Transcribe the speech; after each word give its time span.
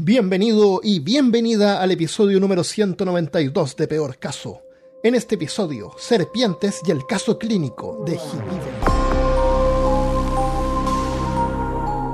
Bienvenido 0.00 0.78
y 0.80 1.00
bienvenida 1.00 1.82
al 1.82 1.90
episodio 1.90 2.38
número 2.38 2.62
192 2.62 3.74
de 3.74 3.88
Peor 3.88 4.16
Caso. 4.20 4.62
En 5.02 5.16
este 5.16 5.34
episodio, 5.34 5.90
serpientes 5.98 6.82
y 6.86 6.92
el 6.92 7.04
caso 7.04 7.36
clínico 7.36 8.04
de 8.06 8.12
Hibibel. 8.12 8.60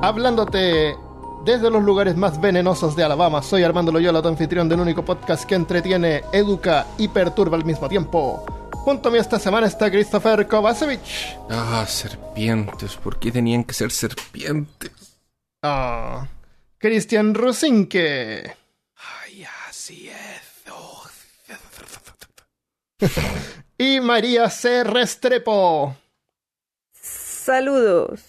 Hablándote 0.00 0.96
desde 1.44 1.70
los 1.70 1.82
lugares 1.82 2.16
más 2.16 2.40
venenosos 2.40 2.96
de 2.96 3.04
Alabama, 3.04 3.42
soy 3.42 3.64
Armando 3.64 3.92
Loyola, 3.92 4.22
tu 4.22 4.28
anfitrión 4.28 4.66
del 4.66 4.80
único 4.80 5.04
podcast 5.04 5.44
que 5.44 5.54
entretiene, 5.54 6.22
educa 6.32 6.86
y 6.96 7.08
perturba 7.08 7.58
al 7.58 7.66
mismo 7.66 7.86
tiempo. 7.90 8.46
Junto 8.72 9.10
a 9.10 9.12
mí 9.12 9.18
esta 9.18 9.38
semana 9.38 9.66
está 9.66 9.90
Christopher 9.90 10.48
Kovacevic. 10.48 11.02
Ah, 11.50 11.84
serpientes. 11.86 12.96
¿Por 12.96 13.18
qué 13.18 13.30
tenían 13.30 13.62
que 13.62 13.74
ser 13.74 13.90
serpientes? 13.90 15.18
Ah, 15.62 16.26
Cristian 16.84 17.32
Rusinque. 17.34 18.56
Ay, 18.96 19.46
así 19.66 20.10
es. 20.10 20.70
Oh. 20.70 21.02
Y 23.78 24.00
María 24.00 24.50
C. 24.50 24.84
Restrepo. 24.84 25.96
Saludos. 26.92 28.20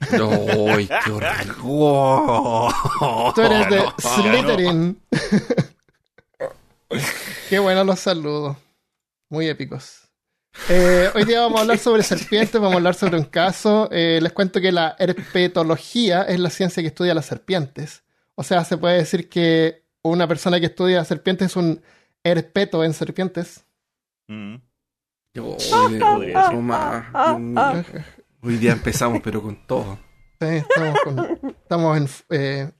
¡Ay, 0.00 0.88
qué 0.88 1.12
horror! 1.12 2.74
Tú 3.36 3.40
eres 3.40 3.70
de 3.70 3.76
No, 3.76 3.94
Slytherin. 3.98 5.00
Qué 7.48 7.60
buenos 7.60 7.86
los 7.86 8.00
saludos. 8.00 8.56
Muy 9.30 9.46
épicos. 9.46 10.03
Eh, 10.68 11.10
hoy 11.14 11.24
día 11.24 11.40
vamos 11.40 11.58
a 11.58 11.62
hablar 11.62 11.78
sobre 11.78 12.02
serpientes, 12.02 12.54
vamos 12.54 12.72
a 12.74 12.76
hablar 12.76 12.94
sobre 12.94 13.18
un 13.18 13.24
caso. 13.24 13.88
Eh, 13.90 14.18
les 14.22 14.32
cuento 14.32 14.60
que 14.60 14.72
la 14.72 14.96
herpetología 14.98 16.22
es 16.22 16.38
la 16.40 16.50
ciencia 16.50 16.82
que 16.82 16.88
estudia 16.88 17.14
las 17.14 17.26
serpientes. 17.26 18.04
O 18.34 18.42
sea, 18.42 18.64
se 18.64 18.76
puede 18.78 18.96
decir 18.98 19.28
que 19.28 19.84
una 20.02 20.26
persona 20.26 20.58
que 20.60 20.66
estudia 20.66 21.04
serpientes 21.04 21.46
es 21.52 21.56
un 21.56 21.82
herpeto 22.22 22.84
en 22.84 22.94
serpientes. 22.94 23.64
mm, 24.28 24.56
Yo, 25.34 25.56
hoy, 28.42 28.56
día 28.58 28.72
empezamos, 28.72 29.20
pero 29.22 29.42
con 29.42 29.66
todo. 29.66 29.98
Sí, 30.40 30.46
estamos, 30.48 31.00
con- 31.02 31.38
estamos 31.62 31.96
en 31.98 32.08
eh, 32.30 32.70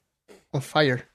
on 0.51 0.63
fire. 0.63 1.09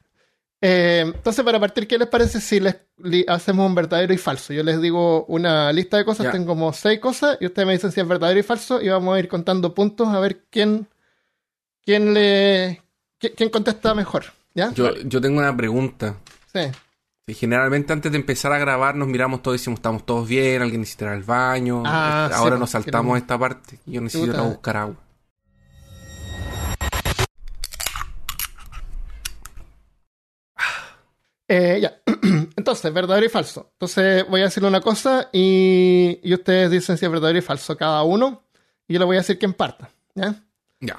Eh, 0.62 1.04
entonces, 1.16 1.44
para 1.46 1.60
partir, 1.60 1.88
¿qué 1.88 1.98
les 1.98 2.08
parece 2.10 2.42
si 2.42 2.60
les 2.60 2.76
li- 2.98 3.26
hacemos 3.28 3.66
un 3.66 3.76
verdadero 3.76 4.14
y 4.14 4.18
falso? 4.18 4.52
Yo 4.52 4.62
les 4.64 4.82
digo 4.82 5.24
una 5.26 5.72
lista 5.72 5.96
de 5.98 6.04
cosas, 6.06 6.26
Ya. 6.26 6.32
tengo 6.32 6.48
como 6.48 6.74
seis 6.74 7.00
cosas, 7.00 7.38
y 7.40 7.46
ustedes 7.46 7.66
me 7.66 7.74
dicen 7.74 7.92
si 7.94 8.02
es 8.02 8.08
verdadero 8.08 8.40
y 8.40 8.44
falso, 8.44 8.82
y 8.82 8.90
vamos 8.90 9.16
a 9.16 9.20
ir 9.20 9.28
contando 9.30 9.74
puntos 9.74 10.10
a 10.10 10.20
ver 10.20 10.44
quién, 10.50 10.88
quién 11.86 12.14
le, 12.14 12.82
qui- 13.22 13.34
quién 13.36 13.50
contesta 13.50 13.94
mejor. 13.96 14.26
¿Ya? 14.54 14.72
Yo, 14.74 14.94
yo 14.96 15.22
tengo 15.22 15.40
una 15.40 15.56
pregunta. 15.56 16.18
Sí. 16.54 16.62
Sí, 17.28 17.34
generalmente 17.36 17.94
antes 17.94 18.12
de 18.12 18.18
empezar 18.18 18.52
a 18.52 18.58
grabar 18.58 18.96
nos 18.96 19.08
miramos 19.08 19.42
todos 19.44 19.56
y 19.56 19.60
decimos 19.60 19.78
estamos 19.78 20.06
todos 20.06 20.28
bien, 20.28 20.62
alguien 20.64 20.82
necesita 20.82 21.06
ir 21.06 21.12
al 21.12 21.24
baño. 21.24 21.84
Ah, 21.86 22.28
sí, 22.30 22.36
Ahora 22.38 22.58
nos 22.58 22.72
saltamos 22.72 23.14
queremos- 23.14 23.18
esta 23.22 23.38
parte. 23.40 23.80
Yo 23.86 24.02
necesito 24.02 24.32
ir 24.32 24.36
a 24.36 24.40
Puta. 24.44 24.50
buscar 24.50 24.78
agua. 24.78 24.96
Eh, 31.52 31.80
ya. 31.82 32.00
Entonces, 32.56 32.94
verdadero 32.94 33.26
y 33.26 33.30
falso. 33.30 33.72
Entonces, 33.74 34.24
voy 34.30 34.42
a 34.42 34.46
decirle 34.46 34.70
una 34.70 34.82
cosa 34.82 35.30
y, 35.34 36.20
y 36.24 36.34
ustedes 36.34 36.70
dicen 36.70 36.96
si 36.98 37.06
es 37.06 37.12
verdadero 37.12 37.40
y 37.40 37.42
falso 37.42 37.76
cada 37.76 38.04
uno, 38.04 38.44
y 38.88 38.94
yo 38.94 39.00
le 39.00 39.06
voy 39.06 39.16
a 39.18 39.20
decir 39.22 39.40
quién 39.40 39.54
parta. 39.54 39.90
¿Ya? 40.14 40.36
Ya. 40.80 40.96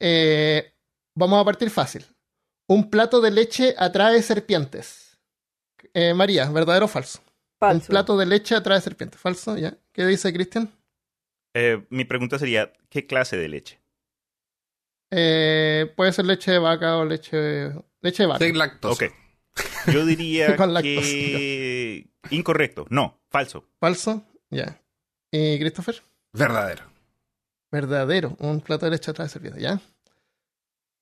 Eh, 0.00 0.72
vamos 1.14 1.40
a 1.40 1.44
partir 1.44 1.68
fácil. 1.70 2.04
Un 2.66 2.88
plato 2.90 3.20
de 3.20 3.30
leche 3.30 3.74
atrae 3.76 4.22
serpientes. 4.22 5.18
Eh, 5.94 6.14
María, 6.14 6.50
¿verdadero 6.50 6.86
o 6.86 6.88
falso? 6.88 7.18
Un 7.20 7.58
Falso. 7.58 7.88
plato 7.88 8.16
de 8.16 8.24
leche 8.26 8.54
atrae 8.54 8.80
serpientes. 8.80 9.20
¿Falso? 9.20 9.56
¿Ya? 9.58 9.76
¿Qué 9.92 10.06
dice 10.06 10.32
Cristian? 10.32 10.70
eh, 11.54 11.84
mi 11.90 12.04
pregunta 12.04 12.38
sería, 12.38 12.72
¿qué 12.88 13.06
clase 13.06 13.36
de 13.36 13.48
leche? 13.48 13.80
Eh, 15.10 15.92
puede 15.96 16.12
ser 16.12 16.26
leche 16.26 16.52
de 16.52 16.58
vaca 16.58 16.98
o 16.98 17.04
leche, 17.04 17.72
leche 18.00 18.22
de 18.22 18.26
vaca. 18.26 18.44
Sin 18.44 18.56
lactosa. 18.58 19.04
Ok. 19.06 19.12
Yo 19.92 20.04
diría 20.06 20.56
que... 20.82 22.10
Incorrecto. 22.30 22.86
No, 22.90 23.20
falso. 23.30 23.64
¿Falso? 23.80 24.24
Ya. 24.50 24.80
¿Y 25.30 25.58
Christopher? 25.58 26.02
Verdadero. 26.32 26.84
Verdadero. 27.70 28.36
Un 28.40 28.60
plato 28.60 28.86
de 28.86 28.92
leche 28.92 29.10
atrae 29.10 29.28
serpientes. 29.28 29.62
¿Ya? 29.62 29.80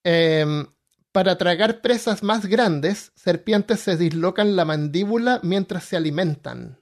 Em, 0.04 0.66
para 1.12 1.36
tragar 1.38 1.80
presas 1.80 2.22
más 2.22 2.46
grandes, 2.46 3.12
serpientes 3.14 3.80
se 3.80 3.96
dislocan 3.96 4.56
la 4.56 4.64
mandíbula 4.64 5.40
mientras 5.42 5.84
se 5.84 5.96
alimentan. 5.96 6.80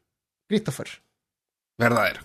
Christopher. 0.48 0.88
Verdadero. 1.78 2.21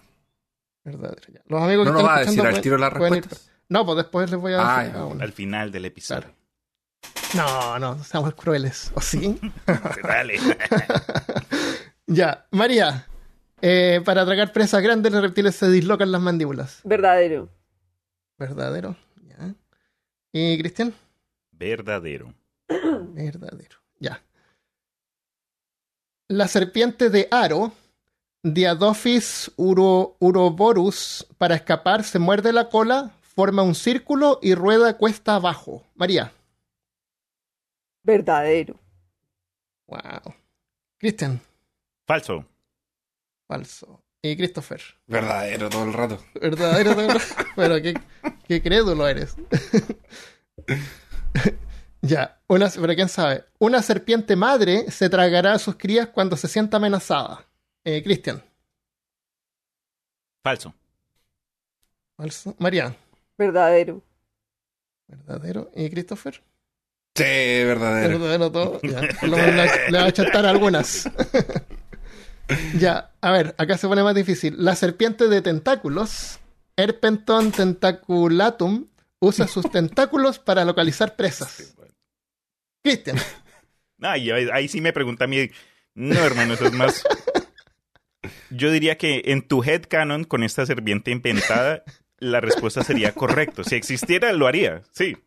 Verdadero. 0.84 1.34
ya. 1.34 1.42
Los 1.46 1.62
amigos 1.62 1.86
¿No 1.86 1.92
que 1.92 1.98
nos 1.98 2.06
va 2.08 2.16
a 2.18 2.20
decir 2.22 2.42
al 2.42 2.62
tiro 2.62 2.78
las 2.78 2.92
ir- 2.94 2.98
respuestas? 3.00 3.52
No, 3.70 3.86
pues 3.86 3.98
después 3.98 4.32
les 4.32 4.40
voy 4.40 4.54
a 4.54 4.78
Ah, 4.78 4.84
decir 4.84 4.98
uno. 5.02 5.24
Al 5.24 5.32
final 5.32 5.72
del 5.72 5.86
episodio. 5.86 6.22
Claro. 6.22 6.36
No, 7.36 7.78
no, 7.80 8.04
seamos 8.04 8.34
crueles. 8.36 8.92
¿O 8.96 9.02
sí? 9.02 9.40
Dale. 10.04 10.40
ya, 12.08 12.46
María. 12.52 13.06
eh, 13.62 14.02
para 14.04 14.26
tragar 14.26 14.52
presas 14.52 14.82
grandes, 14.82 15.12
los 15.12 15.22
reptiles 15.22 15.56
se 15.56 15.70
dislocan 15.70 16.12
las 16.12 16.22
mandíbulas. 16.22 16.82
Verdadero. 16.84 17.50
Verdadero. 18.38 18.96
Ya. 19.28 19.54
¿Y 20.32 20.58
Cristian? 20.60 20.94
Verdadero. 21.52 22.34
Verdadero. 22.68 23.78
Ya. 24.00 24.22
La 26.28 26.48
serpiente 26.48 27.10
de 27.10 27.28
Aro, 27.32 27.74
Diadophis 28.44 29.52
uro, 29.58 30.16
uroborus, 30.20 31.28
para 31.38 31.56
escapar 31.56 32.04
se 32.04 32.18
muerde 32.20 32.54
la 32.54 32.70
cola, 32.70 33.12
forma 33.22 33.62
un 33.64 33.76
círculo 33.76 34.40
y 34.42 34.56
rueda 34.56 34.98
cuesta 34.98 35.36
abajo. 35.36 35.84
María. 35.96 36.32
Verdadero. 38.10 38.74
Wow. 39.86 40.34
Cristian. 40.98 41.40
Falso. 42.08 42.44
Falso. 43.48 44.04
Y 44.24 44.36
Christopher. 44.36 44.82
Verdadero 45.06 45.70
todo 45.70 45.84
el 45.84 45.94
rato. 45.94 46.18
Verdadero. 46.42 46.96
verdadero. 46.96 47.20
Pero 47.56 47.76
qué, 47.84 47.94
qué 48.48 48.64
crédulo 48.64 49.08
eres. 49.08 49.36
ya. 52.02 52.42
Una, 52.48 52.70
pero 52.70 52.96
quién 52.96 53.10
sabe. 53.10 53.46
Una 53.60 53.84
serpiente 53.84 54.36
madre 54.36 54.90
se 54.90 55.08
tragará 55.08 55.54
a 55.54 55.60
sus 55.60 55.76
crías 55.76 56.08
cuando 56.08 56.36
se 56.36 56.48
sienta 56.48 56.78
amenazada. 56.78 57.46
Eh, 57.84 58.02
Cristian. 58.02 58.42
Falso. 60.44 60.74
Falso. 62.18 62.56
María. 62.58 62.96
Verdadero. 63.38 64.02
Verdadero. 65.08 65.70
¿Y 65.76 65.92
Christopher? 65.92 66.49
Sí, 67.16 67.24
verdadero. 67.24 68.20
Verdadero 68.20 68.52
todo. 68.52 68.80
Ya. 68.84 69.02
Por 69.20 69.30
lo 69.30 69.38
menos 69.38 69.70
le, 69.90 69.98
va 69.98 70.06
a 70.06 70.12
chantar 70.12 70.46
algunas. 70.46 71.10
ya. 72.80 73.12
A 73.22 73.32
ver, 73.32 73.56
acá 73.58 73.78
se 73.78 73.88
pone 73.88 74.04
más 74.04 74.16
difícil. 74.16 74.56
La 74.58 74.76
serpiente 74.76 75.28
de 75.28 75.42
tentáculos, 75.42 76.40
Herpenton 76.78 77.52
tentaculatum, 77.52 78.88
usa 79.20 79.48
sus 79.48 79.70
tentáculos 79.72 80.40
para 80.40 80.64
localizar 80.66 81.16
presas. 81.16 81.76
Cristian. 82.82 83.18
Ahí, 84.02 84.32
ahí 84.32 84.68
sí 84.70 84.80
me 84.80 84.94
pregunta 84.94 85.26
a 85.26 85.28
mí. 85.28 85.50
No, 85.94 86.18
hermano, 86.24 86.54
eso 86.54 86.66
es 86.66 86.74
más. 86.74 87.04
Yo 88.50 88.72
diría 88.72 88.98
que 88.98 89.24
en 89.26 89.48
tu 89.48 89.64
headcanon, 89.64 90.24
con 90.24 90.44
esta 90.44 90.66
serpiente 90.66 91.12
inventada, 91.12 91.84
la 92.18 92.40
respuesta 92.40 92.84
sería 92.84 93.14
correcto. 93.14 93.64
Si 93.64 93.76
existiera, 93.76 94.32
lo 94.32 94.48
haría. 94.48 94.84
Sí. 94.92 95.18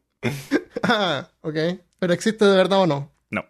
Ah, 0.82 1.28
ok. 1.42 1.56
¿Pero 1.98 2.12
existe 2.12 2.44
de 2.44 2.56
verdad 2.56 2.80
o 2.80 2.86
no? 2.86 3.12
No. 3.30 3.44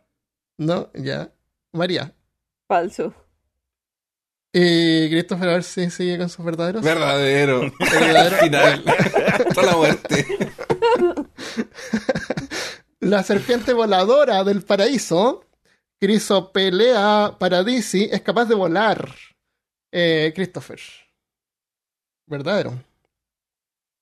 No, 0.59 0.91
ya. 0.95 1.33
María. 1.73 2.15
Falso. 2.69 3.15
Y 4.53 5.09
Christopher, 5.09 5.49
a 5.49 5.53
ver 5.55 5.63
si 5.65 5.89
sigue 5.91 6.19
con 6.19 6.29
sus 6.29 6.45
verdaderos. 6.45 6.83
Verdadero. 6.83 7.61
Verdadero. 7.79 8.37
Al 8.37 8.41
final. 8.41 8.85
Hasta 9.49 9.63
la 9.63 9.77
muerte. 9.77 10.27
La 13.01 13.23
serpiente 13.23 13.73
voladora 13.73 14.45
del 14.45 14.63
paraíso, 14.63 15.45
Crisopelea 15.99 17.37
paradisi, 17.39 18.09
es 18.13 18.21
capaz 18.23 18.45
de 18.47 18.55
volar. 18.55 19.15
Eh, 19.91 20.33
Christopher. 20.35 20.81
Verdadero. 22.27 22.83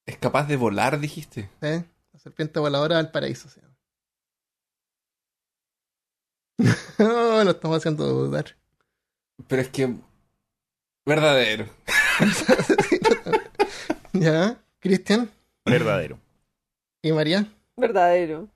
Es 0.07 0.17
capaz 0.19 0.49
de 0.49 0.57
volar, 0.57 0.99
dijiste. 0.99 1.49
¿eh? 1.63 1.85
La 2.21 2.25
serpiente 2.25 2.61
voladora 2.61 2.99
del 2.99 3.11
paraíso 3.11 3.49
se 3.49 3.63
llama. 3.63 3.77
Oh, 6.99 7.43
lo 7.43 7.53
estamos 7.53 7.79
haciendo 7.79 8.07
dudar. 8.07 8.59
Pero 9.49 9.63
es 9.63 9.71
que. 9.71 9.97
Verdadero. 11.07 11.67
¿Ya? 14.13 14.63
¿Cristian? 14.81 15.31
Verdadero. 15.65 16.21
¿Y 17.01 17.11
María? 17.13 17.51
Verdadero. 17.75 18.51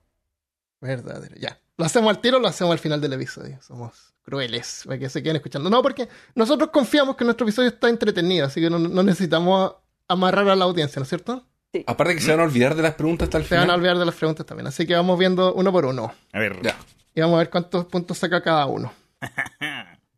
Verdadero, 0.79 1.35
ya. 1.37 1.59
¿Lo 1.75 1.85
hacemos 1.85 2.15
al 2.15 2.21
tiro 2.21 2.37
o 2.37 2.39
lo 2.39 2.47
hacemos 2.47 2.71
al 2.71 2.77
final 2.77 3.01
del 3.01 3.13
episodio? 3.13 3.59
Somos 3.63 4.13
crueles 4.21 4.83
para 4.85 4.99
que 4.99 5.09
se 5.09 5.23
queden 5.23 5.37
escuchando. 5.37 5.71
No, 5.71 5.81
porque 5.81 6.07
nosotros 6.35 6.69
confiamos 6.69 7.15
que 7.15 7.25
nuestro 7.25 7.47
episodio 7.47 7.69
está 7.69 7.89
entretenido, 7.89 8.45
así 8.45 8.61
que 8.61 8.69
no, 8.69 8.77
no 8.77 9.01
necesitamos 9.01 9.73
amarrar 10.07 10.49
a 10.49 10.55
la 10.55 10.65
audiencia, 10.65 10.99
¿no 10.99 11.03
es 11.03 11.09
cierto? 11.09 11.47
Aparte 11.87 12.15
que 12.15 12.21
se 12.21 12.31
van 12.31 12.39
a 12.39 12.43
olvidar 12.43 12.75
de 12.75 12.83
las 12.83 12.93
preguntas 12.95 13.27
hasta 13.27 13.37
el 13.37 13.43
Se 13.43 13.49
final. 13.49 13.63
van 13.67 13.71
a 13.71 13.75
olvidar 13.75 13.97
de 13.97 14.05
las 14.05 14.15
preguntas 14.15 14.45
también, 14.45 14.67
así 14.67 14.85
que 14.87 14.95
vamos 14.95 15.17
viendo 15.19 15.53
uno 15.53 15.71
por 15.71 15.85
uno. 15.85 16.13
A 16.33 16.39
ver. 16.39 16.59
Ya. 16.61 16.75
Y 17.13 17.21
vamos 17.21 17.35
a 17.35 17.39
ver 17.39 17.49
cuántos 17.49 17.85
puntos 17.85 18.17
saca 18.17 18.41
cada 18.41 18.65
uno. 18.65 18.93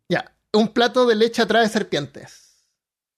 Ya, 0.09 0.31
un 0.53 0.69
plato 0.69 1.05
de 1.05 1.15
leche 1.15 1.41
atrae 1.41 1.67
serpientes. 1.67 2.65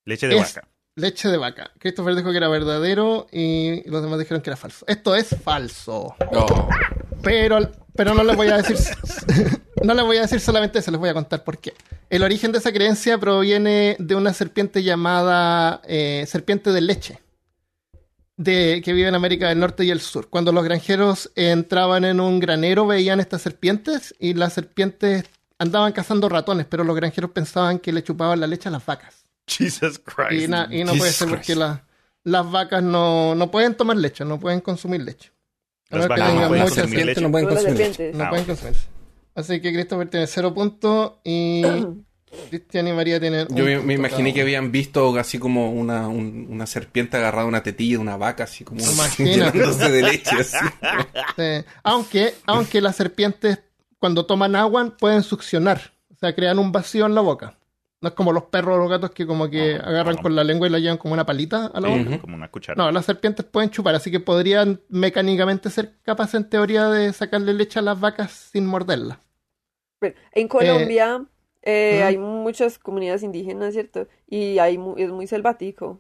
Leche 0.06 0.27
de 0.27 0.38
Es- 0.38 0.56
vaca. 0.56 0.68
Leche 0.95 1.30
de 1.30 1.38
vaca. 1.38 1.71
Christopher 1.80 2.15
dijo 2.15 2.31
que 2.31 2.38
era 2.38 2.47
verdadero 2.50 3.27
y 3.31 3.88
los 3.89 4.01
demás 4.01 4.19
dijeron 4.19 4.41
que 4.41 4.50
era 4.50 4.57
falso. 4.57 4.83
Esto 4.88 5.15
es 5.15 5.30
falso. 5.44 6.15
No. 6.31 6.45
Pero, 7.21 7.59
pero 7.95 8.13
no 8.15 8.24
les 8.24 8.36
voy 8.36 8.47
a 8.47 8.57
decir. 8.57 8.75
no 9.83 9.94
les 9.94 10.03
voy 10.03 10.18
a 10.18 10.21
decir 10.21 10.39
solamente 10.41 10.80
eso, 10.80 10.91
les 10.91 11.00
voy 11.00 11.09
a 11.09 11.13
contar 11.13 11.44
por 11.44 11.59
qué. 11.59 11.74
El 12.09 12.24
origen 12.24 12.51
de 12.51 12.57
esa 12.57 12.74
creencia 12.74 13.18
proviene 13.18 13.95
de 14.00 14.15
una 14.15 14.33
serpiente 14.33 14.83
llamada 14.83 15.81
eh, 15.88 16.25
serpiente 16.27 16.71
de 16.74 16.81
leche. 16.81 17.19
De, 18.41 18.81
que 18.86 18.94
vive 18.94 19.09
en 19.09 19.15
América 19.15 19.50
del 19.50 19.59
Norte 19.59 19.83
y 19.83 19.89
el 19.91 20.00
Sur. 20.00 20.30
Cuando 20.30 20.53
los 20.53 20.63
granjeros 20.63 21.30
entraban 21.36 22.06
en 22.06 22.21
un 22.21 22.39
granero, 22.39 22.88
veían 22.88 23.19
estas 23.19 23.41
serpientes 23.41 24.15
y 24.18 24.33
las 24.33 24.53
serpientes 24.53 25.25
andaban 25.57 25.91
cazando 25.91 26.30
ratones, 26.30 26.65
pero 26.69 26.86
los 26.86 26.95
granjeros 26.95 27.31
pensaban 27.31 27.80
que 27.80 27.91
le 27.91 28.01
chupaban 28.01 28.39
la 28.39 28.47
leche 28.47 28.69
a 28.69 28.71
las 28.71 28.86
vacas. 28.86 29.25
Jesus 29.45 30.00
Christ. 30.00 30.44
Y, 30.44 30.47
na- 30.47 30.69
y 30.71 30.86
no 30.86 30.94
puede 30.94 31.12
ser 31.12 31.27
porque 31.27 31.53
la- 31.53 31.83
las 32.24 32.50
vacas 32.50 32.81
no, 32.81 33.36
no 33.36 33.51
pueden 33.51 33.75
tomar 33.75 33.97
leche, 33.97 34.24
no 34.24 34.39
pueden 34.39 34.62
consumir 34.62 35.01
leche. 35.01 35.31
A 35.89 35.97
Las 35.97 36.07
vacas 36.07 36.25
no 36.27 36.31
tengan 36.33 36.47
pueden 36.47 36.63
muchas- 36.63 36.77
consumir 36.77 37.06
serpientes 37.06 37.15
leche. 37.18 37.21
no 37.21 37.31
pueden 37.31 37.47
consumir. 37.50 38.15
no 38.15 38.24
Ah, 38.24 38.30
pueden 38.30 38.45
consumir. 38.45 38.75
Así 39.36 39.59
que 39.62 39.74
Christopher 39.74 40.09
tiene 40.09 40.27
cero 40.27 40.53
puntos 40.53 41.12
y 41.25 41.62
Cristian 42.49 42.87
y 42.87 42.93
María 42.93 43.19
tienen. 43.19 43.47
Yo 43.49 43.63
me, 43.83 43.93
imaginé 43.93 44.33
que 44.33 44.41
habían 44.41 44.71
visto 44.71 45.15
así 45.17 45.39
como 45.39 45.71
una, 45.71 46.07
un- 46.07 46.47
una 46.49 46.65
serpiente 46.67 47.17
agarrada 47.17 47.43
a 47.43 47.47
una 47.47 47.63
tetilla 47.63 47.97
de 47.97 48.01
una 48.01 48.17
vaca, 48.17 48.43
así 48.43 48.63
como 48.63 48.79
llenándose 49.17 49.89
de 49.91 50.01
leche. 50.03 50.35
Así. 50.39 50.57
Sí. 51.35 51.65
Aunque, 51.83 52.33
aunque 52.45 52.81
las 52.81 52.95
serpientes, 52.95 53.59
cuando 53.99 54.25
toman 54.25 54.55
agua, 54.55 54.95
pueden 54.97 55.23
succionar. 55.23 55.93
O 56.11 56.15
sea, 56.19 56.35
crean 56.35 56.59
un 56.59 56.71
vacío 56.71 57.05
en 57.05 57.15
la 57.15 57.21
boca. 57.21 57.55
No 58.01 58.09
es 58.09 58.15
como 58.15 58.31
los 58.31 58.43
perros 58.45 58.75
o 58.75 58.79
los 58.79 58.89
gatos 58.89 59.11
que 59.11 59.27
como 59.27 59.49
que 59.49 59.75
agarran 59.75 60.15
con 60.17 60.33
la 60.33 60.43
lengua 60.45 60.67
y 60.67 60.71
la 60.71 60.79
llevan 60.79 60.97
como 60.97 61.13
una 61.13 61.25
palita 61.25 61.65
a 61.73 61.81
la 61.81 61.89
boca. 61.89 62.19
Como 62.21 62.35
una 62.35 62.49
cuchara. 62.49 62.81
No, 62.81 62.91
las 62.91 63.03
serpientes 63.05 63.45
pueden 63.45 63.69
chupar, 63.71 63.93
así 63.95 64.09
que 64.09 64.21
podrían 64.21 64.79
mecánicamente 64.87 65.69
ser 65.69 65.95
capaces 66.03 66.35
en 66.35 66.49
teoría 66.49 66.87
de 66.87 67.11
sacarle 67.11 67.53
leche 67.53 67.79
a 67.79 67.81
las 67.81 67.99
vacas 67.99 68.31
sin 68.53 68.65
morderlas. 68.65 69.17
Bueno, 69.99 70.15
en 70.31 70.47
Colombia 70.47 71.19
eh, 71.21 71.25
¿Mm? 71.65 72.03
hay 72.03 72.17
muchas 72.17 72.79
comunidades 72.79 73.23
indígenas, 73.23 73.73
¿cierto? 73.73 74.07
Y 74.27 74.59
hay 74.59 74.77
mu- 74.77 74.95
es 74.97 75.09
muy 75.11 75.27
selvático 75.27 76.00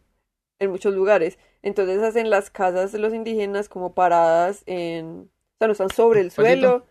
en 0.59 0.71
muchos 0.71 0.93
lugares. 0.93 1.37
Entonces 1.61 2.01
hacen 2.01 2.29
las 2.29 2.49
casas 2.49 2.91
de 2.91 2.99
los 2.99 3.13
indígenas 3.13 3.69
como 3.69 3.93
paradas 3.93 4.63
en... 4.65 5.29
O 5.29 5.57
sea, 5.59 5.67
no 5.67 5.71
están 5.73 5.89
sobre 5.89 6.21
el 6.21 6.31
suelo, 6.31 6.85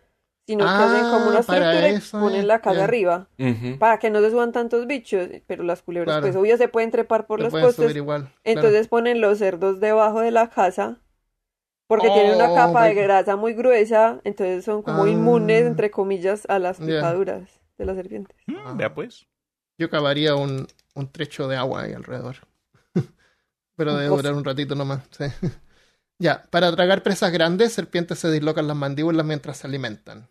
sino 0.45 0.65
que 0.65 0.69
hacen 0.83 1.01
como 1.09 1.25
Ah, 1.25 1.29
una 1.29 1.41
para 1.41 1.59
estructura 1.71 1.89
y 1.89 1.95
eso, 1.95 2.19
ponen 2.19 2.47
la 2.47 2.61
casa 2.61 2.83
arriba. 2.83 3.27
Para 3.79 3.97
que 3.99 4.09
no 4.11 4.19
se 4.21 4.29
suban 4.29 4.51
tantos 4.51 4.85
bichos. 4.85 5.27
Pero 5.47 5.63
las 5.63 5.81
culebras, 5.81 6.13
Claro. 6.13 6.21
pues 6.21 6.35
obvio 6.35 6.57
se 6.57 6.67
pueden 6.67 6.91
trepar 6.91 7.25
por 7.25 7.39
Se 7.39 7.43
los 7.45 7.53
postes. 7.61 7.95
igual. 7.95 8.31
Entonces 8.43 8.87
ponen 8.87 9.21
los 9.21 9.39
cerdos 9.39 9.79
debajo 9.79 10.21
de 10.21 10.29
la 10.31 10.49
casa 10.49 10.99
porque 11.87 12.09
tienen 12.09 12.35
una 12.35 12.51
Oh, 12.51 12.55
capa 12.55 12.85
de 12.85 12.93
grasa 12.93 13.35
muy 13.35 13.53
gruesa, 13.53 14.21
entonces 14.23 14.63
son 14.65 14.83
como 14.83 15.05
Ah. 15.05 15.09
inmunes, 15.09 15.65
entre 15.65 15.89
comillas, 15.89 16.45
a 16.47 16.59
las 16.59 16.79
picaduras 16.79 17.58
de 17.79 17.85
las 17.85 17.95
serpientes. 17.95 18.37
Mm, 18.47 18.77
Vea 18.77 18.93
pues. 18.93 19.25
Yo 19.77 19.89
cavaría 19.89 20.35
un, 20.35 20.67
un 20.93 21.11
trecho 21.11 21.47
de 21.47 21.55
agua 21.55 21.81
ahí 21.83 21.93
alrededor. 21.93 22.35
Pero 23.75 23.95
debe 23.95 24.07
durar 24.15 24.33
un 24.33 24.43
ratito 24.45 24.75
nomás. 24.75 25.01
sí. 25.11 25.25
Ya, 26.21 26.43
para 26.49 26.69
tragar 26.75 27.01
presas 27.01 27.31
grandes, 27.31 27.71
serpientes 27.71 28.19
se 28.19 28.29
dislocan 28.29 28.67
las 28.67 28.75
mandíbulas 28.75 29.25
mientras 29.25 29.55
se 29.55 29.67
alimentan. 29.67 30.27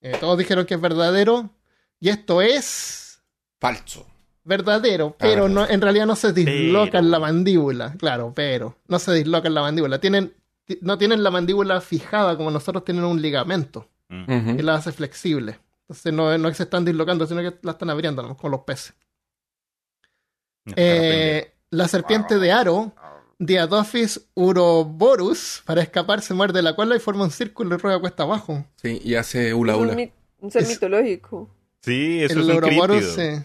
Eh, 0.00 0.16
todos 0.20 0.38
dijeron 0.38 0.64
que 0.64 0.74
es 0.74 0.80
verdadero. 0.80 1.50
Y 1.98 2.10
esto 2.10 2.40
es 2.40 3.20
Falso. 3.60 4.06
verdadero, 4.44 5.16
pero 5.18 5.48
no, 5.48 5.68
en 5.68 5.80
realidad 5.80 6.06
no 6.06 6.14
se 6.14 6.32
dislocan 6.32 6.90
Pero. 7.02 7.08
la 7.10 7.18
mandíbula. 7.18 7.94
Claro, 7.98 8.32
pero 8.32 8.76
no 8.86 9.00
se 9.00 9.12
dislocan 9.12 9.54
la 9.54 9.62
mandíbula. 9.62 9.98
Tienen, 9.98 10.32
ti- 10.66 10.78
no 10.82 10.98
tienen 10.98 11.24
la 11.24 11.32
mandíbula 11.32 11.80
fijada 11.80 12.36
como 12.36 12.52
nosotros 12.52 12.84
tienen 12.84 13.02
un 13.02 13.20
ligamento 13.20 13.90
Mm. 14.08 14.22
Ujú. 14.32 14.56
que 14.58 14.62
la 14.62 14.74
hace 14.76 14.92
flexible. 14.92 15.58
Entonces 15.88 16.12
no, 16.12 16.36
no 16.38 16.48
es 16.48 16.52
que 16.52 16.56
se 16.58 16.62
están 16.64 16.84
dislocando, 16.84 17.26
sino 17.26 17.40
que 17.42 17.58
la 17.62 17.72
están 17.72 17.90
abriendo 17.90 18.22
¿no? 18.22 18.36
con 18.36 18.50
los 18.50 18.60
peces. 18.60 18.94
Eh, 20.76 21.52
la 21.70 21.88
serpiente 21.88 22.38
de 22.38 22.52
aro, 22.52 22.92
Diadophis 23.38 24.28
uroboros, 24.34 25.62
para 25.66 25.82
escapar 25.82 26.22
se 26.22 26.32
muerde 26.34 26.62
la 26.62 26.74
cola 26.76 26.96
y 26.96 27.00
forma 27.00 27.24
un 27.24 27.30
círculo 27.30 27.74
y 27.74 27.78
rueda 27.78 27.98
cuesta 28.00 28.22
abajo. 28.22 28.64
Sí, 28.76 29.00
y 29.04 29.14
hace 29.16 29.52
hula 29.52 29.72
Es 29.74 29.78
un, 29.78 29.84
hula. 29.86 29.94
mi- 29.96 30.12
un 30.40 30.50
ser 30.50 30.62
Es- 30.62 30.68
mitológico. 30.70 31.50
Sí, 31.82 32.22
eso 32.22 32.34
el 32.40 32.40
es 32.50 32.56
un 32.56 33.02
sí. 33.02 33.44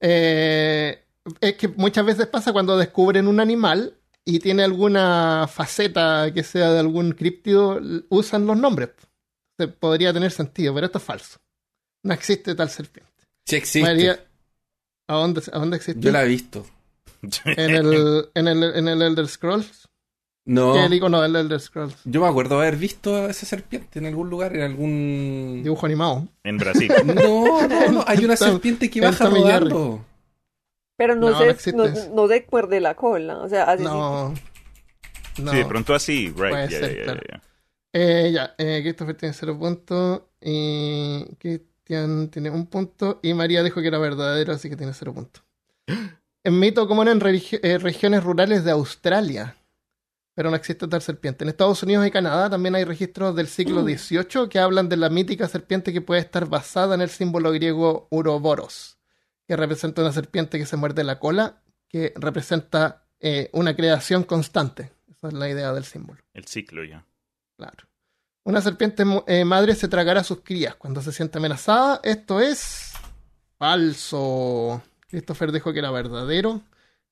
Eh, 0.00 1.04
es 1.40 1.54
que 1.54 1.68
muchas 1.68 2.04
veces 2.04 2.26
pasa 2.26 2.52
cuando 2.52 2.76
descubren 2.76 3.26
un 3.28 3.40
animal 3.40 3.94
y 4.24 4.40
tiene 4.40 4.62
alguna 4.62 5.46
faceta 5.50 6.30
que 6.34 6.42
sea 6.42 6.70
de 6.72 6.80
algún 6.80 7.12
críptido, 7.12 7.80
usan 8.10 8.46
los 8.46 8.58
nombres. 8.58 8.90
Se- 9.56 9.68
podría 9.68 10.12
tener 10.12 10.30
sentido, 10.32 10.74
pero 10.74 10.86
esto 10.86 10.98
es 10.98 11.04
falso. 11.04 11.38
No 12.02 12.14
existe 12.14 12.54
tal 12.54 12.70
serpiente. 12.70 13.10
Sí 13.44 13.56
existe. 13.56 13.88
María, 13.88 14.24
¿a 15.06 15.14
dónde, 15.14 15.42
¿a 15.52 15.58
dónde 15.58 15.76
existe? 15.76 16.00
Yo 16.00 16.12
la 16.12 16.24
he 16.24 16.28
visto. 16.28 16.66
en, 17.44 17.74
el, 17.74 18.28
en, 18.34 18.48
el, 18.48 18.62
en 18.62 18.88
el 18.88 19.02
Elder 19.02 19.28
Scrolls. 19.28 19.88
No. 20.44 20.72
¿Qué 20.72 20.84
el 20.84 20.94
icono 20.94 21.20
del 21.20 21.36
Elder 21.36 21.60
Scrolls? 21.60 21.96
Yo 22.04 22.22
me 22.22 22.28
acuerdo 22.28 22.58
haber 22.58 22.76
visto 22.76 23.14
a 23.16 23.30
esa 23.30 23.44
serpiente 23.44 23.98
en 23.98 24.06
algún 24.06 24.30
lugar, 24.30 24.56
en 24.56 24.62
algún... 24.62 25.60
Dibujo 25.62 25.84
animado. 25.84 26.26
En 26.42 26.56
Brasil. 26.56 26.90
No, 27.04 27.68
no, 27.68 27.92
no. 27.92 28.04
Hay 28.06 28.24
una 28.24 28.34
serpiente 28.34 28.88
que 28.88 29.02
baja 29.02 29.28
rodando. 29.28 30.04
Pero 30.96 31.14
no, 31.14 31.30
No, 31.30 31.44
no 31.44 31.54
se, 31.54 31.72
no, 31.72 31.84
no 31.86 32.28
se 32.28 32.46
muerde 32.50 32.80
la 32.80 32.94
cola. 32.94 33.38
O 33.40 33.48
sea, 33.48 33.64
hace 33.64 33.84
No. 33.84 34.32
No. 35.38 35.50
Sí, 35.52 35.58
de 35.58 35.64
pronto 35.66 35.94
así, 35.94 36.28
right. 36.28 36.50
Puede 36.50 36.68
ya, 36.68 36.78
ser, 36.78 36.96
ya, 36.96 37.14
ya, 37.14 37.20
ya. 37.30 37.42
Eh, 37.92 38.30
ya, 38.32 38.54
eh, 38.58 38.80
Christopher 38.82 39.16
tiene 39.16 39.34
cero 39.34 39.58
puntos. 39.58 40.22
Y 40.40 41.26
Tiene 41.88 42.50
un 42.50 42.66
punto. 42.66 43.18
Y 43.22 43.32
María 43.32 43.62
dijo 43.62 43.80
que 43.80 43.88
era 43.88 43.98
verdadero, 43.98 44.52
así 44.52 44.68
que 44.68 44.76
tiene 44.76 44.92
cero 44.92 45.14
puntos. 45.14 45.42
En 46.44 46.58
mito 46.60 46.86
común 46.86 47.08
en 47.08 47.20
eh, 47.22 47.78
regiones 47.78 48.22
rurales 48.22 48.62
de 48.62 48.70
Australia. 48.70 49.56
Pero 50.34 50.50
no 50.50 50.56
existe 50.56 50.86
tal 50.86 51.02
serpiente. 51.02 51.44
En 51.44 51.48
Estados 51.48 51.82
Unidos 51.82 52.06
y 52.06 52.10
Canadá 52.10 52.48
también 52.48 52.74
hay 52.74 52.84
registros 52.84 53.34
del 53.34 53.48
siglo 53.48 53.82
XVIII 53.82 54.48
que 54.48 54.60
hablan 54.60 54.88
de 54.88 54.96
la 54.96 55.08
mítica 55.08 55.48
serpiente 55.48 55.92
que 55.92 56.00
puede 56.00 56.20
estar 56.20 56.46
basada 56.46 56.94
en 56.94 57.00
el 57.00 57.08
símbolo 57.08 57.50
griego 57.50 58.06
Uroboros, 58.10 58.98
que 59.46 59.56
representa 59.56 60.02
una 60.02 60.12
serpiente 60.12 60.58
que 60.58 60.66
se 60.66 60.76
muerde 60.76 61.02
la 61.02 61.18
cola, 61.18 61.62
que 61.88 62.12
representa 62.16 63.08
eh, 63.18 63.50
una 63.52 63.74
creación 63.74 64.22
constante. 64.22 64.92
Esa 65.10 65.28
es 65.28 65.34
la 65.34 65.48
idea 65.48 65.72
del 65.72 65.84
símbolo. 65.84 66.20
El 66.34 66.44
ciclo 66.44 66.84
ya. 66.84 67.04
Claro. 67.56 67.87
Una 68.48 68.62
serpiente 68.62 69.04
eh, 69.26 69.44
madre 69.44 69.74
se 69.74 69.88
tragará 69.88 70.22
a 70.22 70.24
sus 70.24 70.40
crías 70.40 70.74
cuando 70.74 71.02
se 71.02 71.12
siente 71.12 71.36
amenazada. 71.36 72.00
Esto 72.02 72.40
es 72.40 72.94
falso. 73.58 74.82
Christopher 75.06 75.52
dijo 75.52 75.70
que 75.74 75.80
era 75.80 75.90
verdadero. 75.90 76.62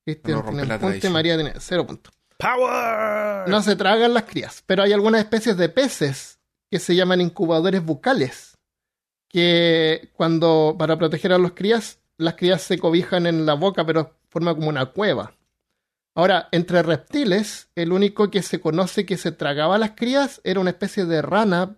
Cristian 0.02 0.38
No 0.38 0.44
tiene 0.44 0.62
un 0.62 0.80
punto 0.80 1.06
y. 1.06 1.10
María 1.10 1.34
tiene 1.34 1.52
cero 1.58 1.86
puntos. 1.86 2.14
¡Power! 2.38 3.46
No 3.50 3.60
se 3.60 3.76
tragan 3.76 4.14
las 4.14 4.22
crías, 4.22 4.62
pero 4.64 4.82
hay 4.82 4.94
algunas 4.94 5.20
especies 5.20 5.58
de 5.58 5.68
peces 5.68 6.38
que 6.70 6.78
se 6.78 6.96
llaman 6.96 7.20
incubadores 7.20 7.84
bucales, 7.84 8.56
que 9.28 10.08
cuando 10.14 10.74
para 10.78 10.96
proteger 10.96 11.34
a 11.34 11.38
los 11.38 11.52
crías, 11.52 11.98
las 12.16 12.36
crías 12.36 12.62
se 12.62 12.78
cobijan 12.78 13.26
en 13.26 13.44
la 13.44 13.52
boca, 13.52 13.84
pero 13.84 14.16
forma 14.30 14.54
como 14.54 14.70
una 14.70 14.86
cueva. 14.86 15.35
Ahora, 16.16 16.49
entre 16.50 16.82
reptiles, 16.82 17.68
el 17.76 17.92
único 17.92 18.30
que 18.30 18.42
se 18.42 18.58
conoce 18.61 19.06
que 19.06 19.16
se 19.16 19.30
tragaba 19.32 19.76
a 19.76 19.78
las 19.78 19.90
crías 19.92 20.40
era 20.44 20.58
una 20.61 20.70
especie 20.70 21.04
de 21.04 21.23
rana, 21.23 21.76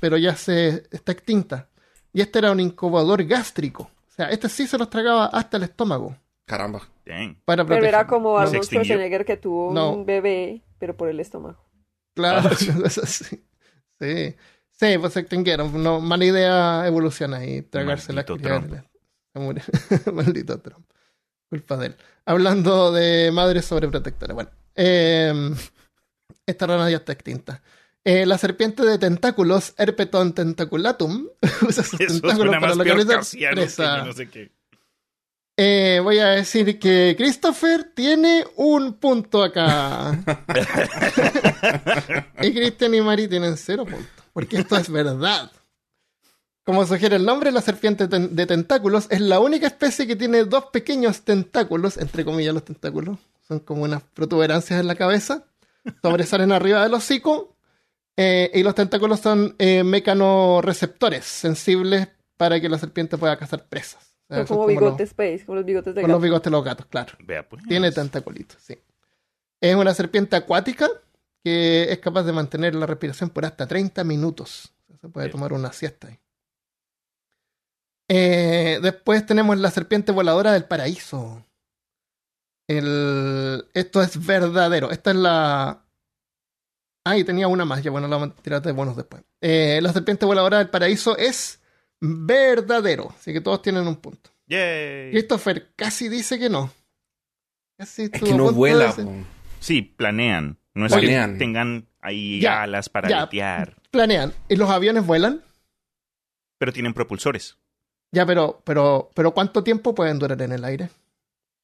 pero 0.00 0.16
ya 0.18 0.34
se 0.36 0.82
está 0.90 1.12
extinta. 1.12 1.68
Y 2.12 2.20
este 2.20 2.40
era 2.40 2.50
un 2.52 2.60
incubador 2.60 3.24
gástrico. 3.24 3.84
O 3.84 4.12
sea, 4.16 4.28
este 4.30 4.48
sí 4.48 4.66
se 4.66 4.76
los 4.76 4.90
tragaba 4.90 5.26
hasta 5.26 5.56
el 5.56 5.62
estómago. 5.62 6.16
Caramba. 6.46 6.82
Dang. 7.04 7.36
Para 7.44 7.64
Pero 7.64 7.84
era 7.86 8.06
como 8.06 8.30
No, 8.32 8.38
Arnold. 8.38 8.64
Schwarzenegger 8.64 9.24
que 9.24 9.36
tuvo 9.36 9.72
No. 9.72 9.92
un 9.92 10.04
bebé, 10.04 10.62
pero 10.78 10.96
por 10.96 11.08
el 11.08 11.20
estómago. 11.20 11.58
Claro, 12.14 12.48
Ah. 12.50 12.56
eso 12.86 13.06
sí. 13.06 13.44
Sí, 14.00 14.34
sí, 14.72 14.98
pues 14.98 15.12
se 15.12 15.20
extinguieron. 15.20 15.82
No, 15.82 16.00
mala 16.00 16.24
idea 16.24 16.86
evoluciona 16.86 17.44
y 17.46 17.62
tragarse 17.62 18.12
la 18.12 18.22
Maldito 18.26 18.36
cría. 18.36 18.60
Trump. 18.60 18.84
Se 19.32 19.38
murió. 19.38 19.62
Maldito 20.12 20.60
Trump. 20.60 20.86
Culpa 21.48 21.76
de 21.76 21.86
él. 21.86 21.96
Hablando 22.24 22.92
de 22.92 23.30
madres 23.32 23.64
sobreprotectoras. 23.64 24.34
Bueno, 24.34 24.50
eh, 24.74 25.54
esta 26.46 26.66
rana 26.66 26.90
ya 26.90 26.96
está 26.98 27.12
extinta. 27.12 27.62
Eh, 28.04 28.24
la 28.24 28.38
serpiente 28.38 28.84
de 28.84 28.98
tentáculos, 28.98 29.74
Herpeton 29.76 30.32
tentaculatum, 30.32 31.28
usa 31.68 31.82
sus 31.82 32.00
Eso 32.00 32.20
tentáculos 32.20 32.56
para 32.60 32.74
localizar 32.76 33.20
presa. 33.52 34.04
no 34.04 34.12
sé 34.12 34.28
qué. 34.28 34.52
Eh, 35.58 36.00
voy 36.02 36.18
a 36.18 36.26
decir 36.28 36.78
que 36.78 37.14
Christopher 37.18 37.90
tiene 37.94 38.44
un 38.56 38.94
punto 38.94 39.42
acá. 39.42 40.12
y 42.42 42.52
Christian 42.52 42.94
y 42.94 43.00
Mari 43.00 43.26
tienen 43.26 43.56
cero 43.56 43.84
puntos. 43.84 44.06
Porque 44.32 44.58
esto 44.58 44.76
es 44.76 44.88
verdad. 44.88 45.50
Como 46.66 46.84
sugiere 46.84 47.16
el 47.16 47.24
nombre, 47.24 47.50
la 47.52 47.62
serpiente 47.62 48.08
ten- 48.08 48.34
de 48.36 48.44
tentáculos 48.44 49.06
es 49.10 49.20
la 49.20 49.38
única 49.40 49.66
especie 49.68 50.06
que 50.06 50.16
tiene 50.16 50.44
dos 50.44 50.66
pequeños 50.66 51.22
tentáculos, 51.22 51.96
entre 51.96 52.24
comillas 52.24 52.52
los 52.52 52.64
tentáculos. 52.64 53.18
Son 53.46 53.60
como 53.60 53.84
unas 53.84 54.02
protuberancias 54.02 54.80
en 54.80 54.88
la 54.88 54.96
cabeza. 54.96 55.44
Sobresalen 56.02 56.50
arriba 56.52 56.82
del 56.82 56.92
hocico. 56.94 57.56
eh, 58.18 58.50
y 58.54 58.62
los 58.62 58.74
tentáculos 58.74 59.20
son 59.20 59.54
eh, 59.58 59.84
mecanoreceptores, 59.84 61.24
sensibles 61.24 62.08
para 62.36 62.60
que 62.60 62.68
la 62.68 62.78
serpiente 62.78 63.16
pueda 63.18 63.36
cazar 63.38 63.66
presas. 63.68 64.16
O 64.28 64.34
sea, 64.34 64.38
Son 64.38 64.46
son 64.48 64.56
como 64.56 64.66
como 64.66 64.68
bigote 64.80 65.02
los- 65.04 65.10
space, 65.10 65.44
como 65.46 65.56
los 65.56 65.64
bigotes 65.64 65.94
de 65.94 66.00
con 66.02 66.10
los 66.10 66.20
bigotes 66.22 66.44
de 66.44 66.50
los 66.50 66.64
gatos, 66.64 66.86
claro. 66.86 67.12
Vea, 67.20 67.48
pues. 67.48 67.62
Tiene 67.68 67.92
tentaculitos, 67.92 68.56
sí. 68.60 68.76
Es 69.60 69.74
una 69.76 69.94
serpiente 69.94 70.34
acuática 70.34 70.88
que 71.44 71.92
es 71.92 71.98
capaz 72.00 72.24
de 72.24 72.32
mantener 72.32 72.74
la 72.74 72.86
respiración 72.86 73.30
por 73.30 73.44
hasta 73.44 73.66
30 73.68 74.02
minutos. 74.02 74.72
O 74.84 74.86
sea, 74.88 74.96
se 74.98 75.08
puede 75.08 75.26
Bien. 75.28 75.32
tomar 75.32 75.52
una 75.52 75.72
siesta 75.72 76.08
ahí. 76.08 76.18
Eh, 78.08 78.78
después 78.82 79.24
tenemos 79.26 79.58
la 79.58 79.70
serpiente 79.70 80.12
voladora 80.12 80.52
del 80.52 80.64
paraíso. 80.64 81.44
El... 82.68 83.66
Esto 83.74 84.02
es 84.02 84.24
verdadero. 84.24 84.90
Esta 84.90 85.10
es 85.10 85.16
la. 85.16 85.82
Ah, 87.04 87.16
y 87.16 87.24
tenía 87.24 87.48
una 87.48 87.64
más. 87.64 87.82
Ya 87.82 87.90
bueno, 87.90 88.08
la 88.08 88.16
vamos 88.16 88.36
a 88.38 88.42
tirar 88.42 88.62
de 88.62 88.72
bonos 88.72 88.96
después. 88.96 89.22
Eh, 89.40 89.78
la 89.82 89.92
serpiente 89.92 90.26
voladora 90.26 90.58
del 90.58 90.68
paraíso 90.70 91.16
es 91.16 91.60
verdadero. 92.00 93.12
Así 93.18 93.32
que 93.32 93.40
todos 93.40 93.62
tienen 93.62 93.86
un 93.86 93.96
punto. 93.96 94.30
Yay. 94.48 95.10
Christopher 95.12 95.72
casi 95.76 96.08
dice 96.08 96.38
que 96.38 96.48
no. 96.48 96.72
Casi 97.78 98.04
Es 98.04 98.10
que 98.22 98.34
no 98.34 98.52
vuela. 98.52 98.94
Sí, 99.60 99.82
planean. 99.82 100.58
No 100.74 100.86
es 100.86 100.92
Planean. 100.92 101.32
que 101.32 101.38
tengan 101.38 101.88
ahí 102.02 102.38
Ya, 102.40 102.62
alas 102.62 102.88
para 102.90 103.08
ya. 103.08 103.74
Planean. 103.90 104.32
¿Y 104.48 104.56
los 104.56 104.68
aviones 104.70 105.06
vuelan? 105.06 105.42
pero 106.58 106.72
tienen 106.72 106.94
propulsores. 106.94 107.58
Ya, 108.12 108.24
pero, 108.26 108.62
pero, 108.64 109.10
pero 109.14 109.32
¿cuánto 109.32 109.62
tiempo 109.64 109.94
pueden 109.94 110.18
durar 110.18 110.40
en 110.42 110.52
el 110.52 110.64
aire? 110.64 110.88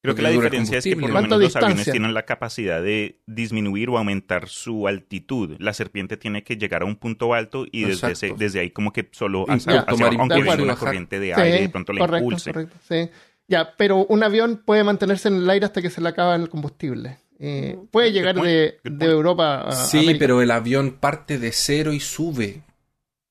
Creo 0.01 0.15
que 0.15 0.21
la 0.21 0.29
diferencia 0.31 0.77
es 0.79 0.83
que 0.83 0.97
por 0.97 1.09
lo 1.09 1.21
menos 1.21 1.39
los 1.39 1.51
¿Cuánta 1.53 1.67
aviones 1.67 1.89
tienen 1.89 2.13
la 2.13 2.25
capacidad 2.25 2.83
de 2.83 3.21
disminuir 3.25 3.89
o 3.89 3.97
aumentar 3.97 4.49
su 4.49 4.85
altitud. 4.85 5.55
La 5.59 5.73
serpiente 5.73 6.17
tiene 6.17 6.43
que 6.43 6.57
llegar 6.57 6.81
a 6.81 6.85
un 6.85 6.97
punto 6.97 7.33
alto 7.33 7.65
y 7.71 7.83
desde, 7.85 7.93
Exacto. 8.07 8.11
ese- 8.11 8.35
desde 8.37 8.59
ahí 8.59 8.69
como 8.71 8.91
que 8.91 9.07
solo 9.13 9.45
hacia, 9.47 9.79
abajo, 9.79 9.95
aunque 10.19 10.39
y 10.39 10.41
una 10.41 10.55
bajar. 10.73 10.77
corriente 10.77 11.21
de 11.21 11.33
Sí, 11.33 11.39
aire 11.41 11.61
de 11.61 11.69
pronto 11.69 11.93
la 11.93 11.99
correcto, 12.01 12.23
impulse. 12.25 12.51
correcto, 12.51 12.75
sí. 12.87 13.09
Ya, 13.47 13.75
pero 13.77 14.05
un 14.05 14.23
avión 14.23 14.61
puede 14.65 14.83
mantenerse 14.83 15.29
en 15.29 15.35
el 15.35 15.49
aire 15.49 15.65
hasta 15.67 15.81
que 15.81 15.89
se 15.89 16.01
le 16.01 16.09
acaba 16.09 16.35
el 16.35 16.49
combustible. 16.49 17.19
Eh, 17.39 17.77
puede 17.89 18.11
llegar 18.11 18.35
de, 18.35 18.79
de. 18.83 19.05
Europa 19.05 19.61
a 19.61 19.71
Sí, 19.71 19.99
América. 19.99 20.19
pero 20.19 20.41
el 20.41 20.51
avión 20.51 20.91
parte 20.99 21.39
de 21.39 21.51
cero 21.53 21.93
y 21.93 22.01
sube. 22.01 22.61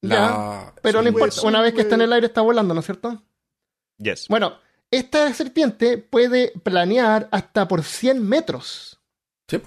La... 0.03 0.75
Pero 0.83 0.99
no 1.01 1.09
sube. 1.09 1.19
importa, 1.21 1.47
una 1.47 1.63
vez 1.63 1.73
que 1.75 1.81
está 1.83 1.95
en 1.95 2.03
el 2.03 2.13
aire 2.13 2.27
está 2.27 2.41
volando, 2.43 2.75
¿no 2.75 2.81
es 2.81 2.87
cierto? 2.87 3.23
Yes. 3.99 4.27
Bueno, 4.29 4.55
esta 4.91 5.33
serpiente 5.33 5.97
puede 5.99 6.53
planear 6.63 7.29
hasta 7.31 7.67
por 7.69 7.83
100 7.83 8.23
metros. 8.29 9.01
Sí. 9.49 9.61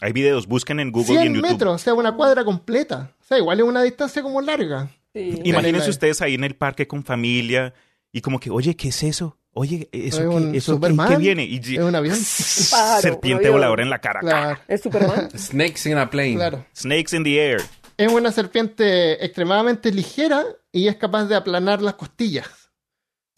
Hay 0.00 0.12
videos, 0.12 0.46
busquen 0.46 0.80
en 0.80 0.90
Google 0.92 1.14
y 1.14 1.16
100 1.18 1.26
en 1.26 1.34
YouTube. 1.34 1.50
metros, 1.50 1.74
o 1.74 1.78
sea, 1.78 1.94
una 1.94 2.12
cuadra 2.16 2.44
completa. 2.44 3.12
O 3.20 3.24
sea, 3.24 3.38
igual 3.38 3.60
es 3.60 3.66
una 3.66 3.82
distancia 3.82 4.22
como 4.22 4.40
larga. 4.40 4.90
Sí. 5.14 5.40
Imagínense 5.44 5.90
ustedes 5.90 6.20
ahí 6.22 6.34
en 6.34 6.44
el 6.44 6.56
parque 6.56 6.86
con 6.88 7.04
familia 7.04 7.74
y 8.10 8.20
como 8.22 8.40
que, 8.40 8.50
oye, 8.50 8.74
¿qué 8.76 8.88
es 8.88 9.02
eso? 9.02 9.36
Oye, 9.54 9.90
¿eso, 9.92 10.16
Es 10.16 10.18
qué, 10.20 10.26
un 10.26 10.54
eso 10.54 10.72
Superman. 10.72 11.08
qué 11.10 11.16
viene? 11.18 11.44
Y 11.44 11.58
Es 11.58 11.78
un 11.80 11.94
avión. 11.94 12.16
pájaro, 12.70 12.96
un 12.96 13.02
serpiente 13.02 13.44
avión. 13.44 13.52
voladora 13.52 13.82
en 13.82 13.90
la 13.90 14.00
cara. 14.00 14.20
Claro, 14.20 14.58
¿Es 14.66 14.80
Superman? 14.80 15.28
Snakes 15.38 15.90
in 15.90 15.98
a 15.98 16.08
plane. 16.08 16.34
claro. 16.36 16.64
Snakes 16.74 17.14
in 17.14 17.22
the 17.24 17.36
air. 17.38 17.60
Es 18.06 18.12
una 18.12 18.32
serpiente 18.32 19.24
extremadamente 19.24 19.92
ligera 19.92 20.44
y 20.72 20.88
es 20.88 20.96
capaz 20.96 21.26
de 21.26 21.36
aplanar 21.36 21.82
las 21.82 21.94
costillas. 21.94 22.48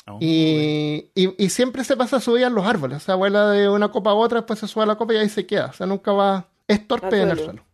Oh, 0.06 0.18
Y, 0.20 1.10
y- 1.14 1.34
y 1.44 1.48
siempre 1.50 1.82
se 1.84 1.96
pasa 1.96 2.20
subida 2.20 2.46
en 2.46 2.54
los 2.54 2.66
árboles. 2.66 2.98
O 2.98 3.00
sea, 3.00 3.14
vuela 3.14 3.50
de 3.50 3.68
una 3.68 3.90
copa 3.90 4.10
a 4.10 4.14
otra, 4.14 4.40
después 4.40 4.58
se 4.58 4.68
sube 4.68 4.84
a 4.84 4.86
la 4.86 4.96
copa 4.96 5.14
y 5.14 5.16
ahí 5.18 5.28
se 5.28 5.46
queda. 5.46 5.66
O 5.66 5.72
sea, 5.72 5.86
nunca 5.86 6.12
va. 6.12 6.48
Es 6.68 6.86
torpe 6.86 7.20
en 7.20 7.30
el 7.30 7.38
suelo. 7.38 7.64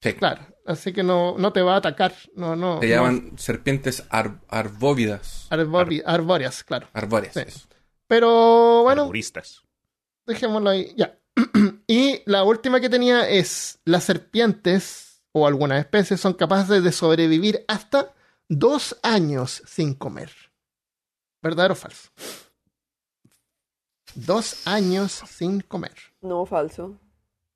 Sí. 0.00 0.12
Claro. 0.14 0.46
Así 0.66 0.92
que 0.92 1.02
no, 1.02 1.36
no 1.38 1.52
te 1.52 1.62
va 1.62 1.74
a 1.74 1.78
atacar. 1.78 2.12
No, 2.34 2.54
no. 2.56 2.80
Se 2.80 2.86
no. 2.88 2.94
llaman 2.94 3.32
serpientes 3.36 4.04
ar- 4.10 4.40
arbóvidas. 4.48 5.46
Arbori- 5.50 6.02
arbóreas, 6.04 6.62
claro. 6.64 6.88
Arbóreas. 6.92 7.34
Sí. 7.34 7.42
Pero 8.06 8.82
bueno, 8.82 9.02
arboristas. 9.02 9.62
dejémoslo 10.26 10.70
ahí. 10.70 10.92
Ya. 10.96 11.18
y 11.86 12.22
la 12.26 12.44
última 12.44 12.80
que 12.80 12.88
tenía 12.88 13.28
es: 13.28 13.78
las 13.84 14.04
serpientes 14.04 15.11
o 15.32 15.46
algunas 15.46 15.80
especies 15.80 16.20
son 16.20 16.34
capaces 16.34 16.82
de 16.84 16.92
sobrevivir 16.92 17.64
hasta 17.68 18.12
dos 18.48 18.98
años 19.02 19.62
sin 19.66 19.94
comer. 19.94 20.30
¿Verdadero 21.42 21.72
o 21.72 21.76
falso? 21.76 22.10
Dos 24.14 24.66
años 24.66 25.22
sin 25.26 25.60
comer. 25.60 25.94
No, 26.20 26.44
falso. 26.44 26.98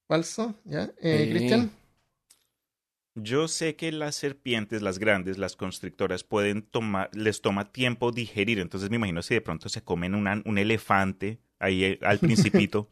Falso, 0.08 0.54
¿ya? 0.64 0.84
Eh, 0.84 1.24
Eh. 1.24 1.30
Cristian. 1.30 1.70
Yo 3.18 3.48
sé 3.48 3.76
que 3.76 3.92
las 3.92 4.14
serpientes, 4.14 4.82
las 4.82 4.98
grandes, 4.98 5.38
las 5.38 5.56
constrictoras, 5.56 6.22
pueden 6.22 6.62
tomar, 6.62 7.08
les 7.14 7.40
toma 7.40 7.72
tiempo 7.72 8.12
digerir. 8.12 8.58
Entonces 8.58 8.90
me 8.90 8.96
imagino 8.96 9.22
si 9.22 9.34
de 9.34 9.40
pronto 9.40 9.68
se 9.70 9.82
comen 9.82 10.14
una- 10.14 10.42
un 10.44 10.58
elefante 10.58 11.38
ahí 11.58 11.84
eh, 11.84 11.98
al 12.02 12.18
principito, 12.62 12.88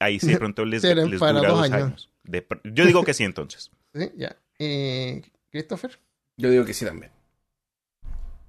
ahí 0.00 0.18
sí 0.18 0.28
de 0.28 0.38
pronto 0.38 0.64
les, 0.64 0.82
les 0.82 1.10
dura 1.20 1.32
dos 1.42 1.62
años. 1.62 1.72
años. 1.82 2.10
De 2.24 2.46
pr- 2.46 2.60
yo 2.64 2.84
digo 2.84 3.04
que 3.04 3.14
sí 3.14 3.22
entonces. 3.24 3.70
Sí, 3.94 4.10
ya. 4.16 4.36
Eh, 4.58 5.22
Christopher. 5.50 5.98
Yo 6.36 6.50
digo 6.50 6.64
que 6.64 6.74
sí 6.74 6.84
también. 6.84 7.10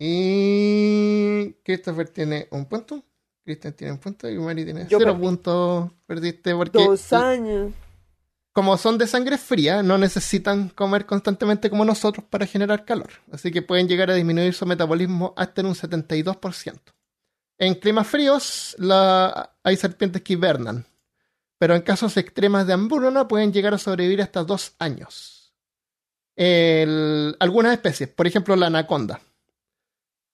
Y 0.03 1.53
Christopher 1.63 2.09
tiene 2.09 2.47
un 2.51 2.65
punto. 2.65 3.03
Cristian 3.43 3.73
tiene 3.73 3.93
un 3.93 3.99
punto 3.99 4.29
y 4.29 4.37
Mari 4.37 4.65
tiene 4.65 4.87
Yo 4.87 4.97
cero 4.99 5.11
perdí. 5.13 5.21
puntos. 5.25 5.91
Perdiste 6.05 6.55
porque 6.55 6.83
Dos 6.83 7.11
años. 7.13 7.71
como 8.51 8.77
son 8.77 8.97
de 8.97 9.07
sangre 9.07 9.37
fría, 9.37 9.81
no 9.83 9.97
necesitan 9.97 10.69
comer 10.69 11.05
constantemente 11.05 11.69
como 11.69 11.85
nosotros 11.85 12.25
para 12.29 12.45
generar 12.45 12.85
calor. 12.85 13.09
Así 13.31 13.51
que 13.51 13.61
pueden 13.61 13.87
llegar 13.87 14.09
a 14.11 14.15
disminuir 14.15 14.53
su 14.53 14.65
metabolismo 14.65 15.33
hasta 15.37 15.61
en 15.61 15.67
un 15.67 15.75
72%. 15.75 16.93
En 17.57 17.75
climas 17.75 18.07
fríos 18.07 18.75
la- 18.79 19.55
hay 19.63 19.75
serpientes 19.75 20.21
que 20.23 20.33
hibernan, 20.33 20.85
pero 21.61 21.75
en 21.75 21.83
casos 21.83 22.17
extremas 22.17 22.65
de 22.65 22.73
hambruna 22.73 23.27
pueden 23.27 23.53
llegar 23.53 23.75
a 23.75 23.77
sobrevivir 23.77 24.19
hasta 24.23 24.43
dos 24.43 24.73
años. 24.79 25.53
El- 26.35 27.35
algunas 27.39 27.73
especies, 27.73 28.09
por 28.09 28.25
ejemplo 28.25 28.55
la 28.55 28.65
anaconda. 28.65 29.21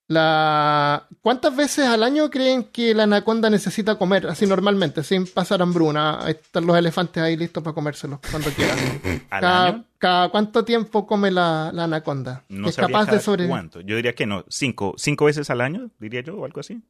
La... 0.06 1.06
¿Cuántas 1.20 1.54
veces 1.54 1.86
al 1.86 2.02
año 2.02 2.30
creen 2.30 2.64
que 2.72 2.94
la 2.94 3.02
anaconda 3.02 3.50
necesita 3.50 3.96
comer 3.98 4.26
así 4.26 4.46
normalmente, 4.46 5.02
sin 5.02 5.26
pasar 5.26 5.60
hambruna? 5.60 6.18
Ahí 6.24 6.32
están 6.42 6.64
los 6.64 6.78
elefantes 6.78 7.22
ahí 7.22 7.36
listos 7.36 7.62
para 7.62 7.74
comérselos 7.74 8.20
cuando 8.30 8.48
quieran. 8.48 8.78
¿Al 9.28 9.40
cada, 9.42 9.66
año? 9.66 9.84
cada 9.98 10.28
cuánto 10.30 10.64
tiempo 10.64 11.06
come 11.06 11.30
la, 11.30 11.70
la 11.74 11.84
anaconda? 11.84 12.46
No 12.48 12.70
es 12.70 12.76
capaz 12.76 13.04
de 13.10 13.20
sobrevivir. 13.20 13.50
cuánto. 13.50 13.82
Yo 13.82 13.96
diría 13.96 14.14
que 14.14 14.24
no. 14.24 14.46
Cinco, 14.48 14.94
cinco 14.96 15.26
veces 15.26 15.50
al 15.50 15.60
año, 15.60 15.90
diría 15.98 16.22
yo, 16.22 16.38
o 16.38 16.46
algo 16.46 16.60
así. 16.60 16.80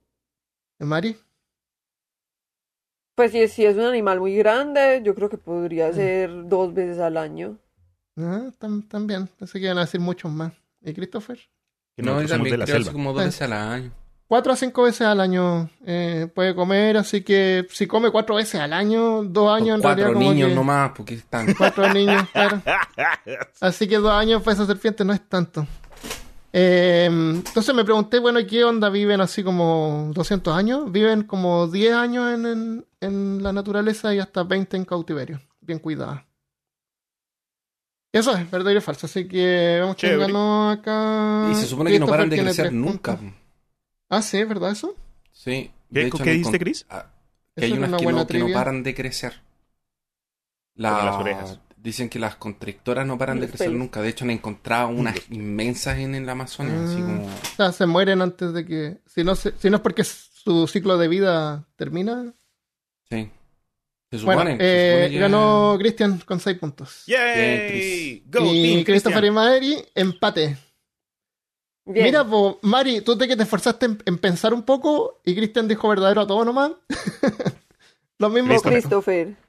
Mari, 0.79 1.17
Pues 3.19 3.33
si, 3.33 3.49
si 3.49 3.65
es 3.67 3.77
un 3.77 3.83
animal 3.83 4.21
muy 4.21 4.37
grande, 4.37 5.01
yo 5.05 5.13
creo 5.17 5.29
que 5.29 5.37
Mm. 5.39 5.41
podría 5.41 5.93
ser 5.93 6.31
dos 6.49 6.73
veces 6.73 7.01
al 7.01 7.17
año. 7.17 7.59
ah, 8.17 8.51
tam- 8.61 8.87
también. 8.89 9.27
Pensé 9.39 9.59
que 9.59 9.65
iban 9.67 9.79
a 9.79 9.83
decir 9.83 9.99
muchos 9.99 10.31
más. 10.31 10.53
¿Y 10.83 10.93
Christopher? 10.95 11.37
Que 11.97 12.03
No, 12.05 12.11
somos 12.13 12.23
de 12.23 12.29
también 12.29 12.59
la 12.61 12.67
selva. 12.69 12.93
como 12.93 13.13
dos 13.13 13.23
Sí. 13.23 13.27
veces 13.27 13.43
al 13.43 13.53
año. 13.55 13.91
cuatro 14.29 14.53
a 14.53 14.57
cinco 14.57 14.83
veces 14.85 15.01
al 15.07 15.21
año 15.21 15.69
eh, 15.85 16.29
puede 16.33 16.55
comer, 16.55 16.97
así 16.97 17.23
que 17.23 17.67
si 17.71 17.87
come 17.89 18.11
cuatro 18.13 18.37
veces 18.37 18.61
al 18.61 18.73
año, 18.73 19.25
dos 19.25 19.51
años 19.51 19.77
en 19.77 19.83
cuatro 19.83 20.05
realidad 20.05 20.13
como 20.21 20.33
niños 20.33 20.49
que- 20.51 20.55
nomás, 20.55 20.93
porque 20.95 21.15
están. 21.15 21.53
Cuatro 21.55 21.93
niños, 21.93 22.23
claro. 22.33 22.63
Así 23.61 23.89
que 23.89 23.97
dos 23.99 24.13
años 24.13 24.43
para 24.43 24.55
esa 24.55 24.67
serpiente 24.67 25.05
no 25.05 25.13
es 25.13 25.29
tanto. 25.29 25.67
Eh, 26.53 27.05
entonces 27.07 27.75
me 27.75 27.85
pregunté, 27.85 28.19
bueno, 28.19 28.41
¿qué 28.49 28.65
onda 28.65 28.89
viven 28.89 29.21
así 29.21 29.43
como 29.45 30.11
200 30.15 30.55
años? 30.57 30.91
Viven 30.91 31.25
como 31.25 31.67
10 31.69 31.95
años 31.95 32.33
en, 32.33 32.47
en- 32.47 32.87
en 33.01 33.43
la 33.43 33.53
naturaleza 33.53 34.15
y 34.15 34.19
hasta 34.19 34.43
20 34.45 34.77
en 34.77 34.85
cautiverio. 34.85 35.41
Bien 35.61 35.79
cuidadas. 35.79 36.23
Eso 38.13 38.35
es 38.35 38.51
verdadero 38.51 38.79
y 38.79 38.83
falso. 38.83 39.07
Así 39.07 39.29
que 39.29 39.79
vamos 39.81 39.97
quién 39.97 40.13
Chévere. 40.13 40.33
ganó 40.33 40.71
acá. 40.71 41.49
Y 41.53 41.55
se 41.55 41.67
supone 41.67 41.91
que 41.91 42.01
no 42.01 42.07
paran 42.07 42.31
de 42.31 42.39
crecer 42.41 42.73
nunca. 42.73 43.19
Ah, 44.09 44.23
sí, 44.23 44.39
¿es 44.39 44.49
verdad 44.49 44.71
eso? 44.73 44.95
Sí. 45.33 45.71
¿Qué- 45.93 46.07
hecho, 46.07 46.19
qué 46.19 46.31
dijiste, 46.33 46.59
Chris? 46.59 46.87
ah, 46.89 47.07
Eso 47.55 47.61
Que 47.61 47.65
hay 47.67 47.73
unas 47.73 47.89
una 47.91 47.99
que 47.99 48.05
buena 48.05 48.21
no, 48.21 48.27
que 48.27 48.39
no 48.39 48.53
paran 48.53 48.83
de 48.83 48.95
crecer. 48.95 49.43
Como 50.77 50.89
las 51.05 51.17
orejas. 51.17 51.61
Dicen 51.89 52.11
que 52.11 52.19
las 52.19 52.37
constrictoras 52.37 53.07
no 53.07 53.17
paran 53.17 53.41
de 53.41 53.49
crecer 53.49 53.71
nunca. 53.73 54.03
De 54.03 54.11
hecho, 54.11 54.25
han 54.27 54.31
encontrado 54.31 54.89
unas 54.89 55.15
inmensas 55.31 55.97
en 55.99 56.15
el 56.15 56.29
Amazonas. 56.29 56.91
Así 56.91 56.99
Ah. 57.01 57.05
como... 57.07 57.25
O 57.27 57.57
sea, 57.57 57.73
se 57.73 57.87
mueren 57.87 58.21
antes 58.21 58.53
de 58.53 58.67
que. 58.67 58.99
Si 59.07 59.25
no, 59.25 59.35
se- 59.35 59.55
si 59.59 59.71
no 59.71 59.77
es 59.77 59.83
porque 59.83 60.05
su 60.05 60.67
ciclo 60.67 60.99
de 60.99 61.09
vida 61.09 61.67
termina. 61.77 62.35
Sí. 63.09 63.31
Se 64.11 64.19
Bueno, 64.19 64.43
supone. 64.43 64.59
se 64.59 64.61
eh, 64.61 64.95
supone 65.05 65.11
que- 65.15 65.19
ganó 65.19 65.77
Cristian 65.79 66.19
con 66.27 66.41
6 66.41 66.59
puntos. 66.59 67.05
¡Yay! 67.07 68.23
Go, 68.27 68.41
y 68.53 68.63
Team 68.75 68.85
Christopher 68.85 69.25
y. 69.25 69.31
Mari, 69.31 69.77
empate. 69.95 70.59
Bien. 71.87 72.05
Mira, 72.05 72.23
po, 72.23 72.59
Mari, 72.65 73.01
tú 73.01 73.17
te 73.17 73.27
que 73.27 73.35
te 73.35 73.45
esforzaste 73.45 73.87
en, 73.87 74.03
en 74.05 74.19
pensar 74.19 74.53
un 74.53 74.63
poco 74.63 75.23
y 75.25 75.35
Cristian 75.35 75.67
dijo 75.67 75.89
verdadero 75.89 76.21
a 76.21 76.27
todo 76.27 76.45
nomás. 76.45 76.73
Lo 78.19 78.29
mismo. 78.29 78.49
Christopher. 78.61 78.73
Christopher. 78.73 79.48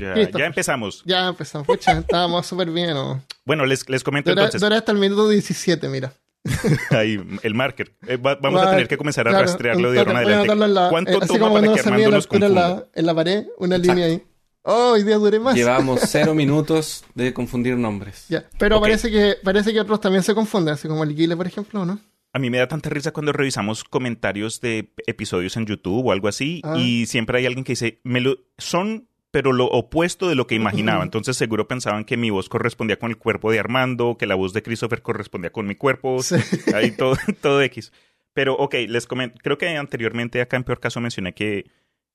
Ya, 0.00 0.14
ya 0.30 0.46
empezamos. 0.46 1.02
Ya 1.04 1.28
empezamos. 1.28 1.66
Pucha, 1.66 1.92
estábamos 1.98 2.46
súper 2.46 2.70
bien. 2.70 2.90
¿no? 2.94 3.22
Bueno, 3.44 3.66
les, 3.66 3.88
les 3.88 4.02
comento 4.02 4.30
Dura, 4.30 4.42
entonces. 4.42 4.60
dura 4.60 4.76
hasta 4.78 4.92
el 4.92 4.98
minuto 4.98 5.28
17, 5.28 5.88
mira. 5.88 6.12
Ahí, 6.90 7.18
el 7.42 7.54
marker. 7.54 7.94
Eh, 8.06 8.16
va- 8.16 8.36
vamos 8.36 8.62
a 8.62 8.70
tener 8.70 8.88
que 8.88 8.96
comenzar 8.96 9.28
a 9.28 9.30
claro, 9.30 9.44
rastrearlo 9.46 9.92
de 9.92 9.98
ahora 9.98 10.10
en 10.12 10.16
adelante. 10.16 10.52
en 10.52 10.74
la- 10.74 10.88
¿Cuánto 10.88 11.12
eh, 11.12 11.26
toma 11.26 11.52
para 11.52 11.72
que 11.74 11.80
Armando 11.80 12.10
la 12.10 12.16
nos 12.16 12.28
en 12.32 12.54
la, 12.54 12.84
en 12.94 13.06
la 13.06 13.14
pared, 13.14 13.46
una 13.58 13.76
Exacto. 13.76 13.94
línea 13.94 14.06
ahí. 14.10 14.22
Oh, 14.62 14.92
hoy 14.92 15.02
día 15.02 15.16
duré 15.16 15.38
más. 15.38 15.54
Llevamos 15.54 16.00
cero 16.06 16.34
minutos 16.34 17.04
de 17.14 17.32
confundir 17.34 17.76
nombres. 17.76 18.26
Ya, 18.28 18.44
Pero 18.58 18.76
Ok. 18.76 18.82
parece 18.82 19.10
que 19.10 19.36
parece 19.42 19.72
que 19.72 19.80
otros 19.80 20.00
también 20.00 20.22
se 20.22 20.34
confunden, 20.34 20.74
así 20.74 20.88
como 20.88 21.04
el 21.04 21.14
Guile, 21.14 21.36
por 21.36 21.46
ejemplo, 21.46 21.84
¿no? 21.84 21.98
A 22.32 22.38
mí 22.38 22.48
me 22.48 22.58
da 22.58 22.68
tanta 22.68 22.88
risa 22.90 23.10
cuando 23.10 23.32
revisamos 23.32 23.82
comentarios 23.84 24.60
de 24.60 24.92
episodios 25.06 25.56
en 25.56 25.66
YouTube 25.66 26.06
o 26.06 26.12
algo 26.12 26.28
así 26.28 26.60
Ah. 26.64 26.76
y 26.78 27.06
siempre 27.06 27.38
hay 27.38 27.46
alguien 27.46 27.64
que 27.64 27.72
dice, 27.72 28.00
me 28.04 28.20
lo, 28.20 28.36
son 28.56 29.08
pero 29.30 29.52
lo 29.52 29.66
opuesto 29.66 30.28
de 30.28 30.34
lo 30.34 30.46
que 30.46 30.54
imaginaba. 30.54 31.02
Entonces 31.04 31.36
seguro 31.36 31.68
pensaban 31.68 32.04
que 32.04 32.16
mi 32.16 32.30
voz 32.30 32.48
correspondía 32.48 32.98
con 32.98 33.10
el 33.10 33.16
cuerpo 33.18 33.50
de 33.52 33.60
Armando, 33.60 34.16
que 34.18 34.26
la 34.26 34.34
voz 34.34 34.52
de 34.52 34.62
Christopher 34.62 35.02
correspondía 35.02 35.52
con 35.52 35.66
mi 35.66 35.74
cuerpo, 35.76 36.22
Sí. 36.22 36.36
ahí 36.74 36.90
todo, 36.90 37.16
todo 37.40 37.62
X. 37.62 37.92
Pero 38.32 38.54
ok, 38.54 38.74
les 38.88 39.06
comento, 39.06 39.38
creo 39.42 39.58
que 39.58 39.68
anteriormente 39.76 40.40
acá 40.40 40.56
en 40.56 40.64
Peor 40.64 40.80
Caso 40.80 41.00
mencioné 41.00 41.34
que 41.34 41.70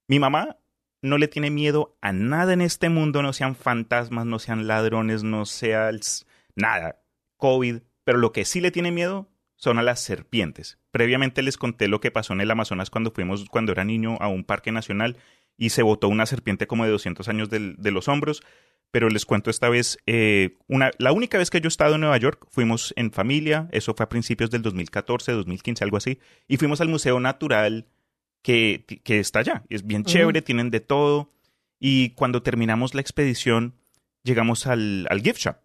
mi 0.08 0.20
mamá 0.20 0.58
no 1.02 1.18
le 1.18 1.28
tiene 1.28 1.52
miedo 1.52 1.98
a 2.02 2.14
nada 2.14 2.54
en 2.54 2.62
este 2.62 2.90
mundo, 2.90 3.22
no 3.22 3.32
sean 3.34 3.56
fantasmas, 3.56 4.26
no 4.26 4.40
sean 4.40 4.66
ladrones, 4.68 5.24
no 5.24 5.46
sea 5.46 5.90
el 5.90 6.02
nada, 6.56 7.02
COVID, 7.38 7.80
pero 8.04 8.18
lo 8.18 8.32
que 8.32 8.46
sí 8.46 8.62
le 8.62 8.72
tiene 8.72 8.92
miedo 8.92 9.30
son 9.56 9.78
a 9.78 9.84
las 9.84 10.00
serpientes. 10.02 10.80
Previamente 10.92 11.42
les 11.42 11.58
conté 11.58 11.88
lo 11.88 12.00
que 12.00 12.12
pasó 12.12 12.34
en 12.34 12.42
el 12.42 12.52
Amazonas 12.52 12.90
cuando 12.90 13.12
fuimos, 13.12 13.46
cuando 13.50 13.72
era 13.72 13.84
niño, 13.84 14.18
a 14.20 14.28
un 14.28 14.44
parque 14.44 14.72
nacional 14.72 15.18
y 15.58 15.70
se 15.70 15.84
botó 15.84 16.08
una 16.10 16.26
serpiente 16.26 16.68
como 16.68 16.86
de 16.86 16.92
200 16.92 17.28
años 17.30 17.50
del- 17.50 17.76
de 17.78 17.92
los 17.92 18.08
hombros. 18.08 18.42
Pero 18.92 19.10
les 19.10 19.26
cuento 19.26 19.50
esta 19.50 19.68
vez, 19.68 19.98
eh, 20.06 20.58
una, 20.68 20.92
la 21.00 21.12
única 21.12 21.38
vez 21.38 21.50
que 21.50 21.60
yo 21.60 21.68
he 21.68 21.70
estado 21.70 21.96
en 21.96 22.02
Nueva 22.02 22.18
York, 22.18 22.48
fuimos 22.50 22.94
en 22.96 23.12
familia, 23.12 23.68
eso 23.72 23.94
fue 23.94 24.06
a 24.06 24.10
principios 24.10 24.52
del 24.52 24.62
2014, 24.62 25.34
2015, 25.34 25.84
algo 25.84 25.98
así, 25.98 26.20
y 26.48 26.56
fuimos 26.58 26.80
al 26.80 26.88
Museo 26.88 27.20
Natural 27.20 27.88
que, 28.42 28.86
que 29.04 29.20
está 29.20 29.40
allá. 29.40 29.64
Es 29.70 29.86
bien 29.86 30.04
chévere, 30.06 30.42
tienen 30.42 30.70
de 30.72 30.80
todo. 30.80 31.32
Y 31.80 32.12
cuando 32.12 32.42
terminamos 32.42 32.94
la 32.94 33.02
expedición, 33.02 33.74
llegamos 34.24 34.66
al, 34.68 35.08
al 35.10 35.22
gift 35.22 35.40
shop. 35.40 35.58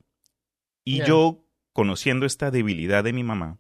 Y 0.85 1.00
yo, 1.07 1.44
conociendo 1.72 2.26
esta 2.26 2.50
debilidad 2.50 3.05
de 3.05 3.12
mi 3.12 3.22
mamá, 3.22 3.59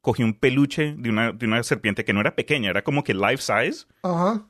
cogí 0.00 0.22
un 0.22 0.32
peluche 0.34 0.94
de 0.96 1.10
una, 1.10 1.32
de 1.32 1.44
una 1.46 1.62
serpiente 1.64 2.04
que 2.04 2.12
no 2.14 2.20
era 2.20 2.34
pequeña, 2.34 2.70
era 2.70 2.82
como 2.82 3.04
que 3.04 3.12
life 3.14 3.38
size, 3.42 3.86
Ajá. 4.02 4.48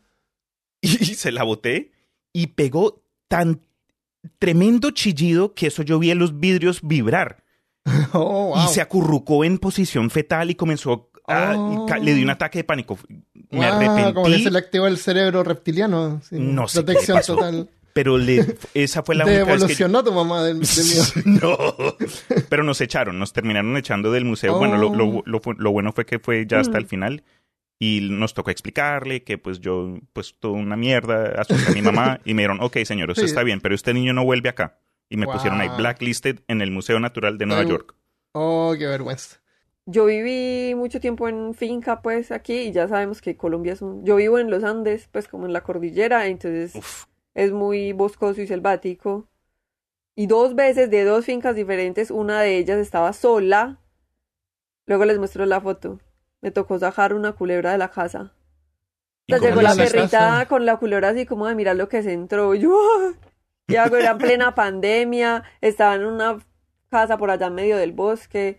y 1.00 1.14
se 1.14 1.32
la 1.32 1.42
boté 1.42 1.92
y 2.32 2.48
pegó 2.48 3.02
tan 3.28 3.60
tremendo 4.38 4.90
chillido 4.90 5.54
que 5.54 5.66
eso 5.68 5.82
yo 5.82 5.98
vi 5.98 6.10
en 6.10 6.18
los 6.18 6.38
vidrios 6.40 6.80
vibrar. 6.82 7.42
Oh, 8.12 8.52
wow. 8.54 8.64
Y 8.64 8.68
se 8.68 8.80
acurrucó 8.80 9.44
en 9.44 9.58
posición 9.58 10.10
fetal 10.10 10.50
y 10.50 10.54
comenzó 10.54 11.10
a... 11.28 11.54
Oh. 11.56 11.86
y 11.96 12.04
le 12.04 12.14
dio 12.14 12.24
un 12.24 12.30
ataque 12.30 12.58
de 12.58 12.64
pánico. 12.64 12.98
Me 13.50 13.58
Wow, 13.58 13.62
arrepentí. 13.62 14.12
Como 14.14 14.26
que 14.26 14.38
se 14.40 14.50
le 14.50 14.58
activó 14.58 14.86
el 14.86 14.98
cerebro 14.98 15.42
reptiliano. 15.44 16.20
No 16.30 16.68
sé 16.68 16.80
qué 16.80 16.84
Protección 16.84 17.16
pasó. 17.18 17.34
total. 17.36 17.68
Pero 17.92 18.18
le, 18.18 18.56
esa 18.74 19.02
fue 19.02 19.14
la 19.16 19.24
Te 19.24 19.30
única 19.42 19.44
vez 19.44 19.64
que 19.64 19.74
yo- 19.74 19.86
evolucionó 19.86 20.04
tu 20.04 20.12
mamá 20.12 20.42
del, 20.44 20.56
mío. 20.58 21.02
no. 21.40 21.56
Pero 22.48 22.62
nos 22.64 22.80
echaron, 22.80 23.18
nos 23.18 23.32
terminaron 23.32 23.76
echando 23.76 24.12
del 24.12 24.24
museo. 24.24 24.58
Bueno, 24.58 24.76
lo, 24.76 24.94
lo- 24.94 25.22
lo 25.24 25.40
fu- 25.40 25.54
lo 25.54 25.70
bueno 25.72 25.92
fue 25.92 26.04
que 26.06 26.18
fue 26.18 26.46
ya 26.46 26.60
hasta 26.60 26.78
el 26.78 26.86
final. 26.86 27.24
Y 27.82 28.06
nos 28.10 28.34
tocó 28.34 28.50
explicarle 28.50 29.24
que 29.24 29.38
pues 29.38 29.58
yo, 29.58 29.98
pues 30.12 30.36
toda 30.38 30.52
una 30.54 30.76
mierda, 30.76 31.40
asusté 31.40 31.70
a 31.70 31.74
mi 31.74 31.80
mamá 31.82 32.20
y 32.26 32.34
me 32.34 32.42
dijeron, 32.42 32.60
ok 32.60 32.76
señor, 32.84 33.14
Sí. 33.16 33.24
está 33.24 33.42
bien, 33.42 33.60
pero 33.62 33.74
este 33.74 33.94
niño 33.94 34.12
no 34.12 34.22
vuelve 34.24 34.50
acá. 34.50 34.78
Y 35.08 35.16
me 35.16 35.24
Wow. 35.26 35.34
pusieron 35.36 35.60
ahí 35.60 35.68
blacklisted 35.76 36.40
en 36.46 36.60
el 36.60 36.70
Museo 36.70 37.00
Natural 37.00 37.38
de 37.38 37.46
Nueva 37.46 37.62
Ay, 37.62 37.68
York. 37.68 37.94
Oh, 38.32 38.74
qué 38.78 38.86
vergüenza. 38.86 39.40
Yo 39.86 40.04
viví 40.04 40.74
mucho 40.76 41.00
tiempo 41.00 41.26
en 41.26 41.54
finca, 41.54 42.00
pues, 42.02 42.30
aquí, 42.30 42.54
y 42.68 42.72
ya 42.72 42.86
sabemos 42.86 43.20
que 43.22 43.36
Colombia 43.36 43.72
es 43.72 43.82
un... 43.82 44.04
Yo 44.04 44.16
vivo 44.16 44.38
en 44.38 44.50
los 44.50 44.62
Andes, 44.62 45.08
pues, 45.10 45.26
como 45.26 45.46
en 45.46 45.52
la 45.54 45.62
cordillera, 45.62 46.26
entonces 46.28 46.74
Uf, 46.76 47.06
es 47.34 47.50
muy 47.50 47.92
boscoso 47.92 48.40
y 48.42 48.46
selvático. 48.46 49.26
Y 50.14 50.26
dos 50.26 50.54
veces 50.54 50.90
de 50.90 51.02
dos 51.04 51.24
fincas 51.24 51.56
diferentes, 51.56 52.10
una 52.10 52.42
de 52.42 52.58
ellas 52.58 52.78
estaba 52.78 53.12
sola. 53.14 53.80
Luego 54.86 55.06
les 55.06 55.18
muestro 55.18 55.46
la 55.46 55.60
foto. 55.60 55.98
Me 56.42 56.50
tocó 56.50 56.78
sacar 56.78 57.14
una 57.14 57.32
culebra 57.32 57.72
de 57.72 57.78
la 57.78 57.90
casa. 57.90 58.32
¿y 59.26 59.34
O 59.34 59.38
sea, 59.38 59.38
cómo 59.38 59.48
llegó 59.48 59.62
le 59.62 59.68
la 59.68 59.74
perrita 59.76 60.08
casa? 60.18 60.46
con 60.48 60.66
la 60.66 60.76
culebra 60.78 61.10
así 61.10 61.26
como 61.26 61.46
de 61.46 61.54
mirar 61.54 61.76
lo 61.76 61.88
que 61.88 62.02
se 62.02 62.12
entró. 62.12 62.54
Yo, 62.54 62.74
¡ah! 62.76 63.12
y 63.68 63.76
algo 63.76 63.96
era 63.96 64.12
en 64.12 64.18
plena 64.18 64.54
pandemia, 64.54 65.44
estaba 65.60 65.94
en 65.96 66.06
una 66.06 66.38
casa 66.90 67.16
por 67.18 67.30
allá 67.30 67.46
en 67.48 67.54
medio 67.54 67.76
del 67.76 67.92
bosque. 67.92 68.58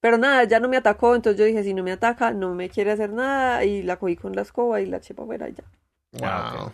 Pero 0.00 0.18
nada, 0.18 0.44
ya 0.44 0.60
no 0.60 0.68
me 0.68 0.76
atacó, 0.76 1.14
entonces 1.14 1.38
yo 1.38 1.46
dije, 1.46 1.62
si 1.64 1.72
no 1.74 1.82
me 1.82 1.92
ataca, 1.92 2.32
no 2.32 2.54
me 2.54 2.68
quiere 2.68 2.90
hacer 2.92 3.10
nada, 3.10 3.64
y 3.64 3.82
la 3.82 3.96
cogí 3.98 4.16
con 4.16 4.34
la 4.36 4.42
escoba 4.42 4.80
y 4.82 4.86
la 4.86 4.98
eché 4.98 5.14
para 5.14 5.24
afuera 5.24 5.48
y 5.48 5.54
ya. 5.54 5.64
Ah, 6.22 6.54
Wow. 6.66 6.72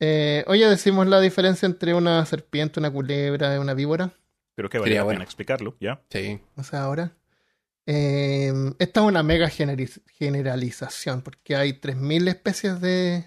Eh, 0.00 0.44
oye, 0.46 0.66
decimos 0.68 1.06
la 1.08 1.20
diferencia 1.20 1.66
entre 1.66 1.92
una 1.94 2.24
serpiente, 2.24 2.80
una 2.80 2.90
culebra 2.90 3.54
y 3.54 3.58
una 3.58 3.74
víbora. 3.74 4.12
Creo 4.56 4.70
que 4.70 4.78
vale 4.78 4.94
la 4.94 5.02
bueno. 5.04 5.18
pena 5.18 5.24
explicarlo, 5.24 5.76
¿ya? 5.80 6.00
Sí. 6.10 6.40
O 6.56 6.62
sea, 6.62 6.84
ahora. 6.84 7.12
Eh, 7.92 8.52
esta 8.78 9.00
es 9.00 9.06
una 9.06 9.24
mega 9.24 9.48
generalización, 9.48 11.22
porque 11.22 11.56
hay 11.56 11.72
3.000 11.72 12.28
especies 12.28 12.80
de, 12.80 13.24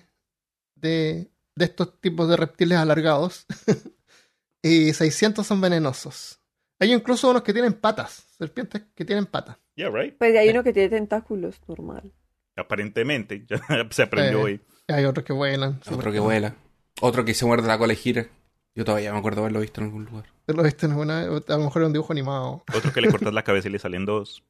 de, 0.75 1.29
de 1.55 1.65
estos 1.65 1.99
tipos 1.99 2.29
de 2.29 2.37
reptiles 2.37 2.77
alargados 2.77 3.45
y 4.61 4.93
600 4.93 5.45
son 5.45 5.59
venenosos. 5.59 6.39
Hay 6.79 6.93
incluso 6.93 7.29
unos 7.29 7.43
que 7.43 7.51
tienen 7.51 7.73
patas, 7.73 8.25
serpientes 8.37 8.83
que 8.95 9.03
tienen 9.03 9.25
patas. 9.25 9.57
Yeah, 9.75 9.89
right. 9.89 10.15
Pues 10.17 10.33
hay 10.37 10.47
uno 10.49 10.63
que 10.63 10.71
tiene 10.71 10.89
tentáculos, 10.89 11.59
normal. 11.67 12.13
Aparentemente, 12.55 13.45
ya 13.49 13.59
se 13.89 14.03
aprendió 14.03 14.39
Eh, 14.39 14.43
hoy. 14.43 14.61
Hay 14.87 15.03
otros 15.05 15.25
que 15.25 15.33
vuelan. 15.33 15.81
Otro 15.91 16.11
que 16.11 16.19
vuela. 16.19 16.55
Otro 17.01 17.25
que 17.25 17.33
se 17.33 17.45
muerde 17.45 17.67
la 17.67 17.77
cola 17.77 17.93
y 17.93 17.97
gira. 17.97 18.27
Yo 18.75 18.85
todavía 18.85 19.11
me 19.11 19.19
acuerdo 19.19 19.41
haberlo 19.41 19.59
visto 19.59 19.81
en 19.81 19.87
algún 19.87 20.05
lugar. 20.05 20.25
Lo 20.47 20.63
viste 20.63 20.85
en 20.85 20.93
alguna- 20.93 21.21
a 21.21 21.25
lo 21.57 21.59
mejor 21.59 21.81
en 21.81 21.87
un 21.87 21.93
dibujo 21.93 22.11
animado. 22.13 22.63
Otro 22.73 22.91
que 22.93 23.01
le 23.01 23.09
cortas 23.11 23.33
la 23.33 23.43
cabeza 23.43 23.67
y 23.67 23.71
le 23.71 23.79
salen 23.79 24.05
dos. 24.05 24.43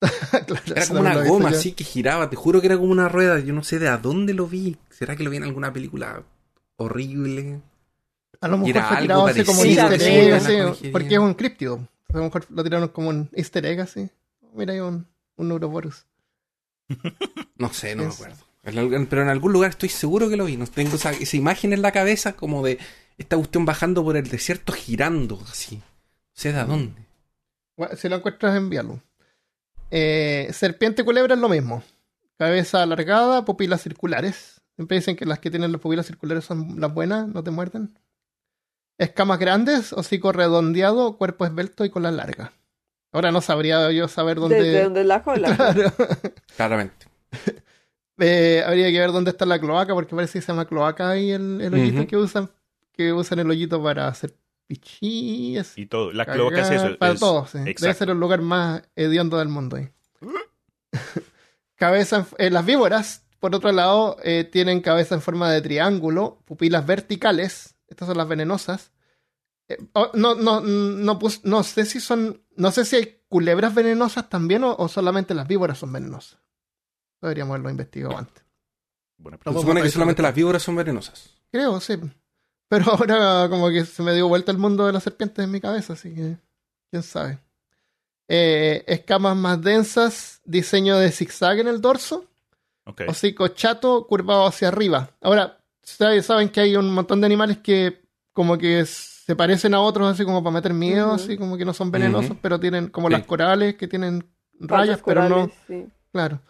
Claro, 0.46 0.62
Era 0.66 0.86
como 0.86 1.00
una 1.00 1.24
goma 1.24 1.48
así 1.50 1.72
que 1.72 1.84
giraba. 1.84 2.28
Te 2.28 2.36
juro 2.36 2.60
que 2.60 2.66
era 2.66 2.76
como 2.76 2.90
una 2.90 3.08
rueda. 3.08 3.40
Yo 3.40 3.54
no 3.54 3.64
sé 3.64 3.78
de 3.78 3.88
a 3.88 3.96
dónde 3.96 4.34
lo 4.34 4.46
vi. 4.46 4.76
¿Será 4.90 5.16
que 5.16 5.24
lo 5.24 5.30
vi 5.30 5.38
en 5.38 5.44
alguna 5.44 5.72
película 5.72 6.22
horrible? 6.76 7.60
A 8.40 8.48
lo 8.48 8.58
mejor 8.58 8.70
Era 8.70 8.88
fue 8.88 8.96
algo 8.98 9.06
tirado 9.06 9.26
así 9.26 9.44
como 9.44 9.60
un 9.62 9.76
parecido, 9.76 9.88
easter 9.88 10.00
sí, 10.00 10.56
egg, 10.56 10.70
así, 10.70 10.88
porque 10.90 11.14
es 11.14 11.20
un 11.20 11.34
críptido. 11.34 11.88
A 12.12 12.18
lo 12.18 12.24
mejor 12.24 12.46
lo 12.50 12.62
tiraron 12.62 12.88
como 12.88 13.08
un 13.08 13.30
easter 13.32 13.64
egg 13.64 13.80
así. 13.80 14.10
Mira, 14.54 14.74
hay 14.74 14.80
un, 14.80 15.06
un 15.36 15.48
Neuroborus. 15.48 16.04
No 17.58 17.72
sé, 17.72 17.96
no 17.96 18.04
me 18.04 18.10
acuerdo. 18.10 18.36
Pero 18.62 19.22
en 19.22 19.28
algún 19.28 19.52
lugar 19.52 19.70
estoy 19.70 19.88
seguro 19.88 20.28
que 20.28 20.36
lo 20.36 20.44
vi. 20.44 20.58
No 20.58 20.66
tengo 20.66 20.96
esa, 20.96 21.12
esa 21.12 21.36
imagen 21.36 21.72
en 21.72 21.80
la 21.80 21.92
cabeza 21.92 22.34
como 22.34 22.62
de 22.64 22.78
esta 23.16 23.36
cuestión 23.36 23.64
bajando 23.64 24.04
por 24.04 24.16
el 24.16 24.28
desierto 24.28 24.72
girando 24.72 25.40
así. 25.50 25.76
No 25.76 25.82
sé 26.34 26.52
de 26.52 26.58
a 26.58 26.64
dónde. 26.64 27.02
Bueno, 27.76 27.96
Si 27.96 28.08
lo 28.08 28.16
encuentras, 28.16 28.56
envíalo. 28.56 29.00
Eh, 29.90 30.48
serpiente 30.52 31.04
culebra 31.04 31.34
es 31.34 31.40
lo 31.40 31.48
mismo. 31.48 31.82
Cabeza 32.38 32.82
alargada, 32.82 33.44
pupilas 33.44 33.82
circulares. 33.82 34.60
Siempre 34.74 34.98
dicen 34.98 35.16
que 35.16 35.24
las 35.24 35.38
que 35.38 35.50
tienen 35.50 35.72
las 35.72 35.80
pupilas 35.80 36.06
circulares 36.06 36.44
son 36.44 36.80
las 36.80 36.92
buenas, 36.92 37.28
no 37.28 37.42
te 37.42 37.50
muerden. 37.50 37.98
Escamas 38.98 39.38
grandes, 39.38 39.92
hocico 39.92 40.32
redondeado, 40.32 41.16
cuerpo 41.16 41.46
esbelto 41.46 41.84
y 41.84 41.90
cola 41.90 42.10
larga. 42.10 42.52
Ahora 43.12 43.32
no 43.32 43.40
sabría 43.40 43.90
yo 43.92 44.08
saber 44.08 44.36
dónde. 44.38 44.62
¿Desde 44.62 44.84
dónde 44.84 45.00
es 45.00 45.06
la 45.06 45.22
cola? 45.22 45.56
Claro. 45.56 45.92
Claramente. 46.56 47.06
Eh, 48.18 48.64
habría 48.66 48.90
que 48.90 48.98
ver 48.98 49.12
dónde 49.12 49.30
está 49.30 49.44
la 49.44 49.58
cloaca, 49.58 49.92
porque 49.92 50.16
parece 50.16 50.38
que 50.38 50.40
se 50.40 50.50
llama 50.50 50.64
cloaca 50.64 51.10
ahí 51.10 51.32
el, 51.32 51.60
el 51.60 51.74
hoyito 51.74 52.06
que 52.06 52.16
usan, 52.16 52.48
que 52.92 53.12
usan 53.12 53.40
el 53.40 53.50
hoyito 53.50 53.82
para 53.82 54.08
hacer 54.08 54.34
pichí, 54.66 55.56
así, 55.58 55.82
Y 55.82 55.86
todo. 55.86 56.12
La 56.12 56.26
cloaca 56.26 56.60
es 56.62 56.70
eso. 56.70 56.98
Para 56.98 57.12
es- 57.14 57.20
todo, 57.20 57.46
sí. 57.46 57.58
Debe 57.58 57.94
ser 57.94 58.10
el 58.10 58.18
lugar 58.18 58.42
más 58.42 58.82
hediondo 58.96 59.38
del 59.38 59.48
mundo 59.48 59.76
ahí. 59.76 59.88
cabeza 61.76 62.16
en- 62.18 62.26
eh, 62.46 62.50
las 62.50 62.64
víboras, 62.64 63.24
por 63.40 63.54
otro 63.54 63.72
lado, 63.72 64.16
eh, 64.22 64.44
tienen 64.44 64.80
cabeza 64.80 65.14
en 65.14 65.22
forma 65.22 65.50
de 65.50 65.60
triángulo, 65.62 66.42
pupilas 66.44 66.86
verticales, 66.86 67.76
estas 67.88 68.08
son 68.08 68.16
las 68.16 68.28
venenosas. 68.28 68.92
Eh, 69.68 69.76
oh, 69.94 70.10
no, 70.14 70.34
no, 70.34 70.60
no, 70.60 71.18
pus- 71.18 71.44
no 71.44 71.62
sé 71.62 71.84
si 71.86 72.00
son, 72.00 72.42
no 72.56 72.70
sé 72.70 72.84
si 72.84 72.96
hay 72.96 73.20
culebras 73.28 73.74
venenosas 73.74 74.28
también 74.28 74.64
o, 74.64 74.74
o 74.76 74.88
solamente 74.88 75.34
las 75.34 75.48
víboras 75.48 75.78
son 75.78 75.92
venenosas. 75.92 76.38
Deberíamos 77.20 77.54
haberlo 77.54 77.70
investigado 77.70 78.16
antes. 78.16 78.44
Buena 79.18 79.36
No 79.36 79.38
Se 79.38 79.42
pregunta. 79.42 79.44
podemos 79.44 79.62
supone 79.62 79.82
que 79.82 79.90
solamente 79.90 80.22
las 80.22 80.34
víboras 80.34 80.62
son 80.62 80.76
venenosas. 80.76 81.30
Creo, 81.50 81.80
sí. 81.80 81.94
Pero 82.68 82.84
ahora 82.92 83.48
como 83.48 83.68
que 83.70 83.84
se 83.84 84.02
me 84.02 84.14
dio 84.14 84.28
vuelta 84.28 84.50
el 84.52 84.58
mundo 84.58 84.86
de 84.86 84.92
las 84.92 85.02
serpientes 85.02 85.44
en 85.44 85.50
mi 85.50 85.60
cabeza, 85.60 85.92
así 85.94 86.14
que 86.14 86.36
quién 86.90 87.02
sabe. 87.02 87.38
Eh, 88.28 88.82
escamas 88.88 89.36
más 89.36 89.60
densas, 89.62 90.40
diseño 90.44 90.98
de 90.98 91.12
zigzag 91.12 91.60
en 91.60 91.68
el 91.68 91.80
dorso, 91.80 92.24
Ok. 92.84 93.02
hocico 93.08 93.48
chato 93.48 94.06
curvado 94.06 94.46
hacia 94.46 94.68
arriba. 94.68 95.10
Ahora, 95.20 95.58
ustedes 95.84 96.26
saben 96.26 96.48
que 96.48 96.60
hay 96.60 96.76
un 96.76 96.92
montón 96.92 97.20
de 97.20 97.26
animales 97.26 97.58
que 97.58 98.02
como 98.32 98.58
que 98.58 98.84
se 98.84 99.34
parecen 99.36 99.74
a 99.74 99.80
otros 99.80 100.08
así 100.12 100.24
como 100.24 100.42
para 100.42 100.54
meter 100.54 100.74
miedo, 100.74 101.12
así 101.12 101.36
como 101.38 101.56
que 101.56 101.64
no 101.64 101.72
son 101.72 101.90
venenosos, 101.90 102.36
pero 102.42 102.58
tienen 102.60 102.88
como 102.88 103.08
Sí. 103.08 103.12
las 103.14 103.26
corales 103.26 103.76
que 103.76 103.88
tienen 103.88 104.28
rayas, 104.58 105.00
pero 105.04 105.28
no, 105.28 105.50
sí. 105.66 105.86
Claro. 106.12 106.40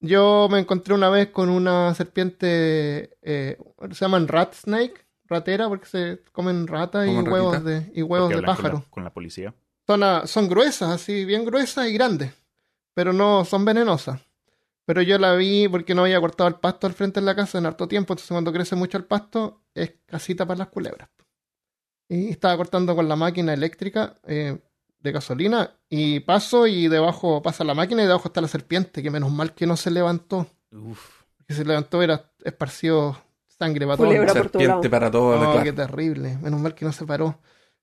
Yo 0.00 0.48
me 0.50 0.58
encontré 0.58 0.94
una 0.94 1.10
vez 1.10 1.28
con 1.28 1.48
una 1.48 1.94
serpiente, 1.94 3.16
eh, 3.22 3.56
se 3.92 3.94
llaman 4.04 4.26
rat 4.28 4.54
snake, 4.54 5.01
ratera, 5.32 5.68
porque 5.68 5.86
se 5.86 6.22
comen 6.32 6.66
ratas 6.66 7.06
y 7.08 7.10
huevos 7.18 7.64
de, 7.64 7.90
y 7.94 8.02
huevos 8.02 8.28
de 8.28 8.36
hablan 8.36 8.44
con 8.56 8.64
la- 8.64 8.70
pájaro. 8.70 8.84
Con 8.90 9.04
la, 9.04 9.10
policía. 9.12 9.54
Son, 9.86 10.02
a- 10.02 10.26
son 10.26 10.48
gruesas, 10.48 10.90
así, 10.90 11.24
bien 11.24 11.44
gruesas 11.44 11.88
y 11.88 11.92
grandes, 11.92 12.32
pero 12.94 13.12
no 13.12 13.44
son 13.44 13.64
venenosas. 13.64 14.20
Pero 14.84 15.00
yo 15.02 15.16
la 15.18 15.34
vi 15.34 15.68
porque 15.68 15.94
no 15.94 16.02
había 16.02 16.20
cortado 16.20 16.48
el 16.48 16.56
pasto 16.56 16.86
al 16.86 16.92
frente 16.92 17.20
de 17.20 17.26
la 17.26 17.34
casa 17.36 17.58
en 17.58 17.66
harto 17.66 17.86
tiempo, 17.88 18.12
entonces 18.12 18.30
cuando 18.30 18.52
crece 18.52 18.74
mucho 18.76 18.98
el 18.98 19.04
pasto 19.04 19.62
es 19.74 19.94
casita 20.06 20.44
para 20.46 20.58
las 20.58 20.68
culebras. 20.68 21.08
Y 22.08 22.28
estaba 22.30 22.56
cortando 22.56 22.94
con 22.94 23.08
la 23.08 23.16
máquina 23.16 23.54
eléctrica 23.54 24.18
eh, 24.24 24.58
de 25.00 25.12
gasolina 25.12 25.70
y 25.88 26.20
paso 26.20 26.66
y 26.66 26.88
debajo 26.88 27.40
pasa 27.42 27.64
la 27.64 27.74
máquina 27.74 28.02
y 28.02 28.06
debajo 28.06 28.28
está 28.28 28.40
la 28.40 28.48
serpiente, 28.48 29.02
que 29.02 29.10
menos 29.10 29.30
mal 29.30 29.54
que 29.54 29.66
no 29.66 29.76
se 29.76 29.90
levantó. 29.90 30.46
Uf. 30.72 31.22
que 31.46 31.54
se 31.54 31.64
levantó 31.64 32.02
era 32.02 32.30
esparcido 32.44 33.16
sangre 33.66 33.86
para 33.86 33.96
todos. 33.96 34.10
Serpiente 34.32 34.90
para 34.90 35.10
todo. 35.10 35.36
Oh, 35.36 35.40
claro. 35.40 35.62
qué 35.62 35.72
terrible. 35.72 36.38
Menos 36.38 36.60
mal 36.60 36.74
que 36.74 36.84
no 36.84 36.92
se 36.92 37.04
paró. 37.06 37.38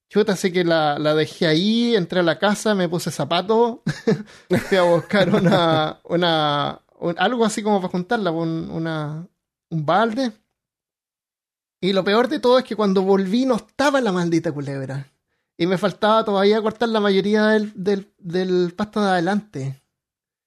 Chuta, 0.09 0.33
así 0.33 0.51
que 0.51 0.63
la, 0.63 0.97
la 0.97 1.13
dejé 1.13 1.45
ahí, 1.47 1.95
entré 1.95 2.19
a 2.19 2.23
la 2.23 2.39
casa, 2.39 2.73
me 2.73 2.89
puse 2.89 3.11
zapatos, 3.11 3.79
fui 4.67 4.77
a 4.77 4.81
buscar 4.81 5.29
una, 5.33 5.99
una 6.03 6.81
un- 6.99 7.15
algo 7.19 7.45
así 7.45 7.61
como 7.61 7.79
para 7.79 7.91
juntarla, 7.91 8.31
un, 8.31 8.69
una, 8.71 9.27
un 9.69 9.85
balde. 9.85 10.31
Y 11.81 11.93
lo 11.93 12.03
peor 12.03 12.27
de 12.27 12.39
todo 12.39 12.57
es 12.57 12.65
que 12.65 12.75
cuando 12.75 13.03
volví 13.03 13.45
no 13.45 13.55
estaba 13.55 14.01
la 14.01 14.11
maldita 14.11 14.51
culebra. 14.51 15.11
Y 15.57 15.67
me 15.67 15.77
faltaba 15.77 16.23
todavía 16.25 16.61
cortar 16.61 16.89
la 16.89 16.99
mayoría 16.99 17.47
del, 17.47 17.71
del, 17.75 18.11
del 18.17 18.73
pasto 18.75 19.01
de 19.01 19.09
adelante. 19.09 19.81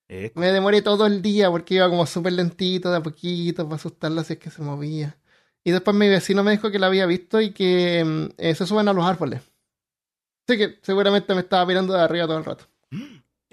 Eh, 0.08 0.32
Me 0.34 0.52
demoré 0.52 0.82
todo 0.82 1.06
el 1.06 1.22
día 1.22 1.50
porque 1.50 1.74
iba 1.76 1.88
como 1.88 2.04
súper 2.06 2.32
lentito, 2.32 2.90
de 2.90 2.96
a 2.98 3.02
poquito, 3.02 3.64
para 3.64 3.76
asustarla 3.76 4.24
si 4.24 4.34
es 4.34 4.38
que 4.38 4.50
se 4.50 4.60
movía. 4.62 5.16
Y 5.64 5.70
después 5.70 5.96
mi 5.96 6.08
vecino 6.08 6.42
me 6.42 6.50
dijo 6.52 6.70
que 6.70 6.78
la 6.78 6.88
había 6.88 7.06
visto 7.06 7.40
y 7.40 7.52
que 7.52 8.02
mm, 8.04 8.34
eh, 8.38 8.54
se 8.54 8.66
suben 8.66 8.88
a 8.88 8.92
los 8.92 9.04
árboles. 9.06 9.40
Así 10.48 10.58
que 10.58 10.78
seguramente 10.82 11.34
me 11.34 11.40
estaba 11.40 11.64
mirando 11.66 11.94
de 11.94 12.00
arriba 12.00 12.26
todo 12.26 12.38
el 12.38 12.44
rato. 12.44 12.64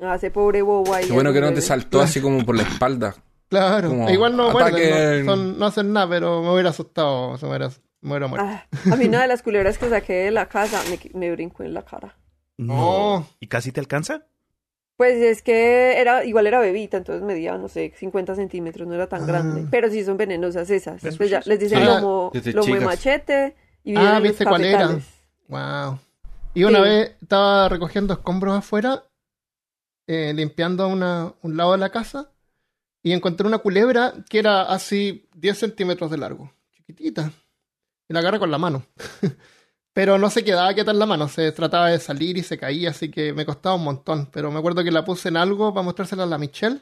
Ah, 0.02 0.16
ese 0.16 0.32
pobre 0.32 0.62
bobo 0.62 0.94
ahí. 0.94 1.06
Qué 1.06 1.14
bueno 1.14 1.32
que 1.34 1.42
no 1.42 1.54
te 1.54 1.62
saltó 1.62 2.02
así 2.02 2.20
como 2.22 2.46
por 2.46 2.56
la 2.56 2.64
espalda. 2.64 3.16
Claro, 3.50 3.90
Como 3.90 4.10
igual 4.10 4.36
no 4.38 4.52
muerden, 4.52 5.26
no, 5.26 5.32
son- 5.34 5.60
no 5.60 5.66
hacen 5.66 5.92
nada, 5.94 6.08
pero 6.10 6.42
me 6.44 6.52
hubiera 6.54 6.70
asustado, 6.70 7.36
se 7.38 7.46
me 7.46 7.50
hubiera, 7.52 7.70
me 8.02 8.12
hubiera 8.12 8.28
muerto. 8.28 8.48
Ah, 8.48 8.68
a 8.92 8.96
mí 8.96 9.06
una 9.06 9.22
de 9.24 9.28
las 9.28 9.42
culebras 9.42 9.78
que 9.80 9.90
saqué 9.90 10.14
de 10.14 10.32
la 10.32 10.48
casa 10.48 10.82
me, 10.90 11.00
me 11.20 11.32
brincó 11.32 11.64
en 11.64 11.74
la 11.74 11.84
cara. 11.84 12.16
No. 12.58 13.28
¿Y 13.40 13.48
casi 13.48 13.72
te 13.72 13.80
alcanza? 13.80 14.28
Pues 15.00 15.16
es 15.22 15.42
que 15.42 15.98
era, 16.02 16.26
igual 16.26 16.46
era 16.46 16.60
bebita, 16.60 16.98
entonces 16.98 17.24
medía, 17.24 17.58
no 17.58 17.70
sé, 17.70 17.94
50 17.96 18.36
centímetros, 18.36 18.86
no 18.86 18.96
era 18.96 19.08
tan 19.08 19.24
Ah. 19.24 19.26
grande. 19.28 19.66
Pero 19.72 19.90
sí 19.90 20.04
son 20.04 20.18
venenosas 20.18 20.70
esas. 20.70 21.02
Pues 21.16 21.30
ya, 21.30 21.42
les 21.46 21.58
dicen 21.58 21.80
Sí. 21.80 21.86
lomo, 21.86 22.34
lomo 22.54 22.76
de 22.76 22.82
machete 22.82 23.56
y 23.86 23.96
Ah, 23.96 24.20
¿viste 24.20 24.44
cuál 24.44 24.66
era? 24.66 25.00
Wow. 25.48 26.00
Y 26.54 26.66
una 26.66 26.80
Sí. 26.80 26.84
vez 26.84 27.12
estaba 27.22 27.70
recogiendo 27.70 28.14
escombros 28.14 28.58
afuera, 28.58 29.06
eh, 30.06 30.34
limpiando 30.36 30.90
una, 30.90 31.34
un 31.44 31.56
lado 31.56 31.72
de 31.72 31.78
la 31.78 31.92
casa, 31.92 32.34
y 33.02 33.14
encontré 33.14 33.48
una 33.48 33.60
culebra 33.60 34.16
que 34.30 34.40
era 34.40 34.64
así 34.64 35.30
10 35.34 35.58
centímetros 35.60 36.12
de 36.12 36.18
largo, 36.18 36.52
chiquitita. 36.74 37.32
Y 38.10 38.14
la 38.14 38.20
agarré 38.20 38.38
con 38.38 38.52
la 38.52 38.58
mano. 38.58 38.84
pero 40.00 40.18
no 40.18 40.30
se 40.30 40.46
quedaba 40.46 40.74
quieta 40.74 40.92
en 40.92 41.00
la 41.00 41.06
mano, 41.06 41.28
se 41.28 41.52
trataba 41.52 41.90
de 41.90 42.00
salir 42.00 42.38
y 42.38 42.42
se 42.42 42.58
caía, 42.58 42.92
así 42.92 43.12
que 43.12 43.34
me 43.34 43.46
costaba 43.46 43.76
un 43.76 43.84
montón. 43.84 44.30
Pero 44.32 44.50
me 44.50 44.58
acuerdo 44.60 44.82
que 44.82 44.92
la 44.92 45.04
puse 45.04 45.28
en 45.28 45.36
algo 45.36 45.74
para 45.74 45.84
mostrársela 45.84 46.24
a 46.24 46.26
la 46.26 46.38
Michelle. 46.38 46.80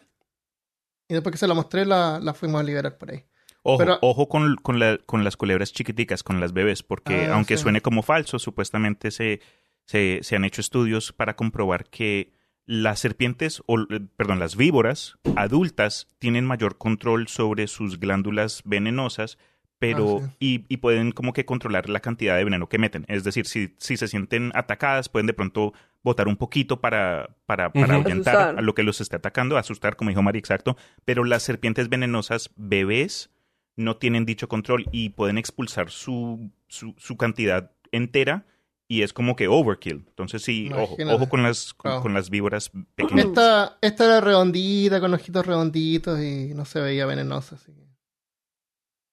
Y 1.10 1.16
después 1.16 1.32
que 1.32 1.40
se 1.40 1.48
la 1.48 1.56
mostré, 1.56 1.84
la, 1.84 2.20
la 2.22 2.36
fuimos 2.36 2.62
a 2.62 2.64
liberar 2.64 2.96
por 3.00 3.10
ahí. 3.10 3.24
Ojo, 3.64 3.80
Pero- 3.80 3.98
ojo 4.04 4.30
con, 4.30 4.56
con, 4.58 4.78
la- 4.78 5.00
con 5.04 5.24
las 5.24 5.36
culebras 5.36 5.74
chiquiticas, 5.74 6.22
con 6.22 6.40
las 6.40 6.54
bebés, 6.54 6.84
porque 6.84 7.26
Ah, 7.26 7.34
aunque 7.34 7.58
sí. 7.58 7.64
suene 7.64 7.82
como 7.82 8.04
falso, 8.04 8.38
supuestamente 8.38 9.10
se, 9.10 9.42
se, 9.88 10.20
se 10.22 10.36
han 10.36 10.46
hecho 10.46 10.62
estudios 10.62 11.12
para 11.12 11.36
comprobar 11.36 11.86
que 11.90 12.34
las 12.68 13.00
serpientes, 13.00 13.64
o 13.66 13.80
eh, 13.80 14.00
perdón, 14.16 14.38
las 14.38 14.56
víboras 14.56 15.16
adultas 15.36 16.08
tienen 16.20 16.46
mayor 16.46 16.78
control 16.78 17.28
sobre 17.30 17.66
sus 17.68 18.00
glándulas 18.00 18.62
venenosas, 18.64 19.40
pero 19.80 20.22
Ah, 20.24 20.34
y, 20.40 20.66
y 20.70 20.78
pueden 20.78 21.12
como 21.12 21.34
que 21.34 21.46
controlar 21.46 21.88
la 21.90 22.00
cantidad 22.00 22.36
de 22.38 22.44
veneno 22.44 22.68
que 22.68 22.78
meten. 22.80 23.06
Es 23.08 23.24
decir, 23.24 23.46
si, 23.46 23.76
si 23.78 23.96
se 23.98 24.08
sienten 24.08 24.52
atacadas, 24.56 25.10
pueden 25.10 25.28
de 25.28 25.34
pronto 25.34 25.74
botar 26.04 26.28
un 26.28 26.38
poquito 26.38 26.80
para, 26.82 27.36
para, 27.46 27.72
para 27.72 27.86
Ujú. 27.86 27.96
ahuyentar 28.04 28.36
Asustar. 28.36 28.58
a 28.60 28.62
lo 28.62 28.74
que 28.74 28.84
los 28.84 29.02
esté 29.02 29.18
atacando, 29.18 29.58
asustar, 29.58 29.96
como 29.96 30.10
dijo 30.10 30.22
Mari, 30.24 30.40
exacto. 30.40 30.78
Pero 31.06 31.24
las 31.24 31.44
serpientes 31.44 31.90
venenosas 31.90 32.50
bebés 32.56 33.30
no 33.76 33.98
tienen 33.98 34.26
dicho 34.26 34.48
control 34.48 34.86
y 34.92 35.10
pueden 35.10 35.38
expulsar 35.38 35.92
su, 35.92 36.50
su, 36.68 36.96
su 36.98 37.16
cantidad 37.18 37.72
entera 37.92 38.46
y 38.88 39.02
es 39.04 39.14
como 39.14 39.36
que 39.36 39.48
overkill. 39.48 40.06
Entonces 40.08 40.42
sí, 40.44 40.72
ojo, 40.74 40.98
ojo 41.10 41.30
con 41.30 41.44
las, 41.44 41.74
con 41.74 42.14
las 42.14 42.30
víboras 42.30 42.72
pequeñas. 42.96 43.26
Esta, 43.28 43.78
esta 43.82 44.06
era 44.06 44.22
redondita, 44.22 45.00
con 45.00 45.14
ojitos 45.14 45.46
redonditos 45.46 46.20
y 46.22 46.54
no 46.56 46.66
se 46.66 46.80
veía 46.80 47.06
venenosa. 47.06 47.56
Así 47.56 47.74
que... 47.74 47.87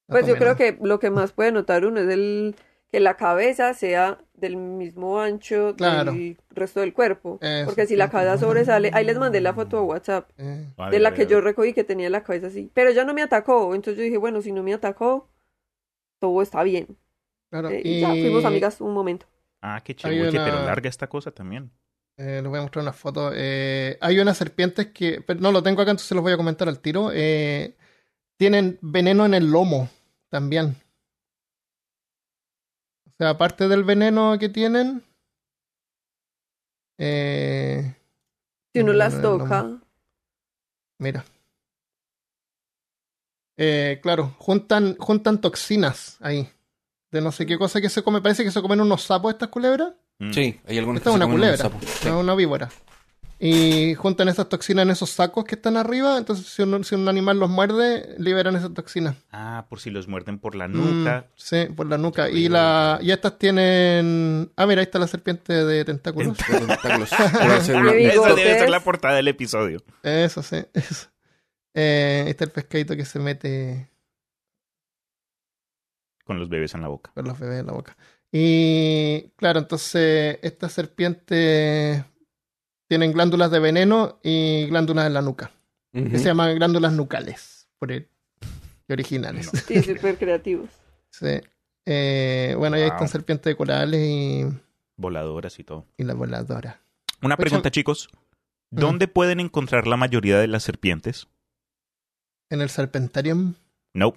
Pues 0.07 0.27
yo 0.27 0.37
creo 0.37 0.57
que 0.57 0.79
lo 0.83 0.99
que 0.99 1.11
más 1.11 1.33
puede 1.33 1.53
notar 1.53 1.85
uno 1.87 2.01
es 2.01 2.09
el 2.09 2.55
que 2.91 3.01
la 3.01 3.17
cabeza 3.17 3.75
sea 3.75 4.19
del 4.35 4.57
mismo 4.57 5.21
ancho 5.21 5.75
Claro. 5.77 6.13
del 6.13 6.37
resto 6.51 6.81
del 6.81 6.93
cuerpo. 6.93 7.39
Eso, 7.41 7.67
Porque 7.67 7.87
si 7.87 7.97
la 7.97 8.09
cabeza 8.11 8.39
sobresale, 8.39 8.91
ahí 8.93 9.05
les 9.05 9.19
mandé 9.19 9.41
la 9.41 9.53
foto 9.55 9.79
a 9.79 9.83
WhatsApp 9.83 10.31
Eh, 10.39 10.69
de 10.91 10.99
la 11.01 11.13
que 11.15 11.27
yo 11.27 11.41
recogí 11.41 11.73
que 11.73 11.83
tenía 11.85 12.09
la 12.11 12.23
cabeza 12.23 12.49
así. 12.49 12.71
Pero 12.75 12.91
ella 12.91 13.05
no 13.05 13.15
me 13.15 13.23
atacó, 13.23 13.75
entonces 13.75 13.99
yo 13.99 14.05
dije, 14.05 14.19
bueno, 14.19 14.43
si 14.43 14.53
no 14.53 14.63
me 14.63 14.75
atacó, 14.75 15.29
todo 16.21 16.43
está 16.43 16.63
bien. 16.63 16.97
claro. 17.51 17.71
Eh, 17.71 17.83
y 17.85 17.91
y 17.99 18.01
ya 18.01 18.09
fuimos 18.11 18.45
amigas 18.45 18.81
un 18.81 18.93
momento. 18.93 19.27
Ah, 19.63 19.81
qué 19.85 19.95
chévere. 19.95 20.29
Una- 20.29 20.45
pero 20.45 20.65
larga 20.65 20.89
esta 20.89 21.07
cosa 21.09 21.31
también. 21.31 21.71
eh, 22.17 22.41
les 22.43 22.47
voy 22.49 22.59
a 22.61 22.63
mostrar 22.63 22.83
una 22.85 22.93
foto. 22.93 23.33
Eh, 23.35 23.99
hay 24.01 24.21
unas 24.21 24.37
serpientes 24.37 24.87
que, 24.89 25.21
pero 25.27 25.41
no 25.41 25.51
lo 25.51 25.63
tengo 25.65 25.83
acá, 25.83 25.91
entonces 25.91 26.13
los 26.13 26.23
voy 26.23 26.33
a 26.33 26.37
comentar 26.37 26.69
al 26.69 26.79
tiro. 26.79 27.11
Eh, 27.13 27.77
tienen 28.37 28.79
veneno 28.83 29.25
en 29.27 29.35
el 29.35 29.51
lomo 29.51 29.89
también. 30.35 30.75
O 33.07 33.11
sea, 33.17 33.31
aparte 33.31 33.69
del 33.69 33.85
veneno 33.85 34.37
que 34.37 34.49
tienen. 34.49 35.05
Eh, 36.99 37.95
Si 38.73 38.81
uno 38.81 38.91
veneno 38.93 38.99
las 38.99 39.23
toca, 39.23 39.79
Mira. 40.99 41.25
Eh, 43.57 44.01
claro, 44.03 44.35
juntan, 44.39 44.97
juntan 44.99 45.41
toxinas 45.41 46.17
ahí. 46.21 46.49
De 47.13 47.21
no 47.21 47.31
sé 47.31 47.47
qué 47.47 47.57
cosa 47.57 47.81
que 47.81 47.89
se 47.89 48.03
come. 48.03 48.21
Parece 48.21 48.43
que 48.43 48.51
se 48.51 48.61
comen 48.61 48.81
unos 48.81 49.03
sapos 49.05 49.33
estas 49.35 49.51
culebras. 49.51 49.93
Mm. 50.19 50.33
Sí, 50.33 50.61
hay 50.67 50.79
algunos 50.79 50.99
Esta 50.99 51.11
que 51.11 51.15
es 51.17 51.21
se 51.21 51.25
una 51.25 51.27
comen 51.27 51.49
unos 51.49 51.61
culebra, 51.61 51.79
sapos. 51.79 51.85
Sí. 52.01 52.09
no 52.09 52.19
una 52.19 52.35
víbora. 52.35 52.69
Y 53.39 53.95
juntan 53.95 54.29
esas 54.29 54.49
toxinas 54.49 54.85
en 54.85 54.91
esos 54.91 55.11
sacos 55.11 55.45
que 55.45 55.57
están 55.57 55.77
arriba. 55.77 56.17
Entonces, 56.17 56.47
si 56.47 56.63
un, 56.63 56.85
si 56.85 56.95
un 56.95 57.09
animal 57.09 57.39
los 57.39 57.51
muerde, 57.51 58.15
liberan 58.19 58.57
esas 58.57 58.73
toxinas. 58.73 59.17
Ah, 59.33 59.67
por 59.69 59.81
si 59.81 59.91
los 59.91 60.07
muerden 60.09 60.39
por 60.39 60.55
la 60.55 60.69
nuca. 60.69 61.27
Mm, 61.27 61.33
sí, 61.35 61.67
por 61.75 61.87
la 61.87 61.99
nuca. 61.99 62.31
Y, 62.31 62.49
la, 62.49 62.99
y 63.03 63.11
estas 63.11 63.39
tienen. 63.39 64.53
Ah, 64.57 64.67
mira, 64.67 64.81
ahí 64.81 64.85
está 64.85 64.99
la 64.99 65.09
serpiente 65.09 65.53
de 65.53 65.85
tentáculos. 65.85 66.39
Esa 66.49 67.81
debe 68.35 68.59
ser 68.59 68.71
la 68.71 68.81
portada 68.81 69.15
del 69.17 69.29
episodio. 69.29 69.83
Eso, 70.03 70.43
sí. 70.43 70.65
Eso. 70.73 71.09
Eh, 71.75 72.23
ahí 72.25 72.31
está 72.31 72.45
el 72.45 72.53
pescadito 72.53 72.95
que 72.97 73.05
se 73.05 73.19
mete 73.19 73.91
Con 76.25 76.39
los 76.39 76.49
bebés 76.49 76.73
en 76.75 76.83
la 76.83 76.89
boca. 76.89 77.11
con 77.15 77.25
los 77.27 77.39
bebés 77.39 77.61
en 77.61 77.67
la 77.67 77.73
boca. 77.73 77.97
Y 78.31 79.31
claro, 79.37 79.59
entonces 79.59 80.39
estas 80.43 80.73
serpientes 80.73 82.05
tienen 82.89 83.13
glándulas 83.13 83.51
de 83.51 83.59
veneno 83.61 84.19
y 84.23 84.67
glándulas 84.67 85.07
en 85.07 85.15
la 85.15 85.23
nuca, 85.23 85.51
que 85.93 86.19
se 86.19 86.25
llaman 86.27 86.55
glándulas 86.57 86.93
nucales, 86.93 87.69
por 87.79 87.93
el 87.93 88.09
y 88.89 88.93
originales. 88.93 89.51
Sí, 89.67 89.83
súper 89.83 90.19
creativos. 90.19 90.69
Sí. 91.11 91.41
Eh, 91.87 92.55
bueno, 92.59 92.77
Wow. 92.77 92.87
están 92.87 93.09
serpientes 93.09 93.45
de 93.47 93.57
corales 93.57 94.01
y, 94.01 94.45
Voladoras 94.97 95.59
y 95.59 95.65
todo. 95.65 95.87
y 95.97 96.05
la 96.05 96.15
voladora. 96.15 96.81
Una 97.23 97.35
Oye, 97.35 97.43
pregunta, 97.45 97.71
chicos. 97.71 98.09
¿Dónde 98.71 99.07
pueden 99.09 99.39
encontrar 99.41 99.87
la 99.87 99.97
mayoría 99.97 100.39
de 100.39 100.49
las 100.49 100.63
serpientes? 100.65 101.29
En 102.51 102.61
el 102.61 102.69
Serpentarium, 102.69 103.55
No, 103.95 104.13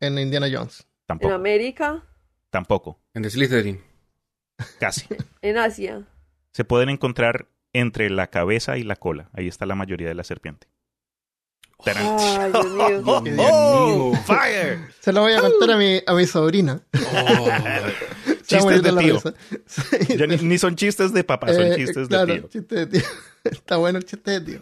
en 0.00 0.18
Indiana 0.18 0.48
Jones. 0.52 0.80
En 0.80 1.06
tampoco. 1.06 1.34
América, 1.34 2.02
Tampoco. 2.50 2.98
En 3.14 3.28
Slytherin. 3.30 3.80
Casi. 4.78 5.06
en 5.42 5.56
Asia. 5.56 6.02
Se 6.52 6.64
pueden 6.64 6.90
encontrar 6.90 7.46
entre 7.72 8.10
la 8.10 8.28
cabeza 8.28 8.76
y 8.78 8.82
la 8.82 8.96
cola. 8.96 9.30
Ahí 9.32 9.48
está 9.48 9.66
la 9.66 9.74
mayoría 9.74 10.08
de 10.08 10.14
la 10.14 10.24
serpiente. 10.24 10.68
Tarán. 11.84 12.16
Ay, 12.18 12.52
Dios 12.52 13.22
mío. 13.22 13.34
¡Oh! 13.38 14.14
¡Fire! 14.24 14.78
Se 15.00 15.12
lo 15.12 15.22
voy 15.22 15.32
a 15.32 15.40
contar 15.40 15.72
a 15.72 15.76
mi, 15.76 16.00
a 16.06 16.14
mi 16.14 16.26
sobrina. 16.26 16.80
Oh. 16.94 17.48
Chistes 18.46 18.82
de 18.82 18.92
tío. 18.92 19.22
Ya 20.16 20.26
ni, 20.26 20.36
ni 20.36 20.58
son 20.58 20.76
chistes 20.76 21.12
de 21.12 21.24
papá, 21.24 21.52
son 21.52 21.64
Eh, 21.64 21.76
chistes 21.76 22.08
claro, 22.08 22.26
de 22.34 22.40
tío. 22.40 22.48
chiste 22.48 22.74
de 22.74 22.86
tío. 22.86 23.08
Está 23.44 23.76
bueno 23.78 23.98
el 23.98 24.04
chiste 24.04 24.40
de 24.40 24.40
tío. 24.40 24.58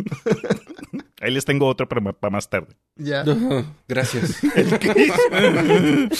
Ahí 1.20 1.30
les 1.32 1.44
tengo 1.44 1.66
otro 1.66 1.86
para, 1.88 2.00
para 2.12 2.30
más 2.30 2.48
tarde. 2.48 2.74
Ya. 2.96 3.24
Gracias. 3.88 4.40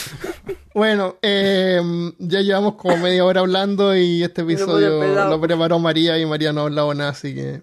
Bueno, 0.72 1.16
eh, 1.20 1.80
ya 2.18 2.40
llevamos 2.42 2.76
como 2.76 2.96
media 2.98 3.24
hora 3.24 3.40
hablando 3.40 3.96
y 3.96 4.22
este 4.22 4.42
episodio 4.42 5.02
lo 5.28 5.40
preparó 5.40 5.80
María 5.80 6.16
y 6.18 6.26
María 6.26 6.52
no 6.52 6.60
ha 6.60 6.64
hablado 6.64 6.94
nada, 6.94 7.10
así 7.10 7.34
que 7.34 7.62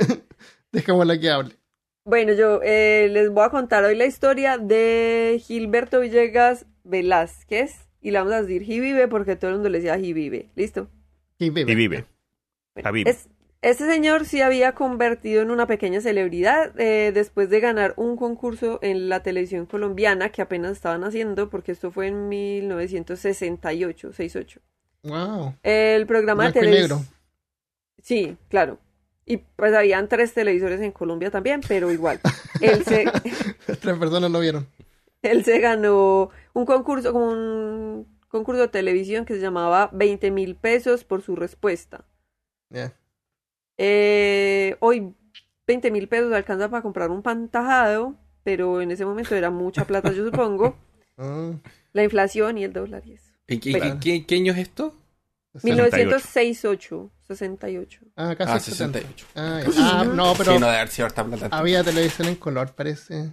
dejémosla 0.72 1.20
que 1.20 1.30
hable. 1.30 1.54
Bueno, 2.04 2.32
yo 2.32 2.60
eh, 2.64 3.08
les 3.12 3.30
voy 3.30 3.44
a 3.44 3.50
contar 3.50 3.84
hoy 3.84 3.94
la 3.94 4.06
historia 4.06 4.58
de 4.58 5.40
Gilberto 5.46 6.00
Villegas 6.00 6.66
Velázquez. 6.82 7.70
Y 8.00 8.10
la 8.10 8.24
vamos 8.24 8.34
a 8.34 8.42
decir 8.42 8.62
Vive 8.66 9.06
porque 9.06 9.36
todo 9.36 9.50
el 9.50 9.56
mundo 9.58 9.68
le 9.68 9.78
decía 9.78 9.94
Vive. 9.96 10.50
¿Listo? 10.56 10.88
Y 11.38 11.50
vive. 11.50 11.70
Y 11.70 11.74
vive. 11.76 12.04
Bueno, 12.74 13.08
es- 13.08 13.28
este 13.62 13.86
señor 13.86 14.26
sí 14.26 14.40
había 14.40 14.72
convertido 14.72 15.40
en 15.40 15.52
una 15.52 15.68
pequeña 15.68 16.00
celebridad 16.00 16.78
eh, 16.80 17.12
después 17.14 17.48
de 17.48 17.60
ganar 17.60 17.94
un 17.96 18.16
concurso 18.16 18.80
en 18.82 19.08
la 19.08 19.22
televisión 19.22 19.66
colombiana 19.66 20.30
que 20.30 20.42
apenas 20.42 20.72
estaban 20.72 21.04
haciendo, 21.04 21.48
porque 21.48 21.70
esto 21.70 21.92
fue 21.92 22.08
en 22.08 22.28
1968, 22.28 24.12
68. 24.12 24.60
Wow. 25.04 25.54
El 25.62 26.06
programa 26.06 26.50
de 26.50 26.50
Blanco 26.50 26.66
televisión. 26.66 27.06
Sí, 28.02 28.36
claro. 28.48 28.78
Y 29.24 29.36
pues 29.36 29.72
habían 29.74 30.08
tres 30.08 30.34
televisores 30.34 30.80
en 30.80 30.90
Colombia 30.90 31.30
también, 31.30 31.60
pero 31.66 31.92
igual. 31.92 32.20
Él 32.60 32.84
se, 32.84 33.04
Tres 33.80 33.98
personas 33.98 34.30
lo 34.30 34.40
vieron. 34.40 34.66
él 35.22 35.44
se 35.44 35.60
ganó 35.60 36.30
un 36.52 36.66
concurso, 36.66 37.12
como 37.12 37.30
un 37.30 38.18
concurso 38.26 38.62
de 38.62 38.68
televisión 38.68 39.24
que 39.24 39.34
se 39.34 39.40
llamaba 39.40 39.88
20 39.92 40.32
mil 40.32 40.56
pesos 40.56 41.04
por 41.04 41.22
su 41.22 41.36
respuesta. 41.36 42.04
Eh, 43.78 44.76
hoy 44.80 45.14
20 45.66 45.90
mil 45.90 46.08
pesos 46.08 46.32
alcanza 46.32 46.68
para 46.68 46.82
comprar 46.82 47.10
un 47.10 47.22
pantajado, 47.22 48.16
pero 48.44 48.80
en 48.80 48.90
ese 48.90 49.04
momento 49.04 49.34
era 49.34 49.50
mucha 49.50 49.84
plata, 49.84 50.12
yo 50.12 50.24
supongo. 50.24 50.76
Ah, 51.18 51.52
La 51.92 52.02
inflación 52.02 52.56
y 52.56 52.64
el 52.64 52.72
dólar 52.72 53.02
y 53.06 53.12
eso. 53.12 53.32
¿Y 53.46 53.58
qué, 53.58 53.98
qué- 54.00 54.24
qué 54.26 54.34
año 54.36 54.52
es 54.52 54.58
esto? 54.60 54.94
1968, 55.62 57.10
68. 57.28 58.00
Ah, 58.16 58.34
casi 58.36 58.52
Ah, 58.52 58.58
70. 58.60 58.98
68. 59.00 59.26
Ah. 59.36 59.60
Ah, 59.78 60.04
no, 60.04 60.32
pero 60.36 60.54
Sí, 60.54 60.58
no 60.58 60.66
haber 60.66 60.88
sido 60.88 61.08
había 61.50 61.84
televisión 61.84 62.28
en 62.28 62.36
color, 62.36 62.72
parece. 62.74 63.24
Sí, 63.24 63.32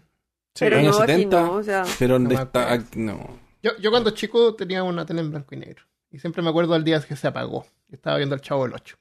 pero 0.65 0.78
años 0.78 0.97
no, 0.97 1.04
aquí 1.04 1.12
70. 1.13 1.41
no, 1.41 1.52
o 1.54 1.63
sea, 1.63 1.86
Pero 1.97 2.19
No 2.19 2.19
¿dónde 2.19 2.36
me 2.36 2.41
está? 2.41 2.84
No. 2.95 3.39
Yo, 3.63 3.71
yo 3.80 3.91
cuando 3.91 4.10
chico 4.12 4.56
tenía 4.56 4.84
una 4.84 5.06
tele 5.06 5.21
en 5.21 5.32
blanco 5.32 5.56
y 5.56 5.58
negro. 5.58 5.84
Y 6.12 6.19
siempre 6.19 6.41
me 6.41 6.49
acuerdo 6.49 6.73
del 6.73 6.84
día 6.84 6.99
que 7.02 7.15
se 7.15 7.28
apagó. 7.28 7.65
Estaba 7.91 8.17
viendo 8.17 8.36
el 8.36 8.41
Chavo 8.41 8.63
del 8.63 8.73
8. 8.73 8.97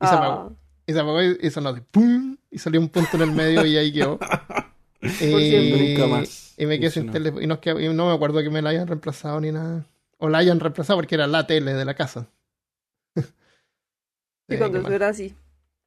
Y 0.00 0.06
se 0.06 0.14
ah, 0.14 0.16
apagó. 0.16 0.56
Y 0.90 0.92
se 0.92 0.98
apagó 0.98 1.22
y, 1.22 1.38
y 1.40 1.50
sonó 1.50 1.72
de 1.72 1.82
¡pum! 1.82 2.36
Y 2.50 2.58
salió 2.58 2.80
un 2.80 2.88
punto 2.88 3.10
en 3.16 3.22
el 3.22 3.30
medio 3.30 3.64
y 3.64 3.76
ahí 3.76 3.92
quedó. 3.92 4.18
siempre. 5.00 5.88
Nunca 5.94 6.06
más 6.08 6.54
Y 6.58 6.66
me 6.66 6.80
quedé 6.80 6.90
sin 6.90 7.12
tele. 7.12 7.32
Y 7.40 7.46
no, 7.46 7.54
es 7.54 7.60
que- 7.60 7.70
y 7.70 7.88
no 7.94 8.08
me 8.08 8.12
acuerdo 8.12 8.42
que 8.42 8.50
me 8.50 8.60
la 8.60 8.70
hayan 8.70 8.88
reemplazado 8.88 9.40
ni 9.40 9.52
nada. 9.52 9.86
O 10.18 10.28
la 10.28 10.38
hayan 10.38 10.58
reemplazado 10.58 10.98
porque 10.98 11.14
era 11.14 11.28
la 11.28 11.46
tele 11.46 11.74
de 11.74 11.84
la 11.84 11.94
casa. 11.94 12.28
y 14.48 14.56
cuando 14.56 14.72
qué 14.72 14.78
eso 14.78 14.82
mal. 14.82 14.92
era 14.94 15.08
así. 15.10 15.36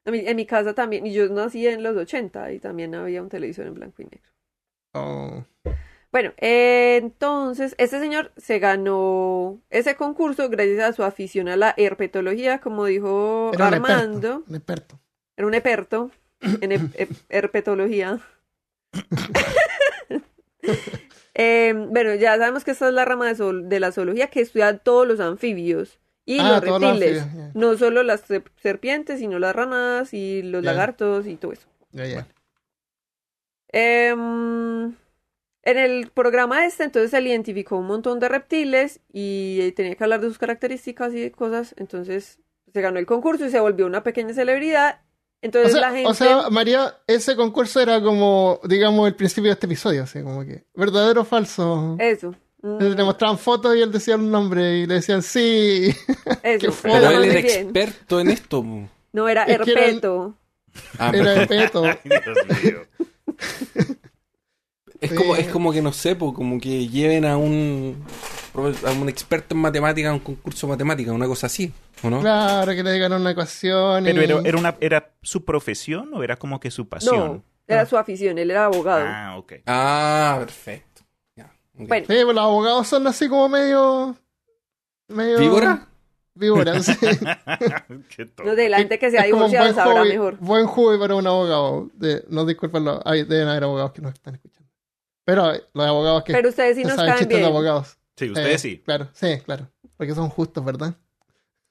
En 0.05 0.35
mi 0.37 0.45
casa 0.45 0.73
también, 0.73 1.05
y 1.05 1.13
yo 1.13 1.27
nací 1.27 1.67
en 1.67 1.83
los 1.83 1.97
80 1.97 2.53
y 2.53 2.59
también 2.59 2.95
había 2.95 3.21
un 3.21 3.29
televisor 3.29 3.67
en 3.67 3.73
blanco 3.73 4.01
y 4.01 4.05
negro. 4.05 4.31
Oh, 4.93 5.43
Bueno, 6.13 6.31
eh, 6.37 6.99
entonces, 7.01 7.75
este 7.77 7.99
señor 7.99 8.31
se 8.37 8.59
ganó 8.59 9.59
ese 9.69 9.95
concurso 9.95 10.47
gracias 10.47 10.79
a 10.79 10.93
su 10.93 11.03
afición 11.03 11.49
a 11.49 11.57
la 11.57 11.73
herpetología, 11.75 12.59
como 12.61 12.85
dijo 12.85 13.51
era 13.53 13.67
Armando. 13.67 14.43
Un 14.47 14.55
experto. 14.55 14.99
Era 15.35 15.47
un 15.47 15.53
experto 15.55 16.11
en 16.61 16.91
herpetología. 17.29 18.19
Eh, 21.35 21.73
bueno, 21.89 22.13
ya 22.13 22.37
sabemos 22.37 22.63
que 22.63 22.69
esta 22.71 22.87
es 22.89 22.93
la 22.93 23.05
rama 23.05 23.25
de, 23.25 23.35
zool- 23.35 23.67
de 23.67 23.79
la 23.79 23.91
zoología 23.91 24.27
que 24.27 24.39
estudia 24.39 24.77
todos 24.77 25.07
los 25.07 25.19
anfibios 25.19 25.97
y 26.25 26.37
Ah, 26.39 26.61
los 26.61 26.79
reptiles. 26.79 27.25
No 27.55 27.75
solo 27.75 28.03
las 28.03 28.21
ser- 28.21 28.43
serpientes, 28.61 29.17
sino 29.19 29.39
las 29.39 29.55
ranas 29.55 30.13
y 30.13 30.43
los 30.43 30.63
lagartos 30.63 31.25
y 31.25 31.35
todo 31.35 31.51
eso. 31.53 31.67
Ya, 31.91 32.05
ya. 32.05 32.27
Em, 33.69 34.93
en 35.63 35.77
el 35.77 36.11
programa 36.11 36.65
este, 36.65 36.83
entonces 36.83 37.11
se 37.11 37.21
le 37.21 37.29
identificó 37.29 37.77
un 37.77 37.87
montón 37.87 38.19
de 38.19 38.29
reptiles 38.29 38.99
y 39.11 39.71
tenía 39.73 39.95
que 39.95 40.03
hablar 40.03 40.21
de 40.21 40.27
sus 40.27 40.37
características 40.37 41.13
y 41.13 41.19
de 41.21 41.31
cosas. 41.31 41.73
Entonces 41.77 42.39
se 42.73 42.81
ganó 42.81 42.99
el 42.99 43.05
concurso 43.05 43.45
y 43.45 43.49
se 43.49 43.59
volvió 43.59 43.85
una 43.85 44.03
pequeña 44.03 44.33
celebridad. 44.33 44.99
O 45.01 45.45
Entonces 45.45 45.73
sea, 45.73 45.81
la 45.81 45.91
gente. 45.91 46.09
o 46.09 46.13
sea, 46.13 46.49
María, 46.49 46.97
ese 47.07 47.35
concurso 47.35 47.79
era 47.81 48.01
como, 48.01 48.59
digamos, 48.63 49.07
el 49.07 49.15
principio 49.15 49.49
de 49.49 49.53
este 49.53 49.65
episodio. 49.65 50.03
Así 50.03 50.21
como 50.21 50.45
que, 50.45 50.63
¿verdadero 50.73 51.21
o 51.21 51.25
falso? 51.25 51.95
Eso. 51.99 52.33
Mm, 52.61 52.77
Le 52.79 53.03
mostraban 53.03 53.37
fotos 53.37 53.75
y 53.75 53.81
él 53.81 53.91
decía 53.91 54.15
un 54.15 54.31
nombre 54.31 54.77
y 54.79 54.85
le 54.85 54.95
decían 54.95 55.21
sí. 55.21 55.93
eso. 56.43 56.71
feo. 56.71 56.93
Pero 56.93 57.09
él 57.11 57.23
era 57.25 57.39
experto 57.39 58.19
en 58.21 58.29
esto. 58.29 58.63
No, 59.11 59.27
era 59.29 59.43
Es 59.43 59.55
era- 59.55 59.63
herpeto. 59.65 60.37
Ah, 60.97 61.11
Era 61.13 61.31
de 61.33 61.45
perfecto. 61.47 61.81
peto. 61.83 61.99
Ay, 62.09 62.21
Dios 62.25 62.63
mío. 62.63 63.95
es, 65.03 65.09
Sí. 65.11 65.15
como, 65.15 65.35
es 65.35 65.47
como 65.47 65.71
que 65.73 65.81
no 65.81 65.91
sé, 65.93 66.15
po, 66.15 66.33
como 66.33 66.59
que 66.59 66.87
lleven 66.87 67.25
a 67.25 67.37
un, 67.37 68.03
a 68.85 68.91
un 68.91 69.09
experto 69.09 69.55
en 69.55 69.61
matemáticas 69.61 70.09
a 70.11 70.13
un 70.13 70.19
concurso 70.19 70.67
de 70.67 70.73
matemáticas, 70.73 71.13
una 71.13 71.27
cosa 71.27 71.47
así, 71.47 71.71
¿o 72.03 72.09
no? 72.09 72.21
Claro, 72.21 72.71
que 72.73 72.83
le 72.83 72.91
digan 72.93 73.13
una 73.13 73.31
ecuación. 73.31 74.03
Pero 74.03 74.21
y... 74.21 74.23
era, 74.25 74.39
era, 74.45 74.57
una, 74.57 74.75
¿era 74.79 75.11
su 75.21 75.43
profesión 75.45 76.11
o 76.13 76.23
era 76.23 76.35
como 76.37 76.59
que 76.59 76.71
su 76.71 76.87
pasión? 76.87 77.15
No, 77.17 77.43
era 77.67 77.81
Ah. 77.81 77.85
su 77.85 77.97
afición. 77.97 78.37
Él 78.37 78.51
era 78.51 78.65
abogado. 78.65 79.05
Ah, 79.07 79.35
ok. 79.37 79.53
Ah, 79.65 80.35
perfecto. 80.39 81.01
Bueno, 81.75 82.05
Sí, 82.07 82.13
pues 82.23 82.35
los 82.35 82.37
abogados 82.43 82.87
son 82.87 83.07
así 83.07 83.27
como 83.27 83.49
medio... 83.49 84.15
medio... 85.07 85.39
¿Víbora? 85.39 85.87
Víboras, 86.35 86.85
sí. 86.85 86.95
Qué 88.15 88.25
tonto. 88.25 88.43
no 88.43 88.55
sé, 88.55 88.69
la 88.69 88.77
gente 88.77 88.97
que 88.99 89.09
se 89.11 89.17
ha 89.19 89.25
Es 89.25 89.31
como 89.31 89.45
un 89.45 89.51
divorciado 89.51 89.73
buen 89.73 89.75
sabrá 89.75 90.01
hobby- 90.03 90.09
mejor. 90.09 90.37
Buen 90.39 90.65
hobby 90.67 90.97
para 90.99 91.15
un 91.15 91.25
abogado. 91.27 91.89
De, 91.95 92.23
no 92.29 92.45
disculpen, 92.45 92.85
deben 93.27 93.47
haber 93.47 93.63
abogados 93.63 93.91
que 93.91 94.01
nos 94.01 94.13
están 94.13 94.35
escuchando. 94.35 94.62
Pero 95.25 95.51
los 95.73 95.87
abogados 95.87 96.23
que 96.23 96.33
Pero 96.33 96.49
ustedes 96.49 96.75
sí 96.75 96.83
nos 96.83 96.95
saben 96.95 97.11
caen 97.13 97.19
chistes 97.19 97.37
de 97.37 97.41
bien. 97.41 97.49
abogados. 97.51 97.97
Sí, 98.17 98.29
ustedes 98.29 98.55
Eh, 98.55 98.57
sí. 98.69 98.77
Claro, 98.79 99.09
sí, 99.13 99.39
claro. 99.43 99.69
Porque 99.97 100.13
son 100.15 100.29
justos, 100.29 100.63
¿verdad? 100.63 100.95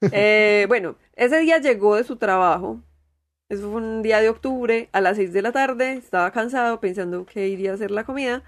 Eh, 0.12 0.64
bueno, 0.68 0.96
ese 1.14 1.38
día 1.40 1.58
llegó 1.58 1.96
de 1.96 2.04
su 2.04 2.16
trabajo. 2.16 2.80
Eso 3.48 3.70
fue 3.70 3.80
un 3.82 4.02
día 4.02 4.20
de 4.20 4.30
octubre, 4.30 4.88
a 4.92 5.00
las 5.00 5.16
6 5.16 5.32
de 5.32 5.42
la 5.42 5.52
tarde. 5.52 5.92
Estaba 5.92 6.32
cansado 6.32 6.80
pensando 6.80 7.26
que 7.26 7.48
iría 7.48 7.72
a 7.72 7.74
hacer 7.74 7.90
la 7.90 8.04
comida. 8.04 8.42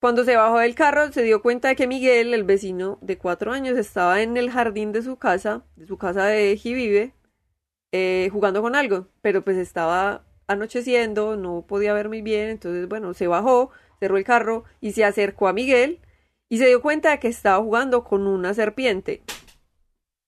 Cuando 0.00 0.24
se 0.24 0.36
bajó 0.36 0.58
del 0.58 0.74
carro, 0.74 1.10
se 1.12 1.22
dio 1.22 1.40
cuenta 1.42 1.68
de 1.68 1.76
que 1.76 1.86
Miguel, 1.86 2.34
el 2.34 2.44
vecino 2.44 2.98
de 3.00 3.16
cuatro 3.16 3.52
años, 3.52 3.78
estaba 3.78 4.20
en 4.22 4.36
el 4.36 4.50
jardín 4.50 4.92
de 4.92 5.02
su 5.02 5.16
casa, 5.16 5.64
de 5.76 5.86
su 5.86 5.96
casa 5.96 6.26
de 6.26 6.56
Jivive, 6.58 7.14
eh, 7.92 8.28
jugando 8.32 8.62
con 8.62 8.74
algo, 8.76 9.08
pero 9.22 9.44
pues 9.44 9.56
estaba 9.56 10.24
anocheciendo, 10.46 11.36
no 11.36 11.62
podía 11.66 11.92
ver 11.94 12.08
muy 12.08 12.22
bien, 12.22 12.48
entonces 12.50 12.88
bueno, 12.88 13.14
se 13.14 13.26
bajó, 13.26 13.70
cerró 14.00 14.16
el 14.16 14.24
carro 14.24 14.64
y 14.80 14.92
se 14.92 15.04
acercó 15.04 15.48
a 15.48 15.52
Miguel 15.52 16.00
y 16.48 16.58
se 16.58 16.66
dio 16.66 16.82
cuenta 16.82 17.10
de 17.10 17.18
que 17.20 17.28
estaba 17.28 17.62
jugando 17.62 18.04
con 18.04 18.26
una 18.26 18.54
serpiente. 18.54 19.22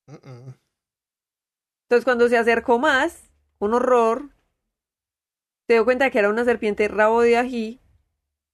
Entonces 0.08 2.04
cuando 2.04 2.28
se 2.28 2.38
acercó 2.38 2.78
más, 2.78 3.30
un 3.58 3.74
horror, 3.74 4.30
se 5.66 5.74
dio 5.74 5.84
cuenta 5.84 6.06
de 6.06 6.10
que 6.10 6.18
era 6.18 6.30
una 6.30 6.44
serpiente 6.44 6.88
rabo 6.88 7.22
de 7.22 7.36
ají 7.36 7.80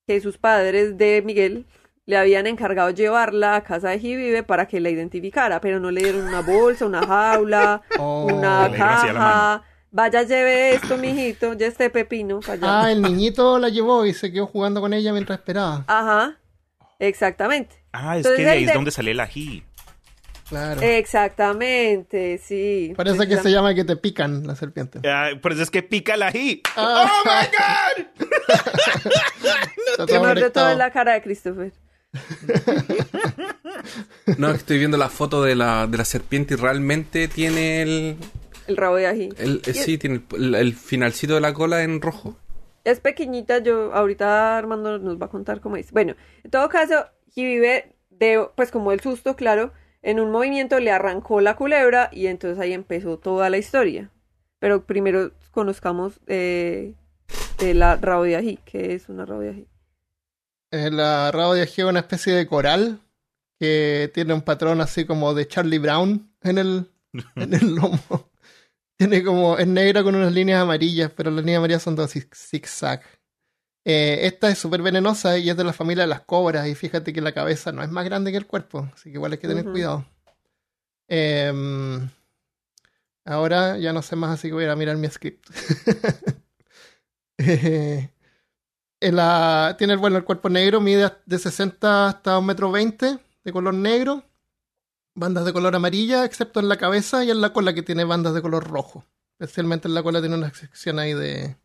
que 0.07 0.21
sus 0.21 0.39
padres 0.39 0.97
de 0.99 1.23
Miguel 1.23 1.67
le 2.05 2.17
habían 2.17 2.47
encargado 2.49 2.91
llevarla 2.91 3.55
a 3.55 3.63
casa 3.63 3.91
de 3.91 4.01
Jivive 4.01 4.43
para 4.43 4.67
que 4.67 4.81
la 4.81 4.91
identificara, 4.91 5.61
pero 5.61 5.79
no 5.79 5.91
le 5.93 6.03
dieron 6.03 6.27
una 6.27 6.41
bolsa, 6.41 6.87
una 6.87 7.07
jaula, 7.07 7.83
Oh. 7.99 8.27
una 8.27 8.71
caja. 8.77 9.63
Vaya, 9.95 10.23
lleve 10.23 10.75
esto, 10.75 10.97
mijito, 10.97 11.53
ya 11.53 11.67
este 11.67 11.91
pepino 11.91 12.41
allá. 12.49 12.61
Ah, 12.85 12.91
el 12.91 13.03
niñito 13.03 13.59
la 13.59 13.69
llevó 13.69 14.07
y 14.07 14.15
se 14.15 14.33
quedó 14.33 14.47
jugando 14.47 14.81
con 14.81 14.95
ella 14.95 15.13
mientras 15.13 15.39
esperaba. 15.39 15.85
Ajá, 15.87 16.39
exactamente. 16.99 17.77
Ah, 17.93 18.17
es 18.17 18.25
Entonces, 18.25 18.39
que 18.39 18.45
de 18.45 18.51
ahí 18.51 18.63
es 18.63 18.69
de- 18.69 18.73
donde 18.75 18.91
sale 18.91 19.11
el 19.11 19.21
ají. 19.21 19.65
Claro. 20.49 20.81
Exactamente, 20.83 22.39
sí. 22.43 22.93
Parece 22.97 23.27
que 23.29 23.37
se 23.39 23.51
llama 23.51 23.75
que 23.75 23.85
te 23.85 23.97
pican 23.97 24.47
la 24.47 24.55
serpiente. 24.57 25.01
Ah, 25.09 25.31
por 25.41 25.53
eso 25.53 25.63
es 25.63 25.71
que 25.71 25.83
pica 25.83 26.15
el 26.15 26.23
ají. 26.23 26.63
Ah. 26.77 27.11
¡Oh, 27.11 27.29
my 27.29 27.47
God! 27.47 28.27
Está 29.93 30.07
Te 30.07 30.13
todo 30.15 30.25
mordió 30.25 30.53
toda 30.53 30.73
conectado. 30.75 30.79
la 30.79 30.91
cara 30.91 31.13
de 31.15 31.23
Christopher. 31.23 31.73
No, 34.39 34.51
estoy 34.51 34.79
viendo 34.79 34.97
la 34.97 35.09
foto 35.09 35.43
de 35.43 35.55
la, 35.57 35.87
de 35.87 35.99
la 35.99 36.05
serpiente 36.05 36.55
y 36.55 36.57
realmente 36.57 37.27
tiene 37.29 37.83
el, 37.83 38.17
El 38.67 38.77
rabo 38.77 38.97
de 38.97 39.07
ají. 39.07 39.29
el- 39.39 39.63
eh, 39.67 39.75
sí, 39.75 39.99
tiene 39.99 40.23
el, 40.37 40.55
el 40.55 40.75
finalcito 40.75 41.35
de 41.35 41.41
la 41.41 41.53
cola 41.55 41.83
en 41.83 42.01
rojo. 42.01 42.37
Es 42.85 43.01
pequeñita, 43.01 43.59
yo 43.61 43.95
ahorita 43.95 44.59
Armando 44.59 44.99
nos 44.99 45.21
va 45.21 45.27
a 45.27 45.31
contar 45.31 45.61
cómo 45.61 45.77
es. 45.77 45.93
Bueno, 45.93 46.15
en 46.43 46.51
todo 46.51 46.69
caso, 46.69 47.07
vive 47.37 47.95
de, 48.11 48.45
pues 48.57 48.71
como 48.71 48.93
el 48.93 49.01
susto, 49.01 49.37
claro, 49.37 49.73
en 50.03 50.19
un 50.19 50.31
movimiento 50.33 50.81
le 50.81 50.91
arrancó 50.91 51.41
la 51.41 51.55
culebra 51.55 52.09
y 52.13 52.27
entonces 52.27 52.59
ahí 52.59 52.73
empezó 52.73 53.19
toda 53.19 53.51
la 53.51 53.59
historia. 53.59 54.11
Pero 54.59 54.85
primero 54.85 55.31
conozcamos 55.53 56.19
eh, 56.27 56.95
de 57.59 57.75
la 57.75 57.97
rabo 57.97 58.25
de 58.25 58.37
ají, 58.37 58.59
que 58.65 58.95
es 58.95 59.09
una 59.09 59.27
rabo 59.27 59.41
de 59.43 59.51
ají. 59.51 59.67
Eh, 60.73 60.91
La 60.91 61.31
rabo 61.31 61.55
de 61.55 61.63
ají 61.63 61.83
es 61.83 61.87
una 61.89 62.01
especie 62.01 62.33
de 62.33 62.47
coral 62.47 62.99
que 63.61 64.11
tiene 64.13 64.35
un 64.35 64.43
patrón 64.43 64.81
así 64.81 65.05
como 65.05 65.35
de 65.35 65.47
Charlie 65.47 65.79
Brown 65.79 66.33
en 66.43 66.59
el, 66.59 66.91
en 67.37 67.55
el 67.55 67.75
lomo. 67.77 68.01
Tiene 69.09 69.23
como, 69.25 69.59
es 69.59 69.67
negra 69.67 70.03
con 70.03 70.15
unas 70.15 70.33
líneas 70.33 70.63
amarillas, 70.63 71.11
pero 71.17 71.31
las 71.31 71.45
líneas 71.45 71.59
amarillas 71.59 71.83
son 71.83 71.97
dos 71.97 72.15
zig- 72.15 72.35
zigzag. 72.35 73.03
Eh, 73.85 74.21
esta 74.27 74.49
es 74.49 74.59
súper 74.59 74.81
venenosa 74.83 75.39
y 75.39 75.51
es 75.51 75.57
de 75.57 75.65
la 75.65 75.73
familia 75.73 76.05
de 76.05 76.09
las 76.09 76.21
cobras. 76.23 76.67
Y 76.69 76.75
fíjate 76.75 77.13
que 77.13 77.21
la 77.21 77.33
cabeza 77.33 77.73
no 77.73 77.83
es 77.83 77.91
más 77.91 78.05
grande 78.05 78.31
que 78.31 78.37
el 78.39 78.47
cuerpo, 78.47 78.89
así 78.95 79.11
que 79.11 79.17
igual 79.17 79.33
hay 79.33 79.39
que 79.39 79.49
tener 79.49 79.65
cuidado. 79.73 80.05
Em, 81.09 82.09
ahora 83.25 83.77
ya 83.79 83.93
no 83.93 84.03
sé 84.03 84.17
más, 84.17 84.31
así 84.31 84.49
que 84.49 84.55
voy 84.55 84.63
a 84.65 84.67
ir 84.67 84.71
a 84.73 84.77
mirar 84.77 84.97
mi 84.97 85.09
script. 85.09 85.49
Eh, 89.05 89.11
la- 89.11 89.75
tiene 89.79 89.97
bueno, 89.97 90.17
el 90.17 90.25
cuerpo 90.25 90.49
negro, 90.49 90.81
mide 90.81 91.11
de 91.27 91.39
60 91.39 92.07
hasta 92.07 92.39
1,20 92.39 92.43
metro 92.47 92.71
veinte, 92.71 93.19
de 93.43 93.53
color 93.53 93.75
negro. 93.75 94.23
Bandas 95.15 95.45
de 95.45 95.53
color 95.53 95.75
amarilla, 95.75 96.25
excepto 96.25 96.61
en 96.61 96.69
la 96.69 96.77
cabeza 96.79 97.23
y 97.25 97.31
en 97.31 97.41
la 97.41 97.53
cola 97.53 97.75
que 97.75 97.83
tiene 97.83 98.05
bandas 98.05 98.35
de 98.35 98.43
color 98.43 98.69
rojo. 98.69 99.05
Especialmente 99.39 99.89
en 99.89 99.95
la 99.95 100.03
cola 100.03 100.21
tiene 100.21 100.37
una 100.37 100.53
sección 100.55 100.99
ahí 100.99 101.13
de 101.15 101.57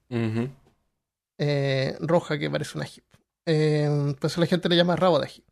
eh, 1.38 1.96
roja 2.02 2.38
que 2.38 2.50
parece 2.50 2.78
una 2.78 2.88
hip. 2.88 3.04
Eh, 3.46 4.16
pues 4.20 4.38
la 4.38 4.46
gente 4.46 4.68
le 4.70 4.76
llama 4.76 4.96
rabo 4.96 5.20
de 5.20 5.26
ají. 5.28 5.44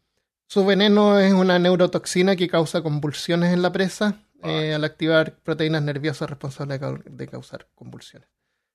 Su 0.47 0.65
veneno 0.65 1.19
es 1.19 1.33
una 1.33 1.57
neurotoxina 1.59 2.35
que 2.35 2.47
causa 2.49 2.81
convulsiones 2.81 3.53
en 3.53 3.61
la 3.61 3.71
presa 3.71 4.15
eh, 4.43 4.73
al 4.75 4.83
activar 4.83 5.37
proteínas 5.39 5.81
nerviosas 5.81 6.29
responsables 6.29 6.79
de, 6.79 6.85
cau- 6.85 7.03
de 7.03 7.27
causar 7.27 7.67
convulsiones. 7.75 8.27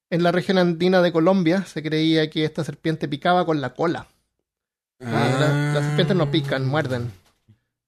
En 0.08 0.22
la 0.22 0.32
región 0.32 0.58
andina 0.58 1.00
de 1.02 1.12
Colombia 1.12 1.64
se 1.66 1.82
creía 1.82 2.28
que 2.30 2.44
esta 2.44 2.64
serpiente 2.64 3.06
picaba 3.06 3.44
con 3.46 3.60
la 3.60 3.74
cola. 3.74 4.08
Ah, 5.00 5.36
la- 5.38 5.72
las 5.74 5.84
serpientes 5.84 6.16
no 6.16 6.30
pican, 6.30 6.66
muerden. 6.66 7.12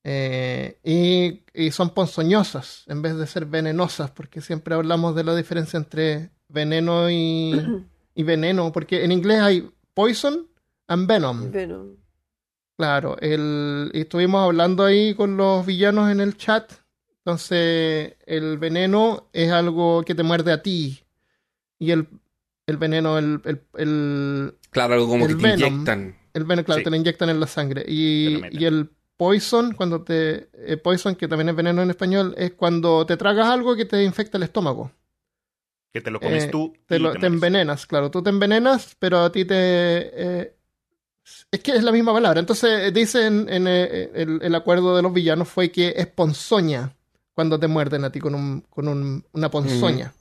Eh, 0.04 0.78
y, 0.82 1.42
y 1.54 1.70
son 1.70 1.90
ponzoñosas 1.90 2.84
en 2.88 3.02
vez 3.02 3.16
de 3.16 3.26
ser 3.26 3.46
venenosas, 3.46 4.10
porque 4.10 4.40
siempre 4.40 4.74
hablamos 4.74 5.14
de 5.14 5.24
la 5.24 5.34
diferencia 5.36 5.76
entre 5.76 6.30
veneno 6.48 7.08
y, 7.10 7.52
y 8.14 8.22
veneno, 8.24 8.72
porque 8.72 9.04
en 9.04 9.12
inglés 9.12 9.40
hay 9.40 9.70
poison 9.94 10.48
and 10.88 11.06
venom. 11.06 11.50
Claro, 12.76 13.16
el, 13.20 13.90
y 13.94 14.00
estuvimos 14.00 14.42
hablando 14.44 14.84
ahí 14.84 15.14
con 15.14 15.36
los 15.36 15.64
villanos 15.64 16.10
en 16.10 16.20
el 16.20 16.36
chat. 16.36 16.72
Entonces, 17.18 18.14
el 18.26 18.58
veneno 18.58 19.28
es 19.32 19.52
algo 19.52 20.02
que 20.02 20.14
te 20.16 20.24
muerde 20.24 20.50
a 20.52 20.62
ti. 20.62 21.04
Y 21.78 21.92
el, 21.92 22.08
el 22.66 22.76
veneno, 22.78 23.18
el, 23.18 23.40
el, 23.44 23.62
el, 23.76 24.54
Claro, 24.70 24.94
algo 24.94 25.06
como 25.08 25.26
el 25.26 25.36
que 25.36 25.42
te 25.42 25.48
Venom. 25.48 25.72
inyectan. 25.74 26.16
el 26.34 26.44
veneno, 26.44 26.64
claro, 26.64 26.78
Sí. 26.80 26.84
te 26.84 26.90
lo 26.90 26.96
inyectan 26.96 27.30
en 27.30 27.38
la 27.40 27.46
sangre. 27.46 27.84
Y, 27.86 28.40
y 28.50 28.64
el 28.64 28.90
poison, 29.16 29.72
cuando 29.74 30.02
te. 30.02 30.48
eh, 30.54 30.76
poison, 30.76 31.14
que 31.14 31.28
también 31.28 31.48
es 31.50 31.56
veneno 31.56 31.82
en 31.82 31.90
español, 31.90 32.34
es 32.36 32.52
cuando 32.52 33.04
te 33.06 33.16
tragas 33.16 33.48
algo 33.48 33.76
que 33.76 33.84
te 33.84 34.02
infecta 34.04 34.36
el 34.38 34.44
estómago. 34.44 34.90
Que 35.92 36.00
te 36.00 36.10
lo 36.10 36.20
comes 36.20 36.44
Eh, 36.44 36.48
tú 36.50 36.72
Te, 36.86 36.96
y 36.96 36.98
lo- 37.00 37.12
te 37.12 37.18
te 37.18 37.18
mueres. 37.28 37.34
envenenas, 37.34 37.86
claro. 37.86 38.10
Tú 38.10 38.22
te 38.22 38.30
envenenas, 38.30 38.96
pero 38.98 39.20
a 39.20 39.30
ti 39.32 39.44
te. 39.44 39.54
eh, 39.56 40.56
es 41.50 41.60
que 41.60 41.72
es 41.72 41.84
la 41.84 41.92
misma 41.92 42.12
palabra. 42.12 42.40
Entonces, 42.40 42.92
dicen 42.92 43.46
en 43.48 43.66
el, 43.66 44.40
el 44.42 44.54
acuerdo 44.54 44.96
de 44.96 45.02
los 45.02 45.12
villanos 45.12 45.48
fue 45.48 45.70
que 45.70 45.94
es 45.96 46.06
ponzoña 46.06 46.96
cuando 47.34 47.58
te 47.60 47.68
muerden 47.68 48.04
a 48.04 48.10
ti 48.10 48.20
con, 48.20 48.34
un, 48.34 48.62
con 48.62 48.88
un- 48.88 49.24
una 49.32 49.50
ponzoña. 49.50 50.12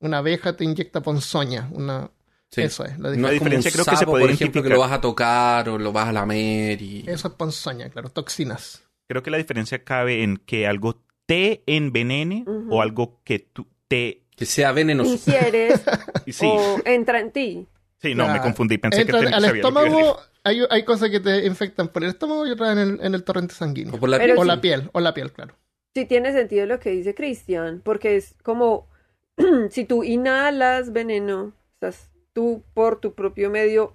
Una 0.00 0.18
abeja 0.18 0.56
te 0.56 0.64
inyecta 0.64 1.00
ponzoña. 1.00 1.68
Una, 1.72 2.10
Sí. 2.50 2.62
Eso 2.62 2.84
es, 2.84 2.98
la 2.98 3.10
No 3.10 3.28
diferencia. 3.30 3.30
La 3.30 3.32
es 3.32 3.38
como 3.38 3.44
un 3.44 3.50
diferencia 3.50 3.70
creo 3.72 3.84
que 3.84 3.90
se 3.90 3.96
sapo, 3.96 4.10
puede 4.12 4.24
por 4.24 4.30
ejemplo, 4.32 4.62
que 4.62 4.68
lo 4.70 4.80
vas 4.80 4.92
a 4.92 5.00
tocar 5.00 5.68
o 5.68 5.78
lo 5.78 5.92
vas 5.92 6.08
a 6.08 6.12
lamer 6.12 6.82
y... 6.82 7.04
Eso 7.06 7.28
es 7.28 7.34
ponzoña, 7.34 7.88
claro. 7.90 8.08
Toxinas. 8.08 8.82
Creo 9.06 9.22
que 9.22 9.30
la 9.30 9.36
diferencia 9.38 9.84
cabe 9.84 10.22
en 10.24 10.36
que 10.36 10.66
algo 10.66 11.00
te 11.26 11.62
envenene 11.66 12.42
Ujú. 12.46 12.74
o 12.74 12.82
algo 12.82 13.20
que 13.24 13.38
tú 13.38 13.66
te... 13.86 14.24
Que 14.36 14.46
sea 14.46 14.72
venenoso. 14.72 15.12
ingieres 15.12 15.80
Sí, 16.26 16.46
o 16.46 16.78
entra 16.84 17.20
en 17.20 17.30
ti. 17.30 17.66
sí, 17.98 18.14
no, 18.14 18.26
me 18.28 18.40
confundí. 18.40 18.78
Pensé 18.78 19.02
Entra 19.02 19.20
que 19.20 19.26
te- 19.26 19.34
al 19.34 19.42
sabía 19.42 19.60
estómago, 19.60 20.18
hay, 20.42 20.62
hay 20.70 20.84
cosas 20.84 21.10
que 21.10 21.20
te 21.20 21.46
infectan 21.46 21.88
por 21.88 22.02
el 22.02 22.10
estómago 22.10 22.46
y 22.46 22.50
otras 22.50 22.72
en 22.72 22.78
el, 22.78 23.00
en 23.00 23.14
el 23.14 23.22
torrente 23.22 23.54
sanguíneo. 23.54 23.94
O 23.94 23.98
por 24.00 24.08
la 24.08 24.18
piel. 24.18 24.36
O 24.38 24.42
sí. 24.42 24.48
la 24.48 24.60
piel, 24.60 24.90
o 24.92 25.00
la 25.00 25.14
piel, 25.14 25.32
claro. 25.32 25.54
Sí 25.94 26.04
tiene 26.04 26.32
sentido 26.32 26.66
lo 26.66 26.80
que 26.80 26.90
dice 26.90 27.14
Cristian, 27.14 27.80
porque 27.84 28.16
es 28.16 28.34
como 28.42 28.88
si 29.70 29.84
tú 29.84 30.02
inhalas 30.04 30.92
veneno, 30.92 31.52
estás 31.74 32.09
tú 32.32 32.62
por 32.74 33.00
tu 33.00 33.14
propio 33.14 33.50
medio 33.50 33.94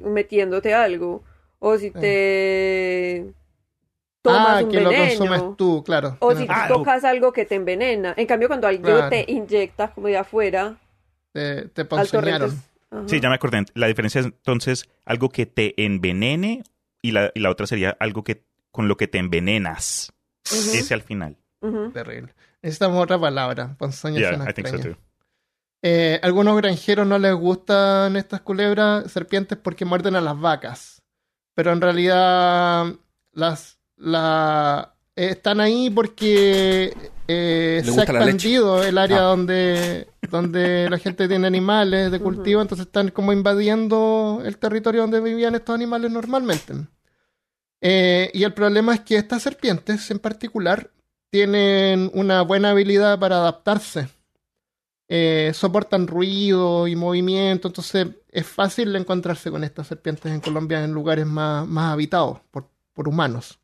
metiéndote 0.00 0.74
algo, 0.74 1.22
o 1.58 1.78
si 1.78 1.90
te 1.90 3.32
tomas 4.22 4.60
ah, 4.60 4.64
un 4.64 4.70
que 4.70 4.80
lo 4.80 4.90
veneno, 4.90 5.18
consumes 5.18 5.56
tú, 5.56 5.84
claro. 5.84 6.16
o 6.20 6.34
si. 6.34 6.46
Ah, 6.48 6.66
tocas 6.68 7.04
algo 7.04 7.32
que 7.32 7.44
te 7.44 7.54
envenena. 7.54 8.14
En 8.16 8.26
cambio, 8.26 8.48
cuando 8.48 8.66
algo 8.66 8.82
Claro. 8.82 9.08
te 9.08 9.24
inyecta 9.28 9.92
como 9.92 10.08
de 10.08 10.16
afuera, 10.18 10.76
te, 11.32 11.68
te. 11.68 11.86
Sí, 13.06 13.20
ya 13.20 13.28
me 13.28 13.34
acordé. 13.34 13.64
La 13.74 13.86
diferencia 13.88 14.20
es 14.20 14.26
entonces 14.26 14.88
algo 15.04 15.28
que 15.28 15.46
te 15.46 15.74
envenene 15.84 16.62
y 17.02 17.12
la, 17.12 17.30
y 17.34 17.40
la 17.40 17.50
otra 17.50 17.66
sería 17.66 17.96
algo 18.00 18.24
que 18.24 18.44
con 18.70 18.88
lo 18.88 18.96
que 18.96 19.08
te 19.08 19.18
envenenas. 19.18 20.12
Ese 20.44 20.94
al 20.94 21.02
final. 21.02 21.36
Ujú. 21.60 21.90
Terrible. 21.90 22.34
Necesitamos 22.62 23.02
otra 23.02 23.18
palabra. 23.18 23.74
Ponzoña 23.78 24.18
Yeah, 24.18 24.28
suena 24.36 24.50
I 24.50 24.54
think 24.54 24.68
so 24.68 24.78
too. 24.78 24.96
Eh, 25.88 26.18
algunos 26.20 26.56
granjeros 26.56 27.06
no 27.06 27.16
les 27.16 27.32
gustan 27.32 28.16
estas 28.16 28.40
culebras, 28.40 29.08
serpientes, 29.12 29.56
porque 29.56 29.84
muerden 29.84 30.16
a 30.16 30.20
las 30.20 30.36
vacas. 30.40 31.00
Pero 31.54 31.72
en 31.72 31.80
realidad 31.80 32.86
las, 33.32 33.78
la, 33.94 34.96
eh, 35.14 35.28
están 35.30 35.60
ahí 35.60 35.88
porque 35.88 36.92
eh, 37.28 37.82
se 37.84 38.00
ha 38.00 38.02
expandido 38.02 38.82
el 38.82 38.98
área 38.98 39.18
Ah. 39.18 39.28
donde, 39.28 40.08
donde 40.28 40.90
la 40.90 40.98
gente 40.98 41.28
tiene 41.28 41.46
animales 41.46 42.10
de 42.10 42.18
cultivo, 42.18 42.62
entonces 42.62 42.88
están 42.88 43.10
como 43.10 43.32
invadiendo 43.32 44.42
el 44.44 44.58
territorio 44.58 45.02
donde 45.02 45.20
vivían 45.20 45.54
estos 45.54 45.76
animales 45.76 46.10
normalmente. 46.10 46.74
Eh, 47.80 48.32
y 48.34 48.42
el 48.42 48.52
problema 48.54 48.92
es 48.92 49.02
que 49.02 49.18
estas 49.18 49.40
serpientes 49.40 50.10
en 50.10 50.18
particular 50.18 50.90
tienen 51.30 52.10
una 52.12 52.42
buena 52.42 52.70
habilidad 52.70 53.20
para 53.20 53.36
adaptarse. 53.36 54.08
Eh, 55.08 55.52
soportan 55.54 56.08
ruido 56.08 56.88
y 56.88 56.96
movimiento, 56.96 57.68
entonces 57.68 58.08
es 58.28 58.46
fácil 58.46 58.94
encontrarse 58.96 59.52
con 59.52 59.62
estas 59.62 59.86
serpientes 59.86 60.32
en 60.32 60.40
Colombia 60.40 60.82
en 60.82 60.92
lugares 60.92 61.26
más, 61.26 61.66
más 61.66 61.92
habitados 61.92 62.40
por, 62.50 62.68
por 62.92 63.06
humanos. 63.06 63.60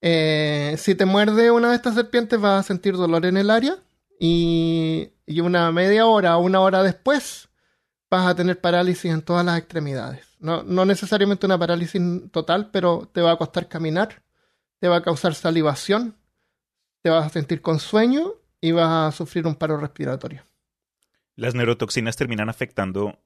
Eh, 0.00 0.76
si 0.78 0.94
te 0.94 1.06
muerde 1.06 1.50
una 1.50 1.70
de 1.70 1.76
estas 1.76 1.96
serpientes 1.96 2.40
vas 2.40 2.60
a 2.60 2.68
sentir 2.68 2.94
dolor 2.94 3.26
en 3.26 3.36
el 3.36 3.50
área 3.50 3.76
y, 4.20 5.10
y 5.26 5.40
una 5.40 5.72
media 5.72 6.06
hora 6.06 6.36
o 6.36 6.42
una 6.42 6.60
hora 6.60 6.84
después 6.84 7.48
vas 8.08 8.28
a 8.28 8.34
tener 8.36 8.60
parálisis 8.60 9.10
en 9.10 9.22
todas 9.22 9.44
las 9.44 9.58
extremidades. 9.58 10.24
No, 10.38 10.62
no 10.62 10.84
necesariamente 10.84 11.46
una 11.46 11.58
parálisis 11.58 12.00
total, 12.30 12.70
pero 12.70 13.10
te 13.12 13.22
va 13.22 13.32
a 13.32 13.38
costar 13.38 13.66
caminar, 13.66 14.22
te 14.78 14.86
va 14.86 14.98
a 14.98 15.02
causar 15.02 15.34
salivación, 15.34 16.14
te 17.02 17.10
vas 17.10 17.26
a 17.26 17.30
sentir 17.30 17.60
con 17.60 17.80
sueño 17.80 18.34
vas 18.72 19.14
a 19.14 19.16
sufrir 19.16 19.46
un 19.46 19.54
paro 19.54 19.76
respiratorio. 19.76 20.42
Las 21.36 21.54
neurotoxinas 21.54 22.16
terminan 22.16 22.48
afectando, 22.48 23.18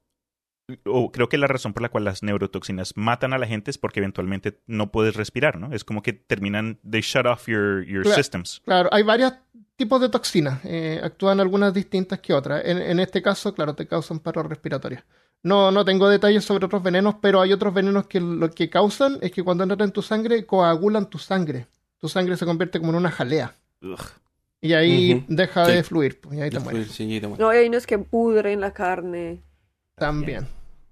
o 0.85 1.11
creo 1.11 1.29
que 1.29 1.37
la 1.37 1.47
razón 1.47 1.73
por 1.73 1.81
la 1.81 1.89
cual 1.89 2.03
las 2.05 2.21
neurotoxinas 2.23 2.93
matan 2.95 3.33
a 3.33 3.37
la 3.37 3.47
gente 3.47 3.71
es 3.71 3.77
porque 3.77 3.99
eventualmente 3.99 4.61
no 4.67 4.91
puedes 4.91 5.15
respirar, 5.15 5.57
¿no? 5.59 5.73
Es 5.73 5.83
como 5.83 6.01
que 6.03 6.13
terminan, 6.13 6.79
they 6.89 7.01
shut 7.01 7.25
off 7.25 7.47
your, 7.47 7.83
your 7.85 8.03
Claro. 8.03 8.15
systems. 8.15 8.61
Claro, 8.65 8.89
hay 8.91 9.03
varios 9.03 9.33
tipos 9.75 9.99
de 9.99 10.09
toxinas, 10.09 10.59
eh, 10.63 11.01
actúan 11.03 11.39
algunas 11.39 11.73
distintas 11.73 12.19
que 12.19 12.33
otras. 12.33 12.63
En, 12.65 12.77
en 12.77 12.99
este 12.99 13.21
caso, 13.21 13.53
claro, 13.55 13.73
te 13.73 13.87
causan 13.87 14.19
paro 14.19 14.43
respiratorio. 14.43 15.03
No, 15.41 15.71
no 15.71 15.83
tengo 15.83 16.07
detalles 16.07 16.45
sobre 16.45 16.67
otros 16.67 16.81
venenos, 16.83 17.15
pero 17.21 17.41
hay 17.41 17.51
otros 17.51 17.73
venenos 17.73 18.07
que 18.07 18.21
lo 18.21 18.49
que 18.51 18.69
causan 18.69 19.17
es 19.21 19.31
que 19.31 19.43
cuando 19.43 19.63
entran 19.63 19.81
en 19.81 19.91
tu 19.91 20.01
sangre, 20.01 20.45
coagulan 20.45 21.09
tu 21.09 21.17
sangre. 21.17 21.67
Tu 21.97 22.07
sangre 22.07 22.37
se 22.37 22.45
convierte 22.45 22.79
como 22.79 22.91
en 22.91 22.97
una 22.99 23.11
jalea. 23.11 23.53
Ugh. 23.81 23.99
Y 24.63 24.73
ahí 24.73 25.25
deja 25.27 25.65
sí. 25.65 25.71
de 25.73 25.83
fluir, 25.83 26.19
pues, 26.21 26.37
y 26.37 26.41
ahí 26.41 26.49
te 26.49 26.59
mueres. 26.59 26.87
sí, 26.91 27.19
te 27.19 27.27
mueres. 27.27 27.39
No, 27.45 27.53
y 27.53 27.57
hay 27.57 27.67
unos 27.67 27.85
que 27.85 27.97
pudren 27.99 28.61
la 28.61 28.71
carne. 28.73 29.43
También. 29.95 30.47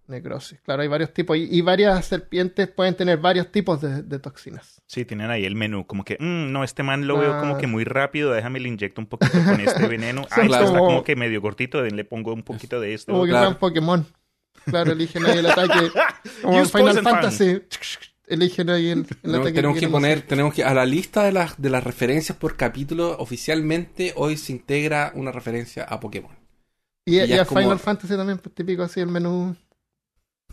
Necrosis. 0.08 0.60
Claro, 0.60 0.82
hay 0.82 0.90
varios 0.90 1.14
tipos. 1.14 1.38
Y, 1.38 1.48
y 1.50 1.62
varias 1.62 2.06
serpientes 2.06 2.68
pueden 2.68 2.96
tener 2.96 3.18
varios 3.20 3.50
tipos 3.50 3.80
de, 3.80 4.04
de 4.04 4.20
toxinas. 4.20 4.82
Sí, 4.86 5.06
tienen 5.06 5.30
ahí 5.32 5.46
el 5.46 5.56
menú, 5.56 5.88
como 5.88 6.04
que, 6.04 6.18
"Mm, 6.20 6.52
no, 6.52 6.66
este 6.66 6.84
man 6.84 7.08
lo 7.08 7.18
veo 7.18 7.40
como 7.40 7.56
Ah. 7.56 7.58
que 7.58 7.66
muy 7.68 7.86
rápido, 7.86 8.34
déjame 8.34 8.60
le 8.60 8.68
inyecto 8.68 9.00
un 9.00 9.08
poquito 9.08 9.32
con 9.46 9.62
este 9.62 9.88
veneno. 9.88 10.24
Ah, 10.32 10.36
Son 10.36 10.46
este 10.48 10.58
está 10.66 10.78
como- 10.78 11.04
que 11.06 11.16
medio 11.16 11.42
cortito, 11.42 11.82
le 11.82 12.04
pongo 12.04 12.34
un 12.34 12.44
poquito 12.44 12.82
de 12.82 12.94
esto. 12.94 13.14
Como 13.14 13.24
que 13.24 13.30
claro. 13.30 13.46
fueran 13.46 13.60
Pokémon. 13.60 14.06
Claro, 14.66 14.92
eligen 14.92 15.26
ahí 15.26 15.38
el 15.40 15.46
ataque. 15.46 15.92
Como 16.42 16.60
en 16.60 16.66
Final 16.68 17.02
Poison 17.02 17.04
Fan. 17.06 17.62
Eligen 18.34 18.70
ahí 18.70 18.90
el, 18.90 19.00
el 19.00 19.06
Tenemos, 19.06 19.40
ataque. 19.42 19.56
tenemos 19.56 19.80
que 19.80 19.88
poner, 19.90 20.18
hacer. 20.20 20.28
tenemos 20.28 20.54
que, 20.54 20.64
a 20.64 20.74
la 20.74 20.86
lista 20.86 21.24
de 21.24 21.32
las, 21.32 21.62
de 21.62 21.70
las 21.70 21.84
referencias 21.84 22.38
por 22.38 22.56
capítulo, 22.58 23.16
oficialmente 23.20 24.14
hoy 24.16 24.38
se 24.38 24.52
integra 24.54 25.12
una 25.16 25.32
referencia 25.32 25.84
a 25.84 26.00
Pokémon. 26.00 26.32
Y, 27.06 27.18
y 27.20 27.22
y 27.24 27.28
ya 27.28 27.42
a 27.42 27.46
como- 27.46 27.62
Final 27.62 27.80
Fantasy 27.80 28.16
también, 28.16 28.38
pues 28.40 28.54
típico 28.56 28.84
así 28.84 29.00
el 29.00 29.08
menú. 29.08 29.56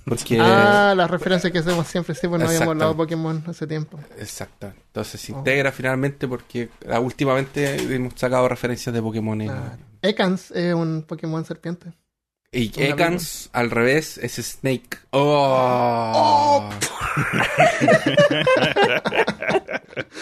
Porque, 0.04 0.38
Ah, 0.40 0.94
las 0.96 1.10
referencias 1.10 1.52
que 1.52 1.58
hacemos 1.58 1.86
siempre, 1.86 2.14
sí, 2.14 2.26
pues 2.28 2.40
no 2.40 2.46
habíamos 2.48 2.68
hablado 2.68 2.92
de. 2.92 2.96
Pokémon 2.96 3.44
hace 3.46 3.66
tiempo. 3.66 3.98
exacto. 4.18 4.72
Entonces 4.86 5.20
se 5.20 5.32
Oh. 5.34 5.38
integra 5.38 5.70
finalmente 5.70 6.26
porque 6.26 6.70
ah, 6.90 6.98
últimamente 7.00 7.76
hemos 7.94 8.14
sacado 8.16 8.48
referencias 8.48 8.94
de 8.94 9.02
Pokémon 9.02 9.40
en. 9.42 9.52
Ekans 10.00 10.50
es 10.52 10.72
un 10.74 11.02
Pokémon 11.06 11.44
serpiente. 11.44 11.92
Y 12.50 12.72
Ekans, 12.82 13.50
al 13.52 13.70
revés, 13.70 14.16
es 14.18 14.36
Snake. 14.36 14.98
¡Oh! 15.10 16.70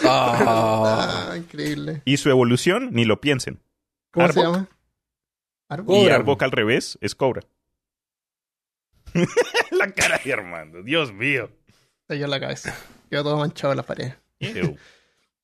Ah. 0.03 1.29
Ah, 1.29 1.33
increíble. 1.37 2.01
Y 2.05 2.17
su 2.17 2.29
evolución, 2.29 2.89
ni 2.91 3.05
lo 3.05 3.21
piensen. 3.21 3.59
¿Cómo 4.11 4.31
se 4.31 4.41
llama? 4.41 4.67
Arbok. 5.69 5.95
Y. 5.95 6.09
Arbok 6.09 6.43
al 6.43 6.51
revés 6.51 6.97
es 7.01 7.15
Cobra. 7.15 7.41
la 9.71 9.91
cara 9.91 10.19
de 10.23 10.33
Armando, 10.33 10.83
Dios 10.83 11.13
mío. 11.13 11.49
Se 12.07 12.15
en 12.15 12.29
la 12.29 12.39
cabeza. 12.39 12.75
Quedó 13.09 13.23
todo 13.23 13.37
manchado 13.37 13.73
en 13.73 13.77
la 13.77 13.83
pared. 13.83 14.13
Pero, 14.39 14.75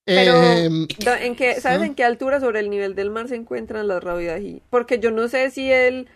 Eh, 0.05 0.69
da- 0.99 1.21
¿en 1.23 1.35
qué, 1.35 1.59
¿sabes 1.61 1.79
¿sí? 1.79 1.85
en 1.87 1.95
qué 1.95 2.03
altura 2.03 2.39
sobre 2.41 2.59
el 2.59 2.69
nivel 2.69 2.93
del 2.95 3.09
mar 3.09 3.27
se 3.29 3.35
encuentran 3.35 3.87
las 3.87 4.03
rabidají? 4.03 4.61
Porque 4.69 4.99
yo 4.99 5.11
no 5.11 5.27
sé 5.29 5.49
si 5.49 5.71
él, 5.71 6.09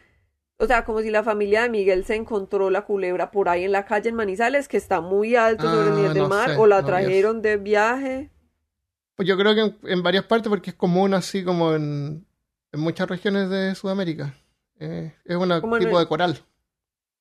o 0.60 0.66
sea, 0.66 0.86
como 0.86 1.02
si 1.02 1.10
la 1.12 1.24
familia 1.24 1.64
de 1.64 1.70
Miguel 1.70 2.04
se 2.06 2.16
encontró 2.16 2.70
la 2.70 2.84
culebra 2.86 3.32
por 3.32 3.50
ahí 3.50 3.64
en 3.64 3.72
la 3.72 3.86
calle 3.86 4.10
en 4.10 4.16
Manizales, 4.16 4.68
que 4.68 4.78
está 4.78 5.02
muy 5.02 5.36
alto 5.36 5.64
sobre 5.64 5.88
el 5.88 5.94
Ah, 5.94 5.96
nivel 5.96 6.14
del 6.14 6.24
no 6.24 6.30
mar, 6.30 6.50
sé, 6.50 6.56
o 6.58 6.68
la 6.68 6.82
no 6.82 6.88
trajeron 6.88 7.42
de 7.42 7.58
viaje. 7.58 8.32
Pues 9.16 9.28
yo 9.28 9.38
creo 9.38 9.56
que 9.56 9.62
en, 9.62 9.78
en 9.84 10.04
varias 10.04 10.26
partes, 10.26 10.50
porque 10.50 10.72
es 10.72 10.76
común 10.76 11.14
así 11.14 11.44
como 11.44 11.74
en, 11.74 12.26
en 12.72 12.80
muchas 12.80 13.08
regiones 13.10 13.50
de 13.50 13.74
Sudamérica. 13.76 14.36
Eh, 14.80 15.14
es 15.26 15.36
un 15.36 15.50
tipo 15.80 16.00
de 16.00 16.08
coral. 16.08 16.40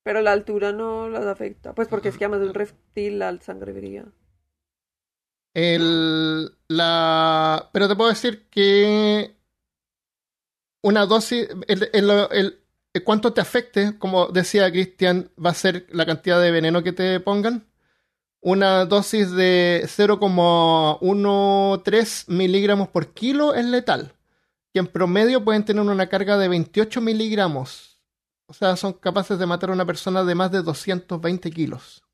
Pero 0.02 0.20
la 0.20 0.32
altura 0.32 0.72
no 0.72 1.08
las 1.08 1.24
afecta. 1.26 1.74
Pues 1.74 1.88
porque 1.88 2.10
es 2.10 2.18
que 2.18 2.24
además 2.24 2.42
es 2.42 2.48
un 2.48 2.54
reptil, 2.54 3.18
la 3.18 3.40
sangre 3.40 3.72
fría. 3.74 4.04
El, 5.54 6.50
la, 6.68 7.70
pero 7.72 7.88
te 7.88 7.96
puedo 7.96 8.10
decir 8.10 8.46
que 8.50 9.34
una 10.82 11.06
dosis, 11.06 11.48
el- 11.66 11.90
el 11.92 12.60
cuánto 13.04 13.32
te 13.32 13.40
afecte, 13.40 13.98
como 13.98 14.26
decía 14.26 14.70
Cristian, 14.70 15.30
va 15.42 15.50
a 15.50 15.54
ser 15.54 15.86
la 15.90 16.06
cantidad 16.06 16.40
de 16.40 16.50
veneno 16.50 16.82
que 16.82 16.92
te 16.92 17.20
pongan. 17.20 17.66
Una 18.40 18.84
dosis 18.84 19.32
de 19.32 19.82
0,13 19.84 22.28
miligramos 22.28 22.88
por 22.88 23.12
kilo 23.12 23.54
es 23.54 23.64
letal. 23.64 24.12
Que 24.72 24.80
en 24.80 24.86
promedio 24.86 25.44
pueden 25.44 25.64
tener 25.64 25.82
una 25.82 26.08
carga 26.08 26.38
de 26.38 26.48
28 26.48 27.00
miligramos. 27.00 28.00
O 28.46 28.54
sea, 28.54 28.76
son 28.76 28.92
capaces 28.92 29.38
de 29.38 29.46
matar 29.46 29.70
a 29.70 29.72
una 29.72 29.84
persona 29.84 30.22
de 30.22 30.34
más 30.34 30.52
de 30.52 30.62
220 30.62 31.50
kilos. 31.50 32.04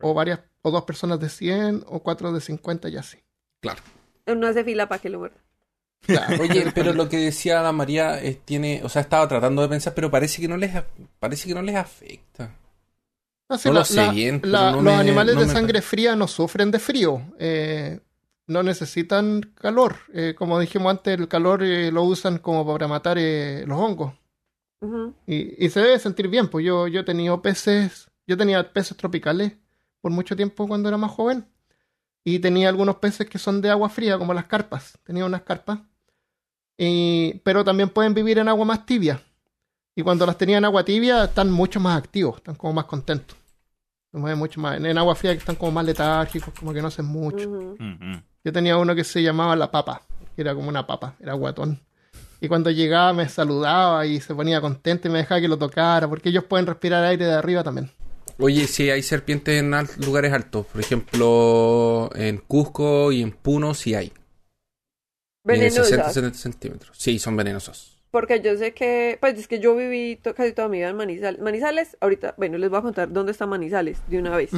O 0.00 0.14
varias, 0.14 0.40
o 0.62 0.70
dos 0.70 0.84
personas 0.84 1.20
de 1.20 1.28
100, 1.28 1.84
o 1.86 2.02
cuatro 2.02 2.32
de 2.32 2.40
50 2.40 2.88
y 2.88 2.96
así. 2.96 3.18
Claro. 3.60 3.82
No 4.26 4.46
hace 4.46 4.64
fila 4.64 4.88
para 4.88 5.00
que 5.00 5.08
lo 5.08 5.20
muerda. 5.20 5.38
Claro. 6.00 6.36
Oye, 6.42 6.72
pero 6.74 6.92
lo 6.92 7.08
que 7.08 7.18
decía 7.18 7.62
la 7.62 7.72
María 7.72 8.22
eh, 8.22 8.40
tiene, 8.44 8.80
o 8.84 8.88
sea, 8.88 9.02
estaba 9.02 9.28
tratando 9.28 9.62
de 9.62 9.68
pensar, 9.68 9.94
pero 9.94 10.10
parece 10.10 10.40
que 10.40 10.48
no 10.48 10.56
les, 10.56 10.72
parece 11.18 11.48
que 11.48 11.54
no 11.54 11.62
les 11.62 11.76
afecta. 11.76 12.54
No, 13.50 13.56
sí, 13.58 13.68
No 13.68 13.74
la- 13.74 13.80
lo 13.80 13.84
sé 13.84 13.96
la- 13.96 14.10
bien, 14.12 14.40
pero 14.40 14.52
la- 14.52 14.70
no 14.70 14.76
los 14.76 14.84
me- 14.84 14.94
animales 14.94 15.34
no 15.34 15.40
de 15.42 15.46
me- 15.46 15.52
sangre 15.52 15.82
fría 15.82 16.14
no 16.16 16.26
sufren 16.28 16.70
de 16.70 16.78
frío. 16.78 17.22
eh, 17.38 18.00
no 18.46 18.62
necesitan 18.62 19.42
calor. 19.60 19.96
Eh, 20.14 20.34
como 20.34 20.58
dijimos 20.58 20.90
antes, 20.90 21.18
el 21.18 21.28
calor 21.28 21.62
eh, 21.62 21.92
lo 21.92 22.02
usan 22.04 22.38
como 22.38 22.66
para 22.66 22.88
matar 22.88 23.18
eh, 23.20 23.64
los 23.66 23.78
hongos. 23.78 24.14
Y, 25.26 25.64
y 25.66 25.68
se 25.70 25.80
debe 25.80 25.98
sentir 25.98 26.28
bien, 26.28 26.48
pues 26.48 26.64
yo, 26.64 26.86
yo 26.88 27.00
he 27.00 27.04
tenido 27.04 27.42
peces, 27.42 28.08
yo 28.26 28.36
tenía 28.38 28.72
peces 28.72 28.96
tropicales 28.96 29.52
por 30.00 30.12
mucho 30.12 30.34
tiempo 30.36 30.66
cuando 30.68 30.88
era 30.88 30.96
más 30.96 31.10
joven. 31.10 31.44
Y 32.24 32.38
tenía 32.40 32.68
algunos 32.68 32.96
peces 32.96 33.28
que 33.28 33.38
son 33.38 33.60
de 33.60 33.70
agua 33.70 33.88
fría, 33.88 34.18
como 34.18 34.34
las 34.34 34.44
carpas. 34.44 34.98
Tenía 35.04 35.24
unas 35.24 35.42
carpas. 35.42 35.78
Y, 36.76 37.34
pero 37.44 37.64
también 37.64 37.88
pueden 37.88 38.14
vivir 38.14 38.38
en 38.38 38.48
agua 38.48 38.64
más 38.64 38.86
tibia. 38.86 39.20
Y 39.94 40.02
cuando 40.02 40.26
las 40.26 40.38
tenía 40.38 40.58
en 40.58 40.64
agua 40.64 40.84
tibia, 40.84 41.24
están 41.24 41.50
mucho 41.50 41.80
más 41.80 41.98
activos, 41.98 42.36
están 42.36 42.54
como 42.54 42.74
más 42.74 42.84
contentos. 42.84 43.36
Se 44.12 44.18
mueven 44.18 44.38
mucho 44.38 44.60
más. 44.60 44.76
En, 44.76 44.86
en 44.86 44.96
agua 44.96 45.14
fría 45.14 45.32
que 45.32 45.38
están 45.38 45.56
como 45.56 45.72
más 45.72 45.84
letárgicos, 45.84 46.54
como 46.54 46.72
que 46.72 46.80
no 46.80 46.88
hacen 46.88 47.06
mucho. 47.06 47.48
Ujú. 47.48 47.76
Mm, 47.78 48.12
mm. 48.12 48.22
Yo 48.44 48.52
tenía 48.52 48.76
uno 48.76 48.94
que 48.94 49.04
se 49.04 49.22
llamaba 49.22 49.56
la 49.56 49.70
papa, 49.70 50.02
que 50.36 50.42
era 50.42 50.54
como 50.54 50.68
una 50.68 50.86
papa, 50.86 51.16
era 51.20 51.32
guatón. 51.34 51.80
Y 52.40 52.46
cuando 52.46 52.70
llegaba 52.70 53.12
me 53.12 53.28
saludaba 53.28 54.06
y 54.06 54.20
se 54.20 54.34
ponía 54.34 54.60
contento 54.60 55.08
y 55.08 55.10
me 55.10 55.18
dejaba 55.18 55.40
que 55.40 55.48
lo 55.48 55.58
tocara, 55.58 56.06
porque 56.08 56.28
ellos 56.28 56.44
pueden 56.44 56.66
respirar 56.66 57.04
aire 57.04 57.26
de 57.26 57.34
arriba 57.34 57.64
también. 57.64 57.90
Oye, 58.38 58.66
sí 58.66 58.90
hay 58.90 59.02
serpientes 59.02 59.60
en 59.60 59.74
al- 59.74 59.88
lugares 60.04 60.32
altos, 60.32 60.66
por 60.66 60.80
ejemplo, 60.80 62.10
en 62.14 62.38
Cusco 62.38 63.10
y 63.12 63.22
en 63.22 63.32
Puno 63.32 63.74
sí 63.74 63.94
hay. 63.94 64.12
De 65.44 65.54
60 65.56 65.80
Venenosas. 65.92 66.14
70 66.14 66.38
centímetros. 66.38 66.96
Sí, 66.98 67.18
son 67.18 67.36
venenosos. 67.36 67.94
Porque 68.10 68.40
yo 68.40 68.56
sé 68.56 68.72
que, 68.74 69.18
pues 69.20 69.38
es 69.38 69.48
que 69.48 69.60
yo 69.60 69.74
viví 69.76 70.16
to- 70.16 70.34
casi 70.34 70.52
toda 70.52 70.68
mi 70.68 70.78
vida 70.78 70.88
en 70.88 70.96
Manizales. 70.96 71.40
Manizales, 71.40 71.96
ahorita, 72.00 72.34
bueno, 72.36 72.58
les 72.58 72.70
voy 72.70 72.78
a 72.78 72.82
contar 72.82 73.12
dónde 73.12 73.32
está 73.32 73.46
Manizales 73.46 73.98
de 74.08 74.18
una 74.18 74.36
vez. 74.36 74.50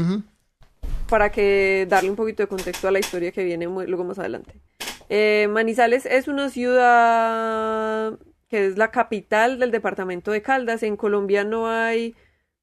Para 1.08 1.30
que 1.32 1.86
darle 1.88 2.10
un 2.10 2.16
poquito 2.16 2.42
de 2.42 2.48
contexto 2.48 2.86
a 2.88 2.92
la 2.92 3.00
historia 3.00 3.32
que 3.32 3.42
viene 3.44 3.66
muy- 3.68 3.86
luego 3.86 4.04
más 4.04 4.18
adelante. 4.18 4.54
Eh, 5.08 5.48
Manizales 5.50 6.06
es 6.06 6.28
una 6.28 6.50
ciudad 6.50 8.18
que 8.48 8.66
es 8.66 8.76
la 8.78 8.90
capital 8.90 9.58
del 9.58 9.70
departamento 9.70 10.30
de 10.30 10.42
Caldas. 10.42 10.82
En 10.82 10.96
Colombia 10.96 11.44
no 11.44 11.68
hay 11.68 12.14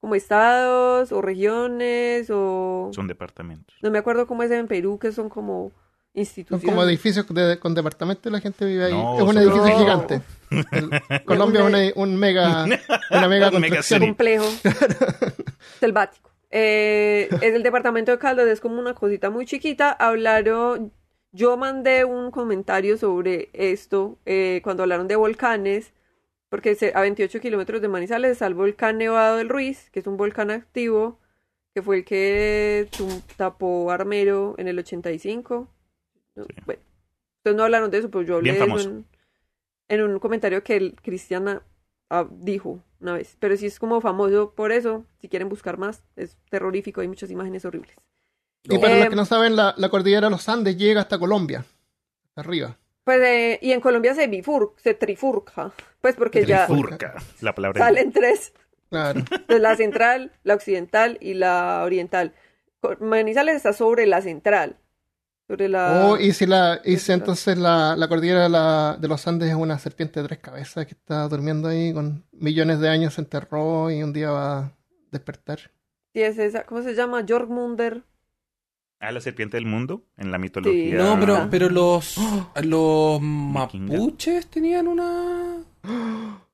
como 0.07 0.15
estados 0.15 1.11
o 1.11 1.21
regiones 1.21 2.29
o... 2.31 2.89
Son 2.93 3.07
departamentos. 3.07 3.75
No 3.81 3.91
me 3.91 3.97
acuerdo 3.99 4.25
cómo 4.25 4.41
es 4.41 4.51
en 4.51 4.65
Perú, 4.67 4.97
que 4.99 5.11
son 5.11 5.27
como 5.27 5.71
Son 5.71 5.81
instituciones. 6.13 6.65
como 6.65 6.83
edificios 6.87 7.27
de- 7.27 7.59
con 7.59 7.75
departamento 7.75 8.29
y 8.29 8.31
la 8.31 8.39
gente 8.39 8.63
vive 8.65 8.85
ahí. 8.85 8.93
No, 8.93 9.17
es 9.17 9.21
un 9.23 9.33
son- 9.33 9.37
edificio 9.43 9.67
No. 9.73 9.77
gigante. 9.77 10.21
El- 10.71 10.89
Colombia 11.25 11.59
es 11.59 11.65
una- 11.67 12.01
un 12.03 12.15
mega, 12.15 12.63
una 13.11 13.27
mega 13.27 13.49
Un 13.49 13.59
mega 13.59 13.75
construcción. 13.75 13.99
complejo, 13.99 14.45
selvático. 15.81 16.29
Eh, 16.51 17.27
es 17.41 17.53
el 17.53 17.63
departamento 17.63 18.11
de 18.11 18.17
Caldas, 18.17 18.47
es 18.47 18.61
como 18.61 18.79
una 18.79 18.93
cosita 18.93 19.29
muy 19.29 19.45
chiquita. 19.45 19.91
Hablaron, 19.91 20.93
yo 21.33 21.57
mandé 21.57 22.05
un 22.05 22.31
comentario 22.31 22.97
sobre 22.97 23.49
esto 23.51 24.17
eh, 24.25 24.61
cuando 24.63 24.83
hablaron 24.83 25.09
de 25.09 25.17
volcanes, 25.17 25.91
porque 26.49 26.75
se- 26.75 26.93
a 26.95 27.01
28 27.01 27.39
kilómetros 27.41 27.81
de 27.81 27.87
Manizales 27.87 28.31
está 28.31 28.47
el 28.47 28.53
volcán 28.53 28.97
Nevado 28.97 29.37
del 29.37 29.49
Ruiz, 29.49 29.89
que 29.91 29.99
es 29.99 30.07
un 30.07 30.17
volcán 30.17 30.49
activo, 30.51 31.19
que 31.73 31.81
fue 31.81 31.97
el 31.97 32.05
que 32.05 32.87
tapó 33.35 33.91
Armero 33.91 34.55
en 34.57 34.67
el 34.67 34.79
85. 34.79 35.67
No, 36.35 36.43
Sí. 36.45 36.49
Bueno, 36.65 36.81
ustedes 37.39 37.57
no 37.57 37.63
hablaron 37.63 37.91
de 37.91 37.97
eso, 37.99 38.09
pero 38.09 38.23
yo 38.23 38.35
hablé 38.37 38.53
de 38.53 38.57
eso 38.65 38.89
en- 38.89 39.05
en 39.89 40.01
un 40.03 40.19
comentario 40.19 40.63
que 40.63 40.75
el 40.77 40.95
Cristiana 41.01 41.61
ah, 42.09 42.25
dijo 42.31 42.81
una 43.01 43.13
vez. 43.13 43.35
Pero 43.39 43.57
sí 43.57 43.65
es 43.65 43.79
como 43.79 43.99
famoso 44.01 44.51
por 44.55 44.71
eso. 44.71 45.05
Si 45.19 45.27
quieren 45.27 45.49
buscar 45.49 45.77
más, 45.77 46.03
es 46.15 46.37
terrorífico. 46.49 47.01
Hay 47.01 47.07
muchas 47.09 47.29
imágenes 47.31 47.65
horribles. 47.65 47.93
Y 48.63 48.77
para 48.79 48.95
Eh, 48.95 48.99
los 49.01 49.09
que 49.09 49.15
no 49.17 49.25
saben, 49.25 49.55
la, 49.57 49.73
la 49.77 49.89
cordillera 49.89 50.27
de 50.27 50.31
los 50.31 50.47
Andes 50.49 50.77
llega 50.77 51.01
hasta 51.01 51.19
Colombia. 51.19 51.65
Hasta 52.29 52.41
arriba. 52.41 52.77
Pues, 53.07 53.21
eh, 53.21 53.57
y 53.61 53.71
en 53.71 53.79
Colombia 53.79 54.13
se 54.13 54.27
bifur, 54.27 54.73
se 54.83 54.93
trifurca. 54.93 55.71
Pues 56.01 56.15
porque 56.15 56.45
ya 56.45 56.65
Trifurca, 56.67 57.15
la 57.39 57.55
palabra. 57.55 57.79
salen 57.85 58.11
tres. 58.11 58.51
Claro. 58.89 59.19
Entonces, 59.21 59.61
la 59.61 59.75
central, 59.77 60.33
la 60.43 60.55
occidental 60.55 61.17
y 61.21 61.33
la 61.33 61.83
oriental. 61.85 62.33
Manizales 62.99 63.55
está 63.55 63.71
sobre 63.71 64.07
la 64.07 64.21
central. 64.21 64.75
Sobre 65.47 65.69
la... 65.69 66.05
Oh, 66.09 66.17
y 66.17 66.33
si, 66.33 66.45
la, 66.47 66.81
y 66.83 66.97
si 66.97 67.13
entonces 67.13 67.57
la, 67.57 67.95
la 67.95 68.09
cordillera 68.09 68.43
de, 68.43 68.49
la- 68.49 68.97
de 68.99 69.07
los 69.07 69.25
Andes 69.25 69.47
es 69.47 69.55
una 69.55 69.79
serpiente 69.79 70.21
de 70.21 70.27
tres 70.27 70.39
cabezas 70.39 70.85
que 70.85 70.91
está 70.93 71.29
durmiendo 71.29 71.69
ahí 71.69 71.93
con 71.93 72.25
millones 72.33 72.81
de 72.81 72.89
años, 72.89 73.13
se 73.13 73.21
enterró 73.21 73.89
y 73.89 74.03
un 74.03 74.11
día 74.11 74.31
va 74.31 74.57
a 74.59 74.71
despertar. 75.11 75.59
Sí, 76.13 76.21
es 76.23 76.37
esa. 76.37 76.65
¿Cómo 76.65 76.81
se 76.81 76.93
llama? 76.93 77.23
Jorgmunder. 77.25 78.03
Ah, 78.99 79.11
la 79.11 79.21
serpiente 79.21 79.57
del 79.57 79.65
mundo 79.67 80.03
en 80.17 80.31
la 80.31 80.37
mitología. 80.39 80.95
No, 80.97 81.19
pero, 81.19 81.35
Ah. 81.37 81.47
pero 81.51 81.69
los, 81.69 82.15
los 82.63 83.21
mapuches 83.21 84.47
tenían 84.47 84.87
una... 84.87 85.63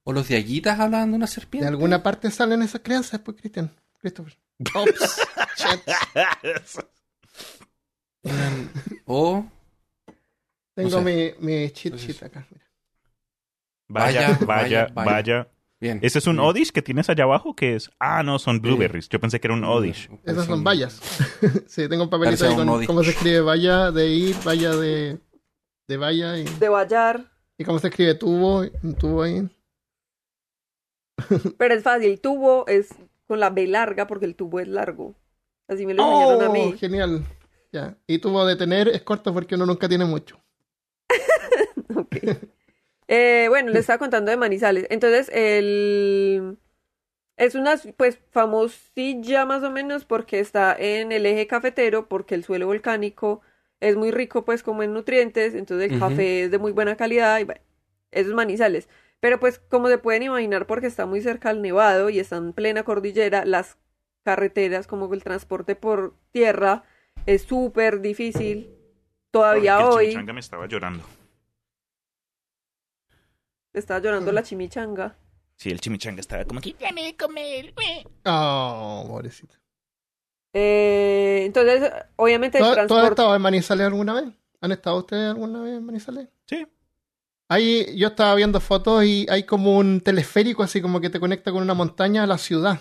O 0.04 0.12
los 0.12 0.28
diaguitas 0.28 0.78
hablaban 0.80 1.12
de 1.12 1.16
una 1.18 1.26
De 1.28 1.32
serpiente. 1.32 1.68
alguna 1.70 2.04
parte 2.04 2.30
salen 2.32 2.62
esas 2.62 2.82
crianzas, 2.82 3.22
pues, 3.22 3.38
Cristian. 3.38 3.72
Christopher. 4.00 4.38
Ops. 4.76 5.22
O... 9.06 9.46
Tengo 10.76 10.90
No 10.90 11.04
sé. 11.04 11.36
mi, 11.40 11.46
mi 11.48 11.70
cheat 11.72 11.96
sheet 11.98 12.24
acá. 12.24 12.48
mira. 12.50 12.66
Vaya, 13.90 14.22
Vaya, 14.30 14.38
vaya, 14.46 14.88
vaya, 14.94 15.06
vaya. 15.06 15.48
Bien. 15.84 16.00
¿Ese 16.02 16.20
es 16.20 16.28
un 16.28 16.38
Bien. 16.38 16.48
Odish 16.48 16.72
que 16.72 16.82
tienes 16.82 17.10
allá 17.10 17.26
abajo? 17.26 17.58
que 17.58 17.76
es? 17.76 17.92
Ah, 18.00 18.24
no, 18.24 18.40
son 18.40 18.62
blueberries. 18.62 19.10
Yo 19.10 19.20
pensé 19.20 19.42
que 19.42 19.48
era 19.48 19.54
un 19.54 19.66
Odish. 19.66 20.10
Esas 20.24 20.46
son 20.46 20.64
vallas. 20.64 21.02
sí, 21.68 21.90
tengo 21.90 22.04
un 22.04 22.10
papelito 22.10 22.38
Parece 22.40 22.46
ahí 22.48 22.56
con 22.56 22.86
cómo 22.86 23.04
se 23.04 23.10
escribe 23.10 23.42
valla 23.42 23.92
de 23.92 24.08
ir, 24.08 24.34
valla 24.46 24.74
de, 24.78 25.20
de 25.90 25.98
valla 25.98 26.38
y, 26.38 26.46
De 26.46 26.70
Vallar. 26.70 27.26
y 27.58 27.66
cómo 27.66 27.80
se 27.80 27.90
escribe 27.90 28.16
tubo, 28.16 28.60
un 28.82 28.96
tubo 28.96 29.24
ahí. 29.24 29.46
Pero 31.58 31.74
es 31.74 31.84
fácil. 31.84 32.22
Tubo 32.22 32.66
es 32.68 32.96
con 33.28 33.42
la 33.42 33.50
B 33.50 33.68
larga 33.68 34.08
porque 34.08 34.26
el 34.26 34.38
tubo 34.38 34.62
es 34.62 34.70
largo. 34.70 35.16
Así 35.68 35.86
me 35.86 35.94
lo 35.94 36.02
enseñaron 36.04 36.44
a 36.44 36.50
¡Oh! 36.50 36.54
mí. 36.54 36.78
Genial. 36.78 37.26
Ya. 37.74 37.98
Y 38.08 38.20
tubo 38.20 38.46
de 38.46 38.56
tener 38.56 38.88
es 38.88 39.02
corto 39.02 39.34
porque 39.34 39.56
uno 39.56 39.66
nunca 39.66 39.90
tiene 39.90 40.06
mucho. 40.06 40.40
Ok. 41.96 42.16
Eh, 43.16 43.46
bueno, 43.48 43.70
le 43.70 43.78
estaba 43.78 44.00
contando 44.00 44.32
de 44.32 44.38
Manizales. 44.38 44.88
Entonces, 44.90 45.30
el... 45.32 46.58
es 47.38 47.54
una, 47.54 47.76
pues, 47.96 48.18
famosilla 48.32 49.46
más 49.46 49.62
o 49.62 49.70
menos 49.70 50.04
porque 50.04 50.40
está 50.40 50.76
en 50.76 51.12
el 51.12 51.28
eje 51.28 51.46
cafetero, 51.46 52.08
porque 52.08 52.34
el 52.34 52.44
suelo 52.44 52.66
volcánico 52.66 53.42
es 53.82 53.96
muy 53.98 54.10
rico, 54.10 54.46
pues, 54.46 54.64
como 54.64 54.82
en 54.82 54.94
nutrientes, 54.94 55.54
entonces 55.54 55.92
el 55.92 56.00
café 56.00 56.46
es 56.46 56.52
de 56.52 56.58
muy 56.58 56.72
buena 56.72 56.98
calidad 56.98 57.38
y 57.40 57.44
bueno, 57.44 57.62
esos 58.10 58.34
Manizales. 58.34 58.90
Pero 59.20 59.40
pues, 59.40 59.60
como 59.60 59.90
se 59.90 60.00
pueden 60.00 60.24
imaginar, 60.24 60.66
porque 60.66 60.88
está 60.88 61.06
muy 61.06 61.22
cerca 61.22 61.50
al 61.50 61.62
Nevado 61.62 62.10
y 62.10 62.18
está 62.18 62.38
en 62.38 62.52
plena 62.52 62.82
cordillera, 62.82 63.46
las 63.46 63.78
carreteras, 64.24 64.88
como 64.88 65.14
el 65.14 65.24
transporte 65.24 65.76
por 65.76 66.16
tierra, 66.32 66.84
es 67.28 67.44
súper 67.44 68.02
difícil. 68.02 68.74
Todavía 69.30 69.78
el 69.78 69.84
hoy 69.84 70.16
me 70.16 70.40
estaba 70.40 70.66
llorando. 70.66 71.04
Está 73.74 74.00
llorando 74.00 74.32
la 74.32 74.44
chimichanga. 74.44 75.16
Sí, 75.56 75.70
el 75.70 75.80
chimichanga 75.80 76.20
estaba 76.22 76.46
como 76.46 76.62
que... 76.62 76.76
"Dame 76.80 77.04
de 77.04 77.16
comer". 77.16 77.74
eh". 77.82 78.06
Oh, 78.26 79.06
pobrecito. 79.08 79.56
Eh, 80.54 81.44
entonces, 81.46 81.92
obviamente 82.16 82.58
el 82.60 82.64
¿Tú, 82.64 82.68
tú 82.68 82.72
has 82.72 82.88
transporte... 82.88 83.10
estado 83.10 83.36
en 83.36 83.42
Manizales 83.42 83.88
alguna 83.88 84.14
vez? 84.14 84.26
¿Han 84.62 84.72
estado 84.72 84.98
ustedes 84.98 85.32
alguna 85.32 85.62
vez 85.62 85.78
en 85.78 85.86
Manizales? 85.86 86.28
Sí. 86.48 86.68
Ahí 87.50 87.98
yo 87.98 88.10
estaba 88.10 88.34
viendo 88.36 88.60
fotos 88.60 89.04
y 89.04 89.26
hay 89.30 89.44
como 89.44 89.78
un 89.78 90.02
teleférico 90.02 90.64
así 90.64 90.82
como 90.82 91.02
que 91.02 91.10
te 91.10 91.20
conecta 91.20 91.52
con 91.52 91.62
una 91.62 91.74
montaña 91.74 92.24
a 92.24 92.28
la 92.28 92.38
ciudad. 92.38 92.80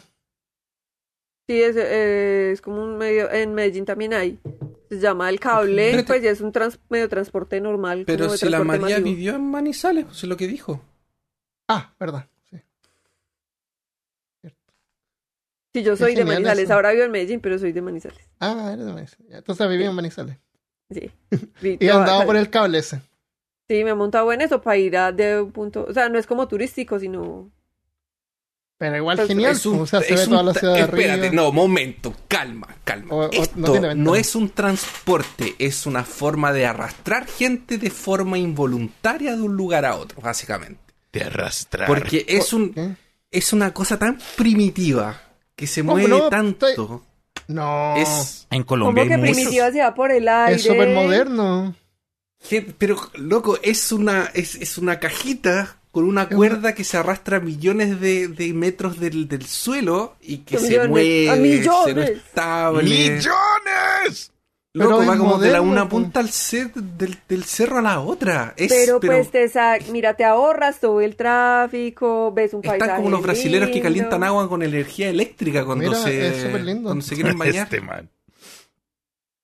Sí, 1.49 1.61
es, 1.61 1.77
eh, 1.77 2.53
es 2.53 2.61
como 2.63 2.83
un 2.83 2.97
medio... 2.97 3.31
En 3.31 3.55
Medellín 3.55 3.85
también 3.85 4.15
hay. 4.15 4.39
Se 4.93 5.01
llama 5.01 5.31
el 5.31 5.41
cable, 5.41 6.05
pues 6.07 6.23
ya 6.23 6.31
es 6.31 6.43
un 6.43 6.53
trans- 6.53 6.79
medio 6.91 7.05
de 7.07 7.09
transporte 7.09 7.59
normal. 7.63 8.05
Pero 8.07 8.29
si 8.37 8.47
la 8.51 8.63
María 8.63 8.99
masivo. 8.99 9.05
vivió 9.05 9.35
en 9.37 9.51
Manizales, 9.51 10.05
pues 10.05 10.19
es 10.19 10.25
lo 10.29 10.37
que 10.37 10.47
dijo. 10.47 10.83
Ah, 11.67 11.95
verdad. 11.99 12.29
Sí. 12.51 12.59
Sí, 15.75 15.83
yo 15.83 15.97
soy 15.97 16.15
de 16.15 16.25
Manizales. 16.27 16.65
eso. 16.65 16.75
Ahora 16.75 16.93
vivo 16.93 17.05
en 17.05 17.11
Medellín, 17.11 17.41
pero 17.41 17.59
soy 17.59 17.73
de 17.73 17.81
Manizales. 17.81 18.21
Ah, 18.41 18.71
eres 18.75 18.85
de 18.85 18.93
Manizales. 18.93 19.33
Entonces 19.33 19.69
viví 19.71 19.85
en 19.85 19.95
Manizales. 19.95 20.37
Sí. 20.91 21.11
Vi 21.63 21.79
Y 21.81 21.89
andaba 21.89 22.27
por 22.27 22.37
el 22.37 22.51
cable 22.51 22.79
ese. 22.79 23.01
Sí, 23.69 23.83
me 23.85 23.91
he 23.91 23.95
montado 23.95 24.31
en 24.33 24.43
eso 24.43 24.61
para 24.61 24.77
ir 24.77 24.95
a 24.99 25.11
de 25.13 25.41
un 25.41 25.53
punto... 25.53 25.87
O 25.89 25.93
sea, 25.95 26.11
no 26.11 26.19
es 26.19 26.27
como 26.27 26.47
turístico, 26.49 26.99
sino... 26.99 27.51
Pero 28.83 28.97
igual 28.97 29.17
Pues, 29.17 29.29
genial. 29.29 29.53
Es 29.53 29.65
un- 29.65 29.79
o 29.83 29.87
sea, 29.87 30.01
se 30.01 30.13
ve 30.13 30.25
un 30.25 30.31
toda 30.31 30.43
la 30.43 30.55
ciudad 30.55 30.75
de 30.75 30.81
Espérate, 30.81 31.31
no, 31.31 31.53
momento, 31.53 32.13
calma, 32.27 32.67
calma. 32.83 33.15
O- 33.15 33.27
o 33.27 33.31
Esto 33.31 33.53
no 33.55 33.67
no, 33.69 33.73
tiene 34.13 34.19
es 34.19 34.35
un 34.35 34.49
transporte, 34.51 35.55
es 35.61 35.87
una 35.87 36.03
forma 36.03 36.53
de 36.53 36.67
arrastrar 36.67 37.29
gente 37.29 37.79
de 37.79 37.91
forma 37.91 38.39
involuntaria 38.39 39.37
de 39.37 39.43
un 39.43 39.57
lugar 39.57 39.85
a 39.85 39.95
otro, 39.95 40.21
básicamente. 40.21 40.81
De 41.13 41.23
arrastrar. 41.23 41.87
Porque 41.87 42.25
es 42.27 42.53
un 42.53 42.73
¿Qué? 42.75 42.97
es 43.31 43.53
una 43.53 43.73
cosa 43.73 44.01
tan 44.01 44.19
primitiva 44.37 45.23
que 45.55 45.69
se 45.69 45.83
¿Cómo 45.83 45.93
mueve 45.93 46.09
no? 46.09 46.29
tanto. 46.29 46.67
Estoy- 46.69 46.99
No. 47.47 47.95
Es 47.97 48.49
En 48.51 48.65
Como 48.65 48.67
Colombia 48.67 49.07
que 49.07 49.15
hay 49.15 49.21
muchos. 49.21 49.37
primitiva 49.37 49.71
se 49.71 49.81
va 49.81 49.95
por 49.95 50.11
el 50.11 50.27
aire. 50.27 50.57
Es 50.57 50.63
súper 50.65 50.89
moderno. 50.89 51.77
que- 52.49 52.63
pero 52.63 52.97
loco, 53.15 53.61
es 53.63 53.93
una 53.93 54.29
es, 54.35 54.57
es 54.57 54.77
una 54.77 54.99
cajita 54.99 55.77
con 55.93 56.05
una 56.05 56.29
cuerda 56.29 56.75
que 56.75 56.83
se 56.85 56.97
arrastra 56.97 57.37
a 57.37 57.41
millones 57.41 58.01
de, 58.01 58.27
de 58.27 58.53
metros 58.55 58.99
del, 58.99 59.29
del 59.29 59.45
suelo 59.47 60.17
y 60.21 60.39
que 60.39 60.59
se 60.59 60.89
mueve, 60.89 61.31
a 61.31 61.37
millones. 61.37 61.83
cero 61.85 62.03
estable. 62.03 62.83
¡Millones! 62.83 64.33
Loco, 64.75 64.97
Pero 65.01 65.07
va 65.11 65.19
como 65.19 65.39
de 65.39 65.53
la 65.53 65.61
una 65.61 65.87
punta 65.87 66.21
al 66.21 66.29
cer- 66.29 66.73
del, 66.73 67.19
del 67.29 67.45
cerro 67.45 67.77
a 67.79 67.83
la 67.83 68.01
otra. 68.01 68.55
Es, 68.57 68.73
Pero, 68.73 68.99
pero 69.01 69.13
pues 69.13 69.31
te 69.31 69.47
sa- 69.51 69.77
mira, 69.91 70.15
te 70.15 70.25
ahorras 70.25 70.81
todo 70.81 71.03
el 71.03 71.15
tráfico, 71.15 72.33
ves 72.33 72.55
un 72.55 72.63
paisaje 72.63 72.79
están 72.85 72.97
como 72.97 73.11
los 73.11 73.21
brasileros 73.23 73.69
que 73.69 73.75
lindo. 73.75 73.89
calientan 73.89 74.25
agua 74.25 74.49
con 74.49 74.63
energía 74.63 75.11
eléctrica 75.11 75.67
cuando 75.67 75.91
Mira, 75.91 75.99
se 76.03 76.59
lindo. 76.65 76.85
cuando 76.89 77.05
se 77.05 77.15
quieren 77.15 77.37
bañar. 77.37 77.65
Este 77.65 77.83
man. 77.83 78.09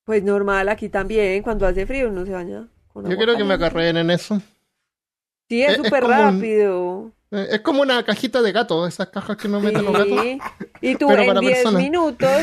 Pues 0.05 0.22
normal, 0.22 0.66
aquí 0.70 0.88
también, 0.88 1.42
cuando 1.42 1.66
hace 1.66 1.84
frío 1.84 2.09
uno 2.09 2.24
se 2.24 2.32
baña 2.32 2.66
con 2.90 3.03
Yo 3.05 3.11
agua 3.11 3.16
quiero 3.18 3.36
que 3.36 3.44
me 3.44 3.53
acarreen 3.53 3.99
en 3.99 4.11
eso. 4.11 4.40
Sí, 5.49 5.62
es 5.62 5.70
es 5.70 5.76
súper 5.78 6.05
un- 6.05 6.11
rápido. 6.11 7.12
Eh, 7.30 7.46
Es 7.53 7.61
como 7.61 7.82
una 7.82 8.03
cajita 8.05 8.40
de 8.42 8.53
gato, 8.53 8.86
esas 8.86 9.09
cajas 9.09 9.36
que 9.36 9.49
no 9.49 9.61
meten 9.61 9.84
los 9.84 9.92
gatos. 9.92 10.24
Y 10.80 10.94
tú 10.96 11.07
Pero 11.09 11.22
en 11.22 11.28
para 11.28 11.40
10 11.40 11.55
personas. 11.57 11.82
minutos 11.82 12.42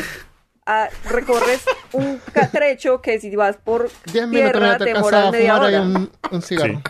ah, 0.66 0.88
recorres 1.10 1.62
un 1.92 2.20
catrecho 2.32 3.00
que 3.02 3.18
si 3.20 3.34
vas 3.36 3.56
por 3.56 3.88
10 4.12 4.28
minutos 4.28 4.52
tierra 4.52 4.78
te 4.78 4.84
demoras 4.84 5.32
media 5.32 5.54
fumar 5.54 5.68
ahí 5.68 5.74
hora. 5.76 5.82
un, 5.84 6.10
un 6.30 6.42
cigarro. 6.42 6.82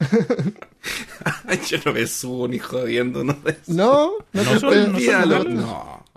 Yo 1.68 1.78
no 1.84 1.92
me 1.92 2.06
subo 2.06 2.48
ni 2.48 2.58
jodiendo, 2.58 3.22
no 3.24 3.36
me 3.44 3.56
No, 3.66 4.12
no, 4.32 4.42
No 4.42 4.50
te, 4.52 4.58
soy- 4.60 4.76
no 4.76 4.84
soy 4.84 4.94
Olvídalo. 4.94 5.26
moderno. 5.26 5.60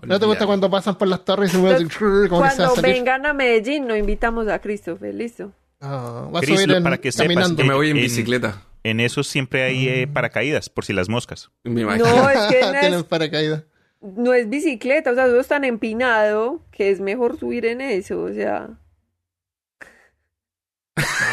No, 0.02 0.08
¿No 0.08 0.20
te 0.20 0.26
gusta 0.26 0.46
cuando 0.46 0.70
pasan 0.70 0.98
por 0.98 1.08
las 1.08 1.24
torres 1.26 1.50
y 1.50 1.54
se 1.54 1.58
mueven 1.60 1.88
que 1.88 2.30
Cuando 2.30 2.76
vengan 2.82 3.26
a 3.26 3.34
Medellín, 3.34 3.88
no 3.88 3.96
invitamos 3.96 4.48
a 4.50 4.60
Christopher, 4.60 5.14
listo. 5.16 5.52
Ah, 5.82 6.28
va 6.34 6.40
a 6.40 6.44
subir 6.44 6.72
en- 6.72 6.84
para 6.84 6.98
que 6.98 7.12
sepas, 7.12 7.26
caminando. 7.28 7.62
Yo 7.62 7.68
me 7.68 7.74
voy 7.74 7.90
en 7.92 7.98
En- 7.98 8.04
bicicleta. 8.04 8.62
En 8.84 9.00
eso 9.00 9.24
siempre 9.24 9.64
hay 9.64 9.88
eh, 9.88 10.08
paracaídas, 10.08 10.70
por 10.70 10.84
si 10.86 10.94
las 10.94 11.08
moscas. 11.10 11.50
Me 11.64 11.82
imagino. 11.82 12.06
No, 12.16 12.30
es 12.30 12.40
que 12.54 12.62
no 12.62 12.72
Tienen 12.72 12.94
es, 12.96 13.04
paracaídas. 13.04 13.64
no 14.02 14.34
es 14.34 14.50
bicicleta, 14.50 15.12
o 15.12 15.16
sea, 15.16 15.26
todo 15.28 15.40
es 15.40 15.48
tan 15.48 15.64
empinado 15.64 16.66
que 16.72 16.90
es 16.92 17.00
mejor 17.00 17.40
subir 17.40 17.66
en 17.66 17.80
eso, 17.82 18.22
o 18.22 18.32
sea. 18.34 18.70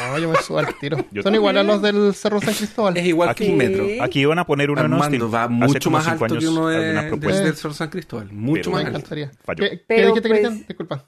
No, 0.08 0.18
yo 0.18 0.30
me 0.30 0.36
subo 0.42 0.58
al 0.58 0.74
tiro. 0.80 1.04
Yo 1.12 1.22
Son 1.22 1.34
igual 1.34 1.56
a 1.58 1.62
los 1.62 1.82
del 1.82 2.14
Cerro 2.14 2.40
San 2.40 2.54
Cristóbal. 2.54 2.96
Es 2.96 3.04
igual 3.06 3.34
que 3.34 3.44
Aquí- 3.44 3.52
un 3.52 3.58
metro. 3.58 3.84
Aquí 4.02 4.20
iban 4.20 4.38
a 4.38 4.46
poner 4.46 4.70
uno 4.70 4.80
en 4.80 4.92
Armando 4.92 5.24
Austin. 5.26 5.34
va 5.34 5.48
mucho 5.48 5.90
más 5.90 6.04
cinco 6.04 6.24
alto 6.24 6.34
que 6.38 6.44
años 6.46 6.52
uno 6.56 6.68
de, 6.68 6.78
de- 6.78 7.42
del 7.42 7.56
Sol 7.56 7.74
San 7.74 7.90
Cristóbal. 7.90 8.32
Mucho 8.32 8.62
Pero 8.62 8.70
más 8.72 8.82
Me 8.82 8.86
alto. 8.86 8.98
encantaría. 8.98 9.30
Falló. 9.44 9.64
¿Qué, 9.64 9.70
qué 9.70 9.84
Pero, 9.86 10.06
dijiste, 10.08 10.28
pues- 10.28 10.40
Cristian? 10.40 10.66
Disculpa. 10.66 11.06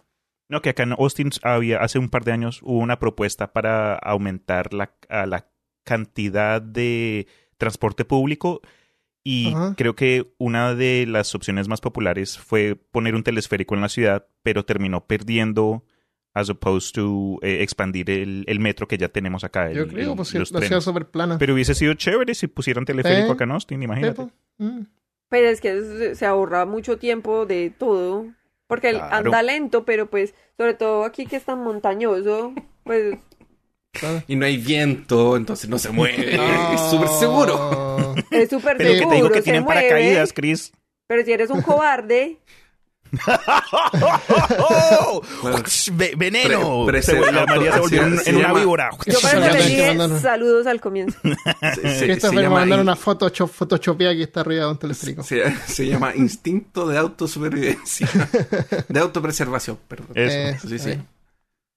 No, 0.48 0.60
que 0.60 0.68
acá 0.70 0.82
en 0.82 0.92
Austin 0.92 1.30
había, 1.42 1.78
hace 1.78 1.98
un 1.98 2.10
par 2.10 2.24
de 2.24 2.32
años 2.32 2.60
hubo 2.62 2.78
una 2.78 2.98
propuesta 2.98 3.52
para 3.54 3.94
aumentar 3.94 4.74
la, 4.74 4.92
a 5.08 5.24
la 5.24 5.48
cantidad 5.84 6.60
de 6.62 7.26
transporte 7.56 8.04
público 8.04 8.60
y 9.24 9.52
Ajá. 9.54 9.74
creo 9.76 9.94
que 9.94 10.32
una 10.38 10.74
de 10.74 11.06
las 11.06 11.34
opciones 11.34 11.68
más 11.68 11.80
populares 11.80 12.38
fue 12.38 12.74
poner 12.74 13.14
un 13.14 13.22
telesférico 13.22 13.74
en 13.74 13.80
la 13.82 13.88
ciudad, 13.88 14.26
pero 14.42 14.64
terminó 14.64 15.06
perdiendo 15.06 15.84
as 16.34 16.48
opposed 16.48 16.92
to 16.94 17.38
eh, 17.42 17.62
expandir 17.62 18.10
el, 18.10 18.44
el 18.48 18.58
metro 18.58 18.88
que 18.88 18.96
ya 18.98 19.08
tenemos 19.10 19.44
acá. 19.44 19.70
Yo 19.70 19.86
creo, 19.86 20.16
pues 20.16 20.32
la 20.50 20.60
ciudad 20.62 20.80
súper 20.80 21.06
plana. 21.10 21.36
Pero 21.38 21.52
hubiese 21.54 21.74
sido 21.74 21.92
chévere 21.94 22.34
si 22.34 22.46
pusieran 22.46 22.84
teleférico 22.86 23.26
Sí. 23.28 23.32
acá 23.32 23.44
en 23.44 23.50
Austin, 23.52 23.82
imagínate. 23.82 24.14
pues. 24.14 24.28
Mm. 24.58 24.80
Pero 25.28 25.48
es 25.48 25.60
que 25.60 26.14
se- 26.14 26.26
ahorra 26.26 26.64
mucho 26.66 26.98
tiempo 26.98 27.44
de 27.46 27.70
todo. 27.70 28.26
Porque 28.66 28.90
Claro. 28.92 29.14
anda 29.14 29.42
lento, 29.42 29.84
pero 29.84 30.08
pues, 30.08 30.34
sobre 30.56 30.72
todo 30.74 31.04
aquí 31.04 31.26
que 31.26 31.36
es 31.36 31.44
tan 31.44 31.62
montañoso, 31.62 32.54
pues 32.84 33.18
Claro. 33.92 34.22
Y 34.26 34.36
no 34.36 34.46
hay 34.46 34.56
viento, 34.56 35.36
entonces 35.36 35.68
no 35.70 35.78
se 35.78 35.90
mueve. 35.90 36.36
Ah. 36.40 36.72
Es 36.74 36.90
súper 36.90 37.08
seguro. 37.08 38.14
es 38.30 38.48
súper 38.50 38.76
Pero 38.76 38.90
que 38.90 38.96
seguro. 38.98 39.10
te 39.10 39.16
digo 39.16 39.28
que 39.30 39.34
se 39.36 39.42
tienen 39.42 39.62
mueve, 39.64 39.82
paracaídas, 39.82 40.32
Chris. 40.32 40.72
Pero 41.06 41.24
si 41.24 41.32
eres 41.32 41.50
un 41.50 41.60
cobarde, 41.62 42.38
¡Oh! 44.58 45.22
Bueno, 45.42 45.58
Ve- 45.92 46.14
¡Veneno! 46.16 46.84
pre- 46.86 47.02
Se- 47.02 47.20
la 47.20 47.44
María 47.46 47.72
se 47.74 47.80
volvió 47.80 48.02
en, 48.04 48.18
se 48.18 48.30
en 48.30 48.36
una 48.36 48.52
víbora. 48.54 48.90
yo 49.06 49.18
eso 49.18 49.38
le 49.38 49.62
dije 49.64 49.96
saludos 50.20 50.66
al 50.66 50.80
comienzo. 50.80 51.18
Se, 51.74 52.06
llama 52.18 52.50
mandaron 52.60 52.84
in- 52.84 52.88
una 52.88 52.96
foto 52.96 53.30
photoshopeada 53.46 54.14
que 54.14 54.22
está 54.22 54.40
arriba 54.40 54.64
de 54.64 54.70
un 54.70 54.78
teleférico. 54.78 55.22
se, 55.22 55.42
se 55.66 55.86
llama 55.86 56.14
instinto 56.16 56.88
de 56.88 56.96
autosupervivencia. 56.98 58.08
De 58.88 59.00
autopreservación, 59.00 59.78
perdón. 59.88 60.08
Eso. 60.14 60.34
Eh, 60.34 60.58
Sí, 60.68 60.78
sí. 60.78 60.98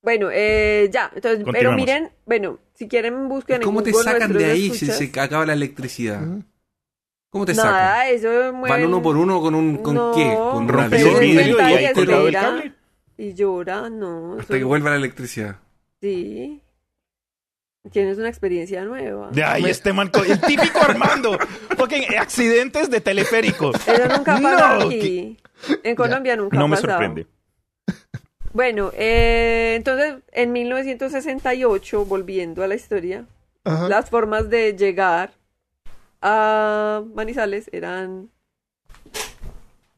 Bueno, 0.05 0.29
eh, 0.31 0.87
ya, 0.93 1.11
entonces, 1.15 1.43
pero 1.51 1.73
miren, 1.73 2.11
bueno, 2.25 2.59
si 2.75 2.87
quieren 2.87 3.27
busquen 3.27 3.55
en 3.57 3.61
¿Cómo 3.63 3.81
te 3.83 3.91
Google 3.91 4.03
sacan 4.11 4.31
de 4.33 4.45
ahí 4.45 4.69
si 4.69 4.85
se 4.85 5.11
acaba 5.19 5.45
la 5.47 5.53
electricidad? 5.53 6.21
¿Cómo 7.31 7.43
te 7.45 7.55
sacan? 7.55 7.71
Nada, 7.73 8.09
eso 8.09 8.27
mueven... 8.53 8.61
¿Van 8.69 8.85
uno 8.85 9.01
por 9.01 9.17
uno 9.17 9.41
con 9.41 9.55
un 9.55 9.77
con 9.77 9.95
No, 9.95 10.11
qué? 10.15 10.33
Con 10.33 10.67
Rompió 10.69 11.21
y 11.23 11.31
y 11.31 11.35
colgado 11.93 12.27
el 12.27 12.27
espera. 12.27 12.41
cable. 12.41 12.73
Y 13.17 13.33
llora, 13.33 13.89
no. 13.89 14.37
hasta 14.39 14.57
que 14.57 14.63
vuelva 14.63 14.91
la 14.91 14.97
electricidad. 14.97 15.57
Sí. 15.99 16.61
Tienes 17.91 18.17
una 18.17 18.29
experiencia 18.29 18.83
nueva. 18.85 19.29
De 19.31 19.43
ahí 19.43 19.65
este 19.65 19.91
man, 19.93 20.09
co- 20.09 20.23
el 20.23 20.39
típico 20.41 20.79
Armando. 20.81 21.37
Fucking 21.77 22.15
accidentes 22.17 22.89
de 22.89 23.01
teleférico. 23.01 23.71
Eso 23.73 24.07
nunca 24.17 24.39
pasa 24.39 24.77
No, 24.79 24.85
aquí. 24.87 25.37
En 25.83 25.95
Colombia 25.95 26.35
nunca 26.35 26.57
No 26.57 26.67
me 26.67 26.75
pasado. 26.75 26.93
sorprende. 26.93 27.27
Bueno, 28.55 28.91
eh, 28.95 29.73
entonces 29.75 30.15
en 30.31 30.53
1968, 30.53 32.05
volviendo 32.05 32.63
a 32.63 32.67
la 32.67 32.75
historia, 32.75 33.25
Ajá. 33.65 33.89
las 33.89 34.09
formas 34.09 34.49
de 34.49 34.77
llegar 34.77 35.31
a 36.21 37.03
Manizales 37.13 37.69
eran 37.73 38.29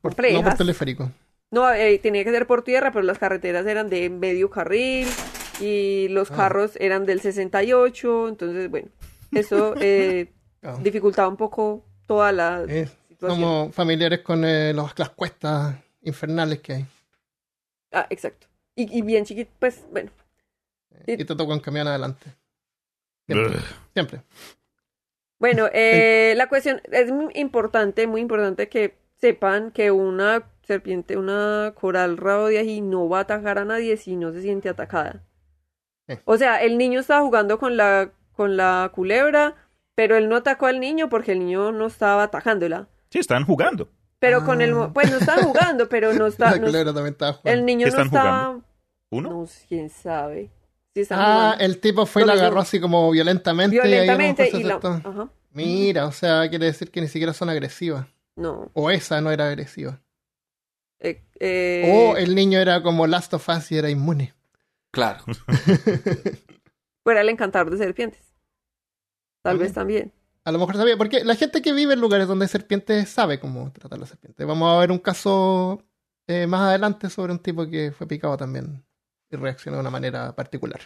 Por- 0.01 0.15
no 0.33 0.41
por 0.43 0.55
teleférico. 0.55 1.11
No, 1.51 1.71
eh, 1.71 1.99
tenía 1.99 2.23
que 2.23 2.31
ser 2.31 2.47
por 2.47 2.63
tierra, 2.63 2.91
pero 2.91 3.03
las 3.03 3.19
carreteras 3.19 3.67
eran 3.67 3.89
de 3.89 4.09
medio 4.09 4.49
carril 4.49 5.07
y 5.61 6.07
los 6.09 6.31
Ah. 6.31 6.35
carros 6.37 6.71
eran 6.79 7.05
del 7.05 7.21
68, 7.21 8.27
entonces, 8.27 8.71
bueno, 8.71 8.87
eso 9.33 9.75
eh, 9.79 10.31
Ah. 10.63 10.79
dificultaba 10.81 11.27
un 11.27 11.37
poco 11.37 11.85
toda 12.07 12.31
la 12.31 12.61
situación. 12.65 12.89
somos 13.19 13.75
familiares 13.75 14.21
con 14.21 14.43
eh, 14.43 14.73
los- 14.73 14.97
las 14.97 15.09
cuestas 15.11 15.75
infernales 16.01 16.57
que 16.59 16.73
hay. 16.73 16.85
Ah, 17.97 18.07
exacto. 18.11 18.47
Y, 18.75 18.95
y 18.95 19.01
bien 19.01 19.25
chiquito, 19.25 19.51
pues, 19.57 19.85
bueno. 19.91 20.11
Sí. 21.05 21.13
Y 21.13 21.25
te 21.25 21.35
tocan 21.35 21.59
camión 21.59 21.87
adelante. 21.87 22.35
Siempre. 23.93 24.21
Bueno, 25.39 25.67
eh, 25.73 26.33
la 26.37 26.47
cuestión 26.47 26.81
es 26.91 27.11
muy 27.11 27.31
importante, 27.35 28.05
muy 28.07 28.21
importante 28.21 28.69
que 28.69 28.97
sepan 29.17 29.71
que 29.71 29.89
una 29.91 30.49
serpiente, 30.61 31.17
una 31.17 31.73
coral 31.75 32.17
rabo 32.17 32.47
de 32.47 32.59
ají 32.59 32.81
no 32.81 33.09
va 33.09 33.19
a 33.19 33.21
atacar 33.21 33.57
a 33.57 33.65
nadie 33.65 33.97
si 33.97 34.15
no 34.15 34.31
se 34.31 34.41
siente 34.41 34.69
atacada. 34.69 35.23
Eh. 36.07 36.21
O 36.25 36.37
sea, 36.37 36.61
el 36.63 36.77
niño 36.77 36.99
estaba 36.99 37.21
jugando 37.21 37.57
con 37.57 37.77
la, 37.77 38.11
con 38.33 38.57
la 38.57 38.91
culebra, 38.93 39.55
pero 39.95 40.17
él 40.17 40.29
no 40.29 40.35
atacó 40.35 40.67
al 40.67 40.79
niño 40.79 41.09
porque 41.09 41.31
el 41.31 41.39
niño 41.39 41.71
no 41.71 41.87
estaba 41.87 42.23
atacándola. 42.23 42.87
Sí, 43.09 43.19
están 43.19 43.45
jugando. 43.45 43.89
Pero 44.19 44.43
con 44.45 44.61
el, 44.61 44.71
Ah. 44.71 44.75
mo- 44.75 44.93
pues 44.93 45.11
no 45.11 45.17
estaba 45.17 45.43
jugando, 45.43 45.87
pero 45.89 46.13
no 46.13 46.25
está, 46.27 46.51
la 46.51 46.57
no- 46.57 46.65
culebra 46.67 46.93
también 46.93 47.13
estaba 47.13 47.31
el 47.31 47.37
jugando. 47.37 47.65
niño 47.65 47.85
¿Qué 47.87 47.91
no 47.95 48.01
estaba, 48.03 48.39
jugando? 48.45 48.65
¿Uno? 49.11 49.29
no, 49.29 49.47
quién 49.67 49.89
sabe. 49.89 50.49
Ah, 51.11 51.53
jugando. 51.53 51.63
el 51.65 51.79
tipo 51.79 52.05
fue 52.07 52.23
y 52.23 52.25
la 52.25 52.33
agarró 52.33 52.59
así 52.59 52.79
como 52.79 53.11
violentamente. 53.11 53.75
violentamente 53.79 54.49
y 54.51 54.63
la, 54.63 54.75
ajá, 54.75 55.29
Mira, 55.51 56.05
o 56.07 56.11
sea, 56.11 56.49
quiere 56.49 56.65
decir 56.65 56.89
que 56.91 57.01
ni 57.01 57.07
siquiera 57.07 57.33
son 57.33 57.49
agresivas. 57.49 58.07
no, 58.35 58.69
O 58.73 58.89
esa 58.89 59.21
no 59.21 59.29
era 59.31 59.47
agresiva. 59.47 60.01
eh, 60.99 61.23
eh, 61.39 61.93
O 62.11 62.17
el 62.17 62.33
niño 62.33 62.59
era 62.59 62.81
como 62.81 63.05
Last 63.05 63.33
of 63.35 63.47
Us 63.49 63.71
y 63.71 63.77
era 63.77 63.89
inmune. 63.91 64.33
Claro. 64.91 65.23
fuera 67.03 67.21
el 67.21 67.29
encantador 67.29 67.69
de 67.71 67.77
serpientes. 67.77 68.21
Tal 69.43 69.53
También. 69.53 69.59
vez 69.67 69.73
también. 69.73 70.13
A 70.47 70.51
lo 70.53 70.59
mejor 70.59 70.77
sabía, 70.77 70.95
porque 70.95 71.25
la 71.25 71.35
gente 71.35 71.61
que 71.61 71.73
vive 71.73 71.93
en 71.93 71.99
lugares 71.99 72.25
donde 72.25 72.45
hay 72.45 72.49
serpientes 72.49 73.09
sabe 73.09 73.37
cómo 73.37 73.69
tratar 73.73 73.99
las 73.99 74.07
serpientes. 74.07 74.47
Vamos 74.47 74.73
a 74.73 74.79
ver 74.79 74.93
un 74.93 74.99
caso 74.99 75.83
eh, 76.25 76.47
más 76.47 76.61
adelante 76.61 77.09
sobre 77.09 77.33
un 77.33 77.39
tipo 77.39 77.67
que 77.67 77.91
fue 77.91 78.07
picado 78.07 78.37
también 78.37 78.81
y 79.29 79.35
reaccionó 79.35 79.75
de 79.75 79.81
una 79.81 79.89
manera 79.89 80.33
particular. 80.37 80.79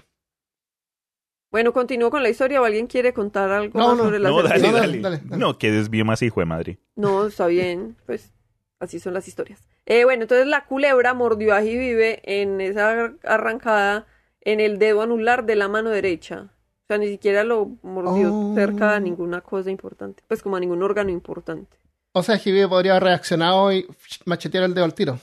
Bueno, 1.52 1.74
continúo 1.74 2.10
con 2.10 2.24
la 2.24 2.30
historia 2.30 2.60
o 2.60 2.66
alguien 2.66 2.88
quiere 2.88 3.14
contar 3.14 3.52
algo 3.52 3.78
No, 3.78 3.90
más 3.90 3.98
no, 3.98 4.04
sobre 4.06 4.18
la 4.18 4.30
No, 4.30 4.38
dale, 4.38 4.50
serpiente? 4.50 4.72
No, 4.72 4.82
dale, 4.82 4.88
dale, 4.88 5.18
dale, 5.18 5.30
dale. 5.30 5.40
No, 5.40 5.58
que 5.60 5.70
desvío 5.70 6.06
más 6.06 6.24
hijo 6.24 6.40
de 6.40 6.48
madre. 6.48 6.80
No, 6.96 7.28
está 7.28 7.46
bien, 7.46 7.96
pues 8.08 8.34
así 8.80 9.00
son 9.00 9.14
las 9.14 9.28
historias. 9.28 9.62
Eh, 9.86 10.06
bueno, 10.06 10.24
entonces 10.24 10.48
la 10.48 10.66
culebra 10.66 11.14
mordió 11.14 11.54
a 11.54 11.60
vive 11.60 12.20
en 12.24 12.62
esa 12.62 13.14
arrancada 13.26 14.08
en 14.40 14.60
el 14.60 14.80
dedo 14.80 15.04
anular 15.04 15.46
de 15.46 15.56
la 15.56 15.68
mano 15.68 15.92
derecha. 15.92 16.50
O 16.92 16.94
sea, 16.94 16.98
ni 16.98 17.08
siquiera 17.08 17.46
lo 17.46 17.72
mordió 17.84 18.34
Oh. 18.36 18.54
cerca 18.54 18.96
a 18.98 19.00
ninguna 19.00 19.40
cosa 19.40 19.72
importante, 19.72 20.22
pues 20.28 20.44
como 20.44 20.58
a 20.58 20.60
ningún 20.60 20.84
órgano 20.84 21.10
importante. 21.10 21.78
O 22.12 22.22
sea, 22.22 22.38
Jibi 22.38 22.68
podría 22.68 22.92
haber 22.92 23.04
reaccionado 23.04 23.72
y 23.72 23.88
machetear 24.26 24.66
el 24.66 24.74
dedo 24.74 24.84
al 24.84 24.94
tiro. 24.94 25.18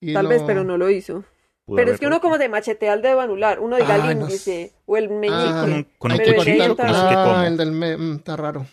Y 0.00 0.14
Tal 0.14 0.22
no- 0.24 0.28
vez, 0.30 0.42
pero 0.46 0.64
no 0.64 0.78
lo 0.78 0.88
hizo. 0.88 1.24
Pudo 1.66 1.76
Pero 1.76 1.92
es 1.92 2.00
que 2.00 2.06
uno 2.06 2.22
como 2.22 2.38
se 2.38 2.48
machetea 2.48 2.94
el 2.94 3.02
dedo 3.02 3.20
anular, 3.20 3.60
uno 3.60 3.76
diga 3.76 3.94
Ah, 4.02 4.10
el 4.10 4.18
no 4.18 4.24
índice 4.24 4.72
o 4.86 4.96
el 4.96 5.10
meñique. 5.10 5.34
Ah, 5.46 5.60
Con 5.98 6.12
un- 6.12 6.18
cuchillo, 6.18 6.74
que 6.76 6.82
Ah, 6.86 7.44
el 7.46 7.56
del 7.58 7.72
me... 7.72 7.94
mm, 7.98 8.14
está 8.16 8.36
raro. 8.36 8.64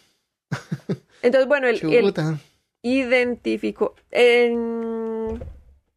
Entonces, 1.22 1.48
bueno, 1.50 1.68
el, 1.68 1.76
el 1.94 2.14
identificó 2.82 3.94
en 4.10 5.44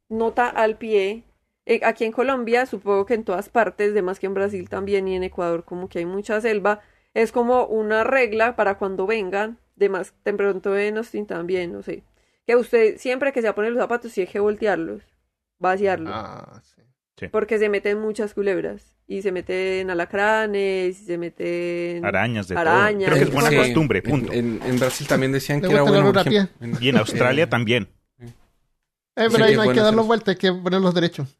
nota 0.09 0.48
al 0.48 0.76
pie. 0.76 1.22
Eh, 1.66 1.80
aquí 1.84 2.04
en 2.04 2.12
Colombia, 2.12 2.66
supongo 2.66 3.06
que 3.06 3.14
en 3.14 3.24
todas 3.24 3.48
partes, 3.48 3.94
de 3.94 4.02
más 4.02 4.18
que 4.18 4.26
en 4.26 4.34
Brasil 4.34 4.68
también 4.68 5.06
y 5.08 5.14
en 5.16 5.22
Ecuador, 5.22 5.64
como 5.64 5.88
que 5.88 6.00
hay 6.00 6.06
mucha 6.06 6.40
selva, 6.40 6.80
es 7.14 7.32
como 7.32 7.66
una 7.66 8.04
regla 8.04 8.56
para 8.56 8.78
cuando 8.78 9.06
vengan, 9.06 9.58
de 9.76 9.88
más, 9.88 10.14
de 10.24 10.32
pronto 10.34 10.76
en 10.76 10.96
Austin 10.98 11.26
también, 11.26 11.72
no 11.72 11.82
sé, 11.82 12.02
que 12.46 12.56
usted 12.56 12.98
siempre 12.98 13.32
que 13.32 13.40
se 13.40 13.46
va 13.48 13.52
a 13.52 13.54
poner 13.54 13.72
los 13.72 13.80
zapatos 13.80 14.12
tiene 14.12 14.30
que 14.30 14.40
voltearlos, 14.40 15.02
vaciarlos, 15.58 16.12
Ah, 16.14 16.60
sí. 17.16 17.28
porque 17.28 17.58
se 17.58 17.68
meten 17.68 18.00
muchas 18.00 18.34
culebras, 18.34 18.96
y 19.06 19.20
se 19.22 19.30
meten 19.30 19.90
alacranes, 19.90 21.00
y 21.02 21.04
se 21.04 21.18
meten... 21.18 22.04
Arañas 22.04 22.48
de 22.48 22.56
Arañas, 22.56 22.98
todo. 22.98 23.06
Creo 23.06 23.18
que 23.18 23.24
es 23.24 23.32
buena 23.32 23.50
Sí, 23.50 23.56
costumbre, 23.56 23.98
en- 24.04 24.10
punto. 24.10 24.32
En, 24.32 24.60
en 24.64 24.78
Brasil 24.78 25.06
también 25.06 25.32
decían 25.32 25.60
que 25.60 25.66
era 25.70 25.82
bueno. 25.82 26.12
Y 26.80 26.88
en 26.88 26.96
Australia 26.96 27.48
también. 27.48 27.88
Eh, 28.18 28.30
pero 29.14 29.36
que 29.36 29.42
ahí 29.42 29.50
es 29.52 29.56
no 29.56 29.62
hay 29.62 29.72
que 29.74 29.80
hacer 29.80 29.94
vueltas, 29.96 30.28
hay 30.30 30.36
que 30.36 30.52
ponerlos 30.52 30.94
derechos. 30.94 31.38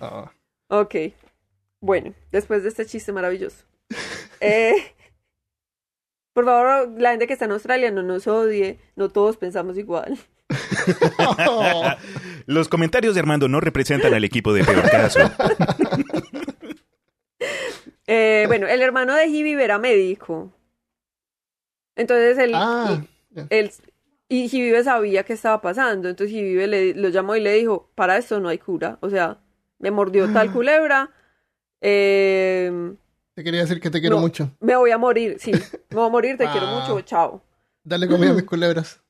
Ah. 0.00 0.32
Ok. 0.68 0.94
Bueno, 1.80 2.14
después 2.32 2.62
de 2.62 2.68
este 2.70 2.86
chiste 2.86 3.12
maravilloso. 3.12 3.64
Eh, 4.40 4.74
por 6.34 6.44
favor, 6.44 7.00
la 7.00 7.12
gente 7.12 7.26
que 7.26 7.32
está 7.32 7.46
en 7.46 7.52
Australia 7.52 7.90
no 7.90 8.02
nos 8.02 8.26
odie. 8.26 8.78
No 8.94 9.08
todos 9.08 9.38
pensamos 9.38 9.78
igual. 9.78 10.18
Los 12.46 12.68
comentarios 12.68 13.14
de 13.14 13.20
Armando 13.20 13.48
no 13.48 13.60
representan 13.60 14.12
al 14.12 14.22
equipo 14.22 14.52
de 14.52 14.64
peor 14.64 14.90
caso. 14.90 15.20
Eh, 18.06 18.44
bueno, 18.48 18.66
el 18.66 18.82
hermano 18.82 19.14
de 19.14 19.28
Hibi 19.28 19.52
era 19.52 19.78
médico. 19.78 20.52
Entonces 21.96 22.36
él, 22.36 22.52
Ah, 22.54 23.02
él 23.48 23.72
y 24.28 24.44
Hibibe 24.46 24.82
sabía 24.84 25.22
qué 25.24 25.32
estaba 25.34 25.60
pasando. 25.60 26.08
Entonces 26.08 26.34
Hibibe 26.34 26.66
le, 26.66 26.94
lo 26.94 27.08
llamó 27.10 27.36
y 27.36 27.40
le 27.40 27.52
dijo, 27.54 27.90
para 27.94 28.16
esto 28.16 28.40
no 28.40 28.48
hay 28.48 28.58
cura. 28.58 28.98
O 29.00 29.10
sea, 29.10 29.38
me 29.78 29.90
mordió 29.90 30.32
tal 30.32 30.52
culebra. 30.52 31.10
eh, 31.80 32.94
te 33.34 33.42
quería 33.42 33.60
decir 33.62 33.80
que 33.80 33.90
te 33.90 34.00
quiero 34.00 34.16
no, 34.16 34.22
mucho. 34.22 34.50
Me 34.60 34.76
voy 34.76 34.90
a 34.92 34.98
morir, 34.98 35.36
sí. 35.40 35.50
Me 35.52 35.96
voy 35.96 36.06
a 36.06 36.10
morir, 36.10 36.36
te 36.38 36.44
quiero 36.50 36.68
Ah. 36.68 36.80
mucho, 36.80 37.00
chao. 37.02 37.42
Dale 37.82 38.06
comida 38.08 38.30
a 38.30 38.34
mis 38.34 38.44
culebras. 38.52 39.00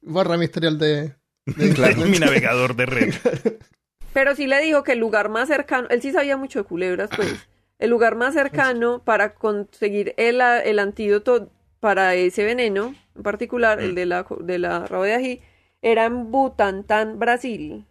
Borra 0.00 0.36
mi 0.36 0.44
historial 0.44 0.78
de... 0.78 1.14
de 1.46 1.74
Claro. 1.74 1.96
Mi 2.06 2.18
navegador 2.18 2.76
de 2.76 2.86
red. 2.86 3.14
Pero 4.12 4.36
sí 4.36 4.46
le 4.46 4.60
dijo 4.60 4.84
que 4.84 4.92
el 4.92 5.00
lugar 5.00 5.28
más 5.28 5.48
cercano, 5.48 5.88
él 5.90 6.00
sí 6.00 6.12
sabía 6.12 6.36
mucho 6.36 6.60
de 6.60 6.64
culebras, 6.66 7.10
pues. 7.14 7.34
El 7.80 7.90
lugar 7.90 8.14
más 8.14 8.34
cercano 8.34 9.02
para 9.02 9.34
conseguir 9.34 10.14
el, 10.16 10.40
el 10.40 10.78
antídoto 10.78 11.50
para 11.80 12.14
ese 12.14 12.44
veneno, 12.44 12.94
en 13.14 13.22
particular, 13.22 13.80
el 13.80 13.94
de 13.94 14.06
la, 14.06 14.26
de 14.40 14.58
la 14.58 14.86
rabo 14.86 15.04
de 15.04 15.14
ají, 15.14 15.40
era 15.82 16.04
en 16.06 16.30
Butantán, 16.30 17.18
Brasil. 17.18 17.86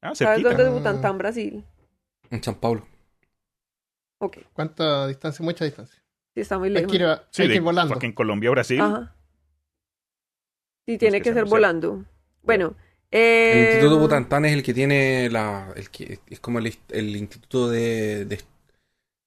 Ah, 0.00 0.14
¿Sabes 0.14 0.18
cerquita. 0.18 0.48
dónde 0.50 0.64
es 0.64 0.70
Butantán, 0.72 1.18
Brasil? 1.18 1.64
En 2.30 2.42
San 2.42 2.54
Paulo. 2.56 2.86
Ok, 4.20 4.38
¿Cuánta 4.52 5.06
distancia? 5.06 5.44
Mucha 5.44 5.64
distancia. 5.64 6.02
sí, 6.34 6.40
está 6.40 6.58
muy 6.58 6.68
Hay 6.68 6.74
lejos. 6.74 6.90
que 6.90 6.96
ir, 6.96 7.04
a- 7.04 7.24
Sí, 7.30 7.42
hay 7.42 7.48
que 7.48 7.52
de- 7.52 7.56
ir 7.56 7.62
volando. 7.62 7.94
Porque 7.94 8.06
en 8.06 8.12
Colombia, 8.12 8.50
Brasil. 8.50 8.80
Ajá. 8.80 9.14
Sí, 10.86 10.98
tiene 10.98 11.18
que 11.18 11.24
que 11.30 11.34
ser 11.34 11.44
volando. 11.44 12.04
Bueno, 12.42 12.74
El 13.10 13.20
eh, 13.20 13.62
Instituto 13.72 13.98
Butantán 13.98 14.44
es 14.46 14.52
el 14.54 14.62
que 14.62 14.74
tiene 14.74 15.28
la. 15.30 15.72
El 15.76 15.90
que, 15.90 16.20
es 16.28 16.40
como 16.40 16.58
el, 16.58 16.74
el 16.90 17.16
instituto 17.16 17.68
de. 17.68 18.24
de- 18.24 18.40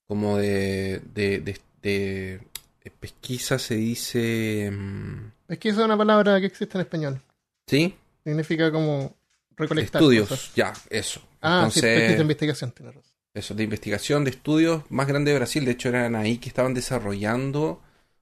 como 0.07 0.37
de, 0.37 0.99
de- 1.13 1.39
de 1.81 2.41
pesquisa, 2.89 3.59
se 3.59 3.75
dice. 3.75 4.71
mm, 4.71 5.31
Es 5.47 5.77
una 5.77 5.97
palabra 5.97 6.39
que 6.39 6.47
existe 6.47 6.77
en 6.77 6.81
español. 6.81 7.21
¿Sí? 7.67 7.95
Significa 8.23 8.71
como 8.71 9.15
recolectar 9.55 10.01
Estudios, 10.01 10.29
cosas. 10.29 10.51
ya, 10.55 10.73
eso. 10.89 11.21
Ah, 11.41 11.69
sí, 11.71 11.81
pesquisa 11.81 12.15
de 12.17 12.21
Entonces, 12.21 12.21
investigación, 12.21 12.71
tienes 12.71 12.95
razón. 12.95 13.11
eso, 13.33 13.53
de 13.55 13.63
investigación, 13.63 14.23
de 14.23 14.31
estudios 14.31 14.83
más 14.89 15.07
grande 15.07 15.31
de 15.31 15.37
Brasil. 15.37 15.65
De 15.65 15.71
hecho, 15.71 15.89
eran 15.89 16.15
ahí 16.15 16.37
que 16.37 16.49
estaban 16.49 16.73
desarrollando 16.73 17.81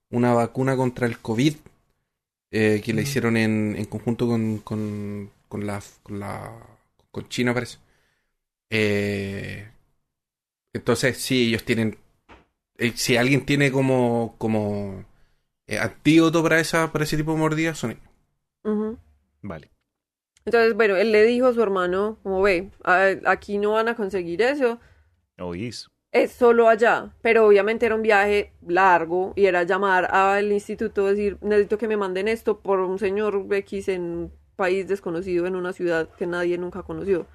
una 0.09 0.33
vacuna 0.33 0.75
contra 0.75 1.07
el 1.07 1.19
COVID 1.19 1.55
eh, 2.51 2.81
que 2.83 2.93
la 2.93 3.01
Mm. 3.01 3.03
hicieron 3.03 3.37
en, 3.37 3.75
en 3.77 3.85
conjunto 3.85 4.27
con, 4.27 4.59
con, 4.59 5.31
con 5.47 5.65
la, 5.67 5.81
con 6.03 6.19
la 6.19 6.51
con 7.11 7.27
China, 7.29 7.53
parece. 7.53 7.77
Eh, 8.69 9.67
entonces, 10.73 11.17
sí, 11.17 11.47
ellos 11.47 11.63
tienen. 11.63 11.97
Eh, 12.79 12.93
si 12.95 13.17
alguien 13.17 13.45
tiene 13.45 13.71
como, 13.71 14.35
como 14.37 15.05
eh, 15.67 15.79
antídoto 15.79 16.41
para 16.43 16.59
esa, 16.59 16.91
para 16.91 17.03
ese 17.03 17.17
tipo 17.17 17.33
de 17.33 17.37
mordidas, 17.39 17.77
son 17.77 17.91
ellos. 17.91 18.03
Vale. 19.41 19.69
Entonces, 20.45 20.73
bueno, 20.73 20.95
él 20.95 21.11
le 21.11 21.23
dijo 21.23 21.47
a 21.47 21.53
su 21.53 21.61
hermano, 21.61 22.17
como 22.23 22.41
ve, 22.41 22.71
a- 22.83 23.15
aquí 23.25 23.57
no 23.57 23.71
van 23.73 23.87
a 23.87 23.95
conseguir 23.95 24.41
eso, 24.41 24.79
Oís. 25.39 25.87
es 26.11 26.31
solo 26.31 26.67
allá, 26.69 27.13
pero 27.21 27.45
obviamente 27.45 27.85
era 27.85 27.95
un 27.95 28.01
viaje 28.01 28.51
largo 28.67 29.33
y 29.35 29.45
era 29.45 29.63
llamar 29.63 30.05
al 30.13 30.51
instituto, 30.51 31.05
decir, 31.05 31.37
necesito 31.41 31.77
que 31.77 31.87
me 31.87 31.97
manden 31.97 32.27
esto 32.27 32.59
por 32.61 32.79
un 32.79 32.97
señor 32.99 33.45
X 33.51 33.89
en 33.89 34.01
un 34.01 34.33
país 34.55 34.87
desconocido, 34.87 35.45
en 35.45 35.55
una 35.55 35.71
ciudad 35.73 36.09
que 36.17 36.25
nadie 36.25 36.57
nunca 36.57 36.83
conoció. 36.83 37.27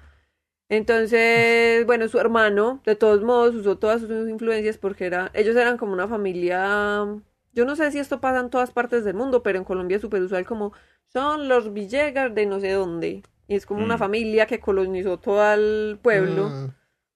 Entonces, 0.69 1.85
bueno, 1.85 2.07
su 2.07 2.17
hermano, 2.19 2.81
de 2.85 2.95
todos 2.95 3.21
modos, 3.23 3.55
usó 3.55 3.77
todas 3.77 4.01
sus 4.01 4.29
influencias 4.29 4.77
porque 4.77 5.05
era, 5.05 5.29
ellos 5.33 5.55
eran 5.55 5.77
como 5.77 5.93
una 5.93 6.07
familia, 6.07 7.05
yo 7.53 7.65
no 7.65 7.75
sé 7.75 7.91
si 7.91 7.99
esto 7.99 8.19
pasa 8.19 8.39
en 8.39 8.49
todas 8.49 8.71
partes 8.71 9.03
del 9.05 9.13
mundo, 9.15 9.43
pero 9.43 9.57
en 9.59 9.63
Colombia 9.63 9.95
es 9.95 10.01
súper 10.01 10.21
usual 10.23 10.45
como 10.45 10.73
son 11.07 11.47
los 11.47 11.71
Villegas 11.71 12.33
de 12.33 12.45
no 12.45 12.59
sé 12.59 12.71
dónde. 12.71 13.23
Y 13.47 13.55
es 13.55 13.65
como 13.67 13.83
una 13.83 13.95
Mm. 13.95 13.99
familia 13.99 14.45
que 14.47 14.59
colonizó 14.59 15.19
todo 15.19 15.53
el 15.53 15.99
pueblo. 16.01 16.49
Mm, 16.49 16.69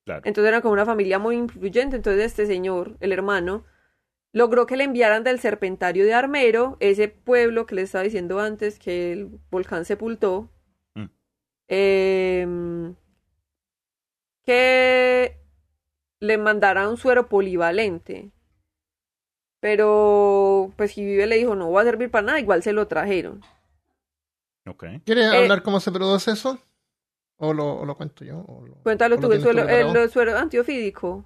Claro. 0.04 0.22
Entonces 0.24 0.48
era 0.48 0.60
como 0.62 0.72
una 0.72 0.86
familia 0.86 1.18
muy 1.18 1.36
influyente. 1.36 1.96
Entonces 1.96 2.24
este 2.24 2.46
señor, 2.46 2.96
el 3.00 3.12
hermano, 3.12 3.64
logró 4.32 4.64
que 4.66 4.76
le 4.76 4.84
enviaran 4.84 5.24
del 5.24 5.38
Serpentario 5.40 6.04
de 6.04 6.14
Armero, 6.14 6.76
ese 6.80 7.08
pueblo 7.08 7.66
que 7.66 7.74
les 7.74 7.84
estaba 7.86 8.04
diciendo 8.04 8.40
antes 8.40 8.78
que 8.78 9.12
el 9.12 9.28
volcán 9.50 9.84
sepultó, 9.84 10.48
Mm. 10.94 11.04
em, 11.68 12.94
que 14.44 15.40
le 16.20 16.38
mandara 16.38 16.88
un 16.88 16.96
suero 16.96 17.28
polivalente. 17.28 18.30
Pero, 19.60 20.72
pues 20.76 20.94
Vive 20.96 21.26
le 21.26 21.36
dijo, 21.36 21.54
no 21.54 21.70
va 21.70 21.82
a 21.82 21.84
servir 21.84 22.10
para 22.10 22.26
nada, 22.26 22.40
igual 22.40 22.62
se 22.62 22.72
lo 22.72 22.86
trajeron. 22.88 23.42
Ok. 24.66 24.84
¿Quieres 25.04 25.32
Eh, 25.32 25.36
hablar 25.36 25.62
cómo 25.62 25.80
se 25.80 25.92
produce 25.92 26.30
eso? 26.30 26.58
¿O 27.36 27.52
lo, 27.52 27.76
o 27.80 27.84
lo 27.84 27.96
cuento 27.96 28.24
yo? 28.24 28.38
¿O 28.46 28.66
lo- 28.66 28.76
Cuéntalo 28.82 29.16
o 29.16 29.20
lo 29.20 29.28
tú, 29.28 29.32
el, 29.34 29.40
preparado? 29.42 30.02
el 30.02 30.10
suero 30.10 30.36
antiofídico. 30.36 31.24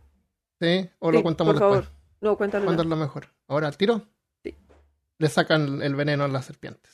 ¿Sí? 0.61 0.89
¿O 0.99 1.11
Sí, 1.11 1.17
lo 1.17 1.23
contamos 1.23 1.55
por 1.55 1.61
después? 1.63 1.85
favor. 1.87 1.99
No, 2.21 2.37
cuéntalo. 2.37 2.65
¿Cuándo 2.65 2.83
ya. 2.83 2.87
es 2.87 2.91
lo 2.91 2.97
mejor? 2.97 3.27
¿Ahora 3.49 3.69
al 3.69 3.77
tiro? 3.77 4.03
Sí. 4.43 4.57
Le 5.19 5.29
sacan 5.29 5.83
el 5.83 5.95
veneno 5.95 6.25
a 6.25 6.29
las 6.29 6.45
serpientes. 6.47 6.94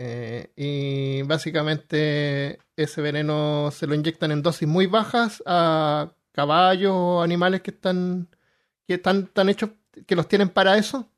Eh, 0.00 0.52
y 0.56 1.22
básicamente 1.22 2.60
ese 2.76 3.02
veneno 3.02 3.70
se 3.72 3.86
lo 3.88 3.94
inyectan 3.96 4.30
en 4.32 4.42
dosis 4.42 4.68
muy 4.68 4.86
bajas 4.86 5.42
a 5.46 6.12
caballos 6.32 6.92
o 6.94 7.22
animales 7.22 7.62
que 7.62 7.72
están 7.72 8.28
que 8.86 8.94
están 8.94 9.26
tan 9.28 9.48
hechos 9.50 9.70
que 10.06 10.16
los 10.16 10.28
tienen 10.28 10.50
para 10.50 10.78
eso. 10.78 11.10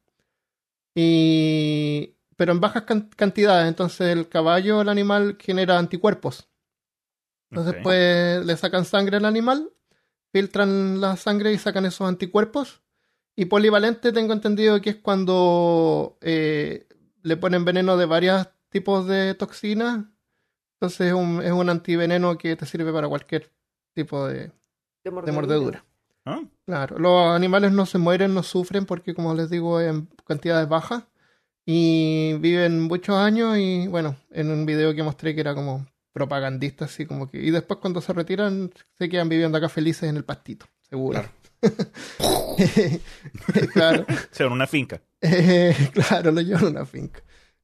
Y 0.94 2.16
pero 2.36 2.52
en 2.52 2.60
bajas 2.60 2.84
can- 2.84 3.10
cantidades, 3.16 3.68
entonces 3.68 4.08
el 4.16 4.28
caballo, 4.28 4.80
el 4.80 4.88
animal 4.88 5.36
genera 5.38 5.78
anticuerpos. 5.78 6.48
Entonces 7.50 7.74
Ok. 7.74 7.82
pues 7.82 8.44
le 8.46 8.56
sacan 8.56 8.84
sangre 8.84 9.16
al 9.18 9.24
animal, 9.24 9.70
filtran 10.32 11.00
la 11.00 11.16
sangre 11.16 11.52
y 11.52 11.58
sacan 11.58 11.86
esos 11.86 12.08
anticuerpos. 12.08 12.82
Y 13.36 13.46
polivalente 13.46 14.12
tengo 14.12 14.32
entendido 14.32 14.80
que 14.80 14.90
es 14.90 14.96
cuando 14.96 16.18
eh, 16.22 16.86
le 17.22 17.36
ponen 17.36 17.64
veneno 17.64 17.96
de 17.96 18.06
varios 18.06 18.48
tipos 18.70 19.06
de 19.06 19.34
toxinas. 19.34 20.04
Entonces 20.74 21.08
es 21.08 21.12
un, 21.12 21.42
es 21.42 21.52
un 21.52 21.68
antiveneno 21.68 22.38
que 22.38 22.56
te 22.56 22.64
sirve 22.64 22.92
para 22.92 23.08
cualquier 23.08 23.52
tipo 23.92 24.26
de, 24.26 24.50
De 25.04 25.10
de 25.10 25.32
mordedura. 25.32 25.84
Ah, 26.24 26.42
Claro, 26.66 26.98
los 26.98 27.34
animales 27.34 27.72
no 27.72 27.84
se 27.86 27.98
mueren, 27.98 28.34
no 28.34 28.42
sufren 28.42 28.86
porque 28.86 29.14
como 29.14 29.34
les 29.34 29.50
digo 29.50 29.80
en 29.80 30.08
cantidades 30.26 30.68
bajas 30.68 31.04
y 31.66 32.34
viven 32.34 32.82
muchos 32.82 33.16
años 33.16 33.58
y 33.58 33.88
bueno, 33.88 34.16
en 34.30 34.50
un 34.50 34.66
video 34.66 34.94
que 34.94 35.02
mostré 35.02 35.34
que 35.34 35.40
era 35.40 35.54
como 35.54 35.86
propagandista 36.12 36.84
así 36.84 37.06
como 37.06 37.28
que 37.30 37.38
y 37.42 37.50
después 37.50 37.80
cuando 37.80 38.00
se 38.00 38.12
retiran 38.12 38.72
se 38.98 39.08
quedan 39.08 39.28
viviendo 39.28 39.58
acá 39.58 39.68
felices 39.68 40.04
en 40.04 40.16
el 40.16 40.24
pastito, 40.24 40.66
seguro. 40.88 41.24
claro. 43.72 44.06
se 44.30 44.44
van 44.44 44.52
a 44.52 44.54
una 44.54 44.66
finca. 44.66 45.02
Eh, 45.20 45.74
claro, 45.92 46.32
lo 46.32 46.40
llevan 46.40 46.66
a 46.66 46.70
una 46.70 46.86
finca. 46.86 47.20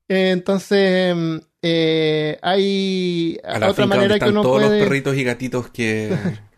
Entonces, 0.09 1.15
mm, 1.17 1.37
eh, 1.63 2.39
hay 2.43 3.39
A 3.45 3.59
la 3.59 3.71
otra 3.71 3.87
manera 3.87 4.19
que 4.19 4.29
uno 4.29 4.43
todos 4.43 4.63
puede... 4.63 4.79
los 4.79 4.89
perritos 4.89 5.17
y 5.17 5.25
gatitos 5.25 5.69
que. 5.71 6.17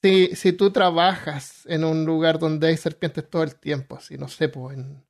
Si, 0.00 0.36
si 0.36 0.52
tú 0.52 0.70
trabajas 0.70 1.66
en 1.66 1.82
un 1.82 2.04
lugar 2.06 2.38
donde 2.38 2.68
hay 2.68 2.76
serpientes 2.76 3.28
todo 3.28 3.42
el 3.42 3.56
tiempo, 3.56 3.96
así, 3.96 4.16
no 4.16 4.28
sé, 4.28 4.48
pues, 4.48 4.78
en- 4.78 5.04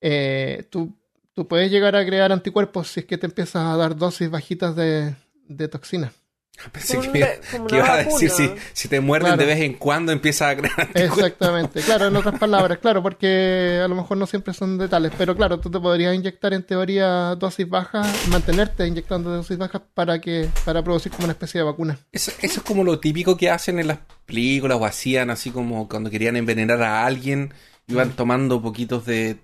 eh, 0.00 0.66
tú, 0.70 0.96
tú 1.34 1.46
puedes 1.46 1.70
llegar 1.70 1.94
a 1.94 2.06
crear 2.06 2.32
anticuerpos 2.32 2.88
si 2.88 3.00
es 3.00 3.06
que 3.06 3.18
te 3.18 3.26
empiezas 3.26 3.64
a 3.66 3.76
dar 3.76 3.96
dosis 3.96 4.30
bajitas 4.30 4.74
de, 4.76 5.14
de 5.46 5.68
toxina. 5.68 6.10
Pensé 6.72 6.96
Como 6.96 7.12
que, 7.12 7.18
una- 7.18 7.28
como 7.52 7.66
que 7.66 7.74
una 7.74 7.84
ibas 7.84 7.90
a 7.90 7.96
decir 8.20 8.30
si, 8.72 8.88
te 8.88 9.00
muerden 9.00 9.32
Claro. 9.34 9.40
de 9.42 9.46
vez 9.54 9.60
en 9.64 9.74
cuando 9.74 10.12
empiezas 10.12 10.52
a 10.52 10.56
crear. 10.56 10.88
Exactamente, 10.94 11.80
claro, 11.82 12.06
en 12.06 12.16
otras 12.16 12.38
palabras, 12.38 12.78
claro, 12.78 13.02
porque 13.02 13.80
a 13.84 13.88
lo 13.88 13.94
mejor 13.96 14.16
no 14.16 14.26
siempre 14.26 14.54
son 14.54 14.78
detalles, 14.78 15.12
pero 15.18 15.36
claro, 15.36 15.58
tú 15.60 15.70
te 15.70 15.80
podrías 15.80 16.14
inyectar 16.14 16.54
en 16.54 16.62
teoría 16.62 17.34
dosis 17.34 17.68
bajas, 17.68 18.06
mantenerte 18.28 18.86
inyectando 18.86 19.30
dosis 19.30 19.58
bajas 19.58 19.82
para 19.94 20.20
que 20.20 20.48
para 20.64 20.82
producir 20.82 21.12
como 21.12 21.24
una 21.24 21.32
especie 21.32 21.58
de 21.60 21.64
vacuna. 21.64 21.98
Eso, 22.12 22.30
eso 22.40 22.60
es 22.60 22.66
como 22.66 22.84
lo 22.84 22.98
típico 23.00 23.36
que 23.36 23.50
hacen 23.50 23.78
en 23.78 23.88
las 23.88 23.98
películas 24.24 24.78
o 24.80 24.86
hacían 24.86 25.30
así 25.30 25.50
como 25.50 25.88
cuando 25.88 26.08
querían 26.10 26.36
envenenar 26.36 26.82
a 26.82 27.04
alguien, 27.04 27.52
iban 27.88 28.10
tomando 28.12 28.62
poquitos 28.62 29.04
de, 29.04 29.36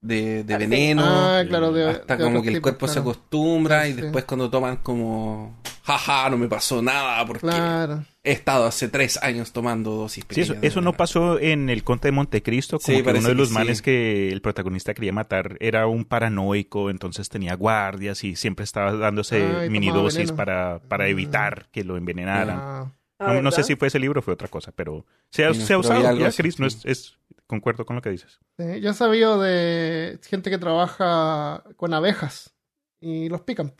de, 0.00 0.44
de 0.44 0.54
Ah, 0.54 0.58
sí. 0.58 0.66
veneno. 0.66 1.02
ah, 1.04 1.42
claro, 1.48 1.72
de, 1.72 1.90
hasta 1.90 2.16
de 2.16 2.24
como 2.24 2.42
que 2.42 2.48
el 2.48 2.54
tipos, 2.54 2.62
cuerpo 2.70 2.86
se 2.88 2.94
claro. 2.94 3.10
acostumbra 3.10 3.88
y 3.88 3.94
Sí. 3.94 4.00
después 4.02 4.24
cuando 4.24 4.48
toman 4.50 4.76
como, 4.76 5.60
jaja, 5.82 6.30
no 6.30 6.36
me 6.38 6.46
pasó 6.48 6.80
nada 6.82 7.24
porque 7.26 7.40
Claro. 7.40 8.04
he 8.22 8.32
estado 8.32 8.66
hace 8.66 8.88
tres 8.88 9.18
años 9.22 9.52
tomando 9.52 9.90
dosis 9.92 10.24
Sí, 10.30 10.42
eso, 10.42 10.54
eso 10.62 10.80
no 10.80 10.92
pasó 10.92 11.40
en 11.40 11.68
el 11.68 11.82
Conte 11.82 12.08
de 12.08 12.12
Montecristo, 12.12 12.78
como 12.78 12.96
Sí, 12.98 13.02
que 13.02 13.10
uno 13.10 13.20
de 13.22 13.28
que 13.28 13.34
los 13.34 13.48
sí. 13.48 13.54
manes 13.54 13.82
que 13.82 14.30
el 14.30 14.40
protagonista 14.40 14.94
quería 14.94 15.12
matar 15.12 15.56
era 15.60 15.86
un 15.88 16.04
paranoico, 16.04 16.90
entonces 16.90 17.28
tenía 17.28 17.54
guardias 17.56 18.22
y 18.22 18.36
siempre 18.36 18.64
estaba 18.64 18.92
dándose 18.92 19.42
Ay, 19.62 19.68
mini 19.70 19.86
tomaba 19.88 20.04
dosis 20.04 20.18
veneno. 20.18 20.36
para, 20.36 20.78
para 20.86 21.04
Mm. 21.06 21.08
evitar 21.08 21.66
que 21.72 21.82
lo 21.84 21.96
envenenaran. 21.96 22.58
Ah, 22.60 22.92
No, 23.20 23.42
no 23.42 23.50
sé 23.50 23.64
si 23.64 23.74
fue 23.74 23.88
ese 23.88 23.98
libro 23.98 24.20
o 24.20 24.22
fue 24.22 24.34
otra 24.34 24.46
cosa, 24.46 24.70
pero 24.70 25.04
se 25.30 25.44
ha, 25.44 25.52
se 25.52 25.72
ha 25.72 25.78
usado. 25.78 26.16
Ya, 26.16 26.28
así, 26.28 26.40
Chris, 26.40 26.60
no 26.60 26.68
es- 26.68 27.16
concuerdo 27.48 27.84
con 27.84 27.96
lo 27.96 28.02
que 28.02 28.10
dices. 28.10 28.40
Sí, 28.58 28.80
yo 28.80 28.90
he 28.90 28.94
sabido 28.94 29.40
de 29.40 30.18
gente 30.24 30.50
que 30.50 30.58
trabaja 30.58 31.62
con 31.76 31.94
abejas 31.94 32.56
y 33.00 33.28
los 33.28 33.42
pican. 33.42 33.74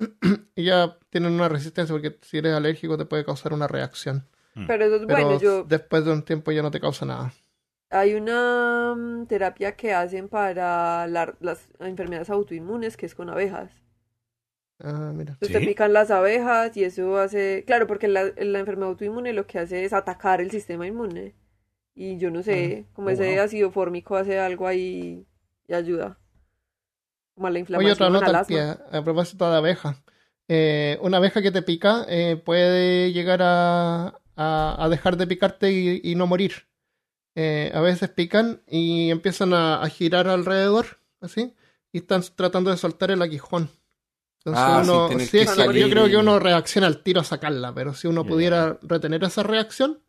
y 0.56 0.64
ya 0.64 0.98
tienen 1.10 1.32
una 1.34 1.48
resistencia 1.48 1.94
porque 1.94 2.18
si 2.22 2.38
eres 2.38 2.54
alérgico 2.54 2.98
te 2.98 3.06
puede 3.06 3.24
causar 3.24 3.52
una 3.54 3.68
reacción. 3.68 4.28
Pero 4.66 4.84
eso 4.84 4.96
es 4.96 5.06
Pero 5.06 5.22
bueno, 5.22 5.36
yo... 5.38 5.66
después 5.68 6.04
de 6.04 6.12
un 6.12 6.24
tiempo 6.24 6.52
ya 6.52 6.62
no 6.62 6.70
te 6.72 6.80
causa 6.80 7.06
nada. 7.06 7.32
Hay 7.90 8.14
una 8.14 8.94
mm, 8.96 9.26
terapia 9.26 9.76
que 9.76 9.92
hacen 9.94 10.28
para 10.28 11.06
la- 11.06 11.36
las 11.40 11.68
enfermedades 11.78 12.30
autoinmunes 12.30 12.96
que 12.96 13.06
es 13.06 13.14
con 13.14 13.30
abejas. 13.30 13.70
Ah, 14.82 15.12
mira. 15.14 15.38
Entonces 15.40 15.50
¿Sí? 15.52 15.52
te 15.52 15.60
pican 15.62 15.92
las 15.92 16.10
abejas 16.12 16.76
y 16.76 16.84
eso 16.84 17.16
hace... 17.18 17.64
Claro, 17.66 17.86
porque 17.88 18.06
la, 18.08 18.26
la 18.36 18.58
enfermedad 18.60 18.90
autoinmune 18.90 19.32
lo 19.32 19.46
que 19.46 19.58
hace 19.58 19.84
es 19.84 19.92
atacar 19.92 20.40
el 20.40 20.50
sistema 20.52 20.86
inmune. 20.86 21.34
Y 21.94 22.18
yo 22.18 22.30
no 22.32 22.42
sé, 22.42 22.86
como 22.94 23.10
Oh, 23.10 23.12
ese 23.12 23.38
wow. 23.38 23.40
ácido 23.40 23.70
fórmico 23.70 24.16
hace 24.16 24.38
algo 24.40 24.66
ahí 24.66 25.26
y 25.68 25.74
ayuda. 25.74 26.18
como 27.34 27.46
a 27.48 27.50
la 27.50 27.58
Oye, 27.72 27.90
inflamación, 27.90 28.08
otra 28.10 28.10
al 28.20 28.20
nota 28.24 28.46
pie, 28.46 28.60
a 28.60 29.02
propósito 29.04 29.48
de 29.50 29.56
abejas. 29.56 29.96
Eh, 30.48 30.98
una 31.02 31.18
abeja 31.18 31.40
que 31.42 31.52
te 31.52 31.62
pica 31.62 32.04
eh, 32.08 32.36
puede 32.44 33.12
llegar 33.12 33.40
a, 33.42 34.20
a- 34.36 34.76
a 34.84 34.88
dejar 34.88 35.16
de 35.16 35.26
picarte 35.28 35.70
y, 35.72 36.00
y 36.02 36.14
no 36.16 36.26
morir. 36.26 36.52
Eh, 37.36 37.72
a 37.74 37.80
veces 37.80 38.10
pican 38.10 38.62
y 38.68 39.10
empiezan 39.10 39.54
a, 39.54 39.82
a 39.82 39.88
girar 39.90 40.28
alrededor, 40.28 41.00
así, 41.20 41.54
y 41.92 41.98
están 41.98 42.22
tratando 42.36 42.70
de 42.70 42.76
soltar 42.78 43.10
el 43.12 43.22
aguijón. 43.22 43.70
Entonces 44.38 44.68
Ah, 44.68 44.82
uno, 44.84 45.08
sí, 45.18 45.38
que 45.38 45.42
es 45.44 45.52
que 45.52 45.78
yo 45.78 45.88
creo 45.88 46.08
que 46.08 46.16
uno 46.16 46.38
reacciona 46.38 46.86
al 46.86 47.02
tiro 47.02 47.20
a 47.20 47.24
sacarla, 47.24 47.74
pero 47.74 47.94
si 47.94 48.08
uno 48.08 48.26
pudiera 48.26 48.78
retener 48.82 49.22
esa 49.24 49.42
reacción, 49.42 50.00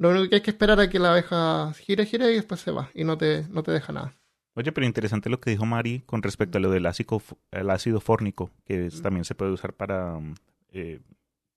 lo 0.00 0.10
único 0.10 0.28
que 0.30 0.34
hay 0.36 0.40
que 0.42 0.50
esperar 0.50 0.80
a 0.80 0.88
que 0.90 0.98
la 0.98 1.12
abeja 1.12 1.72
gire, 1.74 2.04
gire 2.06 2.32
y 2.32 2.34
después 2.34 2.60
se 2.60 2.70
va 2.72 2.90
y 2.94 3.04
no 3.04 3.16
te, 3.16 3.46
no 3.50 3.62
te 3.62 3.70
deja 3.70 3.92
nada. 3.92 4.14
Oye, 4.56 4.72
pero 4.72 4.84
interesante 4.86 5.30
lo 5.30 5.38
que 5.40 5.50
dijo 5.50 5.64
Mari 5.64 6.00
con 6.06 6.22
respecto 6.22 6.58
a 6.58 6.60
lo 6.60 6.70
del 6.70 6.84
ácido, 6.86 7.22
el 7.52 7.70
ácido 7.70 8.00
fórnico, 8.00 8.50
que 8.64 8.86
es- 8.86 9.00
también 9.00 9.24
se 9.24 9.34
puede 9.36 9.52
usar 9.52 9.74
para 9.74 10.14
mm, 10.18 10.34
eh, 10.72 11.00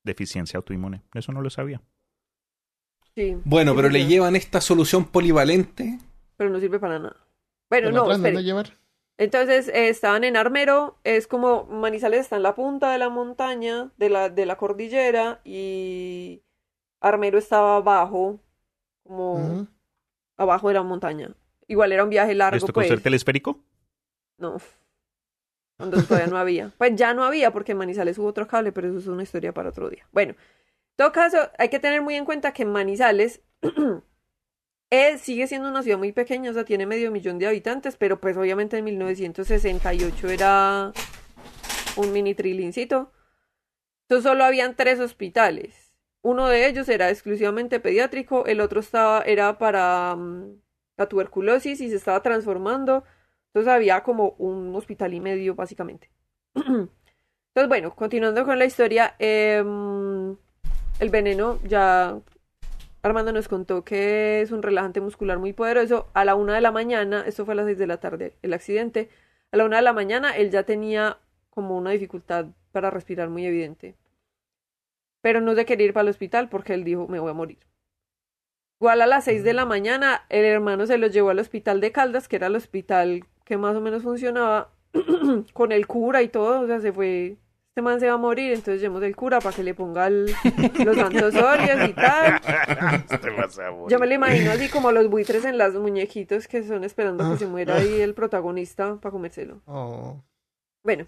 deficiencia 0.04 0.58
autoinmune. 0.58 1.02
Eso 1.14 1.32
no 1.32 1.42
lo 1.42 1.50
sabía. 1.50 1.82
Sí, 3.16 3.36
Bueno, 3.44 3.72
sí, 3.72 3.76
pero 3.76 3.88
sí, 3.88 3.94
le 3.94 4.06
llevan 4.06 4.36
esta 4.36 4.60
solución 4.60 5.04
polivalente. 5.06 5.98
Pero 6.36 6.50
no 6.50 6.60
sirve 6.60 6.78
para 6.78 6.98
nada. 6.98 7.16
Bueno, 7.70 7.88
Pero 7.90 8.04
no, 8.04 8.12
espere. 8.12 8.42
llevar. 8.42 8.70
Entonces 9.18 9.68
eh, 9.68 9.88
estaban 9.88 10.24
en 10.24 10.36
Armero, 10.36 10.98
es 11.04 11.26
como 11.26 11.64
Manizales 11.66 12.20
está 12.20 12.36
en 12.36 12.42
la 12.42 12.54
punta 12.54 12.92
de 12.92 12.98
la 12.98 13.08
montaña, 13.08 13.92
de 13.96 14.08
la, 14.10 14.28
de 14.28 14.44
la 14.46 14.56
cordillera, 14.56 15.40
y 15.44 16.42
Armero 17.04 17.38
estaba 17.38 17.76
abajo, 17.76 18.40
como 19.02 19.68
abajo 20.36 20.68
de 20.68 20.74
la 20.74 20.82
montaña. 20.82 21.34
Igual 21.68 21.92
era 21.92 22.02
un 22.02 22.10
viaje 22.10 22.34
largo, 22.34 22.56
¿Esto 22.56 22.72
con 22.72 22.80
pues. 22.80 22.88
ser 22.88 23.02
telesférico? 23.02 23.62
No. 24.38 24.56
Cuando 25.76 26.02
todavía 26.02 26.28
no 26.28 26.38
había. 26.38 26.72
Pues 26.78 26.96
ya 26.96 27.12
no 27.12 27.24
había 27.24 27.52
porque 27.52 27.72
en 27.72 27.78
Manizales 27.78 28.16
hubo 28.16 28.28
otro 28.28 28.46
cable, 28.46 28.72
pero 28.72 28.88
eso 28.88 28.98
es 28.98 29.06
una 29.06 29.22
historia 29.22 29.52
para 29.52 29.68
otro 29.68 29.90
día. 29.90 30.06
Bueno, 30.12 30.32
en 30.32 30.96
todo 30.96 31.12
caso, 31.12 31.50
hay 31.58 31.68
que 31.68 31.78
tener 31.78 32.00
muy 32.00 32.14
en 32.14 32.24
cuenta 32.24 32.52
que 32.52 32.64
Manizales 32.64 33.42
eh, 34.90 35.18
sigue 35.18 35.46
siendo 35.46 35.68
una 35.68 35.82
ciudad 35.82 35.98
muy 35.98 36.12
pequeña, 36.12 36.52
o 36.52 36.54
sea, 36.54 36.64
tiene 36.64 36.86
medio 36.86 37.10
millón 37.10 37.38
de 37.38 37.48
habitantes, 37.48 37.96
pero 37.96 38.18
pues 38.18 38.36
obviamente 38.38 38.78
en 38.78 38.84
1968 38.84 40.28
era 40.28 40.92
un 41.96 42.12
mini 42.12 42.34
trilincito. 42.34 43.12
Entonces 44.04 44.24
solo 44.24 44.44
habían 44.44 44.74
tres 44.74 45.00
hospitales. 45.00 45.83
Uno 46.24 46.48
de 46.48 46.66
ellos 46.66 46.88
era 46.88 47.10
exclusivamente 47.10 47.80
pediátrico, 47.80 48.46
el 48.46 48.62
otro 48.62 48.80
estaba, 48.80 49.20
era 49.22 49.58
para 49.58 50.16
mm, 50.16 50.56
la 50.96 51.06
tuberculosis 51.06 51.82
y 51.82 51.90
se 51.90 51.96
estaba 51.96 52.22
transformando. 52.22 53.04
Entonces 53.48 53.70
había 53.70 54.02
como 54.02 54.30
un 54.38 54.74
hospital 54.74 55.12
y 55.12 55.20
medio, 55.20 55.54
básicamente. 55.54 56.10
Entonces, 56.54 57.68
bueno, 57.68 57.94
continuando 57.94 58.42
con 58.46 58.58
la 58.58 58.64
historia, 58.64 59.16
em, 59.18 60.34
el 60.98 61.10
veneno 61.10 61.60
ya 61.64 62.18
Armando 63.02 63.30
nos 63.32 63.48
contó 63.48 63.84
que 63.84 64.40
es 64.40 64.50
un 64.50 64.62
relajante 64.62 65.02
muscular 65.02 65.38
muy 65.38 65.52
poderoso. 65.52 66.08
A 66.14 66.24
la 66.24 66.36
una 66.36 66.54
de 66.54 66.62
la 66.62 66.72
mañana, 66.72 67.24
esto 67.26 67.44
fue 67.44 67.52
a 67.52 67.56
las 67.56 67.66
seis 67.66 67.76
de 67.76 67.86
la 67.86 67.98
tarde, 67.98 68.32
el 68.40 68.54
accidente. 68.54 69.10
A 69.52 69.58
la 69.58 69.66
una 69.66 69.76
de 69.76 69.82
la 69.82 69.92
mañana 69.92 70.34
él 70.34 70.50
ya 70.50 70.62
tenía 70.62 71.18
como 71.50 71.76
una 71.76 71.90
dificultad 71.90 72.46
para 72.72 72.90
respirar 72.90 73.28
muy 73.28 73.44
evidente. 73.44 73.94
Pero 75.24 75.40
no 75.40 75.54
se 75.54 75.64
quería 75.64 75.86
ir 75.86 75.94
para 75.94 76.02
el 76.02 76.08
hospital 76.10 76.50
porque 76.50 76.74
él 76.74 76.84
dijo, 76.84 77.08
me 77.08 77.18
voy 77.18 77.30
a 77.30 77.32
morir. 77.34 77.58
Igual 78.78 79.00
a 79.00 79.06
las 79.06 79.24
seis 79.24 79.42
de 79.42 79.54
la 79.54 79.64
mañana, 79.64 80.26
el 80.28 80.44
hermano 80.44 80.86
se 80.86 80.98
lo 80.98 81.06
llevó 81.06 81.30
al 81.30 81.38
hospital 81.38 81.80
de 81.80 81.92
Caldas, 81.92 82.28
que 82.28 82.36
era 82.36 82.48
el 82.48 82.56
hospital 82.56 83.24
que 83.46 83.56
más 83.56 83.74
o 83.74 83.80
menos 83.80 84.02
funcionaba 84.02 84.70
con 85.54 85.72
el 85.72 85.86
cura 85.86 86.20
y 86.20 86.28
todo. 86.28 86.60
O 86.60 86.66
sea, 86.66 86.78
se 86.80 86.92
fue, 86.92 87.38
este 87.68 87.80
man 87.80 88.00
se 88.00 88.08
va 88.08 88.14
a 88.14 88.18
morir, 88.18 88.52
entonces 88.52 88.82
llevamos 88.82 89.02
el 89.02 89.16
cura 89.16 89.40
para 89.40 89.56
que 89.56 89.62
le 89.62 89.72
ponga 89.74 90.08
el- 90.08 90.26
los 90.84 90.94
santos 90.96 91.34
y 91.88 91.92
tal. 91.94 92.40
Te 93.08 93.30
vas 93.30 93.58
a 93.58 93.70
morir. 93.70 93.88
Yo 93.90 93.98
me 93.98 94.06
lo 94.06 94.12
imagino 94.12 94.50
así 94.50 94.68
como 94.68 94.92
los 94.92 95.08
buitres 95.08 95.46
en 95.46 95.56
las 95.56 95.72
muñequitos 95.72 96.46
que 96.48 96.62
son 96.64 96.84
esperando 96.84 97.30
que 97.32 97.38
se 97.38 97.46
Ah. 97.46 97.48
muera 97.48 97.76
ahí 97.76 98.02
el 98.02 98.12
protagonista 98.12 98.96
para 99.00 99.10
comérselo. 99.12 99.62
Oh. 99.64 100.22
Bueno. 100.82 101.06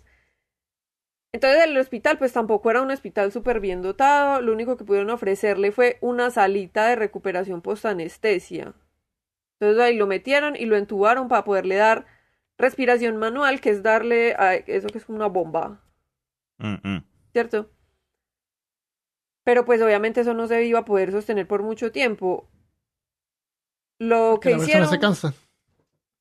Entonces 1.36 1.64
el 1.64 1.76
hospital 1.76 2.16
pues 2.16 2.32
tampoco 2.32 2.70
era 2.70 2.80
un 2.80 2.90
hospital 2.90 3.30
súper 3.30 3.60
bien 3.60 3.82
dotado, 3.82 4.40
lo 4.40 4.54
único 4.54 4.78
que 4.78 4.86
pudieron 4.86 5.10
ofrecerle 5.10 5.70
fue 5.70 5.98
una 6.00 6.30
salita 6.30 6.86
de 6.88 6.96
recuperación 6.96 7.60
post-anestesia. 7.60 8.72
Entonces 9.60 9.82
ahí 9.82 9.98
lo 9.98 10.06
metieron 10.06 10.56
y 10.56 10.64
lo 10.64 10.76
entubaron 10.78 11.28
para 11.28 11.44
poderle 11.44 11.74
dar 11.76 12.06
respiración 12.56 13.18
manual, 13.18 13.60
que 13.60 13.68
es 13.68 13.82
darle 13.82 14.34
a 14.38 14.54
eso 14.54 14.88
que 14.88 14.96
es 14.96 15.04
como 15.04 15.16
una 15.16 15.26
bomba, 15.28 15.82
Mm, 16.56 16.76
mm. 16.82 17.04
¿cierto? 17.34 17.68
Pero 19.44 19.66
pues 19.66 19.82
obviamente 19.82 20.22
eso 20.22 20.32
no 20.32 20.46
se 20.48 20.64
iba 20.64 20.78
a 20.78 20.84
poder 20.86 21.12
sostener 21.12 21.46
por 21.46 21.62
mucho 21.62 21.92
tiempo. 21.92 22.48
Lo 23.98 24.40
Que 24.40 24.48
que 24.48 24.50
la 24.52 24.56
persona 24.56 24.86
hicieron... 24.86 24.88
se 24.88 24.98
cansa. 24.98 25.34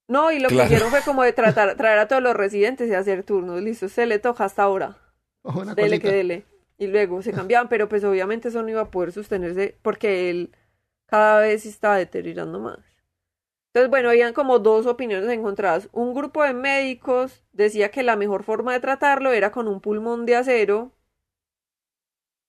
No, 0.09 0.29
y 0.33 0.39
lo 0.39 0.49
Claro. 0.49 0.67
que 0.67 0.73
hicieron 0.75 0.91
fue 0.91 1.01
como 1.03 1.23
de 1.23 1.31
tratar, 1.31 1.75
traer 1.77 1.99
a 1.99 2.09
todos 2.09 2.21
los 2.21 2.35
residentes 2.35 2.89
y 2.89 2.93
hacer 2.93 3.23
turnos. 3.23 3.61
Listo, 3.61 3.87
se 3.87 4.05
le 4.05 4.19
toca 4.19 4.43
hasta 4.43 4.63
ahora. 4.63 4.97
O 5.45 5.51
una 5.61 5.75
Dele 5.75 5.99
que 5.99 6.11
dele. 6.11 6.45
Y 6.77 6.87
luego 6.87 7.21
se 7.21 7.31
cambiaban, 7.31 7.69
pero 7.69 7.87
pues 7.87 8.03
obviamente 8.03 8.49
eso 8.49 8.61
no 8.61 8.69
iba 8.69 8.81
a 8.81 8.91
poder 8.91 9.13
sostenerse 9.13 9.77
porque 9.81 10.29
él 10.29 10.51
cada 11.05 11.39
vez 11.39 11.63
se 11.63 11.69
estaba 11.69 11.97
deteriorando 11.97 12.59
más. 12.59 12.79
Entonces, 13.67 13.89
bueno, 13.89 14.09
habían 14.09 14.33
como 14.33 14.59
dos 14.59 14.85
opiniones 14.85 15.29
encontradas. 15.29 15.89
Un 15.91 16.13
grupo 16.13 16.43
de 16.43 16.53
médicos 16.53 17.43
decía 17.51 17.91
que 17.91 18.03
la 18.03 18.15
mejor 18.15 18.43
forma 18.43 18.73
de 18.73 18.79
tratarlo 18.79 19.31
era 19.31 19.51
con 19.51 19.67
un 19.67 19.81
pulmón 19.81 20.25
de 20.25 20.35
acero. 20.35 20.93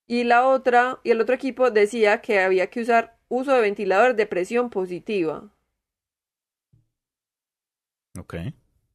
Y 0.09 0.24
la 0.24 0.47
otra, 0.49 1.01
y 1.05 1.11
el 1.11 1.20
otro 1.20 1.34
equipo 1.34 1.70
decía 1.70 2.20
que 2.20 2.40
había 2.40 2.70
que 2.70 2.80
usar 2.80 3.18
uso 3.28 3.53
de 3.53 3.61
ventilador 3.61 4.14
de 4.14 4.26
presión 4.26 4.70
positiva. 4.70 5.51
Ok. 8.18 8.34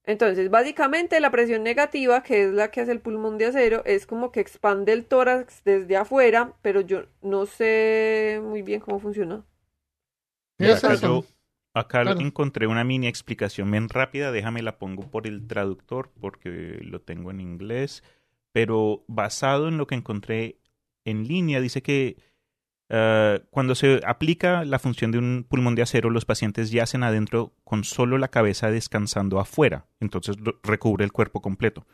Entonces, 0.05 0.49
básicamente 0.49 1.19
la 1.19 1.31
presión 1.31 1.63
negativa, 1.63 2.23
que 2.23 2.43
es 2.45 2.53
la 2.53 2.71
que 2.71 2.81
hace 2.81 2.91
el 2.91 3.01
pulmón 3.01 3.37
de 3.37 3.45
acero, 3.47 3.83
es 3.85 4.05
como 4.07 4.31
que 4.31 4.39
expande 4.39 4.93
el 4.93 5.05
tórax 5.05 5.63
desde 5.63 5.97
afuera, 5.97 6.53
pero 6.61 6.81
yo 6.81 7.05
no 7.21 7.45
sé 7.45 8.39
muy 8.43 8.61
bien 8.63 8.79
cómo 8.81 8.99
funciona. 8.99 9.45
Mira, 10.57 10.77
acá 10.77 10.95
yo 10.95 11.25
acá 11.73 12.01
Claro. 12.03 12.19
encontré 12.19 12.67
una 12.67 12.83
mini 12.83 13.07
explicación 13.07 13.71
bien 13.71 13.89
rápida. 13.89 14.31
Déjame 14.31 14.61
la 14.61 14.77
pongo 14.77 15.09
por 15.09 15.27
el 15.27 15.47
traductor 15.47 16.11
porque 16.19 16.79
lo 16.81 17.01
tengo 17.01 17.31
en 17.31 17.41
inglés. 17.41 18.03
Pero 18.51 19.03
basado 19.07 19.67
en 19.67 19.77
lo 19.77 19.87
que 19.87 19.95
encontré 19.95 20.59
en 21.05 21.27
línea, 21.27 21.61
dice 21.61 21.81
que 21.81 22.17
ah, 22.91 23.39
cuando 23.49 23.73
se 23.73 24.01
aplica 24.05 24.63
la 24.65 24.77
función 24.77 25.11
de 25.11 25.17
un 25.17 25.45
pulmón 25.47 25.75
de 25.75 25.81
acero, 25.81 26.09
los 26.09 26.25
pacientes 26.25 26.71
yacen 26.71 27.03
adentro 27.03 27.53
con 27.63 27.83
solo 27.83 28.17
la 28.17 28.27
cabeza 28.27 28.69
descansando 28.69 29.39
afuera. 29.39 29.87
Entonces 29.99 30.35
recubre 30.61 31.03
el 31.03 31.11
cuerpo 31.11 31.41
completo. 31.41 31.87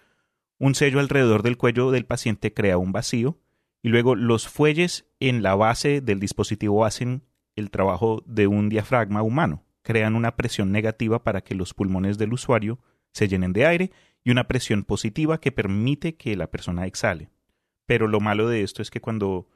Un 0.60 0.76
sello 0.76 1.00
alrededor 1.00 1.44
del 1.44 1.58
cuello 1.58 1.92
del 1.92 2.06
paciente 2.06 2.54
crea 2.54 2.78
un 2.78 2.92
vacío 2.92 3.40
y 3.82 3.90
luego 3.90 4.16
los 4.16 4.48
fuelles 4.48 5.06
en 5.20 5.44
la 5.44 5.56
base 5.56 6.02
del 6.02 6.20
dispositivo 6.20 6.84
hacen 6.84 7.24
el 7.56 7.70
trabajo 7.70 8.24
de 8.26 8.48
un 8.48 8.70
diafragma 8.70 9.22
humano. 9.22 9.64
Crean 9.84 10.16
una 10.16 10.36
presión 10.36 10.72
negativa 10.72 11.24
para 11.24 11.42
que 11.42 11.56
los 11.56 11.74
pulmones 11.74 12.18
del 12.18 12.34
usuario 12.34 12.80
se 13.14 13.28
llenen 13.28 13.54
de 13.54 13.66
aire 13.66 13.92
y 14.24 14.32
una 14.32 14.48
presión 14.48 14.84
positiva 14.84 15.40
que 15.40 15.52
permite 15.52 16.16
que 16.16 16.36
la 16.36 16.48
persona 16.48 16.86
exhale. 16.86 17.30
Pero 17.86 18.08
lo 18.08 18.20
malo 18.20 18.50
de 18.50 18.64
esto 18.64 18.82
es 18.82 18.92
que 18.92 19.00
cuando, 19.00 19.48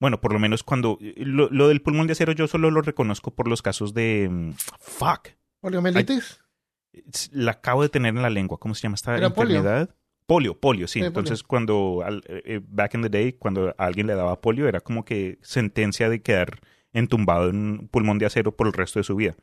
bueno, 0.00 0.20
por 0.20 0.32
lo 0.32 0.38
menos 0.38 0.62
cuando, 0.62 0.98
lo, 1.16 1.48
lo 1.50 1.68
del 1.68 1.80
pulmón 1.82 2.06
de 2.06 2.12
acero 2.12 2.32
yo 2.32 2.46
solo 2.46 2.70
lo 2.70 2.82
reconozco 2.82 3.34
por 3.34 3.48
los 3.48 3.62
casos 3.62 3.94
de, 3.94 4.28
mm, 4.30 4.52
fuck, 4.78 5.28
Poliomielitis. 5.60 6.40
la 7.32 7.52
acabo 7.52 7.82
de 7.82 7.88
tener 7.88 8.14
en 8.14 8.22
la 8.22 8.30
lengua. 8.30 8.58
¿Cómo 8.58 8.74
se 8.74 8.82
llama 8.82 8.94
esta 8.96 9.16
Era 9.16 9.30
polio. 9.30 9.56
enfermedad? 9.58 9.94
Polio, 10.26 10.58
polio, 10.58 10.86
sí. 10.88 11.00
Sí, 11.00 11.04
Entonces, 11.06 11.42
cuando, 11.42 12.02
al- 12.04 12.22
eh, 12.28 12.42
eh, 12.46 12.60
back 12.66 12.94
in 12.94 13.02
the 13.02 13.08
day, 13.10 13.32
cuando 13.34 13.74
a 13.76 13.84
alguien 13.84 14.06
le 14.06 14.14
daba 14.14 14.40
polio, 14.40 14.68
era 14.68 14.80
como 14.80 15.04
que 15.04 15.38
sentencia 15.42 16.08
de 16.08 16.22
quedar 16.22 16.60
entumbado 16.92 17.50
en 17.50 17.56
un 17.56 17.88
pulmón 17.88 18.18
de 18.18 18.26
acero 18.26 18.56
por 18.56 18.66
el 18.66 18.72
resto 18.72 19.00
de 19.00 19.04
su 19.04 19.16
vida. 19.16 19.34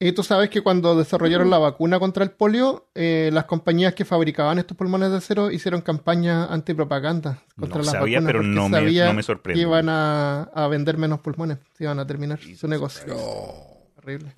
Y 0.00 0.12
tú 0.12 0.22
sabes 0.22 0.50
que 0.50 0.60
cuando 0.60 0.96
desarrollaron 0.96 1.50
la 1.50 1.58
vacuna 1.58 1.98
contra 2.00 2.24
el 2.24 2.32
polio, 2.32 2.88
eh, 2.94 3.30
las 3.32 3.44
compañías 3.44 3.94
que 3.94 4.04
fabricaban 4.04 4.58
estos 4.58 4.76
pulmones 4.76 5.10
de 5.10 5.18
acero 5.18 5.50
hicieron 5.50 5.82
campaña 5.82 6.46
antipropaganda 6.46 7.38
contra 7.58 7.78
No 7.78 7.84
las 7.84 7.92
sabía, 7.92 8.18
vacunas 8.18 8.32
pero 8.32 8.42
no 8.42 8.68
me, 8.68 8.78
sabían 8.78 9.06
no 9.06 9.14
me 9.14 9.22
sorprende. 9.22 9.60
que 9.60 9.66
iban 9.68 9.88
a, 9.88 10.42
a 10.42 10.66
vender 10.68 10.98
menos 10.98 11.20
pulmones, 11.20 11.58
se 11.78 11.84
iban 11.84 12.00
a 12.00 12.06
terminar 12.06 12.40
su 12.40 12.66
negocio. 12.66 13.02
Pero. 13.06 13.74
Horrible. 13.96 14.34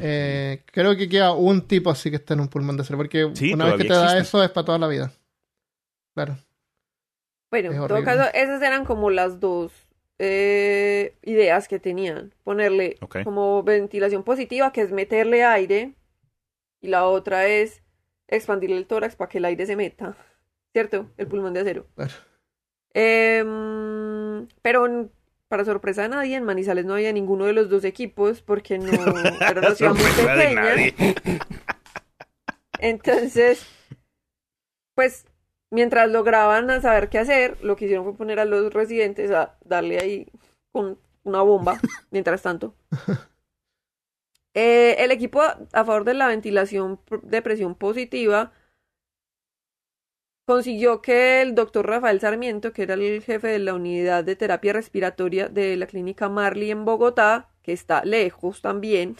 Eh, 0.00 0.62
creo 0.72 0.96
que 0.96 1.06
queda 1.08 1.32
un 1.32 1.62
tipo 1.62 1.90
así 1.90 2.08
que 2.08 2.16
está 2.16 2.32
en 2.34 2.40
un 2.40 2.48
pulmón 2.48 2.76
de 2.76 2.82
acero, 2.82 2.96
porque 2.96 3.30
Sí, 3.34 3.52
una 3.52 3.66
vez 3.66 3.74
que 3.74 3.84
te 3.84 3.92
da 3.92 4.16
eso 4.16 4.42
es 4.42 4.50
para 4.50 4.64
toda 4.64 4.78
la 4.78 4.86
vida. 4.88 5.12
Claro. 6.14 6.38
Bueno, 7.50 7.72
en 7.72 7.86
todo 7.86 8.02
caso, 8.04 8.30
esas 8.32 8.62
eran 8.62 8.84
como 8.86 9.10
las 9.10 9.40
dos 9.40 9.72
eh, 10.22 11.14
ideas 11.22 11.66
que 11.66 11.78
tenían. 11.78 12.34
Ponerle 12.44 12.98
como 13.24 13.62
ventilación 13.62 14.22
positiva, 14.22 14.70
que 14.70 14.82
es 14.82 14.92
meterle 14.92 15.44
aire, 15.44 15.94
y 16.82 16.88
la 16.88 17.06
otra 17.06 17.46
es 17.46 17.82
expandirle 18.28 18.76
el 18.76 18.86
tórax 18.86 19.16
para 19.16 19.30
que 19.30 19.38
el 19.38 19.46
aire 19.46 19.64
se 19.64 19.76
meta, 19.76 20.14
¿cierto? 20.74 21.10
El 21.16 21.26
pulmón 21.26 21.54
de 21.54 21.60
acero. 21.60 21.86
Claro. 21.94 22.12
Em, 22.92 24.46
pero 24.60 25.08
para 25.48 25.64
sorpresa 25.64 26.02
de 26.02 26.10
nadie, 26.10 26.36
en 26.36 26.44
Manizales 26.44 26.84
no 26.84 26.94
había 26.94 27.12
ninguno 27.14 27.46
de 27.46 27.54
los 27.54 27.70
dos 27.70 27.84
equipos 27.84 28.42
porque 28.42 28.78
no 28.78 28.92
era 29.40 29.60
una 29.60 29.74
ciudad 29.74 29.94
muy 29.94 30.04
pequeña. 30.04 30.74
Entonces, 32.78 33.66
pues 34.94 35.24
mientras 35.70 36.10
lograban 36.10 36.70
a 36.70 36.80
saber 36.80 37.08
qué 37.08 37.18
hacer, 37.18 37.56
lo 37.62 37.76
que 37.76 37.86
hicieron 37.86 38.04
fue 38.04 38.16
poner 38.16 38.40
a 38.40 38.44
los 38.44 38.72
residentes 38.72 39.30
a 39.30 39.56
darle 39.64 39.98
ahí 40.00 40.26
con 40.72 40.98
una 41.24 41.42
bomba, 41.42 41.78
mientras 42.10 42.42
tanto. 42.42 42.74
Eh, 44.54 44.96
el 44.98 45.12
equipo 45.12 45.42
a 45.42 45.58
a 45.72 45.84
favor 45.84 46.04
de 46.04 46.14
la 46.14 46.26
ventilación 46.26 47.00
de 47.22 47.42
presión 47.42 47.74
positiva 47.76 48.52
consiguió 50.50 51.00
que 51.00 51.42
el 51.42 51.54
doctor 51.54 51.86
Rafael 51.86 52.20
Sarmiento, 52.20 52.72
que 52.72 52.82
era 52.82 52.94
el 52.94 53.22
jefe 53.22 53.46
de 53.46 53.60
la 53.60 53.74
unidad 53.74 54.24
de 54.24 54.34
terapia 54.34 54.72
respiratoria 54.72 55.48
de 55.48 55.76
la 55.76 55.86
clínica 55.86 56.28
Marley 56.28 56.72
en 56.72 56.84
Bogotá, 56.84 57.50
que 57.62 57.72
está 57.72 58.04
lejos 58.04 58.60
también, 58.60 59.16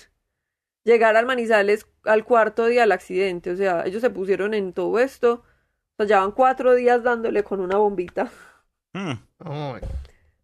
llegara 0.84 1.20
al 1.20 1.26
Manizales 1.26 1.86
al 2.04 2.24
cuarto 2.24 2.66
día 2.66 2.80
del 2.82 2.92
accidente. 2.92 3.52
O 3.52 3.56
sea, 3.56 3.84
ellos 3.86 4.00
se 4.00 4.10
pusieron 4.10 4.54
en 4.54 4.72
todo 4.72 4.98
esto. 4.98 5.44
O 6.00 6.06
sea, 6.06 6.16
llevan 6.16 6.32
cuatro 6.32 6.74
días 6.74 7.02
dándole 7.02 7.44
con 7.44 7.60
una 7.60 7.76
bombita. 7.76 8.30
Mm. 8.94 9.12
Oh, 9.44 9.76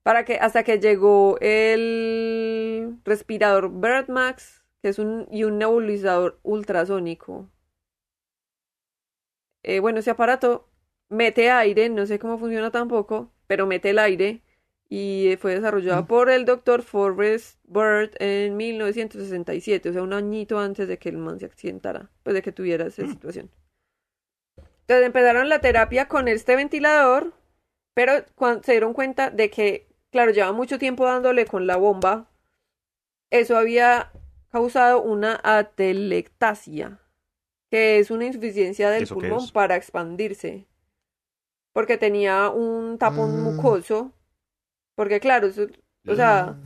Para 0.02 0.24
que, 0.26 0.34
hasta 0.36 0.62
que 0.64 0.78
llegó 0.78 1.38
el 1.40 2.98
respirador 3.04 3.70
BirdMax, 3.72 4.62
que 4.82 4.90
es 4.90 4.98
un, 4.98 5.26
y 5.30 5.44
un 5.44 5.56
nebulizador 5.58 6.38
ultrasónico. 6.42 7.48
Eh, 9.62 9.80
bueno, 9.80 10.00
ese 10.00 10.10
aparato 10.10 10.68
mete 11.08 11.50
aire, 11.50 11.88
no 11.88 12.04
sé 12.06 12.18
cómo 12.18 12.38
funciona 12.38 12.70
tampoco, 12.70 13.32
pero 13.46 13.66
mete 13.66 13.90
el 13.90 13.98
aire 13.98 14.42
y 14.90 15.28
eh, 15.28 15.36
fue 15.38 15.54
desarrollado 15.54 16.02
Mm. 16.02 16.06
por 16.06 16.30
el 16.30 16.44
doctor 16.44 16.82
Forrest 16.82 17.58
Bird 17.64 18.10
en 18.20 18.56
1967, 18.58 19.88
o 19.88 19.92
sea, 19.94 20.02
un 20.02 20.12
añito 20.12 20.58
antes 20.58 20.86
de 20.86 20.98
que 20.98 21.08
el 21.08 21.16
man 21.16 21.40
se 21.40 21.46
accidentara, 21.46 22.10
pues 22.22 22.34
de 22.34 22.42
que 22.42 22.52
tuviera 22.52 22.86
esa 22.86 23.06
situación. 23.06 23.50
Entonces 24.86 25.06
empezaron 25.06 25.48
la 25.48 25.60
terapia 25.60 26.06
con 26.06 26.28
este 26.28 26.54
ventilador, 26.54 27.32
pero 27.92 28.12
cuando 28.36 28.62
se 28.62 28.72
dieron 28.72 28.92
cuenta 28.92 29.30
de 29.30 29.50
que, 29.50 29.88
claro, 30.10 30.30
lleva 30.30 30.52
mucho 30.52 30.78
tiempo 30.78 31.04
dándole 31.06 31.44
con 31.44 31.66
la 31.66 31.76
bomba, 31.76 32.30
eso 33.30 33.58
había 33.58 34.12
causado 34.52 35.02
una 35.02 35.40
atelectasia, 35.42 37.00
que 37.68 37.98
es 37.98 38.12
una 38.12 38.26
insuficiencia 38.26 38.90
del 38.90 39.02
¿Eso 39.02 39.16
qué 39.18 39.28
pulmón 39.28 39.50
para 39.50 39.74
expandirse. 39.74 40.66
Porque 41.72 41.98
tenía 41.98 42.48
un 42.50 42.96
tapón 42.98 43.40
Mm. 43.40 43.42
mucoso. 43.42 44.12
Porque 44.94 45.18
claro, 45.18 45.48
eso- 45.48 45.66
o 46.08 46.14
sea, 46.14 46.56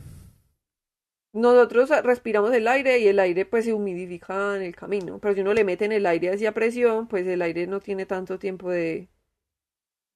nosotros 1.33 1.89
respiramos 2.03 2.53
el 2.53 2.67
aire 2.67 2.99
y 2.99 3.07
el 3.07 3.19
aire 3.19 3.45
pues 3.45 3.65
se 3.65 3.73
humidifica 3.73 4.55
en 4.55 4.63
el 4.63 4.75
camino. 4.75 5.19
Pero 5.19 5.35
si 5.35 5.41
uno 5.41 5.53
le 5.53 5.63
mete 5.63 5.85
en 5.85 5.93
el 5.93 6.05
aire 6.05 6.31
hacia 6.33 6.53
presión, 6.53 7.07
pues 7.07 7.25
el 7.27 7.41
aire 7.41 7.67
no 7.67 7.79
tiene 7.79 8.05
tanto 8.05 8.37
tiempo 8.39 8.69
de 8.69 9.07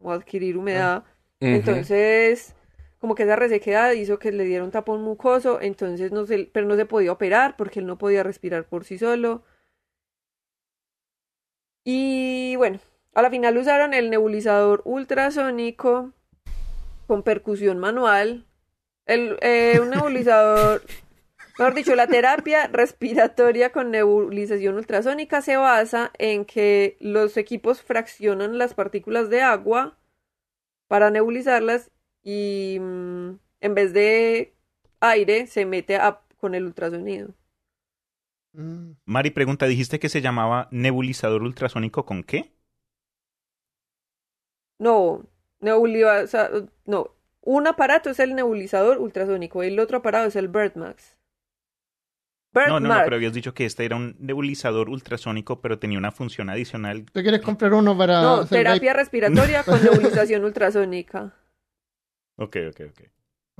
adquirir 0.04 0.58
humedad. 0.58 1.06
Ujú. 1.42 1.52
Entonces, 1.52 2.56
como 3.00 3.16
que 3.16 3.24
esa 3.24 3.36
resequedad 3.36 3.92
hizo 3.94 4.20
que 4.20 4.32
le 4.32 4.44
diera 4.46 4.64
un 4.64 4.72
tapón 4.72 5.04
mucoso, 5.04 5.62
entonces 5.62 6.12
no 6.12 6.26
se, 6.26 6.50
pero 6.52 6.68
no 6.68 6.76
se 6.76 6.86
podía 6.86 7.12
operar 7.12 7.56
porque 7.56 7.80
él 7.80 7.86
no 7.86 7.98
podía 7.98 8.24
respirar 8.24 8.66
por 8.66 8.84
sí 8.84 8.98
solo. 8.98 9.44
Y 11.84 12.56
bueno, 12.58 12.80
a 13.14 13.22
la 13.22 13.30
final 13.30 13.58
usaron 13.58 13.94
el 13.94 14.10
nebulizador 14.10 14.82
ultrasónico 14.86 16.12
con 17.08 17.24
percusión 17.24 17.78
manual. 17.78 18.46
El, 19.06 19.38
eh, 19.42 19.80
un 19.80 19.92
nebulizador, 19.92 20.82
mejor 21.58 21.74
dicho, 21.74 21.96
la 21.96 22.10
terapia 22.10 22.68
respiratoria 22.68 23.72
con 23.72 23.92
nebulización 23.92 24.76
ultrasónica 24.76 25.42
se 25.42 25.58
basa 25.58 26.12
en 26.18 26.46
que 26.46 26.98
los 27.00 27.38
equipos 27.38 27.82
fraccionan 27.82 28.58
las 28.58 28.74
partículas 28.74 29.30
de 29.30 29.42
agua 29.42 29.98
para 30.88 31.12
nebulizarlas 31.12 31.92
y 32.24 32.80
mm, 32.82 33.32
en 33.62 33.76
vez 33.76 33.94
de 33.94 34.56
aire 35.02 35.48
se 35.48 35.66
mete 35.66 35.98
a- 35.98 36.22
con 36.40 36.56
el 36.56 36.66
ultrasonido. 36.66 37.34
mm. 38.54 38.92
Mari 39.06 39.32
pregunta, 39.32 39.68
dijiste 39.68 40.00
que 40.00 40.10
se 40.10 40.22
llamaba 40.22 40.68
nebulizador 40.72 41.44
ultrasónico 41.44 42.06
con 42.06 42.24
qué? 42.24 42.56
No, 44.80 45.26
nebuliza, 45.60 46.50
no, 46.86 47.12
un 47.42 47.68
aparato 47.68 48.10
es 48.10 48.20
el 48.20 48.36
nebulizador 48.36 49.00
ultrasónico, 49.00 49.64
el 49.64 49.80
otro 49.80 49.98
aparato 49.98 50.28
es 50.28 50.36
el 50.38 50.48
BirdMax. 50.48 51.18
No, 52.68 52.80
no, 52.80 52.88
no, 52.88 53.02
pero 53.04 53.16
habías 53.18 53.34
dicho 53.34 53.54
que 53.54 53.66
este 53.66 53.86
era 53.86 53.96
un 53.96 54.16
nebulizador 54.20 54.90
ultrasónico, 54.90 55.62
pero 55.62 55.78
tenía 55.80 55.98
una 55.98 56.12
función 56.12 56.50
adicional. 56.50 57.06
¿Tú 57.12 57.22
quieres 57.22 57.42
comprar 57.42 57.74
uno 57.74 57.98
para 57.98 58.22
No, 58.22 58.46
terapia 58.46 58.94
respiratoria 58.94 59.64
con 59.64 59.82
nebulización 59.84 60.44
ultrasónica. 60.44 61.34
Ok, 62.38 62.58
ok, 62.70 62.82
ok. 62.90 63.02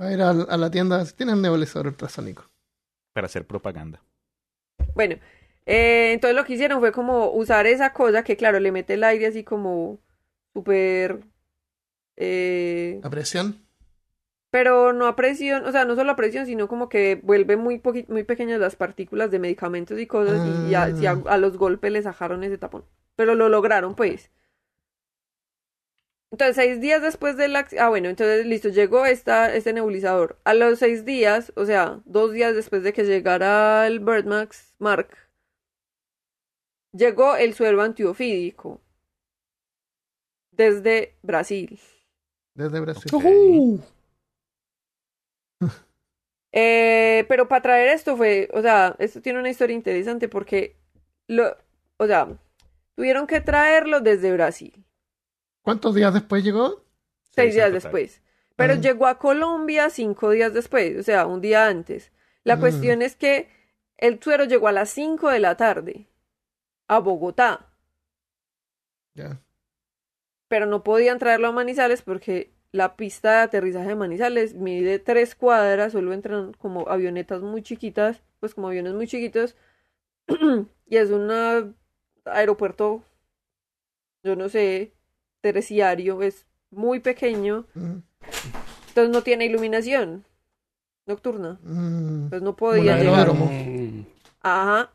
Va 0.00 0.06
a 0.08 0.12
ir 0.12 0.20
a, 0.22 0.30
a 0.30 0.56
la 0.56 0.70
tienda. 0.70 1.04
Tienen 1.06 1.40
nebulizador 1.42 1.88
ultrasónico. 1.88 2.44
Para 3.12 3.26
hacer 3.26 3.46
propaganda. 3.46 4.02
Bueno, 4.94 5.16
eh, 5.64 6.12
entonces 6.12 6.36
lo 6.36 6.44
que 6.44 6.54
hicieron 6.54 6.80
fue 6.80 6.92
como 6.92 7.30
usar 7.32 7.66
esa 7.66 7.92
cosa 7.92 8.22
que, 8.22 8.36
claro, 8.36 8.60
le 8.60 8.72
mete 8.72 8.94
el 8.94 9.04
aire 9.04 9.26
así 9.26 9.42
como 9.44 9.98
súper... 10.52 11.20
eh, 12.16 13.00
¿La 13.02 13.10
presión? 13.10 13.65
Pero 14.56 14.94
no 14.94 15.06
a 15.06 15.16
presión, 15.16 15.66
o 15.66 15.70
sea, 15.70 15.84
no 15.84 15.96
solo 15.96 16.12
a 16.12 16.16
presión, 16.16 16.46
sino 16.46 16.66
como 16.66 16.88
que 16.88 17.16
vuelve 17.22 17.58
muy, 17.58 17.82
muy 18.08 18.24
pequeñas 18.24 18.58
las 18.58 18.74
partículas 18.74 19.30
de 19.30 19.38
medicamentos 19.38 20.00
y 20.00 20.06
cosas 20.06 20.40
y 20.70 20.74
a, 20.74 20.88
y 20.88 21.04
a- 21.04 21.10
Ah. 21.10 21.22
a 21.26 21.36
los 21.36 21.58
golpes 21.58 21.92
le 21.92 22.00
sacaron 22.00 22.42
ese 22.42 22.56
tapón. 22.56 22.86
Pero 23.16 23.34
lo 23.34 23.50
lograron, 23.50 23.94
pues. 23.94 24.30
Entonces, 26.30 26.56
seis 26.56 26.80
días 26.80 27.02
después 27.02 27.36
del... 27.36 27.54
acc- 27.54 27.78
Ah, 27.78 27.90
bueno, 27.90 28.08
entonces, 28.08 28.46
listo, 28.46 28.70
llegó 28.70 29.04
esta, 29.04 29.54
este 29.54 29.74
nebulizador. 29.74 30.38
A 30.44 30.54
los 30.54 30.78
seis 30.78 31.04
días, 31.04 31.52
o 31.54 31.66
sea, 31.66 32.00
dos 32.06 32.32
días 32.32 32.54
después 32.54 32.82
de 32.82 32.94
que 32.94 33.04
llegara 33.04 33.86
el 33.86 34.00
BirdMax 34.00 34.74
Mark, 34.78 35.08
llegó 36.92 37.36
el 37.36 37.52
suero 37.52 37.82
antiofídico 37.82 38.80
desde 40.50 41.14
Brasil. 41.22 41.78
Desde 42.54 42.80
Brasil. 42.80 43.82
Eh, 46.58 47.26
pero 47.28 47.48
para 47.48 47.60
traer 47.60 47.88
esto 47.90 48.16
fue, 48.16 48.48
o 48.54 48.62
sea, 48.62 48.96
esto 48.98 49.20
tiene 49.20 49.38
una 49.38 49.50
historia 49.50 49.74
interesante 49.76 50.26
porque, 50.26 50.74
lo, 51.28 51.54
o 51.98 52.06
sea, 52.06 52.28
tuvieron 52.94 53.26
que 53.26 53.42
traerlo 53.42 54.00
desde 54.00 54.32
Brasil, 54.32 54.82
¿Cuántos 55.60 55.94
días 55.94 56.14
después 56.14 56.42
llegó? 56.42 56.82
seis 57.34 57.52
días 57.54 57.66
total. 57.66 57.82
después. 57.82 58.22
Pero 58.56 58.72
Ah. 58.74 58.76
llegó 58.80 59.06
a 59.06 59.18
Colombia 59.18 59.90
cinco 59.90 60.30
días 60.30 60.54
después, 60.54 60.96
o 60.98 61.02
sea, 61.02 61.26
un 61.26 61.42
día 61.42 61.66
antes. 61.66 62.10
La 62.42 62.54
Ah. 62.54 62.60
cuestión 62.60 63.02
es 63.02 63.16
que 63.16 63.50
el 63.98 64.18
suero 64.22 64.44
llegó 64.44 64.68
a 64.68 64.72
las 64.72 64.88
cinco 64.88 65.28
de 65.28 65.40
la 65.40 65.58
tarde 65.58 66.06
a 66.88 67.00
Bogotá, 67.00 67.66
Ya. 69.14 69.42
pero 70.48 70.64
no 70.64 70.82
podían 70.84 71.18
traerlo 71.18 71.48
a 71.48 71.52
Manizales 71.52 72.00
porque 72.00 72.54
la 72.72 72.96
pista 72.96 73.32
de 73.32 73.38
aterrizaje 73.38 73.88
de 73.88 73.94
Manizales 73.94 74.54
mide 74.54 74.98
tres 74.98 75.34
cuadras, 75.34 75.92
solo 75.92 76.12
entran 76.12 76.52
como 76.54 76.88
avionetas 76.88 77.42
muy 77.42 77.62
chiquitas, 77.62 78.22
pues 78.40 78.54
como 78.54 78.68
aviones 78.68 78.94
muy 78.94 79.06
chiquitos, 79.06 79.56
y 80.86 80.96
es 80.96 81.10
un 81.10 81.30
aeropuerto, 82.24 83.02
yo 84.22 84.36
no 84.36 84.48
sé, 84.48 84.92
terciario, 85.40 86.22
es 86.22 86.46
muy 86.70 87.00
pequeño, 87.00 87.66
entonces 88.88 89.10
no 89.10 89.22
tiene 89.22 89.46
iluminación 89.46 90.24
nocturna, 91.06 91.58
entonces 91.64 92.42
no 92.42 92.50
Un 92.50 92.56
podían 92.56 92.98
llegar. 93.00 93.32
Mm. 93.32 94.06
Ajá. 94.40 94.90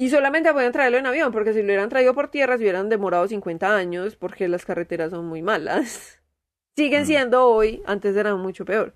Y 0.00 0.08
solamente 0.08 0.50
podían 0.54 0.72
traerlo 0.72 0.96
en 0.96 1.04
avión, 1.06 1.30
porque 1.30 1.52
si 1.52 1.58
lo 1.60 1.66
hubieran 1.66 1.90
traído 1.90 2.14
por 2.14 2.28
tierra 2.30 2.56
se 2.56 2.62
hubieran 2.62 2.88
demorado 2.88 3.28
50 3.28 3.76
años, 3.76 4.16
porque 4.16 4.48
las 4.48 4.64
carreteras 4.64 5.10
son 5.10 5.26
muy 5.26 5.42
malas. 5.42 6.18
Siguen 6.76 7.02
Mm. 7.02 7.06
siendo 7.06 7.46
hoy, 7.46 7.82
antes 7.86 8.16
eran 8.16 8.40
mucho 8.40 8.64
peor. 8.64 8.94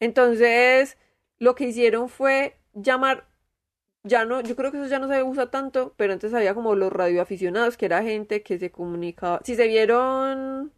Entonces, 0.00 0.96
lo 1.38 1.54
que 1.54 1.64
hicieron 1.64 2.08
fue 2.08 2.56
llamar, 2.72 3.26
ya 4.04 4.24
no, 4.24 4.40
yo 4.40 4.56
creo 4.56 4.72
que 4.72 4.78
eso 4.78 4.86
ya 4.88 4.98
no 4.98 5.08
se 5.08 5.22
usa 5.22 5.50
tanto, 5.50 5.94
pero 5.98 6.14
antes 6.14 6.32
había 6.34 6.54
como 6.54 6.74
los 6.74 6.92
radioaficionados, 6.92 7.76
que 7.76 7.86
era 7.86 8.02
gente 8.02 8.42
que 8.42 8.58
se 8.58 8.70
comunicaba. 8.70 9.40
Si 9.44 9.56
se 9.56 9.68
vieron 9.68 10.72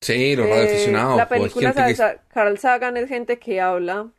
Sí, 0.00 0.36
los 0.36 0.46
eh, 0.46 0.50
radioaficionados. 0.50 1.16
la 1.16 1.28
pues, 1.28 1.40
película 1.40 1.72
que- 1.72 2.18
Carl 2.28 2.58
Sagan 2.58 2.96
es 2.98 3.08
gente 3.08 3.38
que 3.40 3.60
habla 3.60 4.12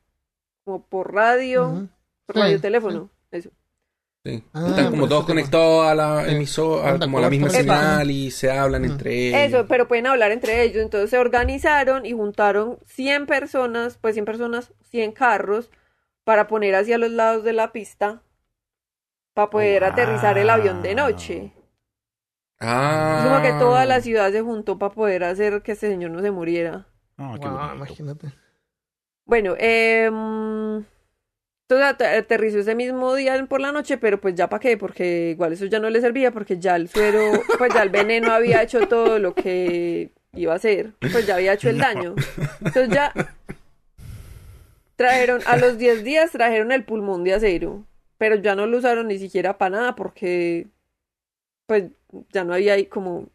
como 0.66 0.86
por 0.86 1.14
radio, 1.14 1.88
por 2.26 2.36
Sí, 2.36 2.42
radioteléfono, 2.42 3.10
eso. 3.32 3.52
Sí. 4.26 4.44
Ah, 4.54 4.66
Están 4.70 4.90
como 4.90 5.08
todos 5.08 5.26
conectados 5.26 5.86
a 5.86 5.94
la 5.94 6.28
emisora, 6.28 6.98
como 6.98 7.20
a 7.20 7.22
la 7.22 7.30
misma 7.30 7.50
señal 7.50 8.10
y 8.10 8.32
se 8.32 8.50
hablan 8.50 8.82
Mm. 8.82 8.86
entre 8.86 9.14
ellos. 9.28 9.40
Eso, 9.54 9.68
pero 9.68 9.88
pueden 9.88 10.08
hablar 10.08 10.32
entre 10.32 10.64
ellos. 10.64 10.82
Entonces 10.82 11.12
se 11.12 11.20
organizaron 11.20 12.08
y 12.08 12.14
juntaron 12.14 12.80
100 12.88 13.28
personas, 13.28 14.00
pues 14.02 14.16
100 14.16 14.26
personas, 14.26 14.74
100 14.90 15.12
carros, 15.12 15.70
para 16.24 16.48
poner 16.48 16.74
hacia 16.74 16.98
los 16.98 17.12
lados 17.12 17.44
de 17.44 17.54
la 17.54 17.72
pista, 17.72 18.24
para 19.36 19.52
poder 19.52 19.84
Wow. 19.84 19.92
aterrizar 19.92 20.40
el 20.40 20.50
avión 20.50 20.82
de 20.82 20.96
noche. 20.96 21.54
Ah. 22.60 23.18
Es 23.20 23.26
como 23.30 23.42
que 23.44 23.52
toda 23.60 23.86
la 23.86 24.02
ciudad 24.02 24.32
se 24.32 24.42
juntó 24.42 24.80
para 24.80 24.92
poder 24.96 25.24
hacer 25.24 25.62
que 25.62 25.74
este 25.74 25.88
señor 25.90 26.10
no 26.10 26.22
se 26.24 26.32
muriera. 26.32 26.88
Ah, 27.18 27.36
qué 27.40 27.48
Wow, 27.48 27.58
bonito. 27.58 27.76
imagínate. 27.76 28.34
Bueno, 29.28 29.54
eh, 29.60 30.10
entonces 31.68 31.88
at- 31.88 32.02
aterrizó 32.20 32.60
ese 32.60 32.76
mismo 32.76 33.14
día 33.16 33.44
por 33.48 33.60
la 33.62 33.72
noche, 33.72 33.98
pero 33.98 34.22
pues 34.22 34.36
ya 34.36 34.48
para 34.50 34.60
qué, 34.60 34.78
porque 34.78 35.32
igual 35.32 35.54
eso 35.54 35.66
ya 35.66 35.80
no 35.80 35.90
le 35.90 36.00
servía, 36.02 36.32
porque 36.32 36.60
ya 36.60 36.76
el 36.76 36.88
suero, 36.90 37.20
pues 37.58 37.74
ya 37.74 37.82
el 37.84 37.90
veneno 37.90 38.32
había 38.32 38.62
hecho 38.62 38.88
todo 38.88 39.18
lo 39.20 39.34
que 39.34 40.12
iba 40.34 40.54
a 40.54 40.58
hacer, 40.58 40.92
pues 41.00 41.26
ya 41.26 41.36
había 41.36 41.54
hecho 41.54 41.70
el 41.70 41.78
daño. 41.80 42.14
Entonces 42.60 42.90
ya 42.90 43.12
trajeron, 44.96 45.42
a 45.46 45.58
los 45.58 45.78
10 45.78 46.04
días 46.04 46.32
trajeron 46.32 46.72
el 46.72 46.84
pulmón 46.86 47.24
de 47.24 47.34
acero, 47.34 47.84
pero 48.18 48.36
ya 48.36 48.56
no 48.56 48.66
lo 48.68 48.78
usaron 48.78 49.08
ni 49.08 49.18
siquiera 49.18 49.58
para 49.58 49.78
nada, 49.78 49.96
porque 49.96 50.68
pues 51.66 51.86
ya 52.32 52.44
no 52.44 52.54
había 52.54 52.74
ahí 52.74 52.86
como 52.86 53.30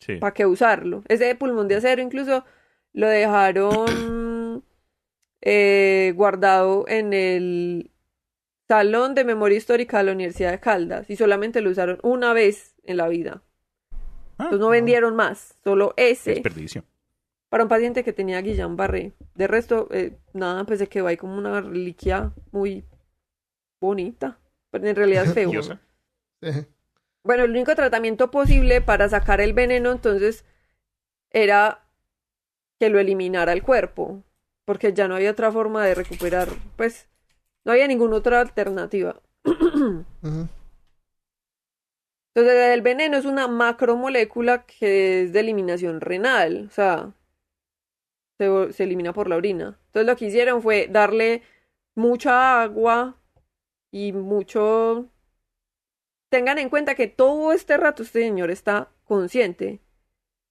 Sí. 0.00 0.16
para 0.16 0.32
qué 0.34 0.46
usarlo. 0.46 1.02
Ese 1.08 1.34
pulmón 1.34 1.68
de 1.68 1.76
acero 1.76 2.00
incluso 2.02 2.44
lo 2.94 3.06
dejaron 3.06 3.86
eh, 5.42 6.12
guardado 6.16 6.84
en 6.88 7.12
el 7.12 7.90
Salón 8.68 9.14
de 9.14 9.24
Memoria 9.24 9.58
Histórica 9.58 9.98
de 9.98 10.04
la 10.04 10.12
Universidad 10.12 10.52
de 10.52 10.60
Caldas 10.60 11.10
y 11.10 11.16
solamente 11.16 11.60
lo 11.60 11.70
usaron 11.70 11.98
una 12.02 12.32
vez 12.32 12.74
en 12.84 12.96
la 12.98 13.08
vida. 13.08 13.42
Ah, 14.38 14.44
Entonces 14.44 14.60
no 14.60 14.68
vendieron 14.70 15.16
más, 15.16 15.54
solo 15.64 15.92
ese 15.96 16.34
desperdicio. 16.34 16.84
para 17.48 17.64
un 17.64 17.68
paciente 17.68 18.04
que 18.04 18.12
tenía 18.12 18.40
Guillain-Barré. 18.40 19.12
De 19.34 19.46
resto, 19.46 19.88
eh, 19.90 20.16
nada, 20.32 20.64
pues 20.64 20.78
se 20.78 20.86
quedó 20.88 21.08
ahí 21.08 21.16
como 21.16 21.36
una 21.36 21.60
reliquia 21.60 22.32
muy 22.52 22.84
bonita, 23.80 24.38
pero 24.70 24.86
en 24.86 24.96
realidad 24.96 25.24
es 25.26 25.34
feo. 25.34 25.50
Bueno, 27.22 27.44
el 27.44 27.50
único 27.50 27.74
tratamiento 27.74 28.30
posible 28.30 28.80
para 28.80 29.06
sacar 29.10 29.42
el 29.42 29.52
veneno 29.52 29.92
entonces 29.92 30.46
era 31.30 31.84
que 32.78 32.88
lo 32.88 32.98
eliminara 32.98 33.52
el 33.52 33.62
cuerpo, 33.62 34.22
porque 34.70 34.92
ya 34.92 35.08
no 35.08 35.16
había 35.16 35.32
otra 35.32 35.50
forma 35.50 35.84
de 35.84 35.96
recuperar, 35.96 36.48
pues 36.76 37.08
no 37.64 37.72
había 37.72 37.88
ninguna 37.88 38.14
otra 38.14 38.40
alternativa. 38.40 39.20
Entonces 39.42 40.06
el 42.36 42.80
veneno 42.80 43.16
es 43.16 43.24
una 43.24 43.48
macromolécula 43.48 44.64
que 44.66 45.24
es 45.24 45.32
de 45.32 45.40
eliminación 45.40 46.00
renal, 46.00 46.66
o 46.68 46.70
sea, 46.70 47.12
se, 48.38 48.72
se 48.72 48.84
elimina 48.84 49.12
por 49.12 49.26
la 49.28 49.34
orina. 49.34 49.76
Entonces 49.86 50.06
lo 50.06 50.14
que 50.16 50.26
hicieron 50.26 50.62
fue 50.62 50.86
darle 50.86 51.42
mucha 51.96 52.62
agua 52.62 53.16
y 53.90 54.12
mucho... 54.12 55.08
Tengan 56.30 56.58
en 56.58 56.70
cuenta 56.70 56.94
que 56.94 57.08
todo 57.08 57.52
este 57.52 57.76
rato 57.76 58.04
este 58.04 58.22
señor 58.22 58.52
está 58.52 58.88
consciente. 59.02 59.80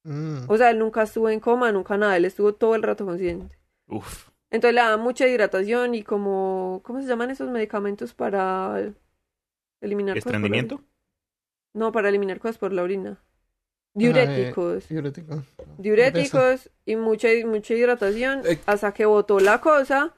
Mm. 0.04 0.40
O 0.50 0.58
sea, 0.58 0.72
él 0.72 0.80
nunca 0.80 1.04
estuvo 1.04 1.30
en 1.30 1.40
coma, 1.40 1.72
nunca 1.72 1.96
nada, 1.96 2.18
él 2.18 2.26
estuvo 2.26 2.54
todo 2.54 2.76
el 2.76 2.84
rato 2.84 3.06
consciente. 3.06 3.59
Uf. 3.90 4.30
Entonces 4.52 4.76
le 4.76 4.82
daban 4.82 5.02
mucha 5.02 5.28
hidratación 5.28 5.94
y 5.96 6.04
como... 6.04 6.82
¿Cómo 6.84 7.02
se 7.02 7.08
llaman 7.08 7.30
esos 7.32 7.50
medicamentos 7.50 8.14
para 8.14 8.82
eliminar 9.82 10.16
cosas 10.22 10.42
por. 10.42 10.82
No, 11.74 11.92
para 11.92 12.10
eliminar 12.10 12.40
cosas 12.40 12.58
por 12.58 12.74
la 12.74 12.84
orina. 12.84 13.18
Ah, 13.20 13.26
Diuréticos. 13.94 14.88
Diurético. 14.88 15.44
Diuréticos 15.78 16.70
y 16.86 16.96
mucha, 16.96 17.28
mucha 17.46 17.74
hidratación 17.74 18.42
Eh. 18.46 18.60
hasta 18.66 18.94
que 18.94 19.06
botó 19.06 19.40
la 19.40 19.62
cosa 19.62 20.14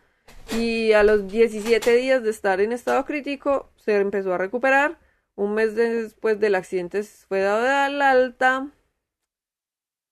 y 0.57 0.93
a 0.93 1.03
los 1.03 1.27
17 1.27 1.95
días 1.95 2.23
de 2.23 2.29
estar 2.29 2.61
en 2.61 2.71
estado 2.71 3.05
crítico 3.05 3.71
se 3.77 3.95
empezó 3.97 4.33
a 4.33 4.37
recuperar. 4.37 4.99
Un 5.35 5.53
mes 5.55 5.75
después 5.75 6.39
del 6.39 6.55
accidente 6.55 7.03
fue 7.03 7.39
dado 7.41 7.63
de 7.63 8.03
alta 8.03 8.67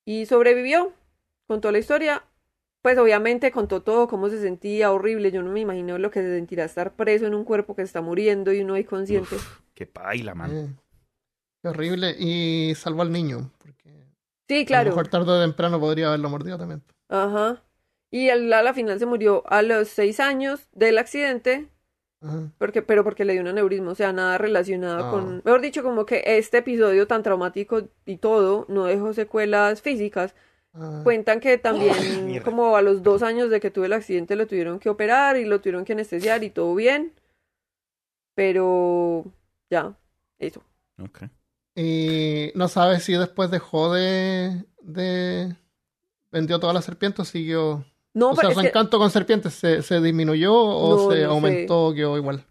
y 0.05 0.25
sobrevivió. 0.25 0.93
Contó 1.47 1.71
la 1.71 1.79
historia. 1.79 2.23
Pues 2.81 2.97
obviamente 2.97 3.51
contó 3.51 3.81
todo, 3.81 4.07
cómo 4.07 4.29
se 4.29 4.39
sentía 4.41 4.91
horrible. 4.91 5.31
Yo 5.31 5.41
no 5.43 5.51
me 5.51 5.59
imagino 5.59 5.97
lo 5.97 6.11
que 6.11 6.21
se 6.21 6.33
sentirá 6.35 6.63
estar 6.63 6.93
preso 6.95 7.25
en 7.27 7.35
un 7.35 7.43
cuerpo 7.43 7.75
que 7.75 7.81
está 7.81 8.01
muriendo 8.01 8.53
y 8.53 8.61
uno 8.61 8.75
ahí 8.75 8.85
consciente. 8.85 9.35
Uf, 9.35 9.59
qué 9.73 9.85
paila, 9.85 10.33
man. 10.33 10.51
Eh, 10.55 10.67
qué 11.61 11.67
horrible. 11.69 12.15
Y 12.17 12.73
salvó 12.75 13.01
al 13.01 13.11
niño. 13.11 13.51
Porque 13.57 14.05
Sí, 14.47 14.55
a 14.55 14.59
lo 14.61 14.65
claro. 14.65 14.89
mejor 14.91 15.07
tarde 15.09 15.31
o 15.31 15.41
temprano 15.41 15.79
podría 15.79 16.07
haberlo 16.07 16.29
mordido 16.29 16.57
también. 16.57 16.81
Ajá. 17.09 17.61
Y 18.11 18.29
al- 18.29 18.51
a 18.53 18.63
la 18.63 18.73
final 18.73 18.97
se 18.97 19.05
murió 19.05 19.43
a 19.47 19.61
los 19.61 19.89
seis 19.89 20.19
años 20.21 20.67
del 20.71 20.97
accidente, 20.97 21.67
Ajá. 22.21 22.49
porque, 22.57 22.81
pero 22.81 23.03
porque 23.03 23.25
le 23.25 23.33
dio 23.33 23.41
un 23.41 23.49
aneurisma, 23.49 23.91
o 23.91 23.95
sea, 23.95 24.13
nada 24.13 24.37
relacionado 24.39 25.05
Ah. 25.05 25.11
con, 25.11 25.41
mejor 25.43 25.61
dicho, 25.61 25.83
como 25.83 26.05
que 26.05 26.23
este 26.25 26.59
episodio 26.59 27.05
tan 27.07 27.21
traumático 27.23 27.89
y 28.05 28.17
todo 28.17 28.65
no 28.69 28.85
dejó 28.85 29.13
secuelas 29.13 29.81
físicas. 29.81 30.33
Ah, 30.73 31.01
Cuentan 31.03 31.39
que 31.39 31.57
también, 31.57 31.95
mierda. 32.25 32.43
como 32.43 32.75
a 32.75 32.81
los 32.81 33.03
dos 33.03 33.23
años 33.23 33.49
de 33.49 33.59
que 33.59 33.71
tuve 33.71 33.87
el 33.87 33.93
accidente, 33.93 34.35
lo 34.35 34.47
tuvieron 34.47 34.79
que 34.79 34.89
operar 34.89 35.37
y 35.37 35.45
lo 35.45 35.59
tuvieron 35.61 35.85
que 35.85 35.93
anestesiar 35.93 36.43
y 36.43 36.49
todo 36.51 36.75
bien. 36.75 37.13
Pero 38.35 39.25
ya, 39.69 39.97
eso. 40.39 40.63
Ok. 41.01 41.23
Y 41.75 42.51
no 42.55 42.67
sabes 42.67 43.03
si 43.03 43.13
después 43.13 43.51
dejó 43.51 43.93
de, 43.93 44.65
de... 44.81 45.55
Vendió 46.31 46.59
todas 46.59 46.73
las 46.75 46.85
serpientes 46.85 47.21
o 47.21 47.25
siguió... 47.25 47.85
No, 48.13 48.33
o 48.33 48.35
sea, 48.35 48.51
su 48.51 48.51
es 48.51 48.59
que, 48.59 48.67
encanto 48.67 48.97
con 48.99 49.11
serpientes 49.11 49.53
se, 49.53 49.81
se 49.83 50.01
disminuyó 50.01 50.53
o 50.55 50.97
No, 50.97 50.97
se 50.97 51.25
no 51.25 51.35
sé. 51.35 51.35
aumentó 51.35 51.87
o 51.87 51.93
quedó 51.93 52.17
igual. 52.17 52.45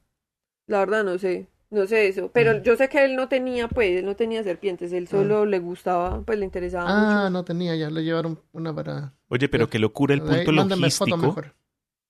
la 0.68 0.78
verdad 0.80 1.02
no 1.04 1.18
sé, 1.18 1.48
no 1.70 1.86
sé 1.86 2.08
eso. 2.08 2.30
Pero 2.32 2.58
Mm. 2.58 2.62
yo 2.62 2.76
sé 2.76 2.88
que 2.88 3.04
él 3.04 3.16
no 3.16 3.28
tenía, 3.28 3.68
pues, 3.68 3.90
él 3.98 4.04
no 4.04 4.16
tenía 4.16 4.42
serpientes, 4.42 4.92
él 4.92 5.08
solo 5.08 5.44
le 5.46 5.58
gustaba, 5.58 6.22
pues 6.22 6.38
le 6.38 6.44
interesaba 6.44 6.88
Ah, 6.88 7.24
mucho. 7.24 7.30
no 7.30 7.44
tenía 7.44 7.76
ya, 7.76 7.90
le 7.90 8.02
llevaron 8.04 8.40
una 8.52 8.74
para... 8.74 9.14
Oye, 9.28 9.48
pero 9.48 9.68
qué 9.68 9.78
locura 9.78 10.14
el 10.14 10.20
de 10.24 10.26
ahí, 10.32 10.44
punto 10.46 10.52
logístico 10.52 11.16
mejor. 11.16 11.54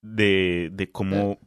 de, 0.03 0.71
de 0.73 0.93
cómo 0.93 1.39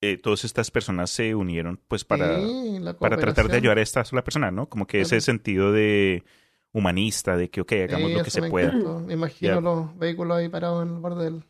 eh, 0.00 0.18
todas 0.18 0.44
estas 0.44 0.70
personas 0.70 1.10
se 1.10 1.34
unieron 1.34 1.80
pues 1.88 2.04
para, 2.04 2.38
Sí, 2.40 2.80
para 2.98 3.16
tratar 3.16 3.48
de 3.48 3.56
ayudar 3.56 3.78
a 3.78 3.82
esta 3.82 4.04
sola 4.04 4.24
persona, 4.24 4.50
¿no? 4.50 4.68
Como 4.68 4.86
que 4.86 5.00
ese 5.00 5.20
sentido 5.20 5.72
de 5.72 6.24
humanista, 6.72 7.36
de 7.36 7.48
que, 7.48 7.60
ok, 7.60 7.72
hagamos 7.84 8.10
Sí, 8.10 8.16
lo 8.18 8.24
que 8.24 8.30
se 8.30 8.40
me 8.40 8.50
pueda. 8.50 8.68
encantó. 8.68 8.98
Me 9.00 9.14
imagino 9.14 9.60
los 9.60 9.96
vehículos 9.96 10.36
ahí 10.36 10.48
parados 10.48 10.82
en 10.84 10.94
el 10.94 11.00
borde 11.00 11.24
del, 11.24 11.34
de 11.34 11.38
la 11.40 11.48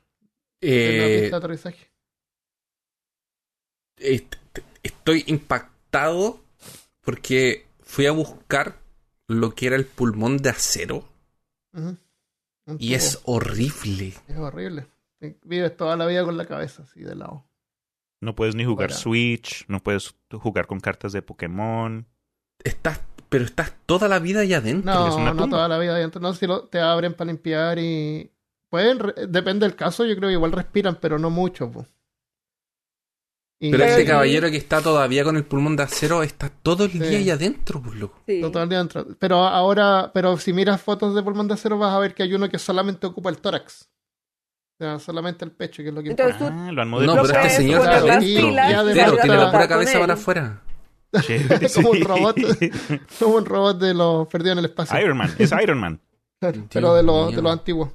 Eh, 0.60 1.20
pista 1.22 1.30
de 1.30 1.36
aterrizaje. 1.36 1.90
est- 3.98 4.36
estoy 4.82 5.24
impactado 5.26 5.73
porque 7.00 7.66
fui 7.82 8.06
a 8.06 8.12
buscar 8.12 8.78
lo 9.28 9.54
que 9.54 9.66
era 9.66 9.76
el 9.76 9.84
pulmón 9.86 10.38
de 10.38 10.50
acero 10.50 11.04
y 12.78 12.94
es 12.94 13.20
horrible. 13.24 14.14
Es 14.28 14.36
horrible. 14.36 14.86
Vives 15.44 15.76
toda 15.76 15.96
la 15.96 16.06
vida 16.06 16.24
con 16.24 16.36
la 16.36 16.46
cabeza 16.46 16.82
así 16.82 17.00
de 17.00 17.14
lado. 17.14 17.44
No 18.20 18.34
puedes 18.34 18.54
ni 18.54 18.64
jugar. 18.64 18.92
Switch, 18.92 19.64
no 19.68 19.80
puedes 19.82 20.14
jugar 20.32 20.66
con 20.66 20.80
cartas 20.80 21.12
de 21.12 21.22
Pokémon. 21.22 22.06
Estás, 22.62 23.00
pero 23.28 23.44
estás 23.44 23.74
toda 23.86 24.08
la 24.08 24.18
vida 24.18 24.40
allá 24.40 24.58
adentro. 24.58 24.92
No, 24.94 25.08
es 25.08 25.14
una 25.14 25.32
no 25.34 25.42
tumba. 25.42 25.56
toda 25.56 25.68
la 25.68 25.78
vida 25.78 25.92
adentro. 25.94 26.20
No, 26.20 26.32
si 26.34 26.46
lo- 26.46 26.64
te 26.68 26.80
abren 26.80 27.14
para 27.14 27.28
limpiar 27.30 27.78
y... 27.78 28.30
Pueden, 28.70 28.98
re- 28.98 29.26
depende 29.28 29.66
del 29.66 29.76
caso, 29.76 30.04
yo 30.04 30.16
creo 30.16 30.28
que 30.28 30.34
igual 30.34 30.52
respiran, 30.52 30.98
pero 31.00 31.18
no 31.18 31.30
mucho. 31.30 31.70
po. 31.70 31.86
Pero 33.70 33.84
este 33.84 34.02
y- 34.02 34.06
caballero 34.06 34.50
que 34.50 34.56
está 34.56 34.80
todavía 34.82 35.24
con 35.24 35.36
el 35.36 35.44
pulmón 35.44 35.76
de 35.76 35.82
acero 35.84 36.22
está 36.22 36.48
todo 36.50 36.84
el 36.84 36.92
Sí. 36.92 36.98
día 36.98 37.18
ahí 37.18 37.30
adentro, 37.30 37.80
pues 37.82 37.96
loco. 37.96 38.20
Sí. 38.26 38.40
Todo 38.40 38.62
el 38.62 38.68
día 38.68 38.78
adentro. 38.78 39.06
Pero 39.18 39.36
ahora, 39.44 40.10
pero 40.12 40.36
si 40.38 40.52
miras 40.52 40.80
fotos 40.80 41.14
de 41.14 41.22
pulmón 41.22 41.48
de 41.48 41.54
acero 41.54 41.78
vas 41.78 41.92
a 41.94 41.98
ver 41.98 42.14
que 42.14 42.22
hay 42.22 42.34
uno 42.34 42.48
que 42.48 42.58
solamente 42.58 43.06
ocupa 43.06 43.30
el 43.30 43.38
tórax. 43.38 43.88
O 44.80 44.84
sea, 44.84 44.98
solamente 44.98 45.44
el 45.44 45.52
pecho, 45.52 45.82
que 45.82 45.90
es 45.90 45.94
lo 45.94 46.02
que 46.02 46.10
Entonces 46.10 46.34
importa. 46.34 46.56
tú 46.56 46.60
Ah, 46.68 46.72
lo 46.72 46.82
han 46.82 46.90
No, 46.90 46.98
pero 46.98 47.22
este 47.24 47.50
señor 47.50 47.80
está 47.82 47.96
adentro. 47.98 48.48
entero, 48.48 49.16
tiene 49.22 49.36
la 49.36 49.50
pura 49.52 49.68
cabeza 49.68 50.00
para 50.00 50.14
afuera. 50.14 50.62
Como 51.74 51.90
un 51.90 52.00
robot. 52.00 52.36
Como 53.20 53.34
un 53.36 53.44
robot 53.44 53.78
de 53.78 53.94
los 53.94 54.26
perdidos 54.26 54.54
en 54.54 54.58
el 54.58 54.64
espacio. 54.64 54.98
Iron 55.00 55.16
Man, 55.16 55.32
es 55.38 55.52
Iron 55.62 55.78
Man. 55.78 56.00
Pero 56.40 56.94
de 56.94 57.02
los, 57.04 57.34
de 57.34 57.40
los 57.40 57.52
antiguos. 57.52 57.90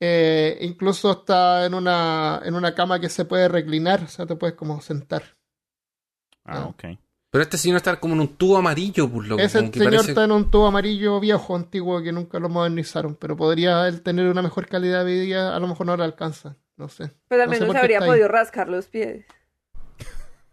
Eh, 0.00 0.58
incluso 0.60 1.10
está 1.10 1.66
en 1.66 1.74
una, 1.74 2.40
en 2.44 2.54
una 2.54 2.74
cama 2.74 3.00
que 3.00 3.08
se 3.08 3.24
puede 3.24 3.48
reclinar, 3.48 4.02
o 4.04 4.08
sea, 4.08 4.26
te 4.26 4.36
puedes 4.36 4.54
como 4.56 4.80
sentar. 4.80 5.22
Ah, 6.44 6.62
Ah. 6.62 6.66
ok. 6.66 6.84
Pero 7.30 7.42
este 7.42 7.58
señor 7.58 7.76
está 7.76 8.00
como 8.00 8.14
en 8.14 8.20
un 8.20 8.28
tubo 8.36 8.56
amarillo, 8.56 9.06
pues 9.10 9.28
loco. 9.28 9.42
Ese 9.42 9.58
como 9.58 9.70
que 9.70 9.78
señor 9.80 9.92
parece- 9.96 10.10
está 10.12 10.24
en 10.24 10.32
un 10.32 10.50
tubo 10.50 10.66
amarillo 10.66 11.20
viejo, 11.20 11.54
antiguo, 11.56 12.00
que 12.02 12.10
nunca 12.12 12.38
lo 12.38 12.48
modernizaron, 12.48 13.16
pero 13.16 13.36
podría 13.36 13.86
él 13.86 14.00
tener 14.02 14.26
una 14.30 14.40
mejor 14.40 14.66
calidad 14.66 15.04
de 15.04 15.12
vida, 15.20 15.54
a 15.54 15.58
lo 15.60 15.66
mejor 15.68 15.86
no 15.86 15.96
le 15.96 16.04
alcanza, 16.04 16.56
no 16.76 16.88
sé. 16.88 17.10
Pues 17.28 17.38
al 17.40 17.48
No 17.48 17.54
sé 17.54 17.60
menos 17.60 17.74
qué 17.74 17.78
habría 17.80 17.98
ahí. 18.00 18.06
podido 18.08 18.28
rascar 18.28 18.68
los 18.68 18.86
pies. 18.86 19.26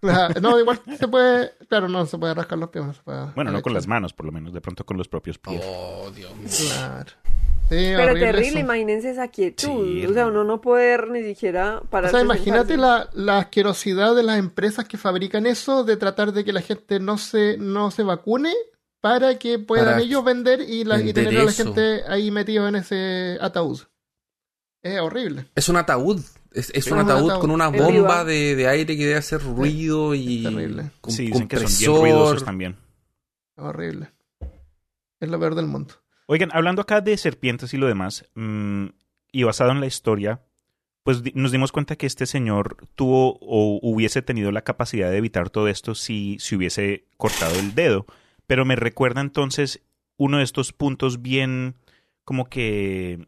Ajá, 0.01 0.27
No, 0.41 0.59
igual 0.59 0.81
se 0.99 1.07
puede. 1.07 1.53
Claro, 1.69 1.87
no 1.87 2.05
se 2.05 2.17
puede 2.17 2.33
rascar 2.33 2.57
los 2.59 2.69
pies. 2.69 2.83
No 2.85 2.93
se 2.93 3.01
puede 3.03 3.31
Bueno, 3.35 3.51
no 3.51 3.61
con 3.61 3.73
las 3.73 3.87
manos, 3.87 4.11
por 4.13 4.25
lo 4.25 4.33
menos, 4.33 4.51
de 4.53 4.59
pronto 4.59 4.85
con 4.85 4.97
los 4.97 5.07
propios 5.07 5.37
pies. 5.37 5.61
Oh, 5.65 6.11
Dios 6.13 6.35
mío. 6.35 6.49
Claro. 6.73 7.11
Sí, 7.69 7.75
Pero 7.95 8.03
horrible 8.03 8.19
terrible, 8.27 8.47
eso. 8.49 8.59
imagínense 8.59 9.09
esa 9.09 9.27
quietud. 9.29 9.67
Sí, 9.67 10.05
o 10.05 10.13
sea, 10.13 10.27
uno 10.27 10.43
no 10.43 10.61
poder 10.61 11.09
ni 11.09 11.23
siquiera 11.23 11.79
O 11.79 11.85
parar 11.85 12.11
sea, 12.11 12.21
imagínate 12.21 12.77
la, 12.77 13.09
la 13.13 13.39
asquerosidad 13.39 14.15
de 14.15 14.21
las 14.23 14.37
empresas 14.37 14.85
que 14.87 14.97
fabrican 14.97 15.47
eso, 15.47 15.83
de 15.83 15.97
tratar 15.97 16.31
de 16.31 16.43
que 16.45 16.53
la 16.53 16.61
gente 16.61 16.99
no 16.99 17.17
se, 17.17 17.57
no 17.57 17.89
se 17.89 18.03
vacune 18.03 18.53
para 19.01 19.39
que 19.39 19.57
puedan 19.57 19.85
Para 19.85 20.01
ellos 20.01 20.23
vender 20.23 20.61
y, 20.61 20.83
la, 20.83 21.01
y 21.01 21.11
tener 21.11 21.39
a 21.39 21.43
la 21.43 21.49
eso. 21.49 21.63
gente 21.63 22.03
ahí 22.07 22.29
metido 22.29 22.67
en 22.67 22.75
ese 22.75 23.37
ataúd. 23.41 23.79
Es 24.83 24.99
horrible. 24.99 25.47
Es 25.55 25.67
un 25.67 25.77
ataúd. 25.77 26.21
Es, 26.51 26.69
es 26.69 26.87
un 26.91 26.99
es 26.99 27.03
un 27.03 27.09
ataúd 27.09 27.29
ataúd. 27.31 27.41
con 27.41 27.51
una 27.51 27.67
bomba 27.69 28.23
de, 28.23 28.55
de 28.55 28.67
aire 28.67 28.95
que 28.95 29.05
debe 29.07 29.17
hacer 29.17 29.41
ruido 29.41 30.13
y. 30.13 30.43
terrible. 30.43 30.91
con 31.01 31.11
Sí, 31.11 31.25
dicen 31.27 31.47
que 31.47 31.57
son 31.57 31.77
bien 31.79 32.01
ruidosos 32.01 32.45
también. 32.45 32.77
Es 33.57 33.63
horrible. 33.63 34.11
Es 35.19 35.29
lo 35.29 35.39
peor 35.39 35.55
del 35.55 35.65
mundo. 35.65 35.95
Oigan, 36.27 36.49
hablando 36.53 36.81
acá 36.81 37.01
de 37.01 37.17
serpientes 37.17 37.73
y 37.73 37.77
lo 37.77 37.87
demás, 37.87 38.25
mm, 38.35 38.87
y 39.31 39.43
basado 39.43 39.71
en 39.71 39.79
la 39.79 39.85
historia, 39.85 40.41
pues 41.03 41.21
nos 41.35 41.51
dimos 41.51 41.71
cuenta 41.71 41.97
que 41.97 42.07
este 42.07 42.25
señor 42.25 42.87
tuvo 42.95 43.37
o 43.39 43.79
hubiese 43.83 44.23
tenido 44.23 44.51
la 44.51 44.63
capacidad 44.63 45.11
de 45.11 45.17
evitar 45.17 45.51
todo 45.51 45.67
esto 45.67 45.93
si, 45.93 46.37
si 46.39 46.55
hubiese 46.55 47.05
cortado 47.17 47.59
el 47.59 47.75
dedo. 47.75 48.07
Pero 48.47 48.65
me 48.65 48.75
recuerda 48.75 49.21
entonces 49.21 49.83
uno 50.17 50.39
de 50.39 50.43
estos 50.43 50.73
puntos 50.73 51.21
bien 51.21 51.75
como 52.23 52.49
que 52.49 53.27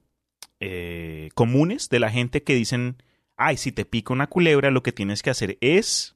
eh, 0.60 1.30
comunes 1.36 1.90
de 1.90 2.00
la 2.00 2.10
gente 2.10 2.42
que 2.42 2.56
dicen, 2.56 3.04
ay, 3.36 3.58
si 3.58 3.72
te 3.72 3.86
pica 3.86 4.12
una 4.12 4.26
culebra, 4.26 4.72
lo 4.72 4.82
que 4.82 4.92
tienes 4.92 5.22
que 5.22 5.30
hacer 5.30 5.60
es 5.62 6.16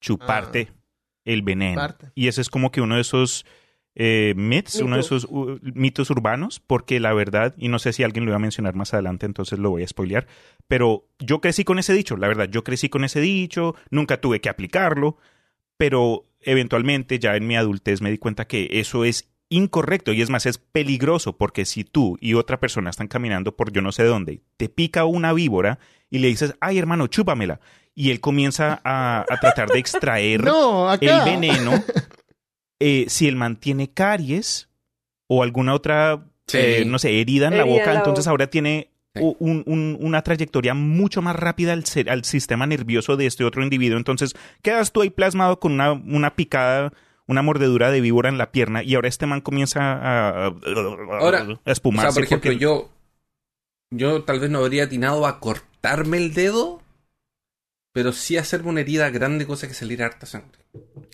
chuparte 0.00 0.70
el 1.24 1.40
veneno. 1.42 1.76
Parte. 1.76 2.10
Y 2.14 2.28
ese 2.28 2.42
es 2.42 2.50
como 2.50 2.70
que 2.70 2.82
uno 2.82 2.96
de 2.96 3.00
esos 3.00 3.46
eh, 4.00 4.32
myths, 4.36 4.76
uno 4.76 4.94
de 4.94 5.00
esos 5.00 5.26
uh, 5.28 5.58
mitos 5.60 6.08
urbanos, 6.10 6.60
porque 6.64 7.00
la 7.00 7.12
verdad, 7.12 7.52
y 7.58 7.66
no 7.66 7.80
sé 7.80 7.92
si 7.92 8.04
alguien 8.04 8.24
lo 8.24 8.30
iba 8.30 8.36
a 8.36 8.40
mencionar 8.40 8.76
más 8.76 8.94
adelante, 8.94 9.26
entonces 9.26 9.58
lo 9.58 9.70
voy 9.70 9.82
a 9.82 9.88
spoilear, 9.88 10.28
pero 10.68 11.08
yo 11.18 11.40
crecí 11.40 11.64
con 11.64 11.80
ese 11.80 11.92
dicho, 11.94 12.16
la 12.16 12.28
verdad, 12.28 12.48
yo 12.48 12.62
crecí 12.62 12.88
con 12.88 13.02
ese 13.02 13.20
dicho, 13.20 13.74
nunca 13.90 14.20
tuve 14.20 14.40
que 14.40 14.48
aplicarlo, 14.48 15.16
pero 15.76 16.26
eventualmente 16.42 17.18
ya 17.18 17.34
en 17.34 17.48
mi 17.48 17.56
adultez 17.56 18.00
me 18.00 18.12
di 18.12 18.18
cuenta 18.18 18.46
que 18.46 18.68
eso 18.70 19.04
es 19.04 19.32
incorrecto 19.48 20.12
y 20.12 20.22
es 20.22 20.30
más, 20.30 20.46
es 20.46 20.58
peligroso 20.58 21.36
porque 21.36 21.64
si 21.64 21.82
tú 21.82 22.16
y 22.20 22.34
otra 22.34 22.60
persona 22.60 22.90
están 22.90 23.08
caminando 23.08 23.56
por 23.56 23.72
yo 23.72 23.82
no 23.82 23.90
sé 23.90 24.04
dónde, 24.04 24.42
te 24.56 24.68
pica 24.68 25.06
una 25.06 25.32
víbora 25.32 25.80
y 26.08 26.18
le 26.18 26.28
dices, 26.28 26.54
ay 26.60 26.78
hermano, 26.78 27.08
chúpamela, 27.08 27.58
y 27.96 28.12
él 28.12 28.20
comienza 28.20 28.80
a, 28.84 29.24
a 29.28 29.40
tratar 29.40 29.70
de 29.70 29.78
extraer 29.80 30.44
No, 30.44 30.92
el 30.92 31.24
veneno, 31.24 31.72
eh, 32.80 33.06
si 33.08 33.26
él 33.28 33.36
mantiene 33.36 33.90
caries 33.90 34.68
o 35.26 35.42
alguna 35.42 35.74
otra, 35.74 36.24
Sí. 36.46 36.58
eh, 36.60 36.84
no 36.86 36.98
sé, 36.98 37.20
herida 37.20 37.48
en 37.48 37.56
la 37.58 37.64
en 37.64 37.68
boca, 37.68 37.92
la 37.92 37.98
entonces 37.98 38.24
boca. 38.24 38.30
ahora 38.30 38.46
tiene 38.48 38.90
Sí. 39.14 39.20
u- 39.22 39.36
un- 39.40 39.64
un- 39.66 39.96
una 40.00 40.22
trayectoria 40.22 40.74
mucho 40.74 41.22
más 41.22 41.34
rápida 41.36 41.72
al, 41.72 41.84
ser- 41.84 42.08
al 42.10 42.24
sistema 42.24 42.66
nervioso 42.66 43.16
de 43.16 43.26
este 43.26 43.44
otro 43.44 43.62
individuo. 43.62 43.98
Entonces 43.98 44.34
quedas 44.62 44.92
tú 44.92 45.02
ahí 45.02 45.10
plasmado 45.10 45.58
con 45.60 45.72
una, 45.72 45.92
una 45.92 46.34
picada, 46.36 46.92
una 47.26 47.42
mordedura 47.42 47.90
de 47.90 48.00
víbora 48.00 48.28
en 48.28 48.38
la 48.38 48.52
pierna 48.52 48.82
y 48.82 48.94
ahora 48.94 49.08
este 49.08 49.26
man 49.26 49.40
comienza 49.40 49.80
a, 49.92 50.46
a- 50.46 50.54
Ahora, 51.20 51.40
a 51.40 51.48
O 51.52 51.58
espumarse. 51.66 52.12
sea, 52.12 52.14
por 52.14 52.24
ejemplo, 52.24 52.50
porque- 52.52 52.62
yo. 52.62 52.90
Yo 53.90 54.22
tal 54.24 54.38
vez 54.40 54.50
no 54.50 54.58
habría 54.58 54.84
atinado 54.84 55.26
a 55.26 55.40
cortarme 55.40 56.18
el 56.18 56.34
dedo, 56.34 56.82
pero 57.92 58.12
sí 58.12 58.36
hacerme 58.36 58.70
una 58.70 58.80
herida 58.80 59.10
grande, 59.10 59.46
cosa 59.46 59.66
que 59.68 59.74
salir 59.74 60.02
harta 60.02 60.26
sangre. 60.26 60.64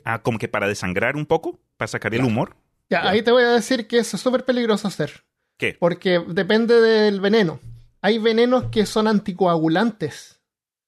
Ah, 0.04 0.22
como 0.22 0.38
que 0.38 0.48
para 0.48 0.66
desangrar 0.68 1.16
un 1.16 1.26
poco, 1.26 1.58
para 1.76 1.88
sacar 1.88 2.14
el 2.14 2.24
humor. 2.24 2.56
Ya, 2.90 3.08
ahí 3.08 3.22
te 3.22 3.30
voy 3.30 3.42
a 3.44 3.50
decir 3.52 3.86
que 3.88 3.98
eso 3.98 4.16
es 4.16 4.22
súper 4.22 4.44
peligroso 4.44 4.88
hacer. 4.88 5.24
¿Qué? 5.58 5.76
Porque 5.78 6.22
depende 6.28 6.80
del 6.80 7.20
veneno. 7.20 7.60
Hay 8.02 8.18
venenos 8.18 8.64
que 8.70 8.84
son 8.86 9.06
anticoagulantes. 9.08 10.40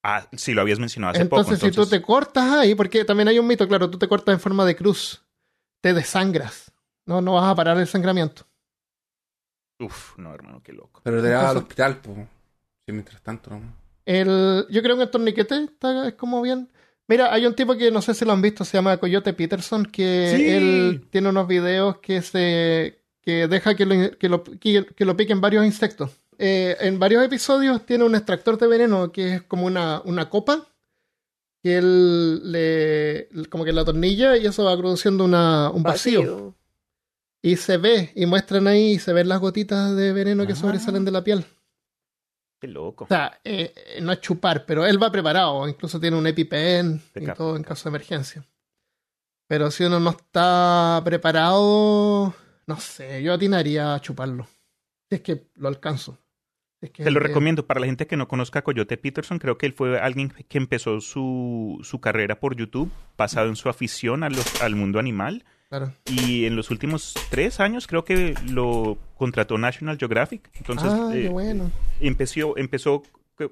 Ah, 0.03 0.29
sí, 0.37 0.53
lo 0.55 0.61
habías 0.61 0.79
mencionado 0.79 1.13
hace 1.13 1.23
Entonces, 1.23 1.59
poco. 1.59 1.71
si 1.71 1.75
tú 1.75 1.87
te 1.87 2.03
cortas 2.03 2.53
ahí, 2.53 2.75
porque 2.75 3.05
también 3.05 3.29
hay 3.29 3.39
un 3.39 3.47
mito, 3.47 3.67
claro, 3.67 3.89
tú 3.91 3.99
te 3.99 4.07
cortas 4.09 4.35
en 4.35 4.41
forma 4.41 4.65
de 4.65 4.77
cruz, 4.77 5.25
te 5.81 5.95
desangras. 5.95 6.71
No, 7.07 7.21
no 7.21 7.35
vas 7.35 7.51
a 7.51 7.55
parar 7.55 7.79
el 7.79 7.87
sangramiento. 7.87 8.47
Uf, 9.81 10.17
no, 10.19 10.33
hermano, 10.35 10.63
qué 10.63 10.73
loco. 10.73 11.01
Pero 11.05 11.23
te 11.23 11.29
vas 11.31 11.37
al 11.45 11.57
Entonces- 11.57 11.63
hospital, 11.63 11.97
pues. 12.03 12.17
Sí, 12.87 12.93
mientras 12.93 13.21
tanto, 13.23 13.51
¿no? 13.51 13.75
El, 14.07 14.67
yo 14.71 14.83
creo 14.83 14.97
que 14.97 15.03
el 15.03 15.11
torniquete 15.11 15.65
está, 15.65 16.09
es 16.09 16.15
como 16.15 16.41
bien. 16.41 16.69
Mira, 17.09 17.33
hay 17.33 17.45
un 17.47 17.55
tipo 17.55 17.77
que 17.77 17.91
no 17.91 18.01
sé 18.03 18.15
si 18.15 18.25
lo 18.25 18.33
han 18.33 18.41
visto, 18.43 18.65
se 18.65 18.79
llama 18.79 18.97
Coyote 18.97 19.33
Peterson, 19.35 19.85
que 19.85 20.33
Sí. 20.37 20.49
él 20.49 21.07
tiene 21.11 21.29
unos 21.29 21.47
videos 21.47 21.99
que 21.99 22.23
se 22.23 23.01
que 23.23 23.49
deja 23.49 23.75
que 23.75 23.85
lo, 23.87 24.17
que 24.19 24.29
lo, 24.29 24.45
que- 24.45 24.87
que 24.87 25.05
lo 25.05 25.17
piquen 25.17 25.41
varios 25.41 25.67
insectos. 25.67 26.11
Eh, 26.39 26.77
en 26.81 26.99
varios 27.01 27.25
episodios 27.25 27.85
tiene 27.85 28.05
un 28.05 28.15
extractor 28.15 28.57
de 28.59 28.67
veneno 28.69 29.11
que 29.11 29.35
es 29.35 29.43
como 29.43 29.67
una, 29.67 30.01
una 30.05 30.31
copa 30.31 30.69
que 31.63 31.79
él 31.79 32.53
le 32.53 33.29
como 33.51 33.65
que 33.65 33.73
la 33.73 33.85
tornilla 33.85 34.37
y 34.37 34.47
eso 34.47 34.65
va 34.65 34.77
produciendo 34.79 35.25
una, 35.25 35.71
un 35.71 35.83
vacío. 35.83 36.55
Y 37.43 37.57
se 37.57 37.77
ve, 37.79 38.13
y 38.15 38.27
muestran 38.27 38.67
ahí, 38.69 38.93
y 38.93 38.99
se 38.99 39.13
ven 39.13 39.29
las 39.29 39.41
gotitas 39.41 39.95
de 39.97 40.13
veneno 40.13 40.47
que 40.47 40.53
Ah. 40.53 40.57
sobresalen 40.57 41.05
de 41.05 41.11
la 41.13 41.23
piel. 41.25 41.45
Qué 42.61 42.69
loco. 42.69 43.05
O 43.05 43.09
sea, 43.09 43.39
eh, 43.45 43.99
no 44.03 44.13
es 44.13 44.21
chupar, 44.21 44.65
pero 44.65 44.87
él 44.87 45.03
va 45.03 45.11
preparado. 45.13 45.69
Incluso 45.69 46.01
tiene 46.01 46.17
un 46.17 46.27
EpiPen 46.27 47.03
y 47.15 47.27
todo 47.35 47.57
en 47.57 47.63
caso 47.63 47.85
de 47.85 47.97
emergencia. 47.97 48.45
Pero 49.49 49.71
si 49.71 49.85
uno 49.85 50.01
no 50.01 50.11
está 50.11 51.01
preparado, 51.05 52.35
no 52.67 52.77
sé, 52.81 53.23
yo 53.23 53.33
atinaría 53.35 53.95
a 53.95 54.01
chuparlo. 54.01 54.47
Si 55.09 55.17
es 55.17 55.21
que 55.21 55.47
lo 55.55 55.69
alcanzo. 55.69 56.19
Si 56.81 56.87
es 56.87 56.93
que 56.93 57.05
Te 57.05 57.11
lo 57.11 57.21
recomiendo. 57.21 57.67
Para 57.67 57.81
la 57.81 57.87
gente 57.87 58.07
que 58.07 58.17
no 58.17 58.27
conozca 58.27 58.59
a 58.61 58.65
Coyote 58.65 58.97
Peterson, 58.97 59.39
creo 59.39 59.57
que 59.59 59.67
él 59.67 59.73
fue 59.73 60.01
alguien 60.01 60.31
que 60.49 60.59
empezó 60.59 61.01
su, 61.01 61.79
su 61.83 62.01
carrera 62.01 62.41
por 62.41 62.57
YouTube, 62.57 62.91
basado 63.17 63.49
en 63.49 63.57
su 63.57 63.69
afición 63.69 64.25
a 64.25 64.31
los- 64.31 64.61
al 64.63 64.75
mundo 64.75 64.99
animal. 64.99 65.45
Claro. 65.69 65.93
Y 66.07 66.45
en 66.47 66.55
los 66.57 66.71
últimos 66.71 67.15
tres 67.31 67.59
años 67.61 67.87
creo 67.87 68.05
que 68.05 68.35
lo 68.49 68.99
contrató 69.17 69.59
National 69.59 69.99
Geographic. 69.99 70.49
Entonces 70.55 70.89
ah, 70.93 71.11
eh, 71.15 71.29
bueno. 71.29 71.71
empezó, 72.01 72.57
empezó 72.57 73.03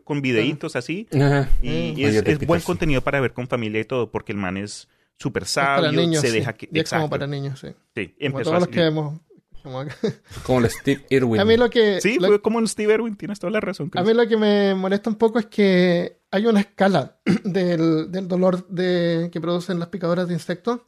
con 0.04 0.22
videitos 0.22 0.76
así. 0.76 1.08
Ajá. 1.14 1.48
Y, 1.60 1.94
y 2.00 2.04
es, 2.04 2.46
buen 2.46 2.60
contenido 2.60 3.00
para 3.02 3.20
ver 3.20 3.32
con 3.32 3.48
familia 3.48 3.80
y 3.80 3.84
todo, 3.84 4.10
porque 4.10 4.32
el 4.32 4.38
man 4.38 4.56
es 4.56 4.88
súper 5.16 5.42
Es 5.42 5.54
para 5.54 5.82
sabio, 5.82 6.00
niños. 6.00 6.20
se 6.20 6.28
sí. 6.28 6.34
deja 6.38 6.52
que... 6.54 6.68
Y 6.72 6.78
es 6.78 6.88
como 6.88 7.02
Exacto. 7.02 7.10
para 7.10 7.26
niños, 7.26 7.58
sí. 7.60 7.68
Sí, 7.94 8.08
Como 8.08 8.16
empezó 8.20 8.50
todos 8.50 8.54
los 8.60 8.62
así. 8.68 8.72
que 8.72 8.80
vemos. 8.80 9.20
como. 9.62 9.84
Como 10.44 10.58
el 10.60 10.70
Steve 10.70 11.04
Irwin. 11.10 11.40
A 11.40 11.44
mí 11.44 11.56
lo 11.56 11.68
que. 11.70 12.00
Sí, 12.00 12.18
lo- 12.20 12.28
fue 12.28 12.40
como 12.42 12.58
un 12.58 12.68
Steve 12.68 12.94
Irwin, 12.94 13.16
tienes 13.16 13.38
toda 13.40 13.50
la 13.50 13.60
razón. 13.60 13.90
A 13.94 14.02
mí 14.02 14.12
lo 14.14 14.26
que 14.28 14.36
me 14.36 14.74
molesta 14.74 15.08
un 15.10 15.16
poco 15.16 15.38
es 15.38 15.46
que 15.46 16.18
hay 16.30 16.46
una 16.46 16.60
escala 16.60 17.18
del, 17.44 18.10
del 18.12 18.28
dolor 18.28 18.66
de, 18.68 19.30
que 19.32 19.40
producen 19.40 19.78
las 19.78 19.88
picadoras 19.88 20.28
de 20.28 20.34
insectos, 20.34 20.80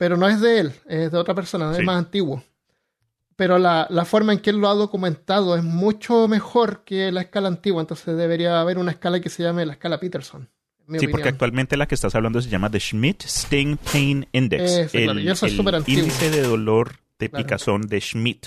pero 0.00 0.16
no 0.16 0.26
es 0.26 0.40
de 0.40 0.60
él, 0.60 0.72
es 0.86 1.12
de 1.12 1.18
otra 1.18 1.34
persona, 1.34 1.74
Sí. 1.74 1.80
es 1.80 1.84
más 1.86 1.98
antiguo. 1.98 2.42
Pero 3.36 3.58
la, 3.58 3.86
la 3.90 4.06
forma 4.06 4.32
en 4.32 4.38
que 4.38 4.48
él 4.48 4.56
lo 4.56 4.68
ha 4.70 4.74
documentado 4.74 5.56
es 5.56 5.62
mucho 5.62 6.26
mejor 6.26 6.84
que 6.84 7.12
la 7.12 7.20
escala 7.20 7.48
antigua, 7.48 7.82
entonces 7.82 8.16
debería 8.16 8.58
haber 8.62 8.78
una 8.78 8.92
escala 8.92 9.20
que 9.20 9.28
se 9.28 9.42
llame 9.42 9.66
la 9.66 9.74
escala 9.74 10.00
Peterson. 10.00 10.48
Sí, 10.98 11.06
porque 11.06 11.28
actualmente 11.28 11.76
la 11.76 11.86
que 11.86 11.94
estás 11.94 12.14
hablando 12.14 12.40
se 12.40 12.48
llama 12.48 12.70
The 12.70 12.80
Schmidt 12.80 13.24
Sting 13.26 13.76
Pain 13.92 14.26
Index. 14.32 14.62
Ese, 14.72 15.04
claro, 15.04 15.20
y 15.20 15.28
eso 15.28 15.44
es 15.46 15.58
el 15.58 15.74
antiguo. 15.74 16.00
índice 16.02 16.30
de 16.30 16.42
dolor 16.42 16.92
de 17.18 17.28
Claro. 17.28 17.44
picazón 17.44 17.82
de 17.82 18.00
Schmidt. 18.00 18.46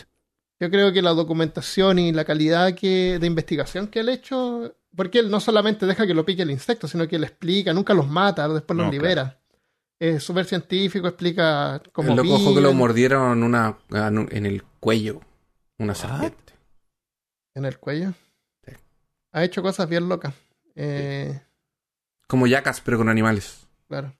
Yo 0.60 0.72
creo 0.72 0.92
que 0.92 1.04
la 1.04 1.12
documentación 1.12 2.00
y 2.00 2.12
la 2.12 2.26
calidad 2.26 2.74
que, 2.74 3.20
de 3.20 3.28
investigación 3.28 3.88
que 3.88 4.00
él 4.00 4.10
ha 4.10 4.14
hecho, 4.14 4.76
porque 4.96 5.20
él 5.20 5.30
no 5.30 5.40
solamente 5.40 5.86
deja 5.86 6.08
que 6.08 6.16
lo 6.16 6.26
pique 6.26 6.42
el 6.42 6.50
insecto, 6.52 6.88
sino 6.88 7.08
que 7.08 7.20
le 7.20 7.28
explica, 7.28 7.74
nunca 7.74 7.94
los 7.94 8.08
mata, 8.08 8.48
después 8.48 8.76
los 8.76 8.92
libera. 8.92 9.40
Es 10.04 10.22
súper 10.24 10.46
científico, 10.46 11.08
explica 11.08 11.82
cómo 11.94 12.10
el 12.12 12.18
loco 12.18 12.34
ojo 12.36 12.54
que 12.54 12.60
lo 12.60 12.74
mordieron 12.74 13.42
una, 13.42 13.78
en 14.32 14.46
el 14.46 14.62
cuello. 14.82 15.22
Una 15.80 15.96
serpiente. 15.96 16.54
en 17.56 17.64
el 17.66 17.78
cuello. 17.80 18.14
Sí. 18.66 18.74
Ha 19.32 19.44
hecho 19.46 19.62
cosas 19.62 19.88
bien 19.88 20.10
locas. 20.10 20.34
Eh, 20.76 21.40
Como 22.28 22.48
yacas, 22.48 22.82
pero 22.82 22.98
con 22.98 23.08
animales. 23.08 23.66
Claro. 23.88 24.14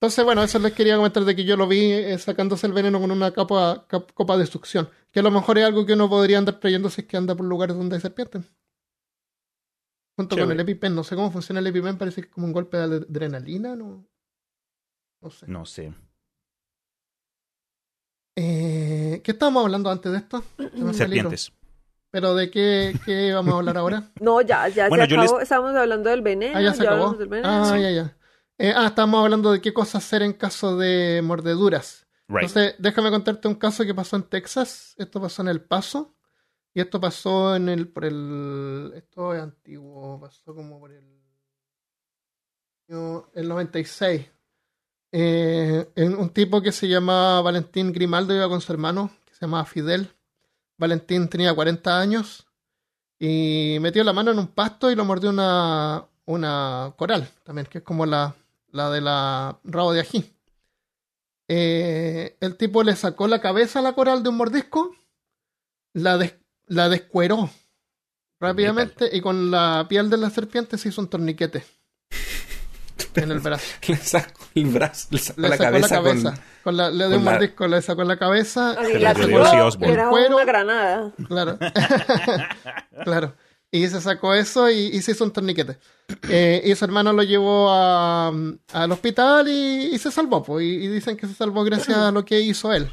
Entonces, 0.00 0.24
bueno, 0.24 0.42
eso 0.42 0.58
les 0.58 0.72
quería 0.72 0.96
comentar 0.96 1.24
de 1.24 1.36
que 1.36 1.44
yo 1.44 1.56
lo 1.56 1.68
vi 1.68 1.92
eh, 1.92 2.18
sacándose 2.18 2.66
el 2.66 2.72
veneno 2.72 3.00
con 3.00 3.10
una 3.12 3.30
capa, 3.32 3.84
cap- 3.88 4.10
copa 4.14 4.36
de 4.36 4.46
succión. 4.46 4.88
Que 5.12 5.20
a 5.20 5.22
lo 5.22 5.30
mejor 5.30 5.58
es 5.58 5.64
algo 5.64 5.86
que 5.86 5.92
uno 5.92 6.08
podría 6.08 6.38
andar 6.38 6.58
trayendo 6.58 6.90
si 6.90 7.02
es 7.02 7.06
que 7.06 7.16
anda 7.16 7.36
por 7.36 7.46
lugares 7.46 7.76
donde 7.76 7.94
hay 7.96 8.02
serpientes. 8.02 8.44
Junto 10.16 10.36
con 10.36 10.50
el 10.50 10.60
EpiPen. 10.60 10.94
No 10.96 11.04
sé 11.04 11.14
cómo 11.14 11.30
funciona 11.30 11.60
el 11.60 11.66
EpiPen. 11.68 11.96
Parece 11.96 12.22
que 12.22 12.26
es 12.28 12.32
como 12.34 12.46
un 12.46 12.52
golpe 12.52 12.76
de 12.76 12.82
ad- 12.82 13.06
adrenalina. 13.08 13.76
No, 13.76 14.04
no 15.20 15.30
sé. 15.30 15.46
No 15.48 15.64
sé. 15.66 15.94
Eh, 18.36 19.20
¿Qué 19.24 19.32
estábamos 19.32 19.64
hablando 19.64 19.90
antes 19.90 20.12
de 20.12 20.18
esto? 20.18 20.44
Serpientes. 20.92 21.52
¿Pero 22.10 22.34
de 22.34 22.50
qué, 22.50 22.94
qué 23.04 23.32
vamos 23.34 23.54
a 23.54 23.56
hablar 23.58 23.76
ahora? 23.76 24.10
No, 24.20 24.40
ya, 24.40 24.68
ya 24.68 24.88
Bueno, 24.88 25.04
se 25.04 25.10
yo 25.10 25.16
les- 25.16 25.26
acabó. 25.26 25.40
Estábamos 25.40 25.76
hablando 25.76 26.08
del 26.10 26.22
veneno. 26.22 26.56
Ah, 26.56 26.62
ya 26.62 26.72
se 26.74 26.82
acabó. 26.82 26.94
hablamos 26.96 27.18
del 27.18 27.28
veneno. 27.28 27.48
Ah, 27.48 27.72
Sí. 27.74 27.82
ya, 27.82 27.90
ya. 27.90 28.16
Eh, 28.58 28.72
ah, 28.74 28.86
estábamos 28.86 29.22
hablando 29.24 29.52
de 29.52 29.60
qué 29.60 29.72
cosas 29.74 30.04
hacer 30.04 30.22
en 30.22 30.32
caso 30.32 30.76
de 30.76 31.20
mordeduras. 31.22 32.06
Right. 32.28 32.48
Entonces, 32.48 32.74
déjame 32.78 33.10
contarte 33.10 33.48
un 33.48 33.54
caso 33.54 33.84
que 33.84 33.94
pasó 33.94 34.16
en 34.16 34.22
Texas. 34.24 34.94
Esto 34.98 35.20
pasó 35.20 35.42
en 35.42 35.48
El 35.48 35.60
Paso. 35.62 36.14
Y 36.74 36.80
esto 36.80 37.00
pasó 37.00 37.56
en 37.56 37.68
el, 37.68 37.88
por 37.88 38.04
el, 38.04 38.92
esto 38.94 39.34
es 39.34 39.40
antiguo, 39.42 40.20
pasó 40.20 40.54
como 40.54 40.78
por 40.78 40.92
el, 40.92 41.22
el 43.34 43.48
96. 43.48 44.26
Eh, 45.10 45.88
un 45.96 46.30
tipo 46.30 46.60
que 46.62 46.72
se 46.72 46.88
llamaba 46.88 47.40
Valentín 47.42 47.92
Grimaldo 47.92 48.34
iba 48.34 48.48
con 48.48 48.60
su 48.60 48.72
hermano, 48.72 49.10
que 49.24 49.34
se 49.34 49.40
llamaba 49.42 49.64
Fidel. 49.64 50.10
Valentín 50.76 51.28
tenía 51.28 51.54
40 51.54 51.98
años 52.00 52.46
y 53.18 53.78
metió 53.80 54.04
la 54.04 54.12
mano 54.12 54.30
en 54.30 54.38
un 54.38 54.48
pasto 54.48 54.90
y 54.90 54.94
lo 54.94 55.04
mordió 55.04 55.30
una, 55.30 56.06
una 56.26 56.94
coral, 56.96 57.28
también, 57.44 57.66
que 57.66 57.78
es 57.78 57.84
como 57.84 58.06
la, 58.06 58.36
la 58.70 58.90
de 58.90 59.00
la 59.00 59.58
rabo 59.64 59.92
de 59.92 60.00
ají. 60.00 60.34
Eh, 61.48 62.36
el 62.40 62.56
tipo 62.56 62.82
le 62.82 62.94
sacó 62.94 63.26
la 63.26 63.40
cabeza 63.40 63.78
a 63.78 63.82
la 63.82 63.94
coral 63.94 64.22
de 64.22 64.28
un 64.28 64.36
mordisco, 64.36 64.94
la, 65.94 66.18
des- 66.18 66.36
la 66.66 66.88
descueró 66.88 67.50
rápidamente 68.40 69.08
y 69.16 69.20
con 69.20 69.50
la 69.50 69.86
piel 69.88 70.10
de 70.10 70.18
la 70.18 70.30
serpiente 70.30 70.78
se 70.78 70.90
hizo 70.90 71.00
un 71.00 71.08
torniquete 71.08 71.64
en 73.14 73.30
el 73.32 73.40
brazo. 73.40 73.64
Le 73.88 73.96
sacó 73.96 74.40
el 74.54 74.66
brazo, 74.66 75.08
le 75.10 75.18
sacó 75.18 75.40
Le 75.40 75.48
la 75.48 75.56
sacó 75.56 75.70
cabeza, 75.72 75.94
la 75.96 76.02
cabeza. 76.02 76.30
con... 76.32 76.40
Con 76.64 76.76
la, 76.76 76.90
le 76.90 77.08
dio 77.08 77.18
un 77.18 77.24
la- 77.24 77.30
mordisco, 77.32 77.66
le 77.68 77.82
sacó 77.82 78.04
la 78.04 78.16
cabeza. 78.18 78.70
Así 78.72 78.92
Se 78.92 78.98
la 78.98 79.12
Osbourne. 79.12 79.92
era 79.92 80.10
Cuero. 80.10 80.36
una 80.36 80.44
granada. 80.44 81.12
Claro. 81.28 81.58
claro. 83.04 83.34
Y 83.70 83.86
se 83.88 84.00
sacó 84.00 84.34
eso 84.34 84.70
y, 84.70 84.74
y 84.92 85.02
se 85.02 85.12
hizo 85.12 85.24
un 85.24 85.32
torniquete. 85.32 85.78
Eh, 86.28 86.62
y 86.64 86.74
su 86.74 86.84
hermano 86.84 87.12
lo 87.12 87.22
llevó 87.22 87.68
a- 87.70 88.32
al 88.72 88.92
hospital 88.92 89.48
y, 89.48 89.90
y 89.94 89.98
se 89.98 90.10
salvó. 90.10 90.42
pues, 90.42 90.64
y, 90.64 90.68
y 90.84 90.88
dicen 90.88 91.16
que 91.16 91.26
se 91.26 91.34
salvó 91.34 91.64
gracias 91.64 91.96
a 91.98 92.10
lo 92.10 92.24
que 92.24 92.40
hizo 92.40 92.72
él. 92.72 92.88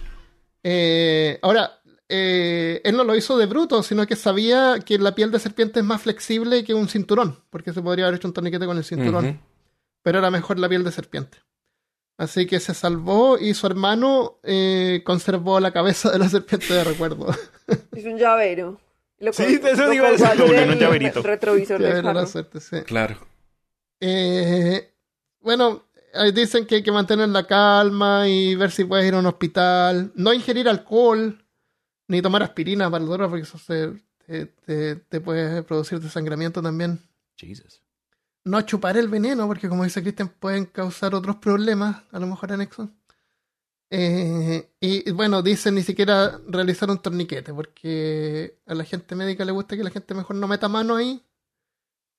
Eh, 0.64 1.40
ahora, 1.42 1.80
eh, 2.10 2.82
él 2.84 2.98
no 2.98 3.04
lo 3.04 3.16
hizo 3.16 3.38
de 3.38 3.46
bruto, 3.46 3.84
sino 3.84 4.06
que 4.06 4.16
sabía 4.16 4.80
que 4.86 4.98
la 5.00 5.16
piel 5.16 5.32
de 5.32 5.40
serpiente 5.40 5.80
es 5.80 5.86
más 5.86 6.02
flexible 6.02 6.64
que 6.64 6.74
un 6.74 6.90
cinturón, 6.90 7.40
porque 7.50 7.72
se 7.74 7.82
podría 7.82 8.06
haber 8.08 8.18
hecho 8.18 8.28
un 8.28 8.34
torniquete 8.34 8.66
con 8.66 8.78
el 8.78 8.84
cinturón 8.84 9.26
Ujú. 9.26 9.38
Pero 10.06 10.20
era 10.20 10.30
mejor 10.30 10.60
la 10.60 10.70
piel 10.70 10.84
de 10.84 10.92
serpiente. 10.92 11.40
Así 12.18 12.46
que 12.46 12.60
se 12.60 12.76
salvó 12.76 13.40
y 13.40 13.56
su 13.56 13.66
hermano 13.66 14.40
eh, 14.44 15.02
conservó 15.04 15.60
la 15.60 15.72
cabeza 15.74 16.12
de 16.12 16.20
la 16.20 16.30
serpiente 16.30 16.72
de 16.76 16.84
recuerdo. 16.84 17.28
Hizo 17.98 18.10
un 18.10 18.20
llavero. 18.20 18.80
Lo 19.18 19.34
Sí, 19.34 19.60
eso 19.64 19.92
en 19.92 20.54
en 20.60 20.70
un 20.70 20.78
llaverito. 20.78 21.24
Retrovisor 21.24 21.82
del 21.82 21.92
era 21.98 22.14
la 22.14 22.28
suerte, 22.28 22.60
sí. 22.60 22.82
Claro. 22.84 23.18
Eh, 24.00 24.94
bueno, 25.42 25.86
dicen 26.34 26.68
que 26.68 26.76
hay 26.76 26.84
que 26.84 26.92
mantener 26.92 27.30
la 27.30 27.48
calma 27.48 28.28
y 28.30 28.54
ver 28.56 28.70
si 28.72 28.84
puedes 28.86 29.08
ir 29.08 29.16
a 29.16 29.20
un 29.20 29.26
hospital. 29.26 30.12
No 30.16 30.34
ingerir 30.34 30.70
alcohol, 30.70 31.44
ni 32.08 32.22
tomar 32.22 32.44
aspirina 32.44 32.92
para 32.92 33.04
el 33.04 33.10
dolor, 33.10 33.30
porque 33.30 33.44
eso 33.44 33.58
se- 33.58 33.94
te, 34.28 34.46
te- 34.46 34.96
te 34.98 35.20
puede 35.22 35.64
producir 35.64 36.00
desangramiento 36.00 36.62
también. 36.62 37.00
Jesus. 37.36 37.82
No 38.46 38.62
chupar 38.62 38.96
el 38.98 39.10
veneno, 39.10 39.46
porque 39.48 39.68
como 39.70 39.84
dice 39.84 40.02
Cristian, 40.02 40.30
pueden 40.30 40.66
causar 40.68 41.14
otros 41.16 41.36
problemas, 41.38 42.04
a 42.12 42.20
lo 42.20 42.28
mejor 42.28 42.54
anexos. 42.54 42.90
Eh, 43.92 44.72
y 44.80 45.12
bueno, 45.12 45.42
dicen 45.42 45.76
ni 45.76 45.84
siquiera 45.84 46.40
realizar 46.48 46.90
un 46.90 47.02
torniquete, 47.02 47.54
porque 47.54 48.60
a 48.66 48.74
la 48.76 48.84
gente 48.84 49.16
médica 49.16 49.46
le 49.46 49.52
gusta 49.52 49.78
que 49.78 49.84
la 49.84 49.92
gente 49.92 50.14
mejor 50.14 50.36
no 50.38 50.48
meta 50.48 50.68
mano 50.68 50.96
ahí. 50.96 51.24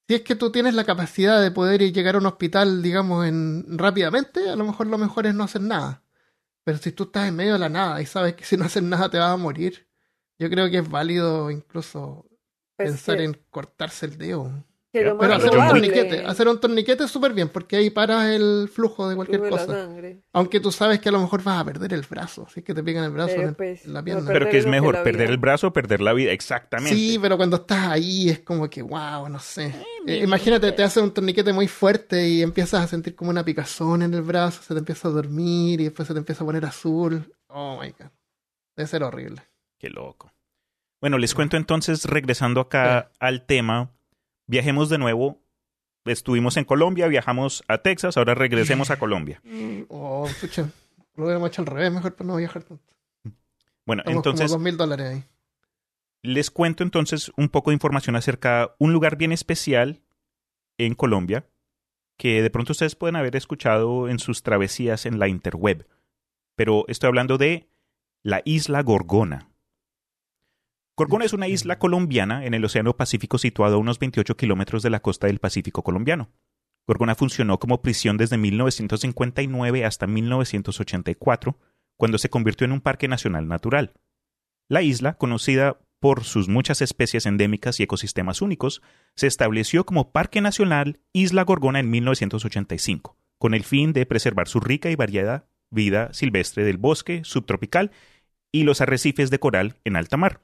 Si 0.08 0.14
es 0.14 0.22
que 0.22 0.36
tú 0.36 0.52
tienes 0.52 0.74
la 0.74 0.84
capacidad 0.84 1.42
de 1.42 1.50
poder 1.50 1.82
ir- 1.82 1.92
llegar 1.92 2.14
a 2.14 2.18
un 2.18 2.26
hospital, 2.26 2.82
digamos, 2.82 3.26
en, 3.26 3.66
rápidamente, 3.78 4.48
a 4.50 4.56
lo 4.56 4.64
mejor 4.64 4.86
lo 4.86 4.98
mejor 4.98 5.26
es 5.26 5.34
no 5.34 5.44
hacer 5.44 5.62
nada. 5.62 6.02
Pero 6.64 6.78
si 6.78 6.92
tú 6.92 7.04
estás 7.04 7.28
en 7.28 7.36
medio 7.36 7.54
de 7.54 7.60
la 7.60 7.68
nada 7.70 8.02
y 8.02 8.06
sabes 8.06 8.34
que 8.36 8.44
si 8.44 8.56
no 8.56 8.64
haces 8.66 8.82
nada 8.84 9.10
te 9.10 9.18
vas 9.18 9.32
a 9.32 9.36
morir, 9.38 9.88
yo 10.38 10.50
creo 10.50 10.70
que 10.70 10.78
es 10.78 10.90
válido 10.90 11.50
incluso 11.50 12.26
Pues 12.76 12.90
pensar 12.90 13.20
en 13.20 13.34
cortarse 13.50 14.06
el 14.06 14.18
dedo. 14.18 14.52
Pero 14.92 15.22
hacer 15.22 15.50
un 15.56 15.68
torniquete, 15.68 16.24
hacer 16.24 16.48
un 16.48 16.60
torniquete 16.60 17.08
súper 17.08 17.34
bien, 17.34 17.48
porque 17.48 17.76
ahí 17.76 17.90
paras 17.90 18.26
el 18.30 18.68
flujo 18.72 19.08
de 19.08 19.16
cualquier 19.16 19.48
cosa. 19.48 19.88
Aunque 20.32 20.60
tú 20.60 20.72
sabes 20.72 21.00
que 21.00 21.08
a 21.08 21.12
lo 21.12 21.20
mejor 21.20 21.42
vas 21.42 21.60
a 21.60 21.64
perder 21.64 21.92
el 21.92 22.02
brazo, 22.02 22.46
si 22.52 22.60
es 22.60 22.66
que 22.66 22.72
te 22.72 22.82
pican 22.82 23.04
el 23.04 23.10
brazo 23.10 23.34
Pero 23.36 23.48
en, 23.48 23.54
pues, 23.54 23.84
en 23.84 23.92
la 23.92 24.02
pierna. 24.02 24.30
Pero 24.32 24.48
que 24.48 24.58
es 24.58 24.64
que 24.64 24.70
mejor, 24.70 25.02
perder 25.02 25.30
el 25.30 25.36
brazo 25.36 25.68
o 25.68 25.72
perder 25.72 26.00
la 26.00 26.12
vida. 26.12 26.32
Exactamente. 26.32 26.96
Sí, 26.96 27.18
pero 27.20 27.36
cuando 27.36 27.56
estás 27.56 27.88
ahí 27.88 28.30
es 28.30 28.40
como 28.40 28.70
que, 28.70 28.82
wow, 28.82 29.28
no 29.28 29.38
sé. 29.38 29.74
Eh, 30.06 30.22
imagínate, 30.24 30.72
te 30.72 30.82
hacen 30.82 31.04
un 31.04 31.12
torniquete 31.12 31.52
muy 31.52 31.68
fuerte 31.68 32.28
y 32.28 32.42
empiezas 32.42 32.84
a 32.84 32.86
sentir 32.86 33.14
como 33.14 33.30
una 33.30 33.44
picazón 33.44 34.02
en 34.02 34.14
el 34.14 34.22
brazo, 34.22 34.62
se 34.62 34.72
te 34.72 34.78
empieza 34.78 35.08
a 35.08 35.10
dormir 35.10 35.80
y 35.80 35.84
después 35.84 36.08
se 36.08 36.14
te 36.14 36.18
empieza 36.18 36.42
a 36.44 36.46
poner 36.46 36.64
azul. 36.64 37.34
Oh 37.48 37.78
my 37.80 37.90
god. 37.90 38.10
Debe 38.76 38.86
ser 38.86 39.02
horrible. 39.02 39.42
Qué 39.78 39.90
loco. 39.90 40.32
Bueno, 41.00 41.18
les 41.18 41.34
cuento 41.34 41.56
entonces, 41.56 42.04
regresando 42.04 42.60
acá 42.60 43.12
al 43.20 43.44
tema, 43.46 43.95
viajemos 44.46 44.88
de 44.88 44.98
nuevo. 44.98 45.42
Estuvimos 46.04 46.56
en 46.56 46.64
Colombia, 46.64 47.08
viajamos 47.08 47.64
a 47.66 47.78
Texas, 47.78 48.16
ahora 48.16 48.34
regresemos 48.34 48.90
a 48.90 48.96
Colombia. 48.98 49.42
Oh, 49.88 50.28
pucha. 50.40 50.68
Lo 51.16 51.24
hubiéramos 51.24 51.48
hecho 51.50 51.62
al 51.62 51.66
revés, 51.66 51.92
mejor 51.92 52.14
para 52.14 52.28
no 52.28 52.36
viajar 52.36 52.62
tanto. 52.62 52.94
Bueno, 53.86 54.02
Estamos 54.02 54.18
entonces 54.26 54.52
como 54.52 54.70
dólares 54.72 55.06
ahí. 55.06 55.24
les 56.22 56.50
cuento 56.50 56.82
entonces 56.82 57.32
un 57.36 57.48
poco 57.48 57.70
de 57.70 57.74
información 57.74 58.16
acerca 58.16 58.60
de 58.60 58.68
un 58.78 58.92
lugar 58.92 59.16
bien 59.16 59.32
especial 59.32 60.02
en 60.78 60.94
Colombia 60.94 61.46
que 62.18 62.42
de 62.42 62.50
pronto 62.50 62.72
ustedes 62.72 62.96
pueden 62.96 63.16
haber 63.16 63.36
escuchado 63.36 64.08
en 64.08 64.18
sus 64.18 64.42
travesías 64.42 65.06
en 65.06 65.18
la 65.18 65.28
interweb. 65.28 65.86
Pero 66.56 66.84
estoy 66.88 67.08
hablando 67.08 67.36
de 67.38 67.68
la 68.22 68.42
isla 68.44 68.82
Gorgona. 68.82 69.50
Gorgona 70.98 71.26
es 71.26 71.34
una 71.34 71.46
isla 71.46 71.78
colombiana 71.78 72.46
en 72.46 72.54
el 72.54 72.64
Océano 72.64 72.96
Pacífico 72.96 73.36
situada 73.36 73.74
a 73.74 73.78
unos 73.78 73.98
28 73.98 74.34
kilómetros 74.38 74.82
de 74.82 74.88
la 74.88 75.00
costa 75.00 75.26
del 75.26 75.40
Pacífico 75.40 75.82
colombiano. 75.82 76.30
Gorgona 76.86 77.14
funcionó 77.14 77.58
como 77.58 77.82
prisión 77.82 78.16
desde 78.16 78.38
1959 78.38 79.84
hasta 79.84 80.06
1984, 80.06 81.58
cuando 81.98 82.16
se 82.16 82.30
convirtió 82.30 82.64
en 82.64 82.72
un 82.72 82.80
parque 82.80 83.08
nacional 83.08 83.46
natural. 83.46 83.92
La 84.70 84.80
isla, 84.80 85.18
conocida 85.18 85.80
por 86.00 86.24
sus 86.24 86.48
muchas 86.48 86.80
especies 86.80 87.26
endémicas 87.26 87.78
y 87.78 87.82
ecosistemas 87.82 88.40
únicos, 88.40 88.80
se 89.16 89.26
estableció 89.26 89.84
como 89.84 90.12
Parque 90.12 90.40
Nacional 90.40 91.00
Isla 91.12 91.42
Gorgona 91.42 91.80
en 91.80 91.90
1985, 91.90 93.18
con 93.36 93.52
el 93.52 93.64
fin 93.64 93.92
de 93.92 94.06
preservar 94.06 94.48
su 94.48 94.60
rica 94.60 94.88
y 94.88 94.96
variada 94.96 95.46
vida 95.70 96.10
silvestre 96.14 96.64
del 96.64 96.78
bosque 96.78 97.20
subtropical 97.22 97.90
y 98.50 98.62
los 98.62 98.80
arrecifes 98.80 99.28
de 99.28 99.38
coral 99.38 99.76
en 99.84 99.96
alta 99.96 100.16
mar. 100.16 100.40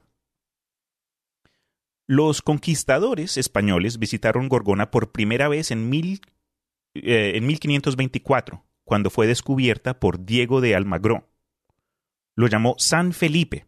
Los 2.15 2.43
conquistadores 2.43 3.39
españoles 3.39 3.99
visitaron 3.99 4.51
Gorgona 4.51 4.91
por 4.91 5.13
primera 5.13 5.49
vez 5.49 5.71
en, 5.71 5.89
mil, 5.89 6.21
eh, 6.93 7.33
en 7.37 7.47
1524, 7.47 8.67
cuando 8.85 9.09
fue 9.09 9.27
descubierta 9.27 9.99
por 9.99 10.27
Diego 10.27 10.61
de 10.61 10.77
Almagro. 10.77 11.27
Lo 12.35 12.49
llamó 12.49 12.75
San 12.77 13.15
Felipe. 13.15 13.65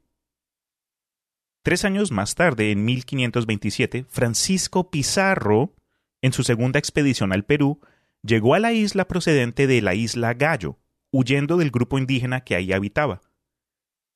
Tres 1.62 1.86
años 1.86 2.12
más 2.12 2.34
tarde, 2.34 2.70
en 2.70 2.84
1527, 2.84 4.04
Francisco 4.10 4.90
Pizarro, 4.90 5.74
en 6.20 6.34
su 6.34 6.42
segunda 6.42 6.78
expedición 6.78 7.32
al 7.32 7.46
Perú, 7.46 7.80
llegó 8.20 8.54
a 8.54 8.58
la 8.58 8.74
isla 8.74 9.08
procedente 9.08 9.66
de 9.66 9.80
la 9.80 9.94
isla 9.94 10.34
Gallo, 10.34 10.78
huyendo 11.10 11.56
del 11.56 11.70
grupo 11.70 11.96
indígena 11.96 12.42
que 12.42 12.56
ahí 12.56 12.74
habitaba. 12.74 13.22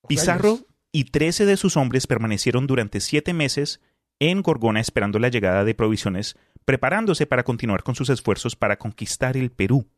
Pizarro 0.07 0.59
y 0.93 1.05
trece 1.05 1.47
de 1.47 1.57
sus 1.57 1.79
hombres 1.79 2.07
permanecieron 2.07 2.67
durante 2.67 3.01
siete 3.01 3.33
meses 3.33 3.81
en 4.21 4.43
Gorgona 4.43 4.81
esperando 4.81 5.19
la 5.19 5.29
llegada 5.29 5.65
de 5.65 5.75
provisiones, 5.75 6.37
preparándose 6.65 7.27
para 7.27 7.45
continuar 7.45 7.83
con 7.83 7.95
sus 7.95 8.11
esfuerzos 8.11 8.57
para 8.57 8.79
conquistar 8.79 9.37
el 9.37 9.51
Perú. 9.51 9.89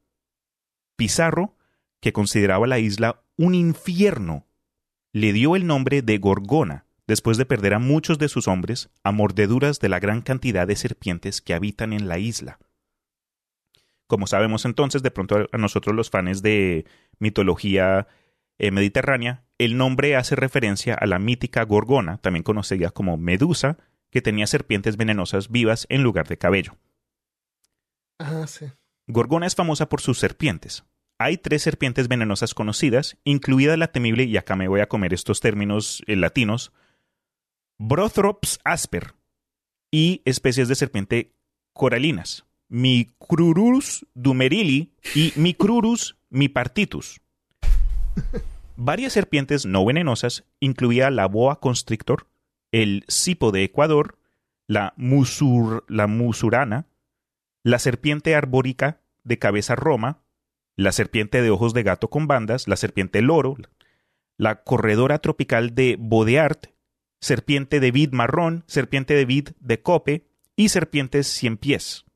Pizarro, 0.97 1.57
que 2.01 2.13
consideraba 2.13 2.67
la 2.67 2.79
isla 2.79 3.23
un 3.37 3.55
infierno, 3.55 4.47
le 5.13 5.33
dio 5.33 5.57
el 5.57 5.67
nombre 5.67 6.03
de 6.03 6.19
Gorgona, 6.19 6.87
después 7.07 7.37
de 7.39 7.47
perder 7.47 7.75
a 7.75 7.79
muchos 7.79 8.19
de 8.19 8.29
sus 8.29 8.47
hombres 8.47 8.91
a 9.03 9.11
mordeduras 9.11 9.81
de 9.81 9.89
la 9.89 9.99
gran 9.99 10.21
cantidad 10.21 10.67
de 10.67 10.77
serpientes 10.77 11.41
que 11.41 11.55
habitan 11.55 11.93
en 11.93 12.07
la 12.07 12.19
isla. 12.19 12.59
Como 14.07 14.27
sabemos 14.27 14.65
entonces, 14.65 15.03
de 15.03 15.11
pronto 15.11 15.49
a 15.51 15.59
nosotros 15.59 15.97
los 15.97 16.11
fans 16.11 16.43
de 16.43 16.85
mitología 17.19 18.07
eh, 18.59 18.71
mediterránea, 18.71 19.45
el 19.59 19.77
nombre 19.77 20.17
hace 20.17 20.37
referencia 20.37 20.95
a 20.95 21.07
la 21.07 21.19
mítica 21.19 21.65
Gorgona, 21.65 22.19
también 22.19 22.43
conocida 22.43 22.91
como 22.91 23.17
Medusa, 23.17 23.79
que 24.11 24.23
tenía 24.23 24.47
serpientes 24.47 24.97
venenosas 24.97 25.51
vivas 25.51 25.87
en 25.89 26.03
lugar 26.03 26.29
de 26.29 26.39
cabello. 26.39 26.77
Ah, 28.19 28.47
sí. 28.47 28.67
Gorgona 29.07 29.47
es 29.47 29.55
famosa 29.55 29.89
por 29.89 30.01
sus 30.01 30.19
serpientes. 30.19 30.85
Hay 31.19 31.37
tres 31.37 31.63
serpientes 31.63 32.09
venenosas 32.09 32.55
conocidas, 32.55 33.19
incluida 33.25 33.77
la 33.77 33.93
temible, 33.93 34.25
y 34.25 34.37
acá 34.37 34.57
me 34.57 34.69
voy 34.69 34.81
a 34.81 34.89
comer 34.89 35.13
estos 35.13 35.41
términos 35.41 36.03
eh, 36.07 36.17
latinos, 36.17 36.73
Brothrops 37.79 38.59
asper 38.65 39.15
y 39.91 40.23
especies 40.25 40.69
de 40.69 40.75
serpiente 40.75 41.35
coralinas, 41.73 42.47
Micrurus 42.69 44.07
dumerili 44.15 44.93
y 45.15 45.33
Micrurus 45.37 46.17
mipartitus. 46.31 47.21
Varias 48.77 49.13
serpientes 49.13 49.67
no 49.67 49.85
venenosas, 49.85 50.45
incluía 50.59 51.11
la 51.11 51.27
boa 51.27 51.61
constrictor, 51.61 52.27
el 52.73 53.05
cipo 53.09 53.53
de 53.53 53.65
Ecuador, 53.65 54.19
la, 54.67 54.95
musur, 54.97 55.85
la 55.89 56.07
musurana, 56.07 56.87
la 57.63 57.79
serpiente 57.79 58.35
arbórica 58.35 59.01
de 59.25 59.39
cabeza 59.39 59.75
roma, 59.75 60.23
la 60.77 60.93
serpiente 60.93 61.43
de 61.43 61.51
ojos 61.51 61.75
de 61.75 61.83
gato 61.83 62.09
con 62.09 62.27
bandas, 62.27 62.69
la 62.69 62.77
serpiente 62.77 63.21
loro, 63.23 63.57
la 64.37 64.63
corredora 64.63 65.19
tropical 65.19 65.75
de 65.75 65.97
Bodeart, 65.99 66.69
serpiente 67.21 67.81
de 67.81 67.91
vid 67.91 68.13
marrón, 68.13 68.65
serpiente 68.67 69.15
de 69.15 69.27
vid 69.27 69.49
de 69.61 69.83
cope 69.83 70.27
y 70.57 70.71
serpientes 70.71 71.27
cien 71.27 71.59
pies. 71.59 72.07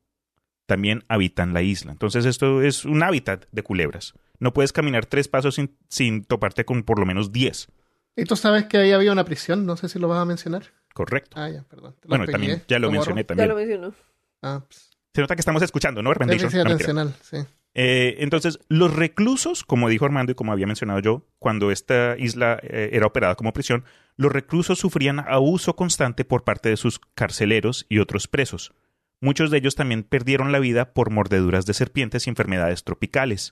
También 0.65 1.03
habitan 1.07 1.53
la 1.53 1.61
isla. 1.61 1.91
Entonces 1.91 2.25
esto 2.25 2.63
es 2.63 2.85
un 2.85 3.03
hábitat 3.03 3.45
de 3.51 3.61
culebras. 3.61 4.13
No 4.39 4.53
puedes 4.53 4.73
caminar 4.73 5.05
tres 5.05 5.27
pasos 5.27 5.55
sin, 5.55 5.77
sin 5.87 6.23
toparte 6.23 6.65
con 6.65 6.83
por 6.83 6.99
lo 6.99 7.05
menos 7.05 7.31
diez. 7.31 7.67
Y 8.15 8.23
tú 8.25 8.35
sabes 8.35 8.65
que 8.65 8.77
ahí 8.77 8.91
había 8.91 9.11
una 9.11 9.25
prisión, 9.25 9.65
no 9.65 9.75
sé 9.77 9.89
si 9.89 9.99
lo 9.99 10.07
vas 10.07 10.19
a 10.21 10.25
mencionar. 10.25 10.63
Correcto. 10.93 11.37
Ah, 11.39 11.49
ya, 11.49 11.63
perdón. 11.63 11.95
Te 11.99 12.07
bueno, 12.07 12.23
pegué, 12.25 12.31
también 12.31 12.63
ya 12.67 12.79
lo 12.79 12.89
mencioné 12.91 13.21
ro- 13.21 13.23
Ya 13.23 13.27
también. 13.27 13.49
lo 13.49 13.55
mencionó. 13.55 13.93
Ah, 14.41 14.63
pues, 14.67 14.91
Se 15.13 15.21
nota 15.21 15.35
que 15.35 15.41
estamos 15.41 15.61
escuchando, 15.61 16.01
¿no? 16.01 16.13
Recommendation. 16.13 16.51
No, 16.63 16.69
mentira. 16.69 16.91
atencional, 16.91 17.13
sí. 17.21 17.37
Eh, 17.77 18.15
entonces, 18.23 18.59
los 18.69 18.93
reclusos, 18.95 19.65
como 19.65 19.89
dijo 19.89 20.05
Armando 20.05 20.31
y 20.31 20.35
como 20.35 20.53
había 20.53 20.65
mencionado 20.65 20.99
yo, 21.01 21.27
cuando 21.39 21.71
esta 21.71 22.15
isla 22.17 22.57
eh, 22.63 22.91
era 22.93 23.05
operada 23.05 23.35
como 23.35 23.51
prisión, 23.51 23.83
los 24.15 24.31
reclusos 24.31 24.79
sufrían 24.79 25.19
abuso 25.19 25.75
constante 25.75 26.23
por 26.23 26.45
parte 26.45 26.69
de 26.69 26.77
sus 26.77 26.99
carceleros 27.15 27.85
y 27.89 27.99
otros 27.99 28.29
presos. 28.29 28.71
Muchos 29.19 29.51
de 29.51 29.57
ellos 29.57 29.75
también 29.75 30.03
perdieron 30.03 30.53
la 30.53 30.59
vida 30.59 30.93
por 30.93 31.09
mordeduras 31.09 31.65
de 31.65 31.73
serpientes 31.73 32.27
y 32.27 32.29
enfermedades 32.29 32.85
tropicales. 32.85 33.51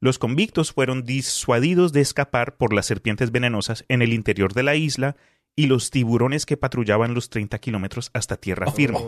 Los 0.00 0.18
convictos 0.18 0.72
fueron 0.72 1.04
disuadidos 1.04 1.92
de 1.92 2.00
escapar 2.00 2.56
por 2.56 2.72
las 2.72 2.86
serpientes 2.86 3.32
venenosas 3.32 3.84
en 3.88 4.02
el 4.02 4.12
interior 4.12 4.54
de 4.54 4.62
la 4.62 4.76
isla 4.76 5.16
y 5.56 5.66
los 5.66 5.90
tiburones 5.90 6.46
que 6.46 6.56
patrullaban 6.56 7.14
los 7.14 7.30
30 7.30 7.58
kilómetros 7.58 8.10
hasta 8.12 8.36
tierra 8.36 8.70
firme. 8.70 9.00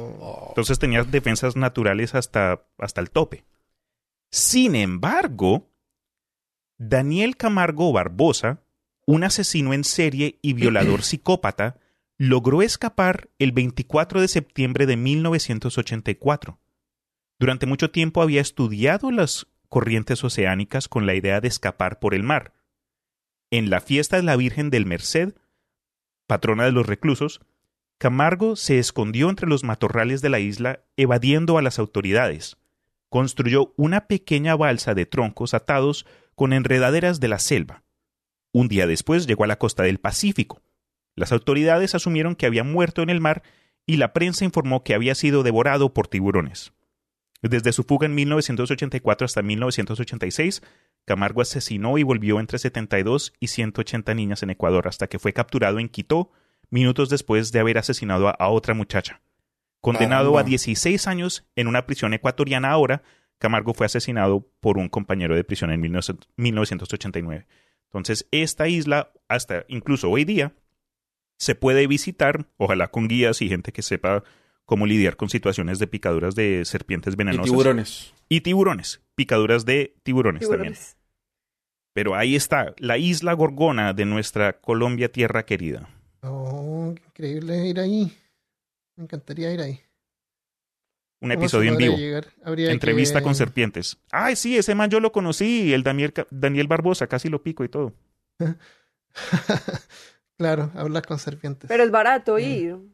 Entonces 0.49 0.81
tenía 0.81 1.05
defensas 1.05 1.55
naturales 1.55 2.17
hasta, 2.17 2.67
hasta 2.77 3.01
el 3.01 3.11
tope. 3.11 3.45
Sin 4.33 4.75
embargo, 4.75 5.71
Daniel 6.77 7.37
Camargo 7.37 7.93
Barbosa, 7.93 8.63
un 9.07 9.23
asesino 9.23 9.75
en 9.75 9.85
serie 9.85 10.39
y 10.43 10.55
violador 10.55 11.03
psicópata, 11.05 11.79
logró 12.19 12.63
escapar 12.63 13.31
el 13.39 13.53
24 13.53 14.21
de 14.21 14.29
septiembre 14.29 14.87
de 14.87 14.97
1984. 14.97 16.59
Durante 17.39 17.67
mucho 17.67 17.91
tiempo 17.93 18.23
había 18.23 18.41
estudiado 18.41 19.13
las 19.13 19.47
corrientes 19.71 20.23
oceánicas 20.23 20.89
con 20.89 21.07
la 21.07 21.15
idea 21.15 21.41
de 21.41 21.49
escapar 21.49 21.99
por 21.99 22.13
el 22.13 22.23
mar. 22.23 22.53
En 23.51 23.71
la 23.71 23.81
fiesta 23.81 24.17
de 24.17 24.23
la 24.23 24.37
Virgen 24.37 24.69
del 24.69 24.85
Merced, 24.85 25.35
patrona 26.27 26.65
de 26.67 26.73
los 26.73 26.87
reclusos, 26.87 27.41
Camargo 27.97 28.57
se 28.57 28.79
escondió 28.79 29.31
entre 29.31 29.47
los 29.49 29.65
matorrales 29.65 30.23
de 30.23 30.29
la 30.29 30.41
isla 30.41 30.85
evadiendo 30.97 31.57
a 31.57 31.63
las 31.63 31.79
autoridades. 31.79 32.57
Construyó 33.09 33.73
una 33.77 34.07
pequeña 34.07 34.57
balsa 34.57 34.95
de 34.95 35.07
troncos 35.07 35.55
atados 35.55 36.07
con 36.35 36.53
enredaderas 36.53 37.21
de 37.21 37.29
la 37.29 37.39
selva. 37.39 37.83
Un 38.53 38.69
día 38.69 38.87
después 38.87 39.27
llegó 39.27 39.45
a 39.45 39.49
la 39.49 39.59
costa 39.59 39.83
del 39.83 39.99
Pacífico. 39.99 40.63
Las 41.15 41.33
autoridades 41.33 41.95
asumieron 41.95 42.37
que 42.37 42.47
había 42.47 42.65
muerto 42.65 43.03
en 43.03 43.11
el 43.11 43.21
mar 43.21 43.43
y 43.87 43.97
la 43.97 44.13
prensa 44.13 44.45
informó 44.45 44.83
que 44.83 44.95
había 44.95 45.15
sido 45.15 45.43
devorado 45.43 45.93
por 45.93 46.09
tiburones. 46.09 46.73
Desde 47.43 47.73
su 47.73 47.85
fuga 47.85 48.07
en 48.07 48.15
1984 48.15 49.25
hasta 49.25 49.43
1986, 49.43 50.63
Camargo 51.07 51.41
asesinó 51.41 51.97
y 51.97 52.03
volvió 52.03 52.39
entre 52.39 52.59
72 52.59 53.33
y 53.41 53.47
180 53.47 54.15
niñas 54.15 54.43
en 54.43 54.51
Ecuador 54.51 54.87
hasta 54.89 55.07
que 55.07 55.19
fue 55.19 55.33
capturado 55.33 55.79
en 55.79 55.89
Quito 55.89 56.31
minutos 56.69 57.09
después 57.09 57.51
de 57.53 57.61
haber 57.61 57.79
asesinado 57.79 58.29
a, 58.29 58.49
otra 58.49 58.75
muchacha. 58.75 59.23
Condenado 59.81 60.39
a 60.39 60.43
16 60.43 61.07
años 61.07 61.47
en 61.57 61.67
una 61.67 61.87
prisión 61.87 62.13
ecuatoriana 62.13 62.71
ahora, 62.71 63.03
Camargo 63.39 63.73
fue 63.73 63.87
asesinado 63.87 64.47
por 64.61 64.77
un 64.77 64.89
compañero 64.89 65.35
de 65.35 65.43
prisión 65.43 65.73
en 65.73 65.81
19 65.81 66.21
1989. 66.37 67.47
Entonces, 67.87 68.29
esta 68.31 68.69
isla, 68.69 69.11
hasta 69.29 69.65
incluso 69.69 70.11
hoy 70.11 70.25
día, 70.25 70.53
se 71.39 71.55
puede 71.55 71.87
visitar, 71.87 72.47
ojalá 72.59 72.89
con 72.89 73.09
guías 73.09 73.41
y 73.41 73.49
gente 73.49 73.73
que 73.73 73.83
sepa 73.83 74.23
cómo 74.71 74.87
lidiar 74.87 75.17
con 75.17 75.29
situaciones 75.29 75.81
de 75.81 75.89
picaduras 75.89 76.37
de 76.37 76.65
serpientes 76.65 77.15
Y 77.15 77.17
venenosas. 77.17 77.47
tiburones. 77.47 78.15
Y 78.29 78.43
tiburones, 78.43 79.01
picaduras 79.17 79.65
de 79.65 79.97
tiburones, 80.05 80.49
también. 80.49 80.77
Pero 81.93 82.15
ahí 82.15 82.37
está, 82.37 82.73
la 82.79 82.97
isla 82.97 83.33
Gorgona 83.33 83.95
de 83.95 84.05
nuestra 84.05 84.61
Colombia 84.61 85.11
tierra 85.11 85.45
querida. 85.45 85.89
Oh, 86.23 86.95
qué 86.95 87.03
increíble 87.09 87.67
ir 87.67 87.81
ahí. 87.81 88.17
Me 88.97 89.03
encantaría 89.03 89.53
ir 89.53 89.61
ahí. 89.61 89.81
Un 91.21 91.31
¿Cómo 91.31 91.33
episodio 91.33 91.73
en 91.73 91.77
vivo. 91.77 91.97
Entrevista 92.47 93.19
que- 93.19 93.25
con 93.25 93.35
serpientes. 93.35 93.99
Ay, 94.13 94.37
sí, 94.37 94.57
ese 94.57 94.77
man 94.77 94.89
yo 94.89 95.01
lo 95.01 95.11
conocí, 95.11 95.73
el 95.73 95.83
Daniel, 95.83 96.69
Barbosa, 96.69 97.09
casi 97.09 97.29
lo 97.29 97.43
pico 97.43 97.65
y 97.65 97.69
todo. 97.69 97.93
claro, 100.39 100.71
hablar 100.77 101.05
con 101.05 101.19
serpientes. 101.19 101.67
Pero 101.67 101.83
es 101.83 101.91
barato 101.91 102.39
ir. 102.39 102.77
No 102.77 102.85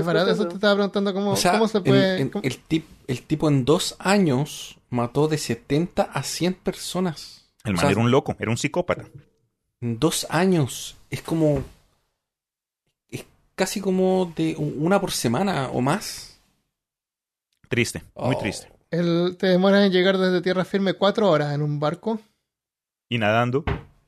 es 0.00 0.04
barato, 0.04 0.30
eso 0.30 0.48
te 0.48 0.54
estaba 0.54 0.74
preguntando 0.74 1.12
cómo, 1.14 1.32
O 1.32 1.36
sea, 1.36 1.52
cómo 1.52 1.68
se 1.68 1.80
puede... 1.80 2.20
en- 2.20 2.30
cómo- 2.30 2.44
el, 2.44 2.58
tip- 2.68 2.84
el 3.06 3.22
tipo 3.22 3.48
en 3.48 3.64
dos 3.64 3.96
años 3.98 4.78
mató 4.90 5.28
de 5.28 5.38
70 5.38 6.02
a 6.02 6.22
100 6.22 6.54
personas. 6.54 7.48
El 7.64 7.72
O 7.72 7.76
man 7.76 7.80
sea, 7.82 7.90
era 7.90 8.00
un 8.00 8.10
loco, 8.10 8.34
era 8.38 8.50
un 8.50 8.56
psicópata. 8.58 9.04
En 9.80 9.98
dos 9.98 10.26
años. 10.30 10.96
Es 11.10 11.22
como. 11.22 11.62
Es 13.08 13.24
casi 13.54 13.80
como 13.80 14.32
de 14.36 14.54
una 14.58 15.00
por 15.00 15.12
semana 15.12 15.68
o 15.72 15.80
más. 15.80 16.40
Triste, 17.68 18.02
muy 18.16 18.34
Oh. 18.34 18.38
triste. 18.38 18.70
El- 18.90 19.36
te 19.38 19.46
demoras 19.46 19.84
en 19.86 19.92
llegar 19.92 20.18
desde 20.18 20.42
tierra 20.42 20.64
firme 20.64 20.92
cuatro 20.94 21.30
horas 21.30 21.54
en 21.54 21.62
un 21.62 21.80
barco, 21.80 22.20
Y 23.08 23.16
nadando, 23.18 23.64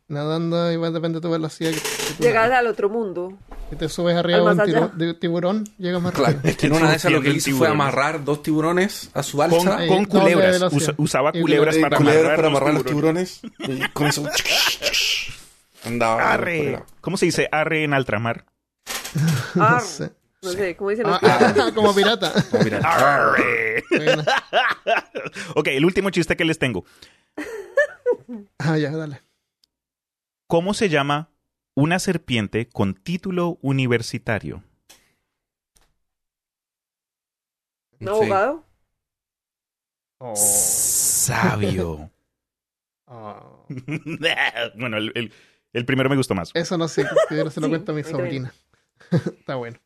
nadando, 0.08 0.56
va, 0.80 0.90
depende 0.90 1.18
de 1.18 1.22
tu 1.22 1.30
velocidad. 1.30 1.70
que- 1.70 1.76
que 1.80 2.14
tú 2.18 2.22
Llegas 2.22 2.48
nades. 2.48 2.58
al 2.58 2.66
otro 2.66 2.88
mundo. 2.90 3.32
Si 3.70 3.76
te 3.76 3.88
subes 3.88 4.14
arriba 4.16 4.42
un 4.52 4.60
allá. 4.60 4.88
de 4.94 5.14
tiburón, 5.14 5.64
llegas 5.78 6.00
más 6.00 6.12
Claro, 6.12 6.34
rápido. 6.34 6.50
es 6.50 6.56
que 6.56 6.66
en 6.66 6.72
una 6.74 6.90
de 6.90 6.96
esas 6.96 7.10
lo 7.12 7.20
que 7.22 7.30
hizo 7.30 7.44
fue 7.50 7.52
tiburón. 7.52 7.72
amarrar 7.72 8.24
dos 8.24 8.42
tiburones 8.42 9.10
a 9.14 9.22
su 9.22 9.36
balsa. 9.38 9.78
Ahí, 9.78 9.88
con 9.88 10.04
culebras. 10.04 10.62
Usa- 10.72 10.94
usaba 10.98 11.30
Y 11.34 11.40
culebras 11.40 11.76
Eh, 11.76 11.80
para 11.80 11.96
culebras 11.96 12.20
amarrar, 12.24 12.36
para 12.36 12.48
los 12.50 12.56
amarrar 12.60 12.74
los 12.74 12.84
tiburones. 12.84 13.40
tiburones. 13.40 13.88
Y 13.88 13.92
con 13.92 14.06
eso. 14.06 14.28
Andaba. 15.84 16.32
Arre. 16.32 16.82
¿Cómo 17.00 17.16
se 17.16 17.26
dice 17.26 17.48
arre 17.50 17.84
en 17.84 17.94
altramar? 17.94 18.44
No 19.54 19.80
sé. 19.80 20.10
No 20.42 20.50
sé, 20.50 20.76
¿cómo 20.76 20.90
dicen 20.90 21.06
los 21.06 21.16
Ah, 21.16 21.20
piratas? 21.20 21.58
ah, 21.68 21.72
como 21.74 21.94
pirata. 21.94 22.32
Oh, 22.52 22.58
mira. 22.62 22.78
Arre. 22.80 23.82
Bueno. 23.90 24.24
ok, 25.54 25.66
el 25.68 25.84
último 25.86 26.10
chiste 26.10 26.36
que 26.36 26.44
les 26.44 26.58
tengo. 26.58 26.84
Ah, 28.58 28.76
ya, 28.76 28.90
dale. 28.90 29.22
¿Cómo 30.46 30.74
se 30.74 30.88
llama 30.90 31.30
una 31.74 31.98
serpiente 31.98 32.68
con 32.68 32.94
título 32.94 33.58
universitario? 33.62 34.62
¿Un 38.00 38.08
abogado? 38.08 38.64
Oh. 40.20 40.34
Sabio. 40.36 42.10
Oh. 43.06 43.66
bueno, 44.78 44.96
el, 44.96 45.12
el- 45.14 45.32
el 45.74 45.84
primero 45.84 46.08
me 46.08 46.16
gustó 46.16 46.34
más. 46.34 46.50
Eso 46.54 46.78
no 46.78 46.88
sé, 46.88 47.04
que 47.28 47.36
yo 47.36 47.50
se 47.50 47.60
lo 47.60 47.66
Sí, 47.66 47.70
cuento 47.70 47.92
a 47.92 47.94
mi 47.94 48.02
sobrina. 48.02 48.54
Está 49.10 49.56
bueno. 49.56 49.78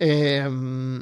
Eh, 0.00 0.44
mm, 0.50 0.98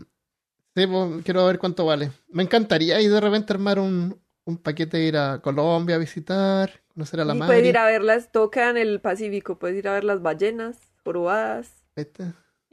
sí, 0.77 0.87
pues, 0.87 1.24
quiero 1.24 1.47
ver 1.47 1.59
cuánto 1.59 1.87
vale. 1.87 2.12
Me 2.29 2.43
encantaría 2.43 3.01
ir 3.01 3.11
de 3.11 3.20
repente 3.20 3.53
armar 3.53 3.79
un, 3.79 4.20
un 4.44 4.59
paquete 4.59 4.98
de 4.98 5.05
ir 5.05 5.16
a 5.16 5.40
Colombia 5.40 5.97
a 5.97 5.98
visitar, 5.98 6.82
conocer 6.94 7.20
a 7.20 7.24
la 7.24 7.35
Y 7.35 7.39
madre. 7.39 7.55
puedes 7.55 7.69
ir 7.69 7.78
a 7.78 7.86
verlas, 7.86 8.32
toca 8.32 8.70
en 8.70 8.77
el 8.77 9.01
Pacífico, 9.01 9.59
puedes 9.59 9.77
ir 9.77 9.89
a 9.89 9.94
ver 9.94 10.05
las 10.05 10.23
ballenas 10.23 10.78
jorobadas. 11.05 11.73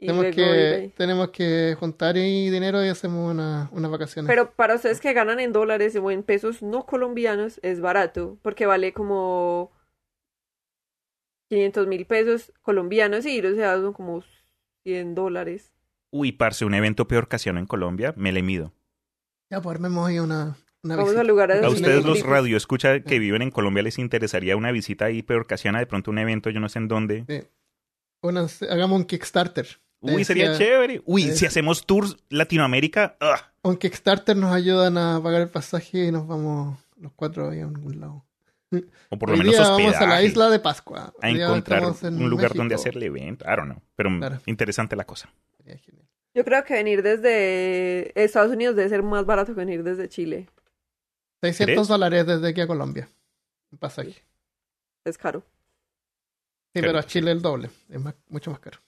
Y 0.02 0.06
Tenemos 0.06 0.34
que, 0.34 0.92
tenemos 0.96 1.28
que 1.30 1.76
juntar 1.78 2.16
ahí 2.16 2.48
dinero 2.48 2.82
y 2.84 2.88
hacemos 2.88 3.30
una, 3.30 3.68
unas 3.72 3.90
vacaciones. 3.90 4.30
Pero 4.30 4.50
para 4.52 4.76
ustedes 4.76 5.00
que 5.00 5.12
ganan 5.12 5.40
en 5.40 5.52
dólares 5.52 5.94
o 5.96 6.10
en 6.10 6.22
pesos 6.22 6.62
no 6.62 6.86
colombianos, 6.86 7.60
es 7.62 7.80
barato, 7.80 8.38
porque 8.42 8.64
vale 8.64 8.94
como 8.94 9.70
500 11.50 11.86
mil 11.86 12.06
pesos 12.06 12.52
colombianos 12.62 13.26
y 13.26 13.44
o 13.44 13.54
sea, 13.54 13.76
son 13.76 13.92
como 13.92 14.22
100 14.84 15.14
dólares. 15.14 15.72
Uy, 16.10 16.32
parce, 16.32 16.64
un 16.64 16.74
evento 16.74 17.06
peor 17.06 17.24
ocasión 17.24 17.58
en 17.58 17.66
Colombia, 17.66 18.14
me 18.16 18.32
le 18.32 18.42
mido. 18.42 18.72
Ya, 19.50 19.60
pues 19.60 19.74
armemos 19.74 20.08
ahí 20.08 20.18
una, 20.18 20.56
una 20.82 20.96
Vamos 20.96 21.10
visita. 21.10 21.20
a 21.20 21.24
lugares 21.24 21.62
A 21.62 21.66
así 21.66 21.76
ustedes 21.76 22.04
los 22.04 22.16
ricos. 22.16 22.30
radio 22.30 22.56
escucha 22.56 23.00
que 23.00 23.18
viven 23.18 23.42
en 23.42 23.50
Colombia 23.50 23.82
les 23.82 23.98
interesaría 23.98 24.56
una 24.56 24.72
visita 24.72 25.06
ahí 25.06 25.22
peor 25.22 25.42
ocasiona 25.42 25.78
de 25.78 25.86
pronto 25.86 26.10
un 26.10 26.18
evento, 26.18 26.50
yo 26.50 26.60
no 26.60 26.68
sé 26.68 26.78
en 26.78 26.88
dónde. 26.88 27.46
Una- 28.22 28.46
hagamos 28.70 28.98
un 29.00 29.04
Kickstarter. 29.04 29.66
Uy, 30.02 30.24
sería 30.24 30.56
chévere. 30.56 31.02
Uy, 31.04 31.24
eh, 31.24 31.32
si 31.36 31.44
hacemos 31.44 31.84
tours 31.84 32.16
Latinoamérica, 32.30 33.16
ugh, 33.20 33.40
Un 33.70 33.76
Kickstarter 33.76 34.34
nos 34.36 34.52
ayudan 34.54 34.96
a 34.96 35.20
pagar 35.22 35.42
el 35.42 35.48
pasaje 35.48 36.06
y 36.06 36.10
nos 36.12 36.26
vamos 36.26 36.78
los 36.98 37.12
cuatro 37.12 37.50
ahí 37.50 37.60
a 37.60 37.64
algún 37.64 38.00
lado. 38.00 38.24
o 39.10 39.18
por 39.18 39.28
lo 39.30 39.34
Hoy 39.34 39.38
menos 39.40 39.54
día 39.56 39.68
vamos 39.68 39.94
a 39.96 40.06
la 40.06 40.22
isla 40.22 40.48
de 40.48 40.58
Pascua. 40.60 41.12
a 41.20 41.28
encontrar 41.28 41.82
en 42.02 42.14
un 42.22 42.30
lugar 42.30 42.44
México. 42.50 42.58
donde 42.58 42.74
hacer 42.76 42.96
el 42.96 43.02
evento. 43.02 43.44
I 43.44 43.56
don't 43.56 43.64
know. 43.64 43.82
Pero 43.96 44.10
Claro. 44.16 44.40
interesante 44.46 44.94
la 44.96 45.04
cosa. 45.04 45.28
Sería 45.58 45.76
genial. 45.76 46.06
Yo 46.34 46.44
creo 46.44 46.62
que 46.64 46.74
venir 46.74 47.02
desde 47.02 48.12
Estados 48.22 48.52
Unidos 48.52 48.76
debe 48.76 48.88
ser 48.88 49.02
más 49.02 49.26
barato 49.26 49.52
que 49.54 49.58
venir 49.60 49.82
desde 49.82 50.08
Chile. 50.08 50.48
600 51.42 51.74
¿Crees? 51.74 51.88
dólares 51.88 52.26
desde 52.26 52.48
aquí 52.48 52.60
a 52.60 52.66
Colombia. 52.66 53.08
Un 53.72 53.78
pasaje. 53.78 54.24
Es 55.04 55.16
caro. 55.18 55.40
Sí, 56.74 56.80
Claro, 56.80 56.88
pero 56.88 56.98
a. 56.98 57.02
Chile 57.04 57.30
el 57.32 57.42
doble. 57.42 57.70
Es 57.88 58.00
más- 58.00 58.14
mucho 58.28 58.50
más 58.50 58.60
caro. 58.60 58.78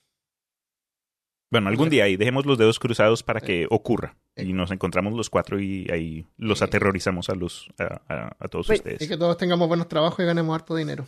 Bueno, 1.51 1.69
algún 1.69 1.91
día 1.91 2.05
ahí 2.05 2.17
dejemos 2.17 2.47
los 2.47 2.57
dedos 2.57 2.79
cruzados 2.79 3.23
para 3.23 3.41
Sí. 3.41 3.47
que 3.47 3.67
ocurra. 3.71 4.17
Sí. 4.37 4.45
Y 4.45 4.53
nos 4.55 4.71
encontramos 4.71 5.13
los 5.13 5.29
cuatro 5.29 5.61
y 5.61 5.87
ahí 5.91 6.27
los 6.39 6.59
Sí. 6.59 6.65
aterrorizamos 6.65 7.29
a 7.29 7.35
los 7.35 7.69
a, 7.79 8.01
a- 8.09 8.37
a 8.39 8.49
todos 8.49 8.67
Pues, 8.69 8.81
ustedes. 8.81 9.03
Y 9.03 9.09
que 9.09 9.17
todos 9.19 9.37
tengamos 9.37 9.69
buenos 9.69 9.89
trabajos 9.89 10.19
y 10.21 10.25
ganemos 10.27 10.55
harto 10.55 10.75
dinero 10.75 11.07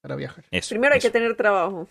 para 0.00 0.14
viajar. 0.14 0.44
Eso, 0.50 0.70
Primero 0.70 0.92
hay 0.94 0.98
eso. 0.98 1.08
que 1.08 1.12
tener 1.12 1.34
trabajo. 1.36 1.88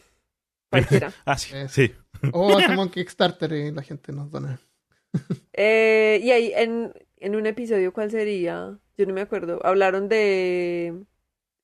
Cualquiera. 0.69 1.13
Ah, 1.25 1.37
sí. 1.37 1.55
Eso. 1.55 1.73
sí. 1.73 1.93
O 2.31 2.57
hacemos 2.57 2.85
un 2.85 2.91
Kickstarter 2.91 3.51
y 3.51 3.71
la 3.71 3.83
gente 3.83 4.11
nos 4.13 4.31
dona. 4.31 4.59
Eh, 5.53 6.19
y 6.23 6.31
ahí 6.31 6.53
en, 6.55 6.93
en 7.19 7.35
un 7.35 7.45
episodio, 7.45 7.93
¿cuál 7.93 8.11
sería? 8.11 8.79
Yo 8.97 9.05
no 9.05 9.13
me 9.13 9.21
acuerdo. 9.21 9.59
Hablaron 9.63 10.09
de 10.09 11.03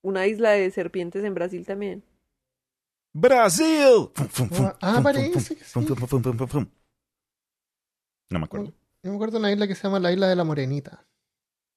una 0.01 0.27
isla 0.27 0.51
de 0.51 0.69
serpientes 0.71 1.23
en 1.23 1.34
Brasil 1.34 1.65
también. 1.65 2.03
¡Brasil! 3.13 4.09
Fum, 4.13 4.27
fum, 4.27 4.49
fum, 4.49 4.71
Ah, 4.81 4.99
parece 5.03 5.31
que 5.55 5.63
sí. 5.63 5.85
No 8.30 8.39
me 8.39 8.45
acuerdo. 8.45 8.73
Yo 9.03 9.09
me 9.11 9.15
acuerdo 9.15 9.34
de 9.34 9.39
una 9.39 9.51
isla 9.51 9.67
que 9.67 9.75
se 9.75 9.84
llama 9.84 9.99
la 9.99 10.11
Isla 10.11 10.27
de 10.27 10.35
la 10.35 10.43
Morenita. 10.43 11.05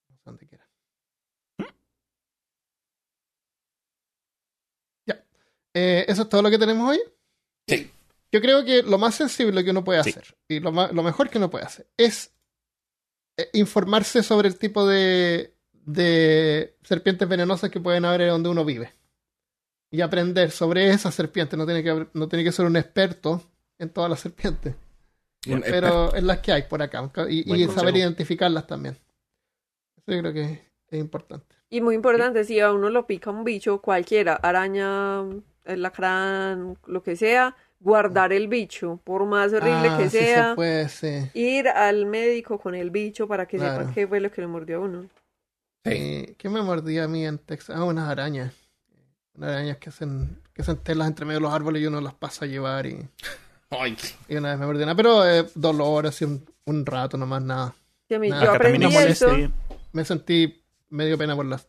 No 0.08 0.16
sé 0.16 0.22
dónde 0.24 0.46
queda. 0.46 0.68
Ya. 5.06 5.24
Eh, 5.74 6.04
¿Eso 6.08 6.22
es 6.22 6.28
todo 6.28 6.42
lo 6.42 6.50
que 6.50 6.58
tenemos 6.58 6.90
hoy? 6.90 7.00
Sí. 7.66 7.90
Yo 8.32 8.40
creo 8.40 8.64
que 8.64 8.82
lo 8.82 8.98
más 8.98 9.14
sensible 9.14 9.64
que 9.64 9.70
uno 9.70 9.84
puede 9.84 10.02
Sí. 10.04 10.10
hacer 10.10 10.36
y 10.48 10.60
lo, 10.60 10.72
mejor 10.72 11.30
que 11.30 11.38
uno 11.38 11.50
puede 11.50 11.64
hacer 11.64 11.88
es 11.96 12.32
informarse 13.52 14.22
sobre 14.22 14.48
el 14.48 14.58
tipo 14.58 14.86
de, 14.86 15.54
de 15.72 16.76
serpientes 16.82 17.28
venenosas 17.28 17.70
que 17.70 17.80
pueden 17.80 18.04
haber 18.04 18.22
en 18.22 18.28
donde 18.28 18.48
uno 18.48 18.64
vive 18.64 18.92
y 19.90 20.00
aprender 20.00 20.50
sobre 20.50 20.90
esas 20.90 21.14
serpientes. 21.14 21.58
No 21.58 21.64
tiene 21.64 21.82
que, 21.82 22.06
no 22.12 22.28
tiene 22.28 22.44
que 22.44 22.52
ser 22.52 22.66
un 22.66 22.76
experto 22.76 23.42
en 23.78 23.90
todas 23.90 24.10
las 24.10 24.20
serpientes, 24.20 24.74
Un 25.46 25.60
pero 25.62 26.14
en 26.14 26.26
las 26.26 26.38
que 26.38 26.52
hay 26.52 26.62
por 26.62 26.82
acá 26.82 27.10
y, 27.28 27.66
saber 27.68 27.96
identificarlas 27.96 28.66
también. 28.66 28.96
Eso 29.96 30.12
yo 30.12 30.20
creo 30.20 30.32
que 30.32 30.62
es 30.88 30.98
importante. 30.98 31.54
Y 31.68 31.80
muy 31.80 31.94
importante, 31.94 32.44
si 32.44 32.60
a 32.60 32.72
uno 32.72 32.90
lo 32.90 33.06
pica 33.06 33.30
un 33.30 33.44
bicho, 33.44 33.80
cualquiera, 33.82 34.34
araña, 34.34 35.20
el 35.64 35.82
lacrán, 35.82 36.78
lo 36.86 37.02
que 37.02 37.16
sea, 37.16 37.56
guardar 37.80 38.32
el 38.32 38.48
bicho, 38.48 39.00
por 39.04 39.24
más 39.26 39.52
horrible 39.52 39.88
Ah, 39.90 39.98
que 39.98 40.10
sí 40.10 40.18
sea. 40.18 40.50
se 40.50 40.54
puede, 40.54 40.88
sí. 40.88 41.30
Ir 41.34 41.68
al 41.68 42.06
médico 42.06 42.58
con 42.58 42.74
el 42.74 42.90
bicho 42.90 43.28
para 43.28 43.46
que 43.46 43.58
Claro. 43.58 43.82
sepa 43.82 43.94
qué 43.94 44.06
fue 44.08 44.20
lo 44.20 44.30
que 44.30 44.40
le 44.40 44.46
mordió 44.46 44.78
a 44.78 44.80
uno. 44.80 45.06
Sí. 45.84 46.34
¿Qué 46.38 46.48
me 46.48 46.62
mordía 46.62 47.04
a 47.04 47.08
mí 47.08 47.24
en 47.24 47.38
Texas? 47.38 47.76
Ah, 47.78 47.84
unas 47.84 48.08
arañas. 48.08 48.52
Unas 49.34 49.50
arañas 49.52 49.76
que 49.76 49.90
hacen, 49.90 50.42
que 50.52 50.62
hacen 50.62 50.78
telas 50.78 51.06
entre 51.06 51.26
medio 51.26 51.38
de 51.38 51.42
los 51.42 51.52
árboles 51.52 51.82
y 51.82 51.86
uno 51.86 52.00
las 52.00 52.14
pasa 52.14 52.44
a 52.44 52.48
llevar 52.48 52.86
y, 52.86 52.98
Ay, 53.70 53.96
y 54.28 54.36
una 54.36 54.50
vez 54.50 54.58
me 54.58 54.66
mordió 54.66 54.82
una. 54.84 54.94
Pero 54.96 55.28
eh, 55.28 55.46
dolor, 55.54 56.06
así 56.06 56.24
un, 56.24 56.44
un 56.64 56.86
rato 56.86 57.16
nomás, 57.16 57.42
nada. 57.42 57.74
Y 58.08 58.14
a 58.14 58.18
mí, 58.18 58.30
Nada, 58.30 58.44
yo 58.44 58.52
aprendí 58.52 58.86
eso. 58.96 59.28
Me 59.92 60.04
sentí 60.04 60.62
medio 60.88 61.16
pena 61.18 61.34
por 61.36 61.44
las 61.46 61.66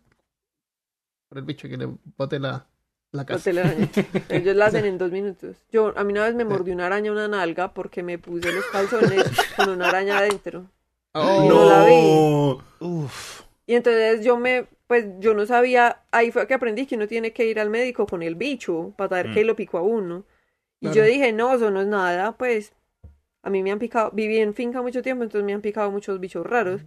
por 1.29 1.39
el 1.39 1.43
bicho 1.43 1.67
que 1.67 1.75
le 1.77 1.89
boté 2.17 2.39
la, 2.39 2.65
la 3.11 3.25
casa. 3.25 3.49
Ellos 4.29 4.55
la 4.55 4.65
hacen 4.67 4.85
en 4.85 4.97
dos 4.97 5.11
minutos. 5.11 5.55
Yo, 5.71 5.93
a 5.97 6.03
mí 6.03 6.13
una 6.13 6.25
vez 6.25 6.35
me 6.35 6.45
mordió 6.45 6.73
una 6.73 6.85
araña 6.87 7.11
una 7.11 7.27
nalga 7.27 7.73
porque 7.73 8.03
me 8.03 8.17
puse 8.17 8.51
los 8.51 8.65
calzones 8.65 9.23
con 9.55 9.69
una 9.69 9.89
araña 9.89 10.17
adentro. 10.19 10.65
Oh, 11.13 11.45
No 11.47 11.65
la 11.65 11.83
vi. 11.85 12.85
Uf. 12.85 13.41
Y 13.65 13.75
entonces 13.75 14.23
yo 14.23 14.37
me, 14.37 14.65
pues 14.87 15.05
yo 15.19 15.33
no 15.33 15.45
sabía, 15.45 16.01
ahí 16.11 16.31
fue 16.31 16.47
que 16.47 16.53
aprendí 16.53 16.85
que 16.85 16.95
uno 16.95 17.07
tiene 17.07 17.33
que 17.33 17.45
ir 17.45 17.59
al 17.59 17.69
médico 17.69 18.05
con 18.05 18.23
el 18.23 18.35
bicho 18.35 18.93
para 18.97 19.09
saber 19.09 19.29
Mm. 19.29 19.33
qué 19.33 19.43
lo 19.43 19.55
picó 19.55 19.77
a 19.79 19.81
uno. 19.81 20.23
Y 20.79 20.85
Claro. 20.87 20.95
yo 20.97 21.03
dije, 21.03 21.33
no, 21.33 21.53
eso 21.53 21.71
no 21.71 21.81
es 21.81 21.87
nada, 21.87 22.33
pues 22.37 22.71
a 23.43 23.49
mí 23.49 23.63
me 23.63 23.71
han 23.71 23.79
picado, 23.79 24.11
viví 24.11 24.37
en 24.37 24.53
finca 24.53 24.81
mucho 24.81 25.01
tiempo, 25.01 25.23
entonces 25.23 25.45
me 25.45 25.53
han 25.53 25.61
picado 25.61 25.89
muchos 25.91 26.19
bichos 26.19 26.45
raros. 26.45 26.81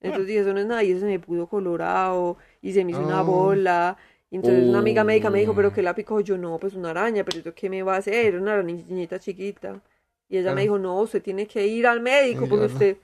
Entonces 0.00 0.26
dije, 0.26 0.40
eso 0.40 0.52
no 0.52 0.60
es 0.60 0.66
nada, 0.66 0.82
y 0.82 0.90
eso 0.90 1.00
se 1.00 1.06
me 1.06 1.18
pudo 1.18 1.46
colorado, 1.46 2.36
y 2.60 2.72
se 2.72 2.84
me 2.84 2.90
hizo 2.92 3.00
una 3.00 3.22
Oh. 3.22 3.26
bola. 3.26 3.96
Entonces 4.30 4.64
una 4.68 4.80
amiga 4.80 5.04
médica 5.04 5.30
me 5.30 5.40
dijo, 5.40 5.54
pero 5.54 5.68
Oh. 5.68 5.72
¿qué 5.72 5.82
la 5.82 5.94
picó? 5.94 6.20
Yo, 6.20 6.36
no, 6.36 6.58
pues 6.58 6.74
una 6.74 6.90
araña, 6.90 7.24
pero 7.24 7.38
¿esto 7.38 7.54
¿qué 7.54 7.70
me 7.70 7.82
va 7.82 7.94
a 7.94 7.98
hacer? 7.98 8.36
Una 8.38 8.62
niñita 8.62 9.18
chiquita. 9.18 9.80
Y 10.28 10.36
ella 10.36 10.42
Claro. 10.46 10.56
me 10.56 10.62
dijo, 10.62 10.78
no, 10.78 10.96
usted 11.00 11.22
tiene 11.22 11.46
que 11.46 11.66
ir 11.66 11.86
al 11.86 12.00
médico, 12.00 12.40
porque 12.48 12.66
claro. 12.66 12.72
usted... 12.72 12.96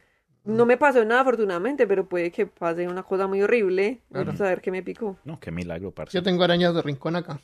No 0.44 0.66
me 0.66 0.76
pasó 0.76 1.04
nada 1.04 1.20
afortunadamente, 1.20 1.86
pero 1.86 2.04
puede 2.08 2.32
que 2.32 2.46
pase 2.46 2.88
una 2.88 3.04
cosa 3.04 3.28
muy 3.28 3.40
horrible. 3.42 4.00
Claro. 4.10 4.26
Vamos 4.26 4.40
a 4.40 4.44
ver 4.46 4.60
qué 4.60 4.72
me 4.72 4.82
picó. 4.82 5.16
No, 5.22 5.38
qué 5.38 5.52
milagro, 5.52 5.92
parce. 5.92 6.18
Yo 6.18 6.22
tengo 6.24 6.42
arañas 6.42 6.74
de 6.74 6.82
rincón 6.82 7.14
acá. 7.14 7.40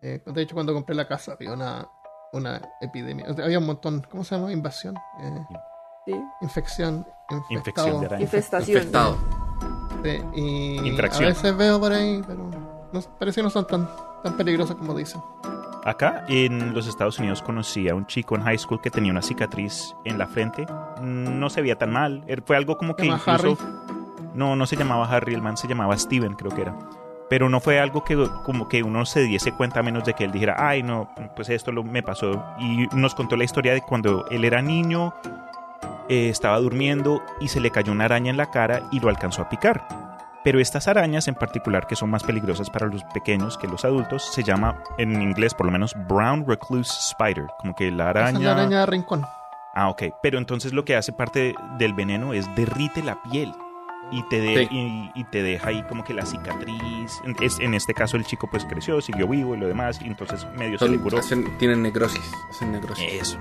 Eh, 0.00 0.20
de 0.24 0.42
hecho, 0.42 0.54
cuando 0.54 0.72
compré 0.72 0.94
la 0.94 1.08
casa 1.08 1.32
había 1.32 1.52
una, 1.52 1.88
una 2.32 2.62
epidemia. 2.80 3.26
O 3.28 3.34
sea, 3.34 3.46
había 3.46 3.58
un 3.58 3.66
montón. 3.66 4.06
¿Cómo 4.08 4.22
se 4.22 4.36
llama? 4.36 4.52
Invasión. 4.52 4.94
Eh, 5.20 5.40
¿sí? 6.06 6.14
infección. 6.42 7.04
Infección 7.50 7.98
de 8.02 8.06
araña. 8.06 8.22
Infestación. 8.22 8.76
infectado. 8.76 9.18
Sí, 10.04 10.22
y 10.36 10.86
Infracción. 10.88 11.24
a 11.24 11.28
veces 11.30 11.56
veo 11.56 11.80
por 11.80 11.92
ahí, 11.92 12.22
pero 12.28 12.48
no, 12.96 13.18
parece 13.18 13.40
que 13.40 13.42
no 13.44 13.50
son 13.50 13.66
tan, 13.66 13.88
tan 14.22 14.36
peligrosos 14.36 14.76
como 14.76 14.94
dicen. 14.94 15.20
Acá 15.84 16.24
en 16.28 16.74
los 16.74 16.88
Estados 16.88 17.18
Unidos 17.20 17.42
conocí 17.42 17.88
a 17.88 17.94
un 17.94 18.06
chico 18.06 18.34
en 18.34 18.42
high 18.42 18.58
school 18.58 18.80
que 18.80 18.90
tenía 18.90 19.12
una 19.12 19.22
cicatriz 19.22 19.94
en 20.04 20.18
la 20.18 20.26
frente. 20.26 20.66
Mm, 21.00 21.38
No 21.38 21.48
se 21.48 21.60
veía 21.62 21.76
tan 21.76 21.92
mal. 21.92 22.24
Fue 22.44 22.56
algo 22.56 22.76
como 22.76 22.96
que 22.96 23.06
incluso... 23.06 23.56
No, 24.34 24.54
no 24.56 24.66
se 24.66 24.76
llamaba 24.76 25.08
Harry, 25.08 25.32
el 25.32 25.40
man 25.40 25.56
se 25.56 25.66
llamaba 25.68 25.96
Steven, 25.96 26.34
creo 26.34 26.50
que 26.50 26.62
era. 26.62 26.76
Pero 27.30 27.48
no 27.48 27.58
fue 27.60 27.80
algo 27.80 28.04
que 28.04 28.16
como 28.44 28.68
que 28.68 28.82
uno 28.82 29.06
se 29.06 29.20
diese 29.20 29.52
cuenta 29.52 29.80
a 29.80 29.82
menos 29.82 30.04
de 30.04 30.12
que 30.14 30.24
él 30.24 30.32
dijera, 30.32 30.56
ay, 30.58 30.82
no, 30.82 31.08
pues 31.34 31.48
esto 31.48 31.72
lo, 31.72 31.82
me 31.82 32.02
pasó. 32.02 32.44
Y 32.58 32.86
nos 32.94 33.14
contó 33.14 33.36
la 33.36 33.44
historia 33.44 33.72
de 33.72 33.80
cuando 33.80 34.26
él 34.30 34.44
era 34.44 34.60
niño, 34.60 35.14
eh, 36.08 36.28
estaba 36.28 36.58
durmiendo 36.58 37.22
y 37.40 37.48
se 37.48 37.60
le 37.60 37.70
cayó 37.70 37.92
una 37.92 38.04
araña 38.04 38.30
en 38.30 38.36
la 38.36 38.50
cara 38.50 38.82
y 38.92 39.00
lo 39.00 39.08
alcanzó 39.08 39.42
a 39.42 39.48
picar. 39.48 39.86
Pero 40.46 40.60
estas 40.60 40.86
arañas 40.86 41.26
en 41.26 41.34
particular, 41.34 41.88
que 41.88 41.96
son 41.96 42.08
más 42.08 42.22
peligrosas 42.22 42.70
para 42.70 42.86
los 42.86 43.02
pequeños 43.12 43.58
que 43.58 43.66
los 43.66 43.84
adultos, 43.84 44.24
se 44.32 44.44
llama 44.44 44.80
en 44.96 45.20
inglés 45.20 45.52
por 45.54 45.66
lo 45.66 45.72
menos 45.72 45.92
Brown 46.08 46.46
Recluse 46.46 46.92
Spider, 47.10 47.46
como 47.58 47.74
que 47.74 47.90
la 47.90 48.10
Esa 48.12 48.20
es 48.20 48.26
araña... 48.28 48.38
la 48.46 48.52
araña 48.52 48.80
de 48.80 48.86
rincón. 48.86 49.26
Ah, 49.74 49.88
ok. 49.88 50.04
Pero 50.22 50.38
entonces 50.38 50.72
lo 50.72 50.84
que 50.84 50.94
hace 50.94 51.12
parte 51.12 51.56
del 51.78 51.94
veneno 51.94 52.32
es 52.32 52.46
derrite 52.54 53.02
la 53.02 53.20
piel 53.24 53.52
y 54.12 54.22
te, 54.28 54.40
de- 54.40 54.68
Sí. 54.68 54.68
y, 54.70 55.10
y 55.20 55.24
te 55.24 55.42
deja 55.42 55.68
ahí 55.70 55.82
como 55.88 56.04
que 56.04 56.14
la 56.14 56.24
cicatriz. 56.24 57.20
En, 57.24 57.34
es- 57.42 57.58
en 57.58 57.74
este 57.74 57.92
caso 57.92 58.16
el 58.16 58.24
chico 58.24 58.48
pues 58.48 58.64
creció, 58.66 59.00
siguió 59.00 59.26
vivo 59.26 59.56
y 59.56 59.58
lo 59.58 59.66
demás, 59.66 60.00
y 60.00 60.06
entonces 60.06 60.46
medio 60.56 60.78
se 60.78 60.88
le 60.88 60.98
curó. 60.98 61.18
hacen- 61.18 61.58
tienen 61.58 61.82
necrosis. 61.82 62.22
Hacen 62.50 62.70
necrosis. 62.70 63.04
Eso. 63.12 63.38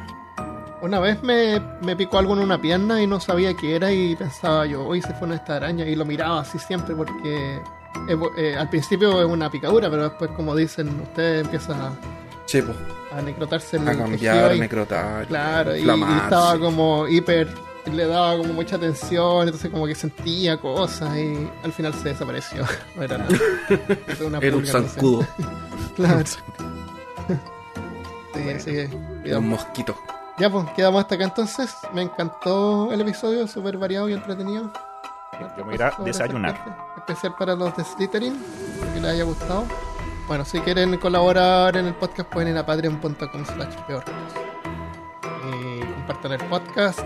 Una 0.81 0.99
vez 0.99 1.21
me, 1.23 1.59
me 1.81 1.95
picó 1.95 2.19
algo 2.19 2.33
en 2.33 2.39
una 2.39 2.61
pierna 2.61 3.01
y 3.01 3.07
no 3.07 3.19
sabía 3.19 3.53
qué 3.55 3.75
era 3.75 3.91
y 3.91 4.15
pensaba 4.15 4.65
yo, 4.65 4.85
hoy 4.85 5.01
se 5.01 5.13
fue 5.15 5.27
una 5.27 5.35
esta 5.37 5.55
araña 5.55 5.85
y 5.85 5.95
lo 5.95 6.05
miraba 6.05 6.41
así 6.41 6.59
siempre 6.59 6.93
porque 6.95 7.55
eh, 8.07 8.17
eh, 8.37 8.55
al 8.57 8.69
principio 8.69 9.19
es 9.19 9.25
una 9.25 9.49
picadura, 9.49 9.89
pero 9.89 10.03
después 10.03 10.29
como 10.31 10.55
dicen, 10.55 10.89
usted 11.01 11.39
empieza 11.39 11.73
a, 11.73 11.91
Sí, 12.45 12.61
po. 12.61 12.73
a 13.17 13.21
necrotarse 13.21 13.77
el 13.77 13.87
A 13.87 13.97
cambiar, 13.97 14.51
ahí. 14.51 14.59
necrotar. 14.59 15.25
Claro, 15.27 15.75
y, 15.75 15.79
y 15.79 15.89
estaba 15.89 16.59
como 16.59 17.07
hiper, 17.07 17.47
le 17.91 18.05
daba 18.05 18.37
como 18.37 18.53
mucha 18.53 18.77
tensión, 18.77 19.43
entonces 19.47 19.71
como 19.71 19.87
que 19.87 19.95
sentía 19.95 20.57
cosas 20.57 21.17
y 21.17 21.49
al 21.63 21.71
final 21.71 21.93
se 21.95 22.09
desapareció. 22.09 22.63
No 22.95 23.03
era 23.03 23.17
nada. 23.17 23.31
Una 24.27 24.37
Era 24.39 24.55
un 24.55 24.65
zancudo. 24.67 25.25
Claro. 25.95 26.23
Sí, 28.33 28.49
así 28.49 28.71
que, 28.71 28.89
cuidado. 29.21 29.39
un 29.39 29.49
mosquito. 29.49 29.95
Ya 30.37 30.49
pues, 30.49 30.69
quedamos 30.71 31.01
hasta 31.01 31.15
acá 31.15 31.23
entonces. 31.23 31.75
Me 31.93 32.01
encantó 32.01 32.91
el 32.91 33.01
episodio, 33.01 33.47
súper 33.47 33.77
variado 33.77 34.09
y 34.09 34.13
entretenido. 34.13 34.71
Yo 35.57 35.65
me 35.65 35.77
voy 35.77 35.81
a 35.81 36.03
desayunar. 36.03 36.59
Especial 36.97 37.35
para 37.37 37.55
los 37.55 37.75
de 37.77 37.83
Slytherin, 37.83 38.43
espero 38.73 38.93
que 38.93 39.01
les 39.01 39.11
haya 39.11 39.23
gustado. 39.23 39.65
Bueno, 40.27 40.43
si 40.43 40.59
quieren 40.59 40.97
colaborar 40.97 41.77
en 41.77 41.85
el 41.87 41.93
podcast 41.95 42.29
pueden 42.29 42.49
ir 42.49 42.57
a 42.57 42.65
patreon.com 42.65 43.45
slash 43.45 43.75
peor. 43.87 44.03
Y 45.53 45.79
compartan 45.79 46.31
el 46.33 46.43
podcast. 46.45 46.99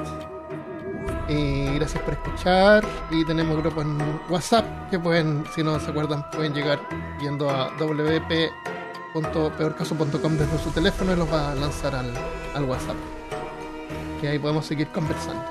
Y 1.27 1.75
gracias 1.75 2.01
por 2.01 2.13
escuchar. 2.13 2.85
Y 3.11 3.25
tenemos 3.25 3.57
grupos 3.57 3.83
en 3.83 4.21
WhatsApp 4.29 4.65
que 4.89 4.97
pueden, 4.97 5.43
si 5.53 5.63
no 5.63 5.79
se 5.79 5.91
acuerdan, 5.91 6.25
pueden 6.31 6.53
llegar 6.53 6.79
yendo 7.19 7.49
a 7.49 7.69
wp 7.77 8.51
peorcaso.com 9.57 10.37
desde 10.37 10.57
su 10.59 10.71
teléfono 10.71 11.13
y 11.13 11.15
los 11.15 11.31
va 11.31 11.51
a 11.51 11.55
lanzar 11.55 11.95
al, 11.95 12.13
al 12.55 12.63
WhatsApp. 12.63 13.18
Que 14.21 14.27
ahí 14.29 14.39
podemos 14.39 14.65
seguir 14.65 14.87
conversando. 14.87 15.43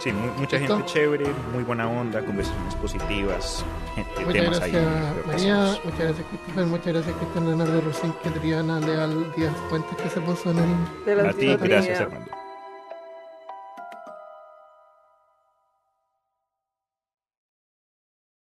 Sí, 0.00 0.12
mu- 0.12 0.32
mucha 0.38 0.58
¿Listo? 0.58 0.76
gente 0.76 0.92
chévere, 0.92 1.26
muy 1.52 1.64
buena 1.64 1.88
onda, 1.88 2.24
conversaciones 2.24 2.74
positivas, 2.76 3.64
gente, 3.96 4.10
Muchas 4.24 4.32
temas 4.32 4.60
ahí. 4.60 4.70
gracias 4.70 5.26
María, 5.26 5.56
muchas 5.84 5.98
gracias 5.98 6.26
Christopher, 6.28 6.66
muchas 6.66 6.86
gracias 6.94 7.16
Cristian 7.16 7.46
Leonardo 7.46 7.80
Rosín, 7.80 8.14
que 8.22 8.30
Triana 8.30 8.78
Leal 8.78 9.32
Díaz 9.36 9.52
Fuentes 9.68 9.96
que 10.00 10.08
se 10.08 10.20
puso 10.20 10.52
en 10.52 10.58
el... 10.58 11.04
De 11.04 11.14
la 11.22 11.30
A 11.30 11.32
ti, 11.32 11.56
gracias 11.56 12.00
Armando. 12.00 12.30